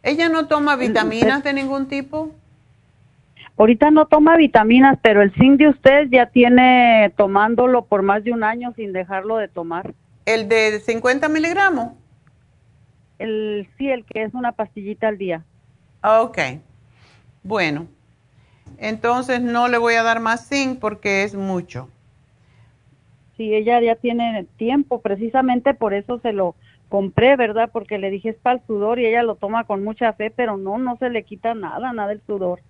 ¿Ella 0.04 0.28
no 0.28 0.46
toma 0.46 0.76
mm, 0.76 0.80
vitaminas 0.80 1.42
de 1.42 1.52
ningún 1.54 1.88
tipo? 1.88 2.30
Ahorita 3.56 3.90
no 3.90 4.06
toma 4.06 4.36
vitaminas, 4.36 4.98
pero 5.00 5.22
el 5.22 5.32
zinc 5.34 5.58
de 5.58 5.68
usted 5.68 6.08
ya 6.10 6.26
tiene 6.26 7.12
tomándolo 7.16 7.84
por 7.84 8.02
más 8.02 8.24
de 8.24 8.32
un 8.32 8.42
año 8.42 8.72
sin 8.74 8.92
dejarlo 8.92 9.36
de 9.36 9.48
tomar. 9.48 9.94
¿El 10.26 10.48
de 10.48 10.80
50 10.80 11.28
miligramos? 11.28 11.92
El, 13.18 13.68
sí, 13.78 13.88
el 13.88 14.04
que 14.04 14.24
es 14.24 14.34
una 14.34 14.52
pastillita 14.52 15.06
al 15.06 15.18
día. 15.18 15.44
Ok. 16.02 16.38
Bueno, 17.44 17.86
entonces 18.78 19.40
no 19.40 19.68
le 19.68 19.78
voy 19.78 19.94
a 19.94 20.02
dar 20.02 20.18
más 20.18 20.48
zinc 20.48 20.80
porque 20.80 21.22
es 21.22 21.34
mucho. 21.34 21.88
Sí, 23.36 23.54
ella 23.54 23.80
ya 23.80 23.96
tiene 23.96 24.46
tiempo, 24.56 25.00
precisamente 25.00 25.74
por 25.74 25.94
eso 25.94 26.18
se 26.20 26.32
lo 26.32 26.54
compré, 26.88 27.36
¿verdad? 27.36 27.70
Porque 27.72 27.98
le 27.98 28.10
dije 28.10 28.30
es 28.30 28.36
para 28.36 28.56
el 28.56 28.66
sudor 28.66 28.98
y 28.98 29.06
ella 29.06 29.22
lo 29.22 29.36
toma 29.36 29.64
con 29.64 29.82
mucha 29.84 30.12
fe, 30.12 30.30
pero 30.30 30.56
no, 30.56 30.78
no 30.78 30.96
se 30.96 31.10
le 31.10 31.24
quita 31.24 31.54
nada, 31.54 31.92
nada 31.92 32.08
del 32.08 32.22
sudor. 32.26 32.60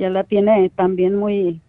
Ya 0.00 0.08
la 0.08 0.24
tiene 0.24 0.70
también 0.70 1.14
muy, 1.14 1.60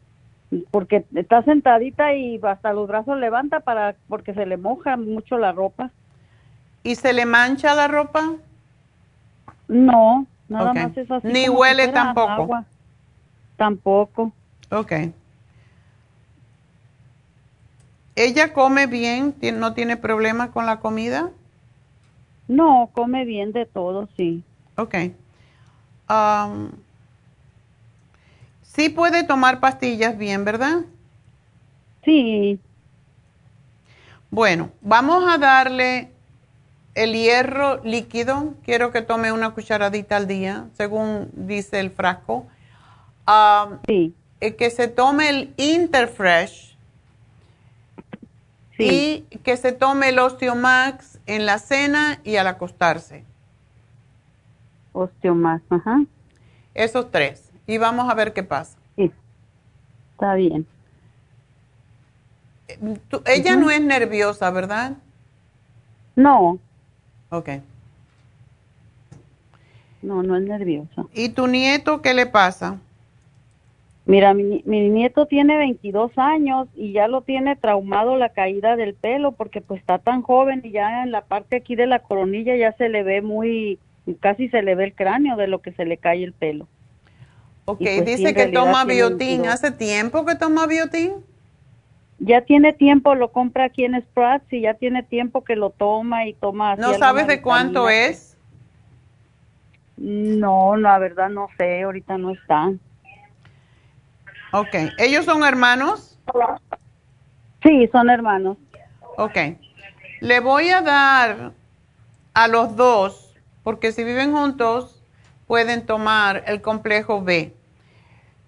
porque 0.72 1.04
está 1.16 1.44
sentadita 1.44 2.14
y 2.14 2.40
hasta 2.42 2.72
los 2.72 2.88
brazos 2.88 3.20
levanta 3.20 3.60
para, 3.60 3.98
porque 4.08 4.34
se 4.34 4.46
le 4.46 4.56
moja 4.56 4.96
mucho 4.96 5.38
la 5.38 5.52
ropa. 5.52 5.92
¿Y 6.82 6.96
se 6.96 7.12
le 7.12 7.26
mancha 7.26 7.76
la 7.76 7.90
ropa? 7.90 8.36
No, 9.68 10.26
Nada 10.48 10.74
más 10.74 10.96
es 10.96 11.12
así. 11.12 11.28
Ni 11.28 11.50
huele 11.50 11.90
tampoco. 11.90 12.64
Tampoco. 13.58 14.32
Ok. 14.70 14.94
¿Ella 18.16 18.54
come 18.54 18.88
bien? 18.88 19.36
¿No 19.56 19.74
tiene 19.74 19.98
problemas 19.98 20.52
con 20.52 20.66
la 20.66 20.80
comida? 20.80 21.32
No, 22.48 22.92
come 22.94 23.26
bien 23.26 23.52
de 23.52 23.66
todo, 23.66 24.08
sí. 24.16 24.42
Ok. 24.78 24.96
Um, 26.10 26.72
sí 28.74 28.90
puede 28.90 29.24
tomar 29.24 29.60
pastillas 29.60 30.18
bien, 30.18 30.46
¿verdad? 30.46 30.82
Sí. 32.04 32.60
Bueno, 34.30 34.72
vamos 34.82 35.24
a 35.28 35.38
darle 35.38 36.12
el 36.96 37.14
hierro 37.14 37.84
líquido, 37.84 38.56
quiero 38.64 38.92
que 38.92 39.02
tome 39.02 39.32
una 39.32 39.52
cucharadita 39.52 40.18
al 40.18 40.28
día, 40.28 40.68
según 40.74 41.30
dice 41.34 41.80
el 41.80 41.92
frasco. 41.92 42.48
Ah, 43.26 43.80
sí. 43.88 44.14
Eh, 44.40 44.56
que 44.56 44.70
se 44.70 44.88
tome 44.88 45.30
el 45.30 45.54
Interfresh 45.58 46.76
y 48.80 49.22
que 49.44 49.58
se 49.58 49.72
tome 49.72 50.10
el 50.10 50.18
Osteomax 50.18 51.20
en 51.28 51.46
la 51.46 51.60
cena 51.60 52.20
y 52.24 52.38
al 52.38 52.48
acostarse. 52.48 53.24
Osteomax, 54.94 55.64
ajá. 55.70 56.04
Esos 56.74 57.12
tres. 57.12 57.51
Y 57.68 57.78
vamos 57.78 58.10
a 58.10 58.14
ver 58.14 58.34
qué 58.34 58.44
pasa. 58.44 58.78
Sí. 58.96 59.12
Está 60.12 60.36
bien. 60.36 60.66
ella 63.26 63.56
no 63.56 63.70
es 63.70 63.82
nerviosa, 63.82 64.50
¿verdad? 64.52 64.94
No. 66.16 66.60
Ok. 67.30 67.50
No, 70.02 70.24
no 70.24 70.36
es 70.36 70.44
nerviosa. 70.44 71.06
¿Y 71.14 71.30
tu 71.30 71.48
nieto 71.48 72.02
qué 72.02 72.14
le 72.14 72.26
pasa? 72.26 72.80
Mira, 74.06 74.34
mi, 74.34 74.64
mi, 74.66 74.90
nieto 74.90 75.28
tiene 75.28 75.58
22 75.58 76.18
años 76.18 76.68
y 76.76 76.92
ya 76.92 77.08
lo 77.08 77.22
tiene 77.22 77.56
traumado 77.56 78.18
la 78.18 78.30
caída 78.30 78.76
del 78.76 78.96
pelo 78.96 79.32
porque 79.32 79.62
pues 79.62 79.80
está 79.80 80.00
tan 80.00 80.24
joven 80.24 80.62
y 80.64 80.72
ya 80.72 81.04
en 81.04 81.12
la 81.12 81.22
parte 81.22 81.58
aquí 81.58 81.76
de 81.76 81.86
la 81.86 82.00
coronilla 82.00 82.56
ya 82.56 82.72
se 82.74 82.90
le 82.90 83.04
ve 83.04 83.22
muy, 83.22 83.78
casi 84.20 84.50
se 84.50 84.64
le 84.64 84.74
ve 84.74 84.86
el 84.86 84.96
cráneo 84.96 85.38
de 85.38 85.48
lo 85.48 85.62
que 85.62 85.72
se 85.74 85.86
le 85.86 85.98
cae 85.98 86.24
el 86.24 86.34
pelo. 86.34 86.68
Ok, 87.72 87.80
pues, 87.80 88.06
dice 88.06 88.34
que 88.34 88.48
toma 88.48 88.84
biotín. 88.84 89.46
¿Hace 89.46 89.72
tiempo 89.72 90.26
que 90.26 90.36
toma 90.36 90.68
biotín? 90.68 91.14
Ya 92.20 92.42
tiene 92.42 92.74
tiempo, 92.74 93.16
lo 93.16 93.32
compra 93.32 93.64
aquí 93.66 93.86
en 93.86 94.00
Sprouts 94.02 94.52
y 94.52 94.62
ya 94.62 94.74
tiene 94.74 95.04
tiempo 95.04 95.46
que 95.46 95.56
lo 95.56 95.70
toma 95.70 96.26
y 96.26 96.34
toma. 96.34 96.76
¿No 96.76 96.94
sabes 96.96 97.28
de 97.28 97.42
cuánto 97.42 97.90
es? 97.90 98.36
No, 99.96 100.76
la 100.76 101.00
verdad 101.00 101.30
no 101.30 101.48
sé, 101.58 101.84
ahorita 101.84 102.18
no 102.18 102.32
está. 102.32 102.74
Ok. 104.52 104.76
¿Ellos 104.98 105.24
son 105.24 105.44
hermanos? 105.44 106.20
Sí, 107.64 107.88
son 107.92 108.10
hermanos. 108.10 108.58
Ok. 109.18 109.38
Le 110.20 110.40
voy 110.42 110.70
a 110.72 110.82
dar 110.82 111.54
a 112.34 112.48
los 112.50 112.76
dos, 112.76 113.34
porque 113.64 113.94
si 113.94 114.04
viven 114.04 114.34
juntos, 114.34 115.02
pueden 115.48 115.86
tomar 115.86 116.44
el 116.48 116.62
complejo 116.62 117.22
B. 117.24 117.56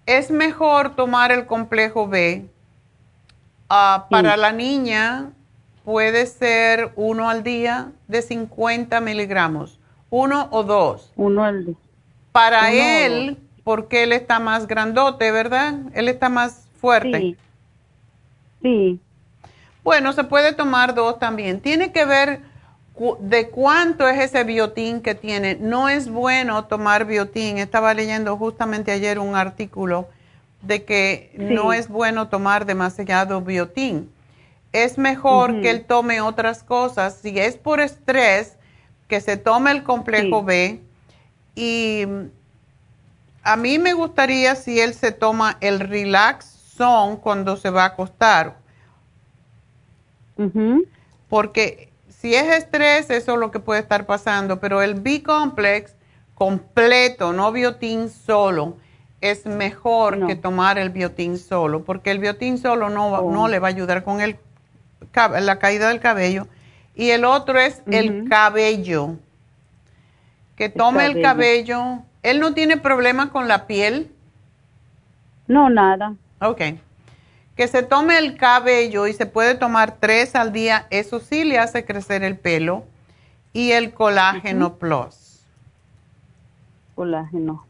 Es 0.05 0.31
mejor 0.31 0.95
tomar 0.95 1.31
el 1.31 1.45
complejo 1.45 2.07
B. 2.07 2.45
Ah, 3.69 4.07
para 4.09 4.37
la 4.37 4.51
niña 4.51 5.31
puede 5.83 6.25
ser 6.25 6.91
uno 6.95 7.29
al 7.29 7.43
día 7.43 7.91
de 8.07 8.21
50 8.21 8.99
miligramos, 9.01 9.79
uno 10.09 10.47
o 10.51 10.63
dos. 10.63 11.11
Uno 11.15 11.43
al 11.43 11.65
día. 11.65 11.75
Para 12.31 12.71
él, 12.71 13.37
porque 13.63 14.03
él 14.03 14.11
está 14.11 14.39
más 14.39 14.67
grandote, 14.67 15.31
¿verdad? 15.31 15.75
Él 15.93 16.09
está 16.09 16.29
más 16.29 16.67
fuerte. 16.79 17.19
Sí. 17.19 17.37
sí. 18.61 18.99
Bueno, 19.83 20.13
se 20.13 20.23
puede 20.23 20.53
tomar 20.53 20.95
dos 20.95 21.19
también. 21.19 21.59
Tiene 21.59 21.91
que 21.91 22.05
ver 22.05 22.41
de 23.19 23.49
cuánto 23.49 24.07
es 24.07 24.19
ese 24.19 24.43
biotín 24.43 25.01
que 25.01 25.15
tiene. 25.15 25.55
No 25.55 25.89
es 25.89 26.09
bueno 26.09 26.65
tomar 26.65 27.05
biotín. 27.05 27.57
Estaba 27.57 27.93
leyendo 27.93 28.37
justamente 28.37 28.91
ayer 28.91 29.19
un 29.19 29.35
artículo 29.35 30.07
de 30.61 30.83
que 30.83 31.31
no 31.37 31.73
es 31.73 31.87
bueno 31.87 32.29
tomar 32.29 32.65
demasiado 32.65 33.41
biotín. 33.41 34.09
Es 34.71 34.97
mejor 34.97 35.61
que 35.61 35.69
él 35.69 35.85
tome 35.85 36.21
otras 36.21 36.63
cosas. 36.63 37.19
Si 37.21 37.37
es 37.39 37.57
por 37.57 37.79
estrés, 37.79 38.57
que 39.07 39.21
se 39.21 39.37
tome 39.37 39.71
el 39.71 39.83
complejo 39.83 40.43
B 40.43 40.79
y 41.55 42.05
a 43.43 43.57
mí 43.57 43.77
me 43.77 43.93
gustaría 43.93 44.55
si 44.55 44.79
él 44.79 44.93
se 44.93 45.11
toma 45.11 45.57
el 45.61 45.79
Relax 45.79 46.45
Zone 46.75 47.17
cuando 47.17 47.57
se 47.57 47.69
va 47.69 47.83
a 47.83 47.87
acostar. 47.87 48.55
Porque 51.29 51.92
si 52.23 52.33
es 52.33 52.47
estrés, 52.53 53.09
eso 53.09 53.33
es 53.33 53.37
lo 53.37 53.51
que 53.51 53.59
puede 53.59 53.81
estar 53.81 54.05
pasando. 54.05 54.61
Pero 54.61 54.81
el 54.81 54.93
B-Complex 54.93 55.97
completo, 56.35 57.33
no 57.33 57.51
biotín 57.51 58.09
solo, 58.09 58.77
es 59.19 59.45
mejor 59.45 60.25
que 60.25 60.37
tomar 60.37 60.77
el 60.77 60.89
biotín 60.89 61.37
solo. 61.37 61.83
Porque 61.83 62.11
el 62.11 62.19
biotín 62.19 62.57
solo 62.57 62.89
no, 62.89 63.09
oh. 63.09 63.29
no 63.29 63.49
le 63.49 63.59
va 63.59 63.67
a 63.67 63.71
ayudar 63.71 64.05
con 64.05 64.21
el, 64.21 64.37
la 65.13 65.59
caída 65.59 65.89
del 65.89 65.99
cabello. 65.99 66.47
Y 66.95 67.09
el 67.09 67.25
otro 67.25 67.59
es 67.59 67.83
el 67.87 68.29
cabello. 68.29 69.17
Que 70.55 70.69
tome 70.69 71.05
el 71.05 71.21
cabello 71.21 72.03
¿Él 72.21 72.39
no 72.39 72.53
tiene 72.53 72.77
problemas 72.77 73.31
con 73.31 73.49
la 73.49 73.67
piel? 73.67 74.09
No, 75.49 75.69
nada. 75.69 76.15
Ok. 76.39 76.61
Que 77.55 77.67
se 77.67 77.83
tome 77.83 78.17
el 78.17 78.37
cabello 78.37 79.07
y 79.07 79.13
se 79.13 79.25
puede 79.25 79.55
tomar 79.55 79.97
tres 79.99 80.35
al 80.35 80.51
día, 80.51 80.87
eso 80.89 81.19
sí 81.19 81.43
le 81.43 81.59
hace 81.59 81.85
crecer 81.85 82.23
el 82.23 82.37
pelo. 82.37 82.85
Y 83.53 83.71
el 83.71 83.93
colágeno 83.93 84.75
plus. 84.75 85.41
Colágeno. 86.95 87.65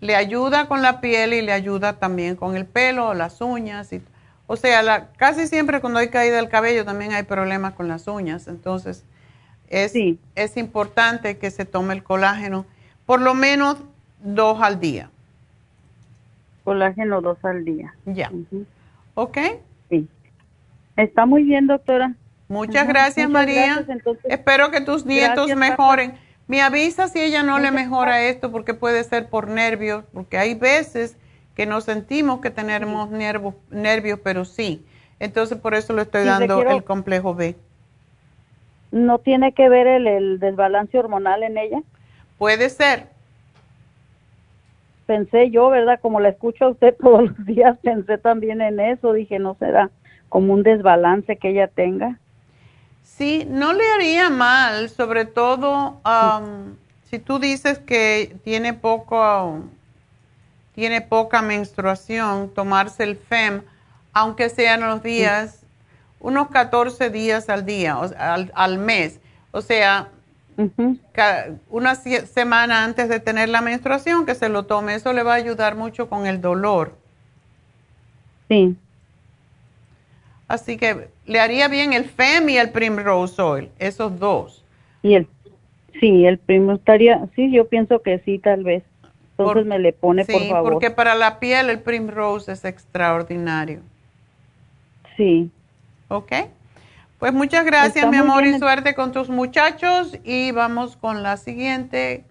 Le 0.00 0.14
ayuda 0.14 0.68
con 0.68 0.82
la 0.82 1.00
piel 1.00 1.32
y 1.32 1.40
le 1.40 1.52
ayuda 1.52 1.94
también 1.94 2.36
con 2.36 2.56
el 2.56 2.66
pelo, 2.66 3.14
las 3.14 3.40
uñas. 3.40 3.92
Y, 3.94 4.02
o 4.46 4.56
sea, 4.56 4.82
la, 4.82 5.08
casi 5.12 5.46
siempre 5.46 5.80
cuando 5.80 5.98
hay 5.98 6.08
caída 6.08 6.36
del 6.36 6.50
cabello 6.50 6.84
también 6.84 7.12
hay 7.12 7.22
problemas 7.22 7.72
con 7.72 7.88
las 7.88 8.06
uñas. 8.06 8.48
Entonces, 8.48 9.04
es, 9.68 9.94
es 10.34 10.56
importante 10.58 11.38
que 11.38 11.50
se 11.50 11.64
tome 11.64 11.94
el 11.94 12.02
colágeno 12.02 12.66
por 13.06 13.20
lo 13.20 13.34
menos 13.34 13.78
dos 14.20 14.60
al 14.60 14.80
día. 14.80 15.10
Colágeno 16.66 17.20
dos 17.20 17.38
al 17.44 17.64
día. 17.64 17.94
Ya. 18.06 18.28
¿Ok? 19.14 19.38
Sí. 19.88 20.08
Está 20.96 21.24
muy 21.24 21.44
bien, 21.44 21.68
doctora. 21.68 22.16
Muchas 22.48 22.88
gracias, 22.88 23.30
María. 23.30 23.86
Espero 24.24 24.72
que 24.72 24.80
tus 24.80 25.06
nietos 25.06 25.54
mejoren. 25.54 26.14
Me 26.48 26.62
avisa 26.62 27.06
si 27.06 27.20
ella 27.20 27.44
no 27.44 27.60
le 27.60 27.70
mejora 27.70 28.24
esto 28.24 28.50
porque 28.50 28.74
puede 28.74 29.04
ser 29.04 29.28
por 29.28 29.46
nervios, 29.46 30.02
porque 30.12 30.38
hay 30.38 30.56
veces 30.56 31.16
que 31.54 31.66
no 31.66 31.80
sentimos 31.80 32.40
que 32.40 32.50
tenemos 32.50 33.10
nervios, 33.10 33.54
nervios, 33.70 34.18
pero 34.24 34.44
sí. 34.44 34.84
Entonces 35.20 35.58
por 35.58 35.72
eso 35.76 35.92
le 35.92 36.02
estoy 36.02 36.24
dando 36.24 36.62
el 36.68 36.82
complejo 36.82 37.32
B. 37.36 37.54
¿No 38.90 39.20
tiene 39.20 39.52
que 39.52 39.68
ver 39.68 39.86
el, 39.86 40.08
el 40.08 40.40
desbalance 40.40 40.98
hormonal 40.98 41.44
en 41.44 41.58
ella? 41.58 41.80
Puede 42.38 42.70
ser. 42.70 43.15
Pensé 45.06 45.50
yo, 45.50 45.70
¿verdad? 45.70 46.00
Como 46.00 46.20
la 46.20 46.30
escucho 46.30 46.66
a 46.66 46.70
usted 46.70 46.94
todos 47.00 47.24
los 47.24 47.46
días, 47.46 47.78
pensé 47.82 48.18
también 48.18 48.60
en 48.60 48.80
eso. 48.80 49.12
Dije, 49.12 49.38
¿no 49.38 49.56
será 49.58 49.90
como 50.28 50.52
un 50.52 50.62
desbalance 50.62 51.36
que 51.36 51.50
ella 51.50 51.68
tenga? 51.68 52.18
Sí, 53.02 53.46
no 53.48 53.72
le 53.72 53.84
haría 53.94 54.28
mal, 54.28 54.90
sobre 54.90 55.24
todo 55.24 56.00
si 57.08 57.20
tú 57.20 57.38
dices 57.38 57.78
que 57.78 58.36
tiene 58.42 58.74
poco, 58.74 59.62
tiene 60.74 61.00
poca 61.00 61.40
menstruación, 61.40 62.50
tomarse 62.52 63.04
el 63.04 63.16
FEM, 63.16 63.62
aunque 64.12 64.48
sean 64.48 64.80
los 64.80 65.02
días, 65.02 65.64
unos 66.18 66.48
14 66.48 67.08
días 67.10 67.48
al 67.48 67.64
día, 67.64 67.96
al, 67.96 68.50
al 68.54 68.78
mes. 68.78 69.20
O 69.52 69.62
sea, 69.62 70.08
una 71.68 71.94
semana 71.94 72.84
antes 72.84 73.08
de 73.08 73.20
tener 73.20 73.48
la 73.48 73.60
menstruación, 73.60 74.26
que 74.26 74.34
se 74.34 74.48
lo 74.48 74.64
tome. 74.64 74.94
Eso 74.94 75.12
le 75.12 75.22
va 75.22 75.34
a 75.34 75.36
ayudar 75.36 75.76
mucho 75.76 76.08
con 76.08 76.26
el 76.26 76.40
dolor. 76.40 76.94
Sí. 78.48 78.76
Así 80.48 80.76
que 80.76 81.08
le 81.26 81.40
haría 81.40 81.68
bien 81.68 81.92
el 81.92 82.04
FEM 82.04 82.48
y 82.50 82.56
el 82.56 82.70
Primrose 82.70 83.42
Oil, 83.42 83.68
esos 83.78 84.18
dos. 84.18 84.64
Y 85.02 85.14
el, 85.14 85.26
sí, 86.00 86.24
el 86.24 86.38
Primrose 86.38 86.78
estaría, 86.78 87.28
sí, 87.34 87.50
yo 87.52 87.68
pienso 87.68 88.00
que 88.00 88.20
sí, 88.20 88.38
tal 88.38 88.62
vez. 88.62 88.84
Entonces 89.38 89.66
me 89.66 89.78
le 89.78 89.92
pone, 89.92 90.24
por 90.24 90.42
favor. 90.48 90.72
porque 90.72 90.90
para 90.90 91.14
la 91.14 91.38
piel 91.40 91.68
el 91.68 91.80
Primrose 91.80 92.52
es 92.52 92.64
extraordinario. 92.64 93.80
Sí. 95.16 95.50
¿Ok? 96.08 96.32
Pues 97.18 97.32
muchas 97.32 97.64
gracias, 97.64 98.08
mi 98.10 98.18
amor, 98.18 98.44
y 98.44 98.58
suerte 98.58 98.94
con 98.94 99.10
tus 99.10 99.30
muchachos. 99.30 100.18
Y 100.22 100.52
vamos 100.52 100.96
con 100.98 101.22
la 101.22 101.38
siguiente, 101.38 102.24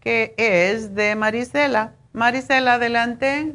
que 0.00 0.34
es 0.36 0.94
de 0.94 1.14
Marisela. 1.16 1.94
Marisela, 2.12 2.74
adelante. 2.74 3.54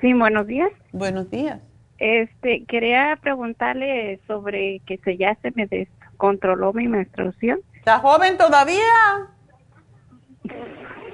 Sí, 0.00 0.12
buenos 0.12 0.48
días. 0.48 0.70
Buenos 0.92 1.30
días. 1.30 1.60
Este, 1.98 2.64
quería 2.66 3.16
preguntarle 3.22 4.20
sobre 4.26 4.80
que 4.80 4.98
se 4.98 5.16
ya 5.16 5.36
se 5.42 5.52
me 5.54 5.66
descontroló 5.66 6.72
mi 6.72 6.88
menstruación. 6.88 7.60
¿Está 7.74 8.00
joven 8.00 8.36
todavía? 8.36 8.82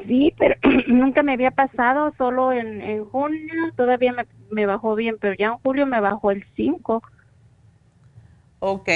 Sí, 0.06 0.34
pero 0.38 0.54
nunca 0.88 1.22
me 1.22 1.34
había 1.34 1.50
pasado, 1.50 2.14
solo 2.16 2.52
en, 2.52 2.80
en 2.80 3.04
junio 3.04 3.54
todavía 3.76 4.14
me, 4.14 4.26
me 4.50 4.64
bajó 4.64 4.94
bien, 4.94 5.16
pero 5.20 5.34
ya 5.34 5.48
en 5.48 5.58
julio 5.58 5.86
me 5.86 6.00
bajó 6.00 6.30
el 6.30 6.46
5. 6.56 7.02
Ok. 8.60 8.88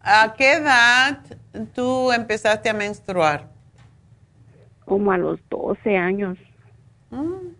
¿A 0.00 0.34
qué 0.34 0.54
edad 0.54 1.20
tú 1.74 2.12
empezaste 2.12 2.70
a 2.70 2.74
menstruar? 2.74 3.48
Como 4.84 5.12
a 5.12 5.18
los 5.18 5.40
12 5.50 5.96
años. 5.96 6.38
Mm. 7.10 7.50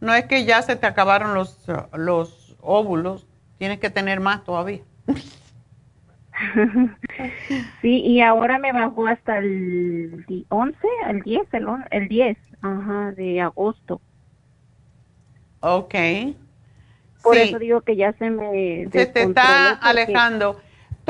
No 0.00 0.14
es 0.14 0.26
que 0.26 0.44
ya 0.44 0.62
se 0.62 0.76
te 0.76 0.86
acabaron 0.86 1.34
los, 1.34 1.66
los 1.92 2.56
óvulos, 2.60 3.26
tienes 3.58 3.78
que 3.78 3.90
tener 3.90 4.20
más 4.20 4.44
todavía. 4.44 4.80
sí, 7.82 8.00
y 8.00 8.20
ahora 8.20 8.58
me 8.58 8.72
bajó 8.72 9.06
hasta 9.06 9.38
el 9.38 10.24
11, 10.48 10.78
el 11.08 11.22
10, 11.22 11.42
el, 11.52 11.66
el 11.90 12.08
10 12.08 12.38
ajá, 12.62 13.12
de 13.12 13.40
agosto. 13.40 14.00
Ok. 15.60 15.94
Por 17.22 17.36
eso 17.36 17.58
digo 17.58 17.82
que 17.82 17.96
ya 17.96 18.12
se 18.14 18.30
me... 18.30 18.88
Se 18.90 19.06
te 19.06 19.22
está 19.22 19.72
alejando. 19.72 20.60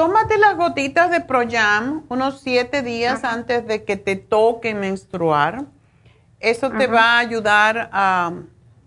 Tómate 0.01 0.39
las 0.39 0.56
gotitas 0.56 1.10
de 1.10 1.20
Proyam 1.20 2.05
unos 2.09 2.40
siete 2.40 2.81
días 2.81 3.22
antes 3.22 3.66
de 3.66 3.85
que 3.85 3.98
te 3.98 4.16
toque 4.16 4.74
menstruar. 4.74 5.66
Eso 6.39 6.70
te 6.70 6.86
va 6.86 7.16
a 7.16 7.18
ayudar 7.18 7.90
a, 7.93 8.32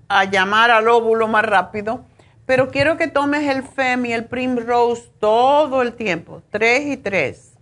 a 0.08 0.24
llamar 0.26 0.72
al 0.72 0.88
óvulo 0.88 1.28
más 1.28 1.46
rápido 1.46 2.06
pero 2.46 2.70
quiero 2.70 2.98
que 2.98 3.08
tomes 3.08 3.48
el 3.48 3.64
FEM 3.64 4.06
y 4.08 4.14
el 4.14 4.26
Primrose 4.26 5.10
todo 5.20 5.82
el 5.82 5.94
tiempo, 5.94 6.42
tres 6.50 6.86
y 6.88 6.98
tres. 6.98 7.54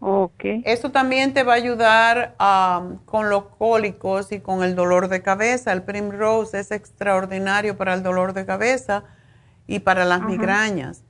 Ok. 0.00 0.44
Eso 0.64 0.90
también 0.90 1.34
te 1.34 1.42
va 1.42 1.54
a 1.54 1.56
ayudar 1.56 2.36
um, 2.40 2.98
con 3.04 3.30
los 3.30 3.44
cólicos 3.58 4.32
y 4.32 4.40
con 4.40 4.62
el 4.62 4.74
dolor 4.74 5.08
de 5.08 5.22
cabeza. 5.22 5.72
El 5.72 5.82
Primrose 5.82 6.60
es 6.60 6.70
extraordinario 6.70 7.76
para 7.76 7.94
el 7.94 8.02
dolor 8.02 8.32
de 8.32 8.46
cabeza 8.46 9.04
y 9.66 9.80
para 9.80 10.04
las 10.04 10.22
migrañas, 10.22 11.04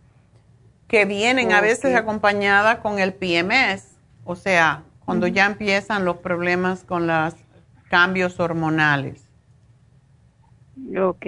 que 0.89 1.05
vienen 1.05 1.53
a 1.53 1.61
veces 1.61 1.95
acompañadas 1.95 2.79
con 2.79 2.99
el 2.99 3.13
PMS, 3.13 3.97
o 4.25 4.35
sea, 4.35 4.83
cuando 5.05 5.27
ya 5.27 5.47
empiezan 5.47 6.05
los 6.05 6.17
problemas 6.17 6.83
con 6.83 7.07
los 7.07 7.37
cambios 7.91 8.41
hormonales. 8.41 9.29
Ok. 10.99 11.27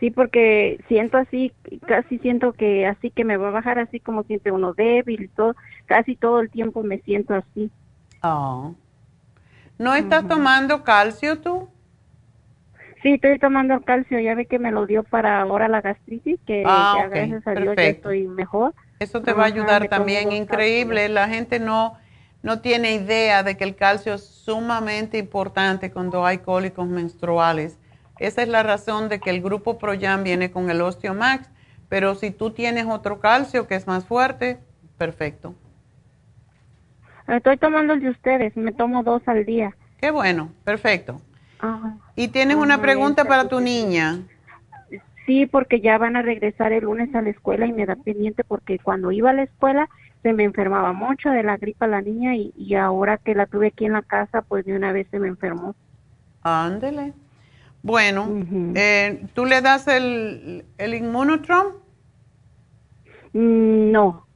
Sí, 0.00 0.10
porque 0.10 0.78
siento 0.88 1.16
así, 1.16 1.52
casi 1.86 2.18
siento 2.18 2.52
que 2.52 2.86
así 2.86 3.10
que 3.10 3.24
me 3.24 3.38
va 3.38 3.48
a 3.48 3.52
bajar 3.52 3.78
así 3.78 4.00
como 4.00 4.22
siempre 4.24 4.52
uno 4.52 4.74
débil, 4.74 5.30
todo, 5.34 5.54
casi 5.86 6.14
todo 6.14 6.40
el 6.40 6.50
tiempo 6.50 6.82
me 6.82 6.98
siento 7.00 7.34
así. 7.34 7.70
Oh. 8.22 8.74
¿No 9.78 9.94
estás 9.94 10.28
tomando 10.28 10.84
calcio 10.84 11.40
tú? 11.40 11.68
Sí, 13.04 13.12
estoy 13.12 13.38
tomando 13.38 13.82
calcio, 13.82 14.18
ya 14.18 14.34
ve 14.34 14.46
que 14.46 14.58
me 14.58 14.72
lo 14.72 14.86
dio 14.86 15.02
para 15.02 15.42
ahora 15.42 15.68
la 15.68 15.82
gastritis, 15.82 16.40
que 16.46 16.62
ah, 16.64 16.96
ya 16.96 17.08
gracias 17.08 17.46
a 17.46 17.52
Dios 17.52 17.76
ya 17.76 17.82
estoy 17.82 18.26
mejor. 18.26 18.72
Eso 18.98 19.20
te 19.20 19.34
va 19.34 19.42
a 19.42 19.46
ayudar 19.46 19.86
también, 19.88 20.32
increíble. 20.32 21.10
La 21.10 21.28
gente 21.28 21.60
no, 21.60 21.98
no 22.42 22.62
tiene 22.62 22.94
idea 22.94 23.42
de 23.42 23.58
que 23.58 23.64
el 23.64 23.76
calcio 23.76 24.14
es 24.14 24.24
sumamente 24.24 25.18
importante 25.18 25.90
cuando 25.90 26.24
hay 26.24 26.38
cólicos 26.38 26.88
menstruales. 26.88 27.78
Esa 28.20 28.40
es 28.40 28.48
la 28.48 28.62
razón 28.62 29.10
de 29.10 29.20
que 29.20 29.28
el 29.28 29.42
grupo 29.42 29.76
Proyam 29.76 30.24
viene 30.24 30.50
con 30.50 30.70
el 30.70 30.80
Osteomax, 30.80 31.50
pero 31.90 32.14
si 32.14 32.30
tú 32.30 32.52
tienes 32.52 32.86
otro 32.86 33.20
calcio 33.20 33.66
que 33.66 33.74
es 33.74 33.86
más 33.86 34.06
fuerte, 34.06 34.60
perfecto. 34.96 35.54
Estoy 37.28 37.58
tomando 37.58 37.92
el 37.92 38.00
de 38.00 38.08
ustedes, 38.08 38.56
me 38.56 38.72
tomo 38.72 39.02
dos 39.02 39.20
al 39.26 39.44
día. 39.44 39.76
Qué 39.98 40.10
bueno, 40.10 40.48
perfecto. 40.64 41.20
¿Y 42.16 42.28
tienes 42.28 42.56
una 42.56 42.80
pregunta 42.80 43.24
para 43.24 43.48
tu 43.48 43.60
niña? 43.60 44.22
Sí, 45.26 45.46
porque 45.46 45.80
ya 45.80 45.96
van 45.98 46.16
a 46.16 46.22
regresar 46.22 46.72
el 46.72 46.84
lunes 46.84 47.14
a 47.14 47.22
la 47.22 47.30
escuela 47.30 47.66
y 47.66 47.72
me 47.72 47.86
da 47.86 47.96
pendiente 47.96 48.44
porque 48.44 48.78
cuando 48.78 49.10
iba 49.10 49.30
a 49.30 49.34
la 49.34 49.44
escuela 49.44 49.88
se 50.22 50.32
me 50.32 50.44
enfermaba 50.44 50.92
mucho 50.92 51.30
de 51.30 51.42
la 51.42 51.56
gripa 51.56 51.86
la 51.86 52.00
niña 52.00 52.34
y, 52.34 52.52
y 52.56 52.74
ahora 52.74 53.18
que 53.18 53.34
la 53.34 53.46
tuve 53.46 53.68
aquí 53.68 53.86
en 53.86 53.92
la 53.92 54.02
casa, 54.02 54.42
pues 54.42 54.64
de 54.64 54.74
una 54.76 54.92
vez 54.92 55.06
se 55.10 55.18
me 55.18 55.28
enfermó. 55.28 55.74
Ándele. 56.42 57.14
Bueno, 57.82 58.26
eh, 58.74 59.26
¿tú 59.34 59.44
le 59.44 59.60
das 59.60 59.86
el, 59.88 60.64
el 60.78 60.94
inmunotron? 60.94 61.66
Mm, 63.34 63.90
no. 63.92 64.26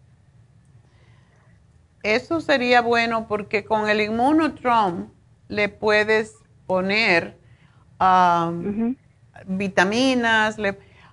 Eso 2.02 2.42
sería 2.42 2.82
bueno 2.82 3.26
porque 3.26 3.64
con 3.64 3.88
el 3.88 4.02
inmunotron 4.02 5.10
le 5.48 5.70
puedes 5.70 6.36
poner 6.68 7.36
vitaminas. 9.46 10.56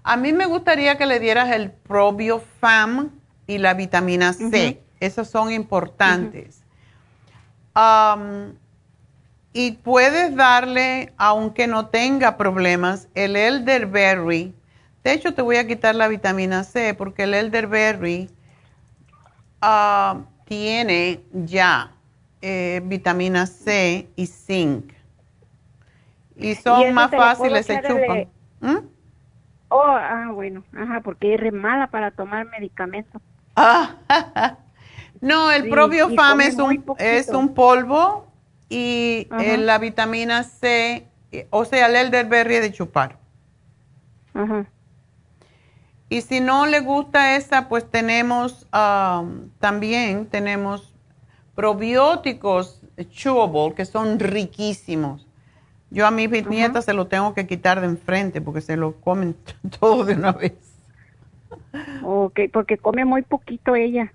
a 0.04 0.18
mí 0.18 0.34
me 0.34 0.46
gustaría 0.46 0.98
que 0.98 1.08
le 1.08 1.20
dieras 1.20 1.52
el 1.52 1.72
probiofam 1.72 3.10
y 3.48 3.58
la 3.58 3.74
vitamina 3.74 4.34
C. 4.34 4.82
Esas 5.00 5.30
son 5.30 5.52
importantes. 5.52 6.62
Y 9.54 9.72
puedes 9.72 10.36
darle, 10.36 11.14
aunque 11.18 11.66
no 11.66 11.88
tenga 11.88 12.36
problemas, 12.36 13.08
el 13.16 13.38
elderberry. 13.38 14.54
De 15.04 15.14
hecho, 15.14 15.34
te 15.34 15.42
voy 15.42 15.56
a 15.56 15.66
quitar 15.66 15.96
la 15.96 16.10
vitamina 16.10 16.66
C 16.66 16.94
porque 16.94 17.24
el 17.24 17.34
elderberry 17.34 18.30
ah, 19.62 20.24
tiene 20.46 21.22
ya 21.32 21.92
eh, 22.42 22.82
vitamina 22.84 23.46
C 23.46 24.10
y 24.18 24.28
zinc. 24.28 24.95
Y 26.38 26.56
son 26.56 26.94
más 26.94 27.12
fáciles, 27.12 27.66
se 27.66 27.82
chupan. 27.82 28.28
¿Mm? 28.60 28.88
Oh, 29.70 29.82
ah, 29.84 30.30
bueno, 30.34 30.64
ajá, 30.78 31.02
porque 31.02 31.34
es 31.34 31.40
re 31.40 31.52
mala 31.52 31.88
para 31.88 32.12
tomar 32.12 32.46
medicamentos. 32.46 33.22
Ah, 33.58 33.96
no, 35.22 35.50
el 35.50 35.70
propio 35.70 36.10
FAM 36.10 36.42
es 36.42 36.58
un, 36.58 36.84
es 36.98 37.30
un 37.30 37.54
polvo 37.54 38.28
y 38.68 39.30
eh, 39.40 39.56
la 39.58 39.78
vitamina 39.78 40.44
C, 40.44 41.08
o 41.52 41.64
sea, 41.64 41.88
el 41.88 41.96
elderberry 41.96 42.60
de 42.60 42.74
chupar. 42.74 43.18
Y 46.10 46.22
si 46.22 46.42
no 46.42 46.66
le 46.66 46.82
gusta 46.82 47.38
esa, 47.38 47.70
pues 47.70 47.90
tenemos 47.90 48.68
también 49.60 50.26
tenemos 50.26 50.94
probióticos 51.56 52.82
chewable 53.10 53.74
que 53.74 53.86
son 53.86 54.20
riquísimos. 54.20 55.26
Yo 55.96 56.06
a 56.06 56.12
mis 56.12 56.30
nietas 56.50 56.84
se 56.84 56.92
lo 56.92 57.08
tengo 57.08 57.34
que 57.34 57.48
quitar 57.48 57.80
de 57.80 57.88
enfrente 57.88 58.42
porque 58.42 58.60
se 58.60 58.76
lo 58.76 59.00
comen 59.00 59.34
todo 59.80 60.04
de 60.04 60.16
una 60.16 60.34
vez. 60.34 60.52
Ok, 62.04 62.42
porque 62.52 62.78
come 62.78 63.06
muy 63.06 63.22
poquito 63.22 63.76
ella. 63.76 64.12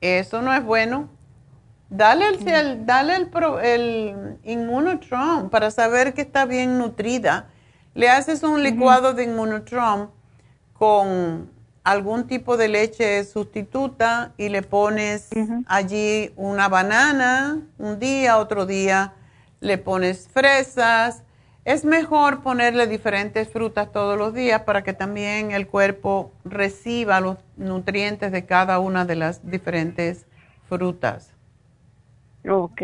Eso 0.00 0.40
no 0.40 0.54
es 0.54 0.64
bueno. 0.64 1.10
Dale 1.90 2.28
el, 2.28 2.86
dale 2.86 3.16
el, 3.16 3.28
el 3.62 4.38
Immunotron 4.42 5.50
para 5.50 5.70
saber 5.70 6.14
que 6.14 6.22
está 6.22 6.46
bien 6.46 6.78
nutrida. 6.78 7.48
Le 7.92 8.08
haces 8.08 8.42
un 8.42 8.62
licuado 8.62 9.12
de 9.12 9.24
Immunotron 9.24 10.10
con 10.72 11.50
algún 11.84 12.26
tipo 12.26 12.56
de 12.56 12.68
leche 12.68 13.22
sustituta 13.24 14.32
y 14.38 14.48
le 14.48 14.62
pones 14.62 15.28
allí 15.66 16.32
una 16.36 16.70
banana 16.70 17.60
un 17.76 17.98
día, 17.98 18.38
otro 18.38 18.64
día 18.64 19.12
le 19.60 19.78
pones 19.78 20.28
fresas. 20.28 21.24
Es 21.64 21.84
mejor 21.84 22.42
ponerle 22.42 22.86
diferentes 22.86 23.48
frutas 23.50 23.92
todos 23.92 24.16
los 24.16 24.32
días 24.32 24.62
para 24.62 24.82
que 24.82 24.94
también 24.94 25.50
el 25.50 25.66
cuerpo 25.66 26.32
reciba 26.44 27.20
los 27.20 27.36
nutrientes 27.56 28.32
de 28.32 28.46
cada 28.46 28.78
una 28.78 29.04
de 29.04 29.16
las 29.16 29.48
diferentes 29.50 30.26
frutas. 30.68 31.34
Ok, 32.48 32.82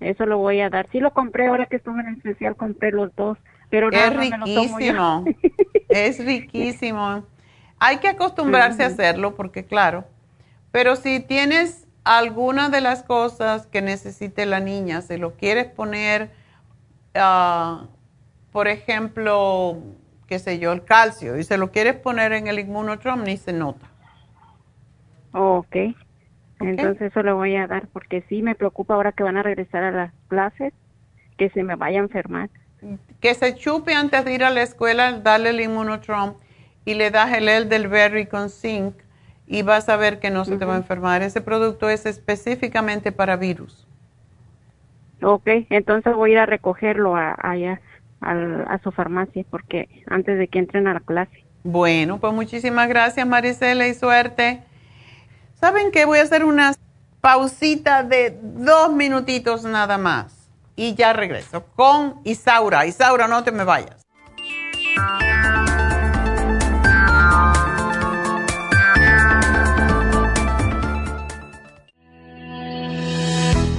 eso 0.00 0.26
lo 0.26 0.38
voy 0.38 0.60
a 0.60 0.70
dar. 0.70 0.88
Sí 0.92 1.00
lo 1.00 1.12
compré 1.12 1.48
ahora 1.48 1.66
que 1.66 1.76
estuve 1.76 2.00
en 2.00 2.14
especial, 2.14 2.54
compré 2.54 2.92
los 2.92 3.14
dos, 3.16 3.38
pero 3.70 3.90
es 3.90 4.16
riquísimo, 4.16 5.24
es 5.88 6.24
riquísimo. 6.24 7.24
Hay 7.80 7.96
que 7.96 8.08
acostumbrarse 8.08 8.84
a 8.84 8.86
hacerlo 8.86 9.34
porque 9.34 9.64
claro, 9.64 10.04
pero 10.70 10.94
si 10.94 11.18
tienes 11.18 11.81
alguna 12.04 12.68
de 12.68 12.80
las 12.80 13.02
cosas 13.02 13.66
que 13.66 13.82
necesite 13.82 14.46
la 14.46 14.60
niña, 14.60 15.02
se 15.02 15.18
lo 15.18 15.34
quieres 15.34 15.66
poner, 15.66 16.30
uh, 17.14 17.86
por 18.50 18.68
ejemplo, 18.68 19.78
qué 20.26 20.38
sé 20.38 20.58
yo, 20.58 20.72
el 20.72 20.84
calcio, 20.84 21.38
y 21.38 21.44
se 21.44 21.58
lo 21.58 21.70
quieres 21.70 21.94
poner 21.94 22.32
en 22.32 22.46
el 22.48 22.58
inmunotrom, 22.58 23.22
ni 23.22 23.36
se 23.36 23.52
nota. 23.52 23.86
Ok. 25.32 25.76
Entonces 26.60 27.10
eso 27.10 27.22
le 27.22 27.32
voy 27.32 27.56
a 27.56 27.66
dar 27.66 27.88
porque 27.88 28.22
sí 28.28 28.40
me 28.42 28.54
preocupa 28.54 28.94
ahora 28.94 29.12
que 29.12 29.24
van 29.24 29.36
a 29.36 29.42
regresar 29.42 29.82
a 29.82 29.90
las 29.90 30.12
clases 30.28 30.72
que 31.36 31.50
se 31.50 31.64
me 31.64 31.74
vaya 31.74 31.98
a 31.98 32.02
enfermar. 32.02 32.50
Que 33.20 33.34
se 33.34 33.54
chupe 33.54 33.94
antes 33.94 34.24
de 34.24 34.34
ir 34.34 34.44
a 34.44 34.50
la 34.50 34.62
escuela, 34.62 35.12
dale 35.12 35.50
el 35.50 35.60
inmunotrom 35.60 36.34
y 36.84 36.94
le 36.94 37.10
das 37.10 37.32
el 37.32 37.48
elderberry 37.48 38.26
con 38.26 38.48
zinc 38.48 38.94
y 39.52 39.60
vas 39.60 39.90
a 39.90 39.96
ver 39.96 40.18
que 40.18 40.30
no 40.30 40.46
se 40.46 40.56
te 40.56 40.64
va 40.64 40.74
a 40.74 40.78
enfermar. 40.78 41.20
Ese 41.20 41.42
producto 41.42 41.90
es 41.90 42.06
específicamente 42.06 43.12
para 43.12 43.36
virus. 43.36 43.86
Ok, 45.20 45.46
entonces 45.68 46.16
voy 46.16 46.30
a 46.30 46.32
ir 46.32 46.38
a 46.38 46.46
recogerlo 46.46 47.14
allá 47.14 47.82
a, 48.22 48.78
su 48.82 48.90
farmacia 48.92 49.44
porque 49.50 49.90
antes 50.06 50.38
de 50.38 50.48
que 50.48 50.58
entren 50.58 50.88
a 50.88 50.94
la 50.94 51.00
clase. 51.00 51.44
Bueno, 51.64 52.18
pues 52.18 52.32
muchísimas 52.32 52.88
gracias 52.88 53.26
Marisela 53.26 53.86
y 53.86 53.92
suerte. 53.92 54.62
¿Saben 55.60 55.92
qué? 55.92 56.06
Voy 56.06 56.18
a 56.18 56.22
hacer 56.22 56.44
unas 56.44 56.80
pausita 57.20 58.02
de 58.04 58.38
dos 58.40 58.90
minutitos 58.94 59.64
nada 59.64 59.98
más. 59.98 60.50
Y 60.76 60.94
ya 60.94 61.12
regreso 61.12 61.66
con 61.76 62.20
Isaura. 62.24 62.86
Isaura, 62.86 63.28
no 63.28 63.44
te 63.44 63.52
me 63.52 63.64
vayas. 63.64 64.02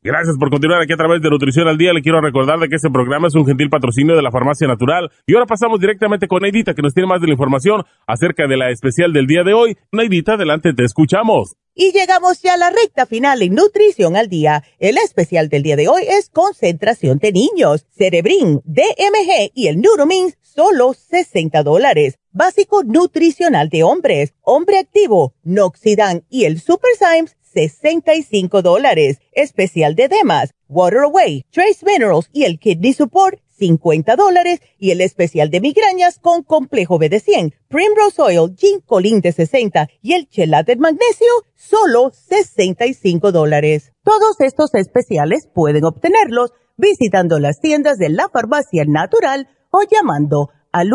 Gracias 0.00 0.36
por 0.38 0.48
continuar 0.48 0.80
aquí 0.80 0.92
a 0.92 0.96
través 0.96 1.20
de 1.22 1.28
Nutrición 1.28 1.66
al 1.66 1.76
Día. 1.76 1.92
Le 1.92 2.02
quiero 2.02 2.20
recordar 2.20 2.60
de 2.60 2.68
que 2.68 2.76
este 2.76 2.88
programa 2.88 3.26
es 3.26 3.34
un 3.34 3.44
gentil 3.44 3.68
patrocinio 3.68 4.14
de 4.14 4.22
la 4.22 4.30
Farmacia 4.30 4.68
Natural. 4.68 5.10
Y 5.26 5.34
ahora 5.34 5.46
pasamos 5.46 5.80
directamente 5.80 6.28
con 6.28 6.42
Neidita, 6.42 6.72
que 6.74 6.82
nos 6.82 6.94
tiene 6.94 7.08
más 7.08 7.20
de 7.20 7.26
la 7.26 7.32
información 7.32 7.82
acerca 8.06 8.46
de 8.46 8.56
la 8.56 8.70
especial 8.70 9.12
del 9.12 9.26
día 9.26 9.42
de 9.42 9.54
hoy. 9.54 9.76
Neidita, 9.90 10.34
adelante, 10.34 10.72
te 10.72 10.84
escuchamos. 10.84 11.56
Y 11.74 11.90
llegamos 11.90 12.40
ya 12.42 12.54
a 12.54 12.56
la 12.56 12.70
recta 12.70 13.06
final 13.06 13.42
en 13.42 13.56
Nutrición 13.56 14.16
al 14.16 14.28
Día. 14.28 14.62
El 14.78 14.98
especial 14.98 15.48
del 15.48 15.64
día 15.64 15.74
de 15.74 15.88
hoy 15.88 16.02
es 16.08 16.30
concentración 16.30 17.18
de 17.18 17.32
niños, 17.32 17.84
Cerebrin, 17.90 18.60
DMG 18.64 19.50
y 19.52 19.66
el 19.66 19.80
Neuromins, 19.80 20.38
solo 20.42 20.92
60 20.94 21.64
dólares. 21.64 22.20
Básico 22.30 22.84
nutricional 22.84 23.68
de 23.68 23.82
hombres, 23.82 24.32
hombre 24.42 24.78
activo, 24.78 25.34
Noxidan 25.42 26.24
y 26.30 26.44
el 26.44 26.60
Super 26.60 26.92
Symes, 26.96 27.36
65 27.66 28.62
dólares. 28.62 29.18
Especial 29.32 29.96
de 29.96 30.06
Demas, 30.06 30.54
Water 30.68 31.00
Away, 31.00 31.44
Trace 31.50 31.84
Minerals 31.84 32.30
y 32.32 32.44
el 32.44 32.60
Kidney 32.60 32.92
Support, 32.92 33.40
50 33.58 34.14
dólares. 34.14 34.60
Y 34.78 34.92
el 34.92 35.00
especial 35.00 35.50
de 35.50 35.60
migrañas 35.60 36.20
con 36.20 36.44
complejo 36.44 37.00
BD100, 37.00 37.54
Primrose 37.66 38.22
Oil, 38.22 38.54
Ginkolin 38.56 39.20
de 39.20 39.32
60 39.32 39.88
y 40.02 40.12
el 40.12 40.28
Chelate 40.28 40.76
Magnesio, 40.76 41.26
solo 41.56 42.12
65 42.12 43.32
dólares. 43.32 43.90
Todos 44.04 44.40
estos 44.40 44.72
especiales 44.74 45.48
pueden 45.52 45.84
obtenerlos 45.84 46.52
visitando 46.76 47.40
las 47.40 47.60
tiendas 47.60 47.98
de 47.98 48.10
la 48.10 48.28
farmacia 48.28 48.84
natural 48.86 49.48
o 49.70 49.80
llamando 49.82 50.50
al 50.70 50.90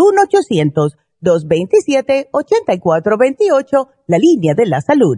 1-800-227-8428, 1.21 3.89
la 4.07 4.17
línea 4.17 4.53
de 4.53 4.65
la 4.65 4.79
salud 4.79 5.17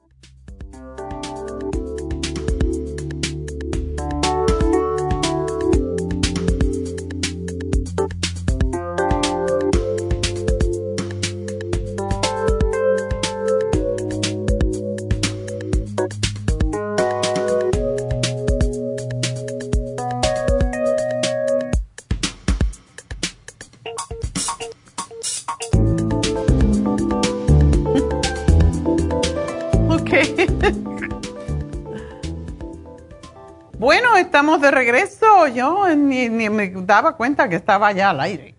Regreso. 34.81 35.47
Yo 35.47 35.87
ni, 35.95 36.29
me 36.29 36.69
daba 36.69 37.15
cuenta 37.15 37.47
que 37.47 37.55
estaba 37.55 37.91
ya 37.91 38.09
al 38.09 38.19
aire. 38.19 38.55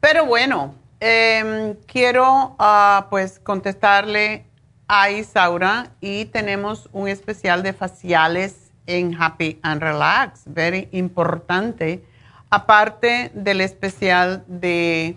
Pero 0.00 0.24
bueno, 0.24 0.74
em, 0.98 1.74
quiero 1.86 2.56
ah, 2.58 3.06
pues 3.10 3.38
contestarle 3.38 4.46
a 4.88 5.10
Isaura 5.10 5.90
y 6.00 6.24
tenemos 6.26 6.88
un 6.92 7.06
especial 7.08 7.62
de 7.62 7.72
faciales 7.74 8.72
en 8.86 9.14
Happy 9.20 9.60
and 9.62 9.82
Relax, 9.82 10.42
very 10.46 10.88
importante. 10.92 12.02
Aparte 12.48 13.30
del 13.34 13.60
especial 13.60 14.44
de 14.46 15.16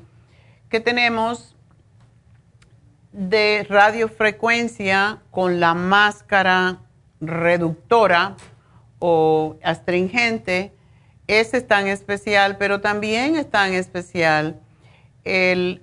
que 0.70 0.80
tenemos 0.82 1.56
de 3.14 3.66
radiofrecuencia 3.70 5.20
con 5.32 5.62
la 5.62 5.74
máscara 5.74 6.80
reductora 7.22 8.36
o 9.00 9.58
astringente, 9.64 10.74
ese 11.28 11.58
es 11.58 11.68
tan 11.68 11.88
especial, 11.88 12.58
pero 12.58 12.82
también 12.82 13.36
es 13.36 13.50
tan 13.50 13.74
especial 13.74 14.60
el 15.24 15.82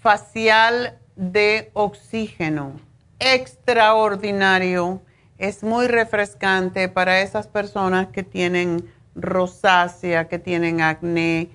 facial 0.00 0.98
de 1.16 1.70
oxígeno, 1.72 2.72
extraordinario, 3.18 5.00
es 5.38 5.62
muy 5.64 5.86
refrescante 5.88 6.88
para 6.88 7.20
esas 7.20 7.48
personas 7.48 8.08
que 8.08 8.22
tienen 8.22 8.84
rosácea, 9.14 10.28
que 10.28 10.38
tienen 10.38 10.80
acné 10.80 11.48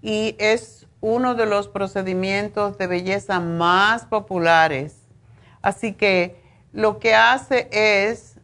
y 0.00 0.36
es 0.38 0.86
uno 1.00 1.34
de 1.34 1.46
los 1.46 1.68
procedimientos 1.68 2.78
de 2.78 2.86
belleza 2.86 3.40
más 3.40 4.06
populares. 4.06 4.96
Así 5.62 5.92
que 5.92 6.36
lo 6.72 6.98
que 6.98 7.14
hace 7.14 7.68
es 7.70 8.36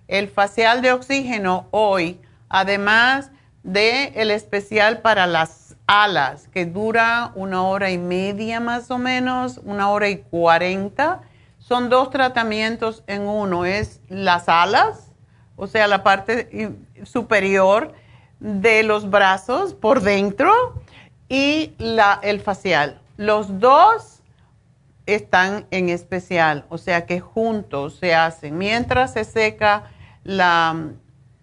El 0.10 0.28
facial 0.28 0.82
de 0.82 0.91
oxígeno 0.91 1.69
hoy 1.72 2.19
además 2.49 3.32
de 3.64 4.07
el 4.15 4.32
especial 4.32 4.99
para 4.99 5.28
las 5.28 5.78
alas, 5.88 6.49
que 6.49 6.65
dura 6.65 7.32
una 7.36 7.64
hora 7.64 7.90
y 7.91 7.98
media 7.98 8.60
más 8.60 8.91
o 8.91 8.98
menos, 8.98 9.61
una 9.64 9.90
hora 9.90 10.10
y 10.10 10.18
cuarenta. 10.18 11.22
Son 11.57 11.90
dos 11.90 12.10
tratamientos 12.10 13.06
en 13.07 13.22
uno, 13.22 13.64
es 13.64 14.02
las 14.10 14.49
alas, 14.49 15.14
o 15.56 15.68
sea, 15.68 15.88
la 15.88 16.03
parte 16.03 16.76
superior 17.03 17.94
de 18.41 18.81
los 18.81 19.09
brazos 19.09 19.76
por 19.76 20.01
dentro 20.01 20.51
y 21.30 21.76
la, 21.77 22.19
el 22.23 22.41
facial. 22.41 22.99
Los 23.15 23.59
dos 23.59 24.23
están 25.05 25.68
en 25.69 25.89
especial, 25.89 26.65
o 26.69 26.77
sea 26.77 27.05
que 27.05 27.19
juntos 27.19 27.97
se 27.99 28.15
hacen. 28.15 28.57
Mientras 28.57 29.13
se 29.13 29.23
seca 29.23 29.91
la, 30.23 30.89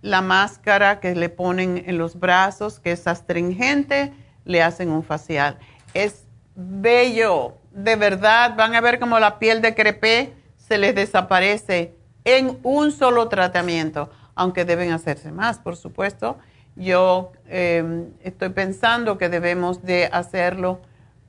la 0.02 0.20
máscara 0.22 0.98
que 0.98 1.14
le 1.14 1.28
ponen 1.28 1.84
en 1.86 1.98
los 1.98 2.18
brazos, 2.18 2.80
que 2.80 2.92
es 2.92 3.06
astringente, 3.06 4.12
le 4.44 4.62
hacen 4.62 4.90
un 4.90 5.04
facial. 5.04 5.58
Es 5.94 6.24
bello, 6.56 7.54
de 7.70 7.94
verdad, 7.94 8.56
van 8.56 8.74
a 8.74 8.80
ver 8.80 8.98
como 8.98 9.20
la 9.20 9.38
piel 9.38 9.62
de 9.62 9.74
crepé 9.74 10.34
se 10.56 10.78
les 10.78 10.96
desaparece 10.96 11.94
en 12.24 12.58
un 12.64 12.90
solo 12.90 13.28
tratamiento, 13.28 14.10
aunque 14.34 14.64
deben 14.64 14.90
hacerse 14.90 15.30
más, 15.30 15.58
por 15.58 15.76
supuesto. 15.76 16.38
Yo 16.78 17.32
em, 17.48 18.12
estoy 18.22 18.50
pensando 18.50 19.18
que 19.18 19.28
debemos 19.28 19.82
de 19.82 20.08
hacerlo 20.12 20.80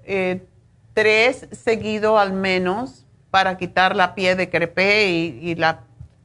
eh, 0.03 0.45
tres 0.93 1.47
seguidos 1.51 2.19
al 2.19 2.33
menos 2.33 3.07
para 3.31 3.57
quitar 3.57 3.95
la 3.95 4.13
piel 4.13 4.37
de 4.37 4.51
crepé 4.51 5.07
y, 5.07 5.55
la 5.55 5.79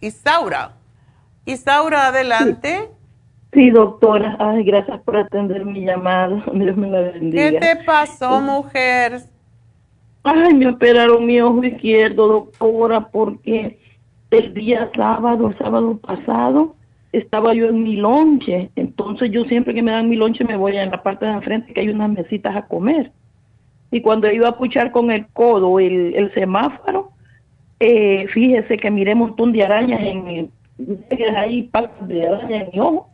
Isaura. 0.00 0.79
Isaura, 1.44 2.08
adelante. 2.08 2.88
Sí. 3.52 3.70
doctora. 3.70 4.36
Ay, 4.38 4.64
gracias 4.64 5.00
por 5.02 5.16
atender 5.16 5.64
mi 5.64 5.84
llamada. 5.84 6.44
Dios 6.54 6.76
me 6.76 6.88
la 6.88 7.00
bendiga. 7.00 7.50
¿Qué 7.50 7.58
te 7.58 7.84
pasó, 7.84 8.40
mujer? 8.40 9.20
Ay, 10.22 10.54
me 10.54 10.68
operaron 10.68 11.26
mi 11.26 11.40
ojo 11.40 11.64
izquierdo, 11.64 12.28
doctora, 12.28 13.08
porque 13.08 13.78
el 14.30 14.54
día 14.54 14.90
sábado, 14.94 15.48
el 15.48 15.58
sábado 15.58 15.96
pasado, 15.98 16.76
estaba 17.12 17.54
yo 17.54 17.68
en 17.68 17.82
mi 17.82 17.96
lonche. 17.96 18.70
Entonces 18.76 19.30
yo 19.30 19.44
siempre 19.44 19.74
que 19.74 19.82
me 19.82 19.92
dan 19.92 20.08
mi 20.08 20.16
lonche 20.16 20.44
me 20.44 20.56
voy 20.56 20.76
a 20.76 20.86
la 20.86 21.02
parte 21.02 21.24
de 21.24 21.32
enfrente 21.32 21.72
que 21.72 21.80
hay 21.80 21.88
unas 21.88 22.10
mesitas 22.10 22.54
a 22.54 22.66
comer. 22.66 23.12
Y 23.90 24.02
cuando 24.02 24.30
iba 24.30 24.48
a 24.48 24.56
puchar 24.56 24.92
con 24.92 25.10
el 25.10 25.26
codo 25.28 25.80
el, 25.80 26.14
el 26.14 26.32
semáforo, 26.34 27.10
eh, 27.80 28.26
fíjese 28.32 28.76
que 28.76 28.90
miré 28.90 29.14
un 29.14 29.20
montón 29.20 29.52
de 29.52 29.64
arañas 29.64 30.00
en 30.02 30.50
ahí 31.36 31.64
partes 31.64 32.08
de 32.08 32.26
araña 32.26 32.56
en 32.62 32.70
mi 32.72 32.80
ojo 32.80 33.10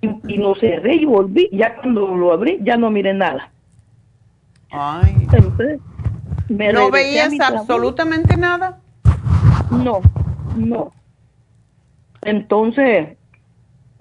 y, 0.00 0.36
lo 0.36 0.54
cerré 0.56 0.96
y 0.96 1.04
volví. 1.04 1.48
Ya 1.52 1.76
cuando 1.76 2.14
lo 2.14 2.32
abrí 2.32 2.58
ya 2.62 2.76
no 2.76 2.90
miré 2.90 3.14
nada. 3.14 3.50
Ay. 4.70 5.14
Entonces, 5.20 5.80
¿No 6.48 6.90
veías 6.90 7.32
absolutamente 7.40 8.36
nada? 8.36 8.80
No, 9.70 10.00
no. 10.56 10.92
Entonces 12.22 13.16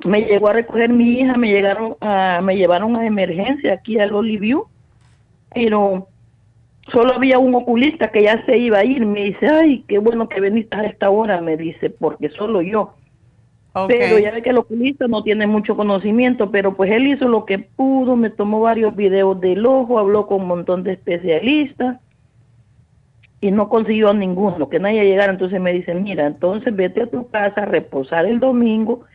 me 0.06 0.22
llegó 0.22 0.50
a 0.50 0.54
recoger 0.54 0.90
mi 0.90 1.20
hija, 1.20 1.38
me 1.38 1.50
llegaron 1.50 1.96
a, 2.02 2.42
me 2.42 2.56
llevaron 2.56 2.96
a 2.96 3.06
emergencia 3.06 3.74
aquí 3.74 4.00
al 4.00 4.14
Olivio, 4.14 4.68
pero 5.54 6.08
solo 6.90 7.14
había 7.14 7.40
un 7.40 7.54
oculista 7.56 8.12
que 8.12 8.24
ya 8.24 8.46
se 8.46 8.58
iba 8.58 8.80
a 8.80 8.86
ir. 8.86 9.06
Me 9.06 9.26
dice, 9.26 9.48
ay, 9.48 9.84
qué 9.88 10.00
bueno 10.00 10.30
que 10.30 10.42
veniste 10.42 10.76
a 10.76 10.86
esta 10.86 11.10
hora, 11.10 11.42
me 11.42 11.58
dice, 11.58 11.90
porque 11.90 12.30
solo 12.30 12.62
yo. 12.62 12.96
Pero 13.88 14.20
ya 14.20 14.32
ve 14.32 14.42
que 14.42 14.50
el 14.50 14.58
oculista 14.58 15.08
no 15.08 15.24
tiene 15.24 15.48
mucho 15.48 15.78
conocimiento, 15.78 16.52
pero 16.52 16.76
pues 16.76 16.92
él 16.92 17.08
hizo 17.08 17.30
lo 17.30 17.46
que 17.46 17.60
pudo, 17.60 18.18
me 18.18 18.30
tomó 18.30 18.60
varios 18.60 18.94
videos 18.96 19.40
del 19.40 19.66
ojo, 19.66 19.98
habló 19.98 20.28
con 20.28 20.42
un 20.42 20.48
montón 20.48 20.84
de 20.84 20.94
especialistas 20.94 22.00
y 23.40 23.52
no 23.52 23.70
consiguió 23.70 24.14
ninguno, 24.14 24.68
que 24.68 24.80
nadie 24.80 25.06
llegara. 25.06 25.32
Entonces 25.32 25.62
me 25.62 25.72
dicen, 25.72 26.04
mira, 26.04 26.28
entonces 26.28 26.76
vete 26.76 27.04
a 27.04 27.08
tu 27.08 27.30
casa 27.30 27.62
a 27.62 27.66
reposar 27.66 28.26
el 28.26 28.42
domingo 28.42 29.06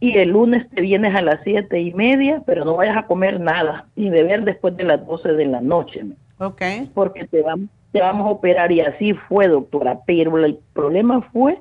y 0.00 0.18
el 0.18 0.30
lunes 0.30 0.68
te 0.70 0.80
vienes 0.80 1.14
a 1.14 1.22
las 1.22 1.40
siete 1.44 1.80
y 1.80 1.94
media, 1.94 2.42
pero 2.44 2.64
no 2.64 2.76
vayas 2.76 2.96
a 2.96 3.06
comer 3.06 3.38
nada 3.38 3.86
ni 3.94 4.10
beber 4.10 4.42
después 4.44 4.76
de 4.76 4.84
las 4.84 5.06
doce 5.06 5.34
de 5.34 5.46
la 5.46 5.60
noche. 5.60 6.04
Ok. 6.40 6.62
Porque 6.94 7.26
te 7.26 7.42
vamos, 7.42 7.68
te 7.92 8.00
vamos 8.00 8.26
a 8.26 8.30
operar 8.30 8.72
y 8.72 8.80
así 8.80 9.12
fue, 9.12 9.46
doctora. 9.46 10.00
Pero 10.06 10.42
el 10.44 10.58
problema 10.72 11.20
fue 11.32 11.60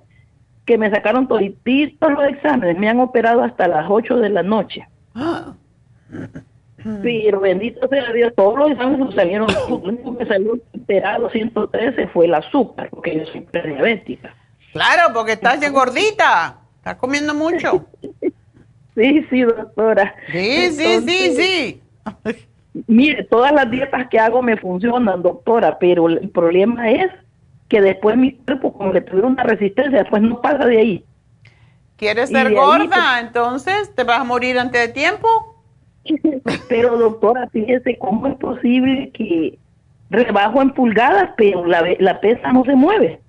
que 0.65 0.77
me 0.77 0.89
sacaron 0.89 1.27
todos 1.27 1.41
los 1.41 2.29
exámenes, 2.29 2.77
me 2.77 2.89
han 2.89 2.99
operado 2.99 3.43
hasta 3.43 3.67
las 3.67 3.85
ocho 3.89 4.17
de 4.17 4.29
la 4.29 4.43
noche. 4.43 4.87
Ah. 5.15 5.53
Pero 7.03 7.41
bendito 7.41 7.87
sea 7.89 8.13
Dios, 8.13 8.31
todos 8.37 8.57
los 8.57 8.71
exámenes 8.71 9.13
salieron. 9.13 9.47
Lo 9.67 9.75
único 9.77 10.17
que 10.17 10.25
salió 10.25 10.57
esperado 10.71 11.29
113 11.29 12.07
fue 12.07 12.25
el 12.25 12.33
azúcar, 12.33 12.89
porque 12.89 13.17
yo 13.17 13.25
soy 13.25 13.41
prediabética. 13.41 14.33
Claro, 14.71 15.13
porque 15.13 15.33
estás 15.33 15.59
de 15.59 15.69
gordita. 15.69 16.59
Estás 16.77 16.95
comiendo 16.95 17.33
mucho. 17.33 17.85
sí, 18.95 19.25
sí, 19.29 19.41
doctora. 19.41 20.15
Sí, 20.31 20.71
sí, 20.71 21.01
sí, 21.05 21.35
sí. 21.35 21.81
Mire, 22.87 23.23
todas 23.23 23.51
las 23.51 23.69
dietas 23.69 24.07
que 24.09 24.19
hago 24.19 24.41
me 24.41 24.57
funcionan, 24.57 25.21
doctora, 25.21 25.79
pero 25.79 26.07
el 26.07 26.29
problema 26.29 26.91
es 26.91 27.11
que 27.67 27.81
después 27.81 28.17
mi 28.17 28.33
cuerpo, 28.33 28.73
como 28.73 28.93
le 28.93 29.01
tuvieron 29.01 29.33
una 29.33 29.43
resistencia, 29.43 29.99
después 29.99 30.21
no 30.21 30.41
pasa 30.41 30.65
de 30.65 30.77
ahí. 30.77 31.05
¿Quieres 31.97 32.29
ser 32.29 32.53
gorda? 32.53 33.19
Entonces, 33.19 33.93
¿te 33.93 34.03
vas 34.03 34.21
a 34.21 34.23
morir 34.23 34.57
antes 34.57 34.87
de 34.87 34.93
tiempo? 34.93 35.27
Pero 36.69 36.97
doctora, 36.97 37.47
fíjese 37.49 37.97
cómo 37.97 38.27
es 38.27 38.35
posible 38.35 39.11
que 39.13 39.57
rebajo 40.09 40.61
en 40.61 40.71
pulgadas, 40.71 41.29
pero 41.37 41.65
la, 41.65 41.83
la 41.99 42.19
pesa 42.19 42.51
no 42.51 42.63
se 42.63 42.73
mueve. 42.73 43.19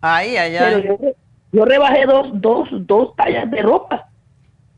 Ay, 0.00 0.36
ay, 0.36 0.56
ay. 0.56 0.88
yo, 1.52 1.64
rebajé 1.64 2.04
dos, 2.04 2.28
dos, 2.34 2.68
dos 2.70 3.16
tallas 3.16 3.50
de 3.50 3.62
ropa. 3.62 4.08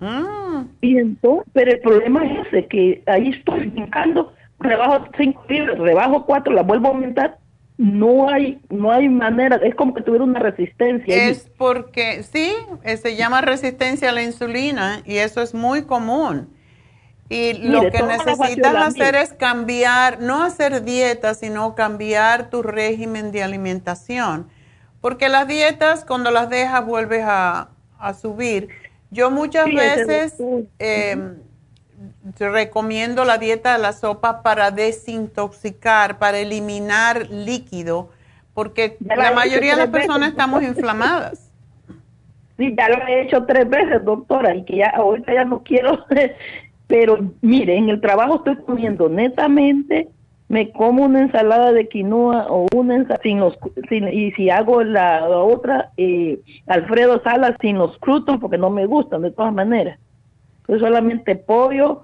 Mm. 0.01 0.63
Y 0.81 0.99
entonces, 0.99 1.47
pero 1.53 1.71
el 1.73 1.81
problema 1.81 2.25
es 2.25 2.47
ese, 2.47 2.67
que 2.67 3.03
ahí 3.07 3.29
estoy 3.31 3.67
brincando, 3.69 4.33
rebajo 4.59 5.07
cinco 5.17 5.45
libras, 5.49 5.79
rebajo 5.79 6.27
cuatro, 6.27 6.53
la 6.53 6.63
vuelvo 6.63 6.89
a 6.89 6.91
aumentar. 6.91 7.39
No 7.77 8.29
hay, 8.29 8.61
no 8.69 8.93
hay 8.93 9.09
manera, 9.09 9.57
es 9.57 9.75
como 9.75 9.95
que 9.95 10.03
tuviera 10.03 10.25
una 10.25 10.39
resistencia. 10.39 11.15
Es 11.31 11.51
porque, 11.57 12.23
sí, 12.23 12.53
se 12.85 13.17
llama 13.17 13.41
resistencia 13.41 14.11
a 14.11 14.13
la 14.13 14.23
insulina 14.23 15.01
y 15.07 15.17
eso 15.17 15.41
es 15.41 15.55
muy 15.55 15.85
común 15.85 16.51
Y 17.31 17.55
lo 17.55 17.81
que 17.91 18.03
necesitas 18.03 18.75
hacer 18.75 19.15
es 19.15 19.33
cambiar, 19.33 20.21
no 20.21 20.43
hacer 20.43 20.85
dieta, 20.85 21.33
sino 21.33 21.75
cambiar 21.75 22.51
tu 22.51 22.63
régimen 22.63 23.33
de 23.33 23.43
alimentación. 23.43 24.49
Porque 25.01 25.31
las 25.31 25.49
dietas, 25.49 26.05
cuando 26.05 26.31
las 26.31 26.51
dejas, 26.51 26.85
vuelves 26.85 27.23
a, 27.25 27.71
a 27.99 28.13
subir. 28.13 28.69
Yo 29.11 29.31
muchas 29.31 29.67
Sí, 29.67 29.75
veces 29.75 30.35
eh, 30.79 31.17
recomiendo 32.39 33.25
la 33.25 33.39
dieta 33.39 33.73
de 33.73 33.79
la 33.83 33.93
sopa 33.93 34.43
para 34.43 34.71
desintoxicar, 34.71 36.19
para 36.19 36.39
eliminar 36.39 37.29
líquido, 37.31 38.11
porque 38.55 38.97
Ya 39.01 39.17
la 39.17 39.33
mayoría 39.33 39.73
de 39.73 39.79
las 39.79 39.89
personas 39.91 40.21
veces. 40.21 40.33
estamos 40.33 40.63
inflamadas. 40.63 41.51
Sí, 42.57 42.75
ya 42.77 42.89
lo 42.91 43.07
he 43.07 43.23
hecho 43.23 43.45
tres 43.47 43.69
veces, 43.69 44.05
doctora, 44.05 44.55
y 44.55 44.65
que 44.65 44.77
ya 44.79 44.91
ahorita 44.91 45.33
ya 45.33 45.45
no 45.45 45.63
quiero. 45.63 46.05
Pero 46.87 47.19
mire, 47.41 47.77
en 47.77 47.89
el 47.89 48.01
trabajo 48.01 48.37
estoy 48.37 48.57
comiendo 48.65 49.09
netamente, 49.09 50.09
me 50.51 50.73
como 50.73 51.05
una 51.05 51.21
ensalada 51.21 51.73
de 51.73 51.89
quinoa 51.89 52.47
o 52.51 52.67
una 52.75 52.97
ensalada 52.97 53.23
sin 53.23 53.39
los, 53.39 53.57
sin- 53.89 54.09
y 54.09 54.33
si 54.33 54.51
hago 54.51 54.83
la, 54.83 55.21
la 55.21 55.39
otra, 55.39 55.91
eh, 55.97 56.41
Alfredo 56.67 57.23
Salas 57.23 57.55
sin 57.61 57.79
los 57.79 57.97
croutons, 57.99 58.41
porque 58.41 58.59
no 58.59 58.69
me 58.69 58.85
gustan 58.87 59.23
de 59.23 59.31
todas 59.31 59.55
maneras. 59.55 60.01
Entonces 60.63 60.81
solamente 60.87 61.37
pollo 61.37 62.03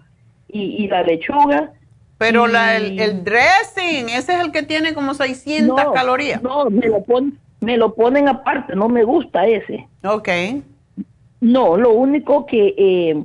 y, 0.49 0.63
y 0.85 0.87
la 0.87 1.03
lechuga. 1.03 1.73
Pero 2.19 2.47
y- 2.47 2.53
la, 2.53 2.77
el, 2.77 3.01
el 3.01 3.25
dressing, 3.25 4.11
ese 4.11 4.35
es 4.35 4.41
el 4.41 4.53
que 4.53 4.63
tiene 4.63 4.95
como 4.95 5.13
600 5.15 5.77
No, 5.85 5.93
calorías. 5.93 6.41
No, 6.41 6.71
me 6.71 6.87
lo, 6.87 7.03
pon- 7.03 7.37
me 7.61 7.77
lo 7.77 7.95
ponen 7.97 8.29
aparte, 8.29 8.77
no 8.77 8.89
me 8.89 9.03
gusta 9.03 9.45
ese. 9.49 9.89
Ok. 10.05 10.29
No, 11.41 11.77
lo 11.77 11.91
único 11.95 12.47
que 12.47 12.75
eh, 12.79 13.25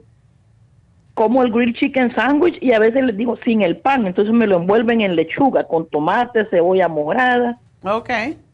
como 1.21 1.43
el 1.43 1.51
grilled 1.51 1.75
chicken 1.75 2.11
sandwich 2.15 2.57
y 2.61 2.71
a 2.71 2.79
veces 2.79 3.03
les 3.03 3.15
digo 3.15 3.37
sin 3.45 3.61
el 3.61 3.77
pan, 3.77 4.07
entonces 4.07 4.33
me 4.33 4.47
lo 4.47 4.55
envuelven 4.57 5.01
en 5.01 5.15
lechuga 5.15 5.67
con 5.67 5.87
tomate, 5.87 6.47
cebolla 6.49 6.87
morada. 6.87 7.59
Ok. 7.83 8.09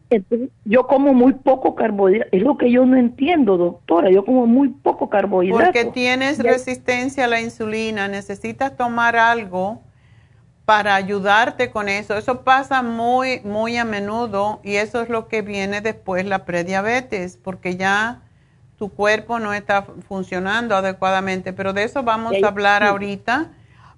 Entonces, 0.10 0.49
yo 0.65 0.85
como 0.85 1.14
muy 1.14 1.31
poco 1.31 1.76
carbohidrato, 1.76 2.27
es 2.35 2.44
lo 2.44 2.57
que 2.57 2.69
yo 2.69 2.85
no 2.85 2.98
entiendo, 2.98 3.56
doctora, 3.56 4.10
yo 4.10 4.26
como 4.26 4.48
muy 4.48 4.68
poco 4.68 5.10
carbohidrato. 5.10 5.64
Porque 5.64 5.85
tienes 5.85 6.39
resistencia 6.39 7.23
a 7.23 7.27
la 7.27 7.39
insulina, 7.39 8.10
necesitas 8.10 8.76
tomar 8.76 9.15
algo 9.15 9.81
para 10.65 10.95
ayudarte 10.95 11.72
con 11.72 11.88
eso. 11.88 12.18
Eso 12.18 12.41
pasa 12.44 12.84
muy, 12.84 13.39
muy 13.45 13.77
a 13.77 13.85
menudo 13.85 14.60
y 14.61 14.76
eso 14.76 15.02
es 15.02 15.07
lo 15.07 15.30
que 15.30 15.41
viene 15.41 15.80
después 15.80 16.26
la 16.26 16.44
prediabetes, 16.44 17.38
porque 17.41 17.77
ya 17.77 18.23
tu 18.78 18.90
cuerpo 18.90 19.40
no 19.40 19.54
está 19.54 19.84
funcionando 20.08 20.76
adecuadamente. 20.76 21.54
Pero 21.54 21.74
de 21.74 21.84
eso 21.84 22.04
vamos 22.04 22.34
a 22.41 22.48
hablar 22.48 22.84
ahorita. 22.84 23.52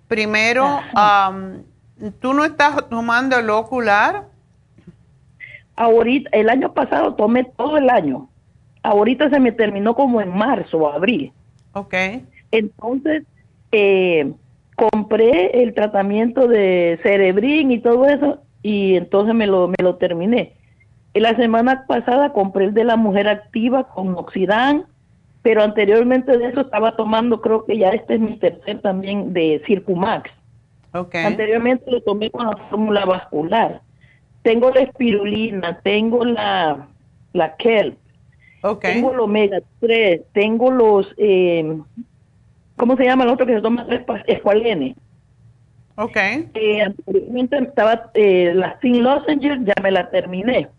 Primero, 0.07 0.79
am, 0.95 1.63
¿tú 2.19 2.33
no 2.33 2.43
estás 2.45 2.89
tomando 2.89 3.37
el 3.37 3.49
ocular? 3.49 4.27
Ahorita, 5.75 6.29
el 6.33 6.49
año 6.49 6.73
pasado 6.73 7.15
tomé 7.15 7.43
todo 7.43 7.77
el 7.77 7.89
año. 7.89 8.29
Ahorita 8.83 9.29
se 9.29 9.39
me 9.39 9.51
terminó 9.51 9.95
como 9.95 10.21
en 10.21 10.29
marzo 10.29 10.77
o 10.77 10.91
abril. 10.91 11.31
Ok. 11.73 11.93
Entonces, 12.51 13.23
eh, 13.71 14.31
compré 14.75 15.61
el 15.61 15.73
tratamiento 15.73 16.47
de 16.47 16.99
Cerebrin 17.03 17.71
y 17.71 17.79
todo 17.79 18.07
eso 18.07 18.39
y 18.61 18.95
entonces 18.95 19.35
me 19.35 19.47
lo, 19.47 19.67
me 19.67 19.75
lo 19.81 19.95
terminé. 19.95 20.53
Y 21.13 21.19
la 21.19 21.35
semana 21.35 21.85
pasada 21.87 22.31
compré 22.33 22.65
el 22.65 22.73
de 22.73 22.83
la 22.83 22.95
mujer 22.95 23.27
activa 23.27 23.85
con 23.89 24.15
Oxidán, 24.15 24.85
pero 25.41 25.63
anteriormente 25.63 26.37
de 26.37 26.47
eso 26.47 26.61
estaba 26.61 26.95
tomando, 26.95 27.41
creo 27.41 27.65
que 27.65 27.77
ya 27.77 27.89
este 27.89 28.15
es 28.15 28.19
mi 28.19 28.37
tercer 28.37 28.81
también 28.81 29.33
de 29.33 29.61
Circumax. 29.65 30.29
Ok. 30.93 31.15
Anteriormente 31.15 31.89
lo 31.89 32.01
tomé 32.01 32.29
con 32.29 32.47
la 32.47 32.57
fórmula 32.69 33.05
vascular. 33.05 33.81
Tengo 34.43 34.69
la 34.71 34.81
espirulina, 34.81 35.79
tengo 35.81 36.23
la, 36.25 36.87
la 37.33 37.55
kelp, 37.57 37.97
tengo 38.81 39.13
el 39.13 39.19
omega 39.19 39.59
3, 39.79 40.21
tengo 40.33 40.71
los, 40.71 41.13
eh, 41.17 41.77
¿cómo 42.75 42.95
se 42.95 43.05
llama 43.05 43.23
el 43.25 43.31
otro 43.31 43.45
que 43.45 43.55
se 43.55 43.61
toma 43.61 43.85
escualene? 44.27 44.95
Ok. 45.95 46.17
Eh, 46.53 46.81
anteriormente 46.81 47.57
estaba 47.57 48.09
eh, 48.13 48.53
la 48.55 48.79
Sin 48.81 49.03
Lozenger, 49.03 49.63
ya 49.63 49.73
me 49.83 49.91
la 49.91 50.09
terminé. 50.09 50.69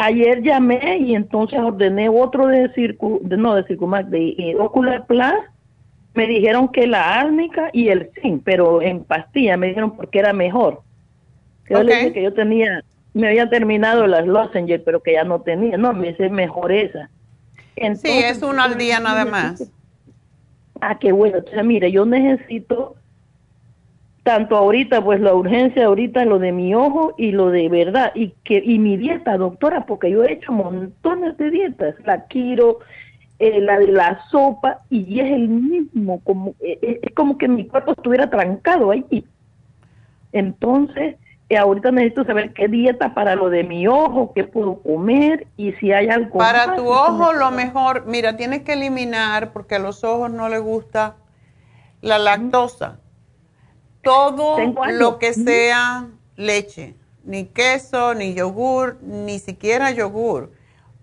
Ayer 0.00 0.42
llamé 0.42 0.98
y 0.98 1.16
entonces 1.16 1.58
ordené 1.58 2.08
otro 2.08 2.46
de 2.46 2.72
circu, 2.72 3.18
de, 3.24 3.36
no 3.36 3.56
de 3.56 3.64
Circumax, 3.64 4.08
de 4.10 4.28
eh, 4.38 4.56
Ocular 4.56 5.06
Plus. 5.06 5.34
Me 6.14 6.28
dijeron 6.28 6.68
que 6.68 6.86
la 6.86 7.18
árnica 7.18 7.70
y 7.72 7.88
el 7.88 8.10
zinc, 8.22 8.42
pero 8.44 8.80
en 8.80 9.02
pastilla 9.02 9.56
me 9.56 9.66
dijeron 9.68 9.96
porque 9.96 10.20
era 10.20 10.32
mejor. 10.32 10.82
Yo 11.68 11.82
le 11.82 11.92
Ok. 11.94 11.98
dije 11.98 12.12
que 12.12 12.22
yo 12.22 12.32
tenía, 12.32 12.84
me 13.12 13.26
había 13.26 13.50
terminado 13.50 14.06
las 14.06 14.24
Lozenger, 14.24 14.84
pero 14.84 15.02
que 15.02 15.14
ya 15.14 15.24
no 15.24 15.40
tenía. 15.40 15.76
No, 15.76 15.92
me 15.92 16.08
dice 16.08 16.30
mejor 16.30 16.70
esa. 16.70 17.10
Sí, 17.74 17.82
Entonces, 17.84 18.36
es 18.36 18.42
una 18.44 18.64
al 18.64 18.78
día 18.78 19.00
nada 19.00 19.24
más. 19.24 19.68
Ah, 20.80 20.96
qué 21.00 21.10
bueno. 21.10 21.38
Entonces, 21.38 21.64
mire, 21.64 21.90
yo 21.90 22.06
necesito 22.06 22.94
tanto 24.28 24.58
ahorita, 24.58 25.02
pues 25.02 25.22
la 25.22 25.32
urgencia 25.32 25.86
ahorita, 25.86 26.26
lo 26.26 26.38
de 26.38 26.52
mi 26.52 26.74
ojo 26.74 27.14
y 27.16 27.32
lo 27.32 27.48
de 27.48 27.70
verdad, 27.70 28.12
y 28.14 28.34
que 28.44 28.62
y 28.62 28.78
mi 28.78 28.98
dieta, 28.98 29.38
doctora, 29.38 29.86
porque 29.86 30.10
yo 30.10 30.22
he 30.22 30.34
hecho 30.34 30.52
montones 30.52 31.38
de 31.38 31.50
dietas, 31.50 31.94
la 32.04 32.26
quiro, 32.26 32.80
eh, 33.38 33.58
la 33.62 33.78
de 33.78 33.86
la 33.86 34.20
sopa, 34.30 34.80
y 34.90 35.18
es 35.20 35.32
el 35.32 35.48
mismo, 35.48 36.20
como 36.24 36.50
eh, 36.60 36.78
eh, 36.82 37.00
es 37.04 37.14
como 37.14 37.38
que 37.38 37.48
mi 37.48 37.66
cuerpo 37.66 37.92
estuviera 37.92 38.28
trancado 38.28 38.90
ahí. 38.90 39.24
Entonces, 40.32 41.16
eh, 41.48 41.56
ahorita 41.56 41.90
necesito 41.90 42.26
saber 42.26 42.52
qué 42.52 42.68
dieta 42.68 43.14
para 43.14 43.34
lo 43.34 43.48
de 43.48 43.64
mi 43.64 43.86
ojo, 43.86 44.34
qué 44.34 44.44
puedo 44.44 44.82
comer, 44.82 45.46
y 45.56 45.72
si 45.80 45.90
hay 45.90 46.10
algo 46.10 46.36
Para 46.36 46.66
más 46.66 46.76
tu 46.76 46.86
ojo, 46.86 47.32
lo 47.32 47.50
mejor, 47.50 48.04
mira, 48.06 48.36
tienes 48.36 48.60
que 48.60 48.74
eliminar, 48.74 49.54
porque 49.54 49.76
a 49.76 49.78
los 49.78 50.04
ojos 50.04 50.30
no 50.30 50.50
le 50.50 50.58
gusta 50.58 51.16
la 52.02 52.18
lactosa. 52.18 52.98
Algo. 54.10 54.56
lo 54.98 55.18
que 55.18 55.32
sea 55.34 56.08
leche, 56.36 56.94
ni 57.24 57.44
queso, 57.46 58.14
ni 58.14 58.34
yogur, 58.34 58.98
ni 59.02 59.38
siquiera 59.38 59.90
yogur, 59.90 60.50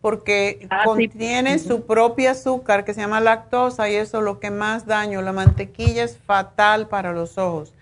porque 0.02 0.68
Ah, 0.69 0.84
sí. 0.84 0.86
contiene 0.86 1.60
su 1.60 1.86
propio 1.86 2.32
azúcar 2.32 2.86
que 2.86 2.94
se 2.94 3.02
llama 3.02 3.19
lactosa 3.22 3.90
y 3.90 3.95
eso 3.95 4.19
es 4.19 4.23
lo 4.23 4.40
que 4.40 4.52
más 4.52 4.86
daño. 4.86 5.22
La 5.22 5.34
mantequilla 5.34 6.03
es 6.03 6.18
fatal 6.18 6.88
para 6.88 7.11
los 7.14 7.38
ojos. 7.38 7.73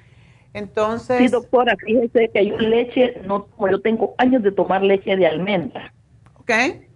Entonces, 0.53 1.17
Sí, 1.19 1.27
doctora, 1.27 1.75
fíjese 1.85 2.29
que 2.33 2.45
yo 2.47 2.57
leche, 2.59 3.15
no 3.25 3.47
yo 3.71 3.81
tengo 3.81 4.13
años 4.17 4.43
de 4.43 4.51
tomar 4.51 4.83
leche 4.83 5.15
de 5.15 5.25
almendra. 5.27 5.91
ok, 6.39 6.51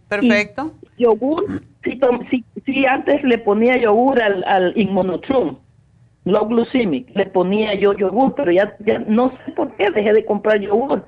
perfecto. 0.08 0.72
Yogur, 0.98 1.62
sí, 1.84 2.00
sí, 2.30 2.46
sí, 2.66 2.86
antes 2.86 3.24
le 3.24 3.38
ponía 3.40 3.78
yogur 3.78 4.22
al, 4.22 4.44
al 4.46 4.74
Immunotrum, 4.78 5.58
low 6.28 6.48
glucemic, 6.48 7.10
le 7.16 7.26
ponía 7.28 7.74
yo 7.76 7.94
yogur, 7.94 8.36
pero 8.36 8.52
ya, 8.52 8.76
ya 8.80 9.00
no 9.00 9.32
sé 9.46 9.52
por 9.54 9.76
qué 9.76 9.90
dejé 9.92 10.14
de 10.14 10.26
comprar 10.26 10.60
yogur. 10.60 11.06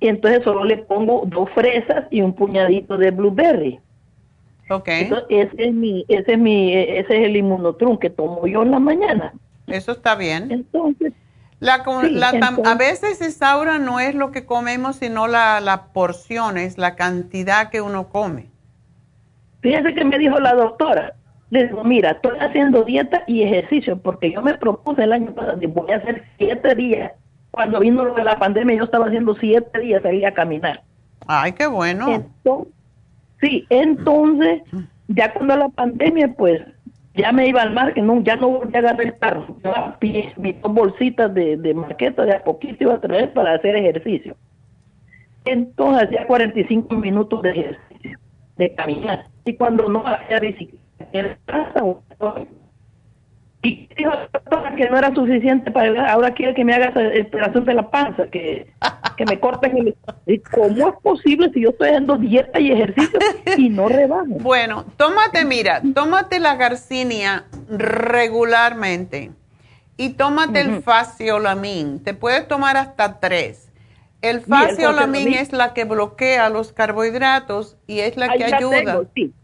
Y 0.00 0.08
entonces 0.08 0.42
solo 0.44 0.64
le 0.64 0.78
pongo 0.78 1.24
dos 1.26 1.50
fresas 1.54 2.06
y 2.10 2.20
un 2.22 2.34
puñadito 2.34 2.96
de 2.96 3.10
blueberry. 3.10 3.80
Ok, 4.70 4.88
Entonces, 4.88 5.26
ese 5.30 5.68
es 5.68 5.74
mi, 5.74 6.04
ese 6.08 6.32
es 6.34 6.38
mi, 6.38 6.74
ese 6.74 7.00
es 7.00 7.26
el 7.26 7.36
Immunotrum 7.36 7.98
que 7.98 8.10
tomo 8.10 8.46
yo 8.46 8.62
en 8.62 8.70
la 8.70 8.78
mañana. 8.80 9.32
eso 9.66 9.92
está 9.92 10.14
bien. 10.14 10.50
Entonces, 10.50 11.12
La, 11.60 11.82
Sí, 12.00 12.10
la 12.12 12.28
a 12.64 12.74
veces, 12.76 13.20
Isaura, 13.20 13.78
no 13.78 13.98
es 14.00 14.14
lo 14.14 14.30
que 14.30 14.46
comemos, 14.46 14.96
sino 14.96 15.26
la, 15.26 15.60
la 15.60 15.86
porción, 15.92 16.56
es 16.58 16.78
la 16.78 16.94
cantidad 16.96 17.70
que 17.70 17.80
uno 17.80 18.08
come. 18.10 18.52
Fíjese 19.60 19.94
que 19.94 20.04
me 20.04 20.18
dijo 20.18 20.38
la 20.38 20.54
doctora. 20.54 21.17
Le 21.50 21.66
digo, 21.66 21.82
mira, 21.82 22.10
estoy 22.10 22.38
haciendo 22.40 22.84
dieta 22.84 23.24
y 23.26 23.42
ejercicio 23.42 23.98
porque 23.98 24.30
yo 24.30 24.42
me 24.42 24.54
propuse 24.54 25.04
el 25.04 25.12
año 25.12 25.32
pasado, 25.32 25.58
voy 25.68 25.90
a 25.90 25.96
hacer 25.96 26.24
siete 26.36 26.74
días. 26.74 27.12
Cuando 27.50 27.80
vino 27.80 28.04
lo 28.04 28.14
de 28.14 28.24
la 28.24 28.38
pandemia, 28.38 28.76
yo 28.76 28.84
estaba 28.84 29.06
haciendo 29.06 29.34
siete 29.34 29.80
días, 29.80 30.02
salía 30.02 30.28
a 30.28 30.34
caminar. 30.34 30.82
Ay, 31.26 31.52
qué 31.52 31.66
bueno. 31.66 32.08
Entonces, 32.10 32.72
sí, 33.40 33.66
entonces, 33.70 34.62
ya 35.08 35.32
cuando 35.32 35.56
la 35.56 35.68
pandemia, 35.70 36.34
pues, 36.34 36.60
ya 37.14 37.32
me 37.32 37.48
iba 37.48 37.62
al 37.62 37.72
mar, 37.72 37.94
que 37.94 38.02
no, 38.02 38.20
ya 38.22 38.36
no 38.36 38.50
volví 38.50 38.74
a 38.76 38.78
agarrar 38.78 39.00
el 39.00 39.18
carro. 39.18 39.56
Yo 39.64 39.72
mis 40.36 40.60
dos 40.60 40.72
bolsitas 40.72 41.32
de, 41.32 41.56
de 41.56 41.74
marqueta 41.74 42.24
de 42.24 42.36
a 42.36 42.44
poquito 42.44 42.84
iba 42.84 42.94
a 42.94 43.00
traer 43.00 43.32
para 43.32 43.54
hacer 43.54 43.74
ejercicio. 43.74 44.36
Entonces, 45.46 46.08
hacía 46.08 46.26
45 46.26 46.94
minutos 46.96 47.42
de 47.42 47.50
ejercicio, 47.50 48.18
de 48.56 48.74
caminar. 48.74 49.26
Y 49.46 49.54
cuando 49.54 49.88
no 49.88 50.06
hacía 50.06 50.40
bicicleta, 50.40 50.87
y 53.62 53.88
dijo 53.96 54.12
que 54.76 54.88
no 54.88 54.98
era 54.98 55.12
suficiente 55.14 55.70
para 55.70 56.12
ahora 56.12 56.32
quiere 56.32 56.54
que 56.54 56.64
me 56.64 56.74
haga 56.74 56.88
esa 56.90 57.28
operación 57.28 57.64
de 57.64 57.74
la 57.74 57.90
panza, 57.90 58.28
que, 58.28 58.72
que 59.16 59.24
me 59.26 59.40
corten 59.40 59.76
el... 59.78 59.96
¿Y 60.26 60.38
¿Cómo 60.38 60.88
es 60.88 60.94
posible 61.02 61.50
si 61.52 61.62
yo 61.62 61.70
estoy 61.70 61.88
haciendo 61.88 62.16
dieta 62.16 62.60
y 62.60 62.70
ejercicio 62.70 63.18
y 63.56 63.68
no 63.68 63.88
rebajo? 63.88 64.26
Bueno, 64.28 64.84
tómate, 64.96 65.44
mira, 65.44 65.82
tómate 65.94 66.38
la 66.38 66.54
garcinia 66.54 67.46
regularmente. 67.68 69.32
y 69.96 70.10
tómate 70.10 70.60
el 70.60 70.82
faciolamin. 70.82 72.02
Te 72.04 72.14
puedes 72.14 72.46
tomar 72.46 72.76
hasta 72.76 73.18
tres. 73.20 73.70
El 74.22 74.40
faciolamin 74.40 75.34
es 75.34 75.52
la 75.52 75.74
que 75.74 75.84
bloquea 75.84 76.48
los 76.48 76.72
carbohidratos 76.72 77.76
y 77.86 78.00
es 78.00 78.16
la 78.16 78.28
que 78.32 78.44
ayuda. 78.44 78.84
Tengo, 78.84 79.06
sí. 79.14 79.34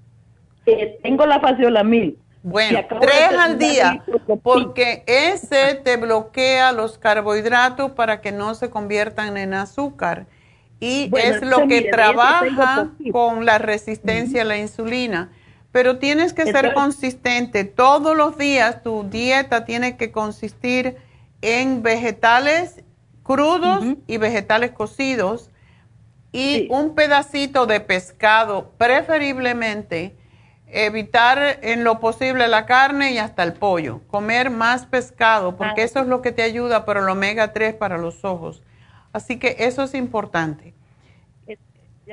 Eh, 0.67 0.99
tengo 1.03 1.27
la 1.27 1.41
faciolamin. 1.41 2.17
Bueno, 2.43 2.81
tres 3.01 3.39
al 3.39 3.59
día, 3.59 4.05
porque 4.43 5.03
ese 5.07 5.77
te 5.83 5.97
bloquea 5.97 6.73
los 6.73 6.99
carbohidratos 6.99 7.93
para 7.93 8.21
que 8.21 8.33
no 8.33 8.55
se 8.55 8.69
conviertan 8.69 9.39
en 9.39 9.55
azúcar. 9.55 10.27
Y 10.79 11.11
es 11.17 11.41
lo 11.41 11.67
que 11.67 11.89
trabaja 11.91 12.91
con 13.13 13.47
la 13.47 13.57
resistencia 13.57 14.43
a 14.43 14.45
la 14.45 14.59
insulina. 14.59 15.33
Pero 15.73 15.99
tienes 15.99 16.35
que 16.35 16.45
ser 16.45 16.75
consistente. 16.75 17.65
Todos 17.65 18.15
los 18.15 18.37
días 18.37 18.83
tu 18.83 19.09
dieta 19.09 19.65
tiene 19.65 19.97
que 19.97 20.13
consistir 20.13 20.99
en 21.41 21.83
vegetales 21.83 22.85
crudos 23.23 23.85
y 24.07 24.19
vegetales 24.19 24.73
cocidos 24.73 25.51
y 26.31 26.69
un 26.71 26.95
pedacito 26.95 27.65
de 27.65 27.81
pescado, 27.81 28.73
preferiblemente 28.77 30.15
evitar 30.67 31.59
en 31.63 31.85
lo 31.85 32.01
posible 32.01 32.49
la 32.49 32.67
carne 32.67 33.13
y 33.13 33.19
hasta 33.19 33.43
el 33.43 33.53
pollo, 33.53 34.01
comer 34.09 34.51
más 34.51 34.87
pescado, 34.87 35.57
porque 35.57 35.83
ah. 35.83 35.85
eso 35.85 36.01
es 36.01 36.07
lo 36.07 36.23
que 36.23 36.33
te 36.33 36.43
ayuda 36.43 36.85
para 36.85 37.01
el 37.01 37.09
omega 37.09 37.53
3 37.53 37.75
para 37.75 37.99
los 37.99 38.25
ojos. 38.25 38.63
Así 39.13 39.39
que 39.39 39.57
eso 39.61 39.85
es 39.85 39.95
importante. 39.95 40.75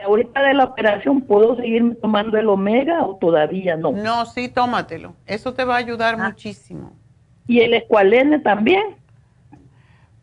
ahorita 0.04 0.42
de 0.44 0.54
la 0.54 0.66
operación, 0.66 1.22
¿puedo 1.22 1.56
seguir 1.56 1.98
tomando 2.02 2.38
el 2.38 2.48
omega 2.48 3.04
o 3.04 3.16
todavía 3.16 3.76
no? 3.76 3.92
No, 3.92 4.26
sí, 4.26 4.50
tómatelo. 4.50 5.16
Eso 5.26 5.54
te 5.54 5.64
va 5.64 5.76
a 5.76 5.80
ayudar 5.80 6.16
ah. 6.20 6.26
muchísimo. 6.30 6.94
¿Y 7.48 7.62
el 7.62 7.74
escualene 7.74 8.40
también? 8.40 8.96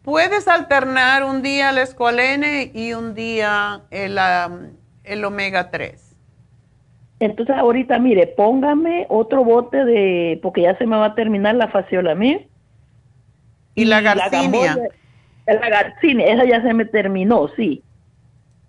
Puedes 0.02 0.48
alternar 0.48 1.24
un 1.24 1.42
día 1.42 1.70
el 1.70 1.78
escualene 1.78 2.70
y 2.72 2.94
un 2.94 3.14
día 3.14 3.82
el, 3.90 4.18
el 5.04 5.24
omega 5.24 5.70
3. 5.70 6.07
Entonces 7.20 7.56
ahorita, 7.56 7.98
mire, 7.98 8.26
póngame 8.28 9.06
otro 9.08 9.44
bote 9.44 9.84
de, 9.84 10.38
porque 10.42 10.62
ya 10.62 10.76
se 10.78 10.86
me 10.86 10.96
va 10.96 11.06
a 11.06 11.14
terminar 11.14 11.56
la 11.56 11.68
fasiolamina. 11.68 12.40
¿Y, 13.74 13.84
la 13.84 14.00
garcinia? 14.00 14.76
La, 15.46 15.68
garcinia, 15.68 16.26
esa 16.26 16.44
ya 16.44 16.62
se 16.62 16.74
me 16.74 16.84
terminó, 16.84 17.48
sí. 17.56 17.82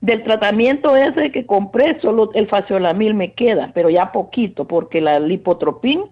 Del 0.02 0.24
tratamiento 0.24 0.96
ese 0.96 1.32
que 1.32 1.46
compré, 1.46 2.00
solo 2.00 2.32
el 2.34 2.48
faciolamil 2.48 3.14
me 3.14 3.34
queda, 3.34 3.72
pero 3.74 3.90
ya 3.90 4.12
poquito, 4.12 4.66
porque 4.66 5.02
la 5.02 5.20
lipotropin 5.20 6.06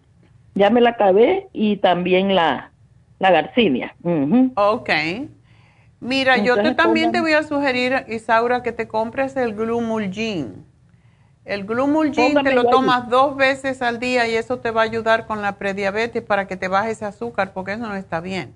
ya 0.56 0.70
me 0.70 0.82
la 0.82 0.92
acabé 0.92 1.48
y 1.54 1.78
también 1.78 2.36
la, 2.36 2.72
la 3.20 3.32
garcinia. 3.32 3.96
Ok. 4.56 4.90
Mira, 6.00 6.38
yo 6.38 6.56
te, 6.56 6.76
también 6.76 7.12
te 7.12 7.22
voy 7.22 7.34
a 7.34 7.44
sugerir, 7.44 8.06
Isaura, 8.08 8.62
que 8.62 8.72
te 8.72 8.88
compres 8.88 9.36
el 9.38 9.56
Glumulgin. 9.56 10.66
El 11.48 11.64
Glumulgin 11.64 12.44
te 12.44 12.54
lo 12.54 12.66
tomas 12.66 13.10
dos 13.10 13.38
veces 13.38 13.82
al 13.82 14.00
día 14.00 14.28
y 14.28 14.36
eso 14.36 14.60
te 14.60 14.70
va 14.70 14.82
a 14.82 14.84
ayudar 14.84 15.26
con 15.28 15.42
la 15.42 15.54
prediabetes 15.54 16.22
para 16.22 16.46
que 16.46 16.58
te 16.58 16.68
baje 16.68 16.92
ese 16.92 17.06
azúcar, 17.06 17.54
porque 17.54 17.72
eso 17.72 17.88
no 17.88 17.96
está 17.96 18.20
bien. 18.20 18.54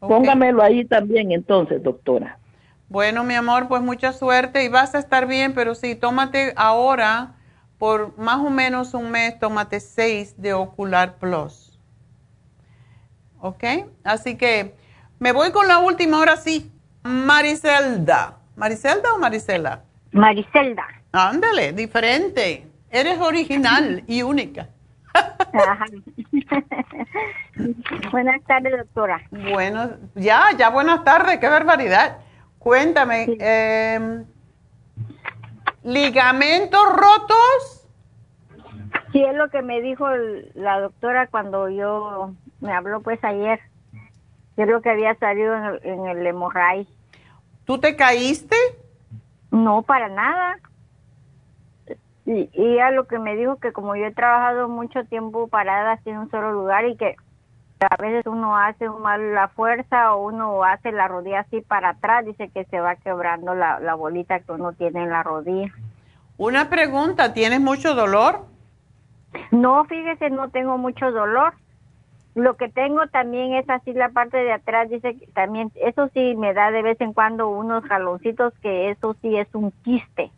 Póngamelo 0.00 0.64
ahí 0.64 0.84
también 0.84 1.30
entonces, 1.30 1.80
doctora. 1.80 2.38
Bueno, 2.88 3.22
mi 3.22 3.34
amor, 3.34 3.68
pues 3.68 3.82
mucha 3.82 4.12
suerte 4.12 4.64
y 4.64 4.68
vas 4.68 4.96
a 4.96 4.98
estar 4.98 5.28
bien, 5.28 5.54
pero 5.54 5.76
sí, 5.76 5.94
tómate 5.94 6.52
ahora, 6.56 7.34
por 7.78 8.18
más 8.18 8.38
o 8.38 8.50
menos 8.50 8.94
un 8.94 9.12
mes, 9.12 9.38
tómate 9.38 9.78
seis 9.78 10.34
de 10.36 10.54
Ocular 10.54 11.18
Plus. 11.18 11.78
¿Ok? 13.40 13.62
Así 14.02 14.36
que 14.36 14.74
me 15.20 15.30
voy 15.30 15.52
con 15.52 15.68
la 15.68 15.78
última, 15.78 16.18
ahora 16.18 16.36
sí. 16.36 16.68
Maricelda. 17.04 18.38
¿Maricelda 18.56 19.14
o 19.14 19.18
Maricela? 19.18 19.84
Maricelda. 20.10 21.01
Ándale, 21.12 21.74
diferente. 21.74 22.66
Eres 22.90 23.20
original 23.20 24.02
y 24.06 24.22
única. 24.22 24.68
buenas 28.10 28.42
tardes, 28.44 28.78
doctora. 28.78 29.20
Bueno, 29.30 29.90
ya, 30.14 30.50
ya 30.56 30.70
buenas 30.70 31.04
tardes, 31.04 31.38
qué 31.38 31.48
barbaridad. 31.48 32.16
Cuéntame, 32.58 33.36
em, 33.38 34.24
¿ligamentos 35.84 36.82
rotos? 36.92 37.86
Sí, 39.12 39.22
es 39.22 39.34
lo 39.34 39.50
que 39.50 39.60
me 39.60 39.82
dijo 39.82 40.08
la 40.54 40.80
doctora 40.80 41.26
cuando 41.26 41.68
yo 41.68 42.32
me 42.60 42.72
habló 42.72 43.02
pues 43.02 43.22
ayer. 43.22 43.60
Creo 44.56 44.80
que 44.80 44.88
había 44.90 45.14
salido 45.16 45.54
en 45.56 45.64
el, 45.64 45.80
en 45.82 46.06
el 46.06 46.26
hemorray. 46.26 46.88
¿Tú 47.64 47.78
te 47.78 47.96
caíste? 47.96 48.56
No, 49.50 49.82
para 49.82 50.08
nada. 50.08 50.58
Y, 52.32 52.50
y 52.52 52.74
ella 52.74 52.90
lo 52.90 53.06
que 53.06 53.18
me 53.18 53.36
dijo 53.36 53.56
que 53.56 53.72
como 53.72 53.94
yo 53.96 54.06
he 54.06 54.12
trabajado 54.12 54.68
mucho 54.68 55.04
tiempo 55.04 55.48
parada 55.48 55.92
así 55.92 56.10
en 56.10 56.18
un 56.18 56.30
solo 56.30 56.52
lugar 56.52 56.86
y 56.86 56.96
que 56.96 57.16
a 57.90 57.96
veces 57.96 58.26
uno 58.26 58.56
hace 58.56 58.88
mal 58.88 59.34
la 59.34 59.48
fuerza 59.48 60.14
o 60.14 60.26
uno 60.26 60.64
hace 60.64 60.92
la 60.92 61.08
rodilla 61.08 61.40
así 61.40 61.60
para 61.60 61.90
atrás, 61.90 62.24
dice 62.24 62.48
que 62.48 62.64
se 62.66 62.80
va 62.80 62.96
quebrando 62.96 63.54
la, 63.54 63.80
la 63.80 63.94
bolita 63.94 64.40
que 64.40 64.52
uno 64.52 64.72
tiene 64.72 65.02
en 65.02 65.10
la 65.10 65.22
rodilla. 65.22 65.72
Una 66.38 66.68
pregunta, 66.70 67.34
¿tienes 67.34 67.60
mucho 67.60 67.94
dolor? 67.94 68.46
No, 69.50 69.84
fíjese, 69.84 70.30
no 70.30 70.50
tengo 70.50 70.78
mucho 70.78 71.10
dolor. 71.10 71.54
Lo 72.34 72.56
que 72.56 72.68
tengo 72.68 73.06
también 73.08 73.54
es 73.54 73.68
así 73.68 73.92
la 73.92 74.08
parte 74.08 74.38
de 74.38 74.52
atrás, 74.52 74.88
dice 74.88 75.18
que 75.18 75.26
también, 75.28 75.70
eso 75.74 76.08
sí 76.14 76.34
me 76.36 76.54
da 76.54 76.70
de 76.70 76.82
vez 76.82 77.00
en 77.00 77.12
cuando 77.12 77.48
unos 77.50 77.84
jaloncitos 77.84 78.54
que 78.62 78.90
eso 78.90 79.14
sí 79.20 79.36
es 79.36 79.48
un 79.54 79.70
quiste. 79.84 80.30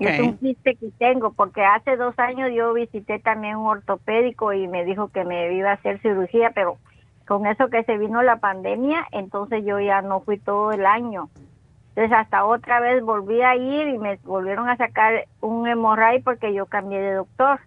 Es 0.00 0.20
un 0.20 0.36
quiste 0.38 0.74
que 0.74 0.88
tengo, 0.98 1.32
porque 1.32 1.64
hace 1.64 1.96
dos 1.96 2.18
años 2.18 2.50
yo 2.54 2.72
visité 2.72 3.18
también 3.18 3.56
un 3.56 3.66
ortopédico 3.66 4.52
y 4.52 4.68
me 4.68 4.84
dijo 4.84 5.08
que 5.08 5.24
me 5.24 5.52
iba 5.54 5.70
a 5.70 5.74
hacer 5.74 6.00
cirugía, 6.00 6.50
pero 6.54 6.78
con 7.26 7.46
eso 7.46 7.68
que 7.68 7.84
se 7.84 7.96
vino 7.98 8.22
la 8.22 8.36
pandemia, 8.36 9.06
entonces 9.12 9.64
yo 9.64 9.80
ya 9.80 10.02
no 10.02 10.20
fui 10.20 10.38
todo 10.38 10.72
el 10.72 10.86
año. 10.86 11.28
Entonces 11.90 12.12
hasta 12.18 12.44
otra 12.44 12.80
vez 12.80 13.02
volví 13.02 13.40
a 13.42 13.54
ir 13.54 13.88
y 13.88 13.98
me 13.98 14.16
volvieron 14.24 14.68
a 14.68 14.76
sacar 14.76 15.26
un 15.40 15.66
hemorray 15.68 16.22
porque 16.22 16.52
yo 16.52 16.66
cambié 16.66 17.00
de 17.00 17.12
doctor. 17.14 17.60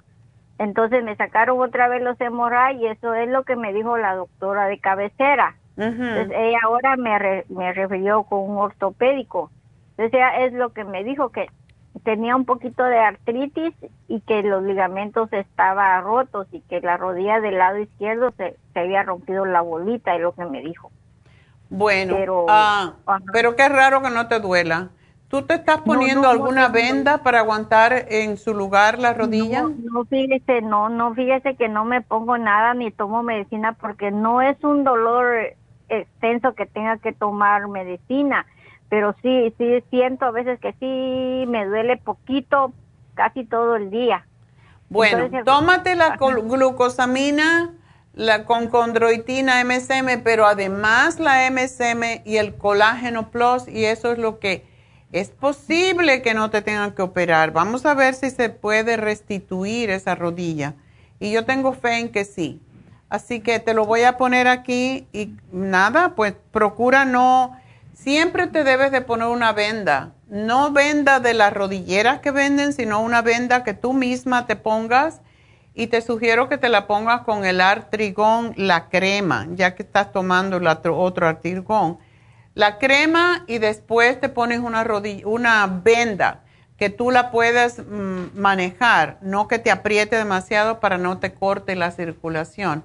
Entonces 0.59 1.03
me 1.03 1.16
sacaron 1.16 1.59
otra 1.61 1.88
vez 1.88 2.01
los 2.01 2.19
hemorray 2.19 2.77
y 2.77 2.88
eso 2.88 3.14
es 3.14 3.30
lo 3.30 3.43
que 3.43 3.56
me 3.56 3.72
dijo 3.72 3.98
la 3.98 4.16
doctora 4.16 4.67
de 4.67 4.80
cabecera. 4.80 5.56
Entonces 5.77 6.32
ella 6.35 6.57
ahora 6.64 6.98
me, 6.98 7.45
me 7.49 7.72
refirió 7.72 8.24
con 8.24 8.49
un 8.49 8.57
ortopédico. 8.57 9.49
Entonces 9.91 10.16
ella 10.16 10.45
es 10.45 10.53
lo 10.53 10.74
que 10.74 10.83
me 10.83 11.03
dijo 11.03 11.30
que 11.30 11.48
tenía 12.00 12.35
un 12.35 12.45
poquito 12.45 12.84
de 12.84 13.00
artritis 13.00 13.74
y 14.08 14.22
que 14.22 14.43
los 14.43 14.64
ligamentos 14.64 15.32
estaban 15.32 16.03
rotos 16.03 16.48
y 16.51 16.61
que 16.61 16.82
la 16.82 16.98
rodilla 16.98 17.40
del 17.40 17.58
lado 17.58 17.77
izquierdo 17.80 18.32
se, 18.38 18.56
se 18.74 18.80
había 18.80 19.03
rompido 19.03 19.45
la 19.45 19.61
bolita, 19.61 20.16
es 20.16 20.22
lo 20.22 20.34
que 20.34 20.45
me 20.45 20.61
dijo. 20.61 20.92
Bueno, 21.69 22.16
pero, 22.16 22.45
ah, 22.50 22.93
pero 23.34 23.56
qué 23.56 23.67
raro 23.67 24.01
que 24.01 24.09
no 24.09 24.27
te 24.27 24.40
duela. 24.40 24.90
¿Tú 25.27 25.42
te 25.42 25.56
estás 25.56 25.82
poniendo 25.82 26.30
alguna 26.30 26.69
venda 26.69 27.17
para 27.17 27.40
aguantar 27.40 28.06
en 28.09 28.38
su 28.38 28.53
lugar 28.53 28.98
la 28.98 29.14
rodilla? 29.14 29.64
No, 29.64 30.06
fíjese, 30.06 30.61
no, 30.61 30.88
no, 30.88 31.14
fíjese 31.14 31.56
que 31.56 31.67
no 31.67 31.84
me 31.84 32.01
pongo 32.01 32.38
nada 32.38 32.74
ni 32.74 32.92
tomo 32.92 33.24
medicina 33.24 33.74
porque 33.74 34.09
no 34.09 34.42
es 34.42 34.64
un 34.64 34.85
dolor 34.85 35.35
extenso 35.90 36.53
que 36.53 36.66
tenga 36.66 36.98
que 36.98 37.11
tomar 37.11 37.67
medicina 37.67 38.45
pero 38.90 39.16
sí, 39.22 39.53
sí 39.57 39.83
siento 39.90 40.25
a 40.25 40.32
veces 40.32 40.59
que 40.59 40.74
sí 40.74 41.45
me 41.49 41.66
duele 41.66 41.98
poquito, 41.98 42.74
casi 43.16 43.45
todo 43.45 43.75
el 43.75 43.90
día. 43.90 44.25
Bueno, 44.90 45.30
tómate 45.43 45.95
la 45.95 46.17
glucosamina, 46.17 47.74
la 48.14 48.45
con 48.45 48.67
condroitina 48.67 49.64
MSM, 49.64 50.24
pero 50.24 50.45
además 50.45 51.19
la 51.19 51.49
MSM 51.51 52.22
y 52.24 52.38
el 52.38 52.56
colágeno 52.56 53.30
plus, 53.30 53.67
y 53.67 53.85
eso 53.85 54.14
es 54.14 54.17
lo 54.17 54.40
que 54.40 54.66
es 55.11 55.30
posible 55.30 56.22
que 56.22 56.33
no 56.33 56.49
te 56.49 56.61
tengan 56.61 56.91
que 56.91 57.01
operar. 57.01 57.51
Vamos 57.51 57.85
a 57.85 57.93
ver 57.93 58.14
si 58.14 58.30
se 58.30 58.49
puede 58.49 58.98
restituir 58.98 59.90
esa 59.90 60.16
rodilla. 60.16 60.75
Y 61.19 61.32
yo 61.32 61.45
tengo 61.45 61.74
fe 61.74 61.99
en 61.99 62.09
que 62.09 62.25
sí. 62.25 62.61
Así 63.09 63.40
que 63.40 63.59
te 63.59 63.74
lo 63.74 63.85
voy 63.85 64.03
a 64.03 64.17
poner 64.17 64.48
aquí 64.48 65.07
y 65.14 65.33
nada, 65.51 66.14
pues 66.16 66.35
procura 66.51 67.06
no 67.06 67.57
siempre 67.98 68.48
te 68.48 68.64
debes 68.64 68.92
de 68.92 69.01
poner 69.01 69.27
una 69.27 69.53
venda, 69.53 70.14
no 70.30 70.72
venda 70.72 71.19
de 71.19 71.34
las 71.34 71.51
rodilleras 71.51 72.19
que 72.19 72.32
venden, 72.32 72.74
sino 72.74 73.01
una 73.01 73.22
venda 73.22 73.64
que 73.64 73.74
tú 73.74 73.93
misma 73.93 74.45
te 74.45 74.56
pongas 74.56 75.22
y 75.74 75.88
te 75.88 76.01
sugiero 76.01 76.48
que 76.48 76.58
te 76.58 76.69
la 76.69 76.88
pongas 76.88 77.22
con 77.22 77.43
el 77.43 77.59
artrigón, 77.59 78.53
la 78.56 78.90
crema, 78.90 79.48
ya 79.51 79.76
que 79.76 79.84
estás 79.84 80.11
tomando 80.11 80.58
el 80.58 80.67
otro, 80.67 81.27
artrigón. 81.27 81.98
La 82.53 82.77
crema 82.77 83.43
y 83.48 83.58
después 83.59 84.19
te 84.19 84.30
pones 84.30 84.59
una, 84.59 84.85
una 85.26 85.67
venda 85.67 86.43
que 86.77 86.90
tú 86.90 87.11
la 87.11 87.32
puedas 87.32 87.80
mm, 87.80 88.40
manejar, 88.40 89.17
no 89.22 89.48
que 89.48 89.59
te 89.59 89.72
apriete 89.72 90.16
demasiado 90.16 90.80
para 90.80 90.98
no 90.98 91.17
te 91.19 91.34
corte 91.34 91.76
la 91.76 91.92
circulación. 91.92 92.84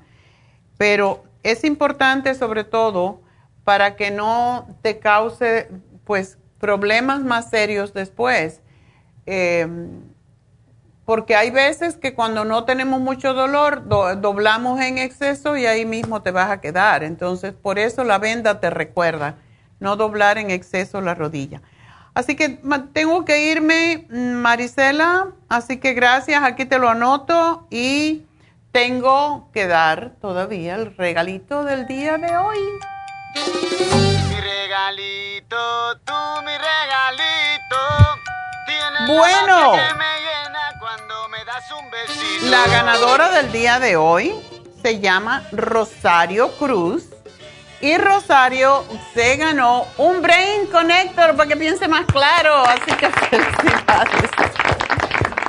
Pero 0.78 1.24
es 1.42 1.64
importante 1.64 2.34
sobre 2.34 2.64
todo 2.64 3.21
para 3.64 3.96
que 3.96 4.10
no 4.10 4.66
te 4.82 4.98
cause 4.98 5.68
pues 6.04 6.38
problemas 6.58 7.22
más 7.22 7.50
serios 7.50 7.92
después. 7.92 8.60
Eh, 9.26 9.66
porque 11.04 11.34
hay 11.34 11.50
veces 11.50 11.96
que 11.96 12.14
cuando 12.14 12.44
no 12.44 12.64
tenemos 12.64 13.00
mucho 13.00 13.34
dolor, 13.34 13.88
doblamos 13.88 14.80
en 14.80 14.98
exceso 14.98 15.56
y 15.56 15.66
ahí 15.66 15.84
mismo 15.84 16.22
te 16.22 16.30
vas 16.30 16.50
a 16.50 16.60
quedar. 16.60 17.02
Entonces, 17.02 17.52
por 17.52 17.78
eso 17.78 18.04
la 18.04 18.18
venda 18.18 18.60
te 18.60 18.70
recuerda, 18.70 19.36
no 19.80 19.96
doblar 19.96 20.38
en 20.38 20.50
exceso 20.50 21.00
la 21.00 21.14
rodilla. 21.14 21.60
Así 22.14 22.36
que 22.36 22.60
tengo 22.92 23.24
que 23.24 23.50
irme, 23.50 24.06
Marisela, 24.10 25.28
así 25.48 25.78
que 25.78 25.94
gracias, 25.94 26.42
aquí 26.44 26.66
te 26.66 26.78
lo 26.78 26.88
anoto 26.88 27.66
y 27.70 28.26
tengo 28.70 29.48
que 29.52 29.66
dar 29.66 30.12
todavía 30.20 30.76
el 30.76 30.94
regalito 30.96 31.64
del 31.64 31.86
día 31.86 32.18
de 32.18 32.36
hoy. 32.36 32.58
Mi 33.34 34.40
regalito, 34.40 35.96
tú 36.04 36.12
mi 36.44 36.52
regalito. 36.52 37.76
bueno, 39.06 39.72
la 42.42 42.66
ganadora 42.66 43.30
del 43.30 43.50
día 43.52 43.78
de 43.78 43.96
hoy 43.96 44.34
se 44.82 45.00
llama 45.00 45.44
Rosario 45.52 46.50
Cruz 46.58 47.04
y 47.80 47.96
Rosario 47.96 48.84
se 49.14 49.36
ganó 49.36 49.86
un 49.96 50.20
Brain 50.20 50.66
Connector 50.66 51.34
para 51.34 51.48
que 51.48 51.56
piense 51.56 51.88
más 51.88 52.04
claro. 52.06 52.64
Así 52.64 52.92
que 52.92 53.08
felicidades. 53.30 54.30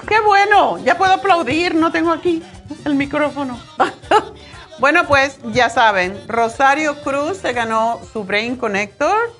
Qué 0.07 0.19
bueno, 0.21 0.77
ya 0.79 0.97
puedo 0.97 1.13
aplaudir, 1.13 1.75
no 1.75 1.91
tengo 1.91 2.11
aquí 2.11 2.41
el 2.85 2.95
micrófono. 2.95 3.59
bueno, 4.80 5.06
pues 5.08 5.40
ya 5.52 5.69
saben, 5.69 6.19
Rosario 6.27 7.00
Cruz 7.03 7.38
se 7.38 7.53
ganó 7.53 8.02
su 8.11 8.24
Brain 8.24 8.56
Connector 8.56 9.32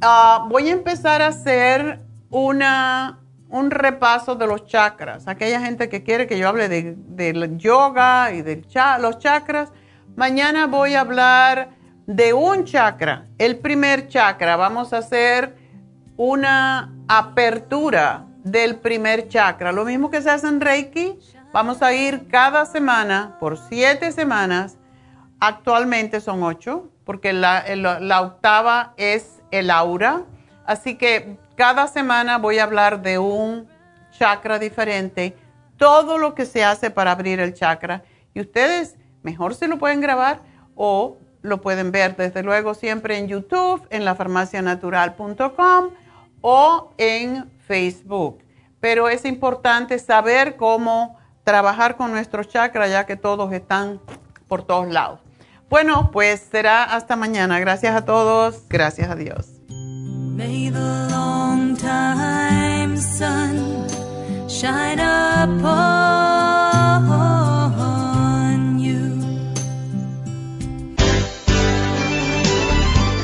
Ah, 0.00 0.46
voy 0.48 0.68
a 0.68 0.72
empezar 0.72 1.22
a 1.22 1.28
hacer 1.28 2.00
una, 2.30 3.20
un 3.48 3.70
repaso 3.70 4.34
de 4.34 4.46
los 4.46 4.66
chakras. 4.66 5.26
Aquella 5.28 5.60
gente 5.60 5.88
que 5.88 6.02
quiere 6.02 6.26
que 6.26 6.38
yo 6.38 6.48
hable 6.48 6.68
de, 6.68 7.56
yoga 7.56 8.32
y 8.32 8.42
de 8.42 8.62
los 9.00 9.18
chakras. 9.18 9.72
Mañana 10.16 10.66
voy 10.66 10.94
a 10.94 11.00
hablar 11.00 11.70
de 12.06 12.32
un 12.32 12.64
chakra, 12.64 13.26
el 13.38 13.58
primer 13.58 14.08
chakra. 14.08 14.56
Vamos 14.56 14.92
a 14.92 14.98
hacer 14.98 15.56
una 16.16 16.94
apertura 17.08 18.26
del 18.44 18.76
primer 18.76 19.28
chakra. 19.28 19.72
Lo 19.72 19.84
mismo 19.84 20.10
que 20.10 20.22
se 20.22 20.30
hace 20.30 20.48
en 20.48 20.60
Reiki. 20.60 21.18
Vamos 21.52 21.82
a 21.82 21.92
ir 21.92 22.28
cada 22.28 22.66
semana 22.66 23.36
por 23.40 23.56
siete 23.56 24.12
semanas. 24.12 24.76
Actualmente 25.40 26.20
son 26.20 26.42
ocho, 26.42 26.90
porque 27.04 27.32
la, 27.32 27.64
la 27.76 28.20
octava 28.22 28.94
es 28.96 29.40
el 29.50 29.70
aura. 29.70 30.22
Así 30.66 30.96
que 30.96 31.38
cada 31.56 31.86
semana 31.86 32.38
voy 32.38 32.58
a 32.58 32.64
hablar 32.64 33.02
de 33.02 33.18
un 33.18 33.68
chakra 34.10 34.58
diferente, 34.58 35.36
todo 35.76 36.18
lo 36.18 36.34
que 36.34 36.46
se 36.46 36.64
hace 36.64 36.90
para 36.90 37.12
abrir 37.12 37.40
el 37.40 37.54
chakra. 37.54 38.02
Y 38.32 38.40
ustedes 38.40 38.96
mejor 39.22 39.54
se 39.54 39.68
lo 39.68 39.78
pueden 39.78 40.00
grabar 40.00 40.40
o 40.74 41.18
lo 41.44 41.60
pueden 41.60 41.92
ver 41.92 42.16
desde 42.16 42.42
luego 42.42 42.74
siempre 42.74 43.18
en 43.18 43.28
YouTube, 43.28 43.86
en 43.90 44.04
lafarmacianatural.com 44.06 45.90
o 46.40 46.92
en 46.96 47.50
Facebook. 47.68 48.38
Pero 48.80 49.10
es 49.10 49.26
importante 49.26 49.98
saber 49.98 50.56
cómo 50.56 51.18
trabajar 51.44 51.96
con 51.96 52.12
nuestros 52.12 52.48
chakras 52.48 52.90
ya 52.90 53.04
que 53.04 53.16
todos 53.16 53.52
están 53.52 54.00
por 54.48 54.62
todos 54.64 54.88
lados. 54.88 55.20
Bueno, 55.68 56.10
pues 56.12 56.48
será 56.50 56.82
hasta 56.84 57.14
mañana. 57.14 57.60
Gracias 57.60 57.94
a 57.94 58.06
todos. 58.06 58.62
Gracias 58.70 59.10
a 59.10 59.14
Dios. 59.14 59.60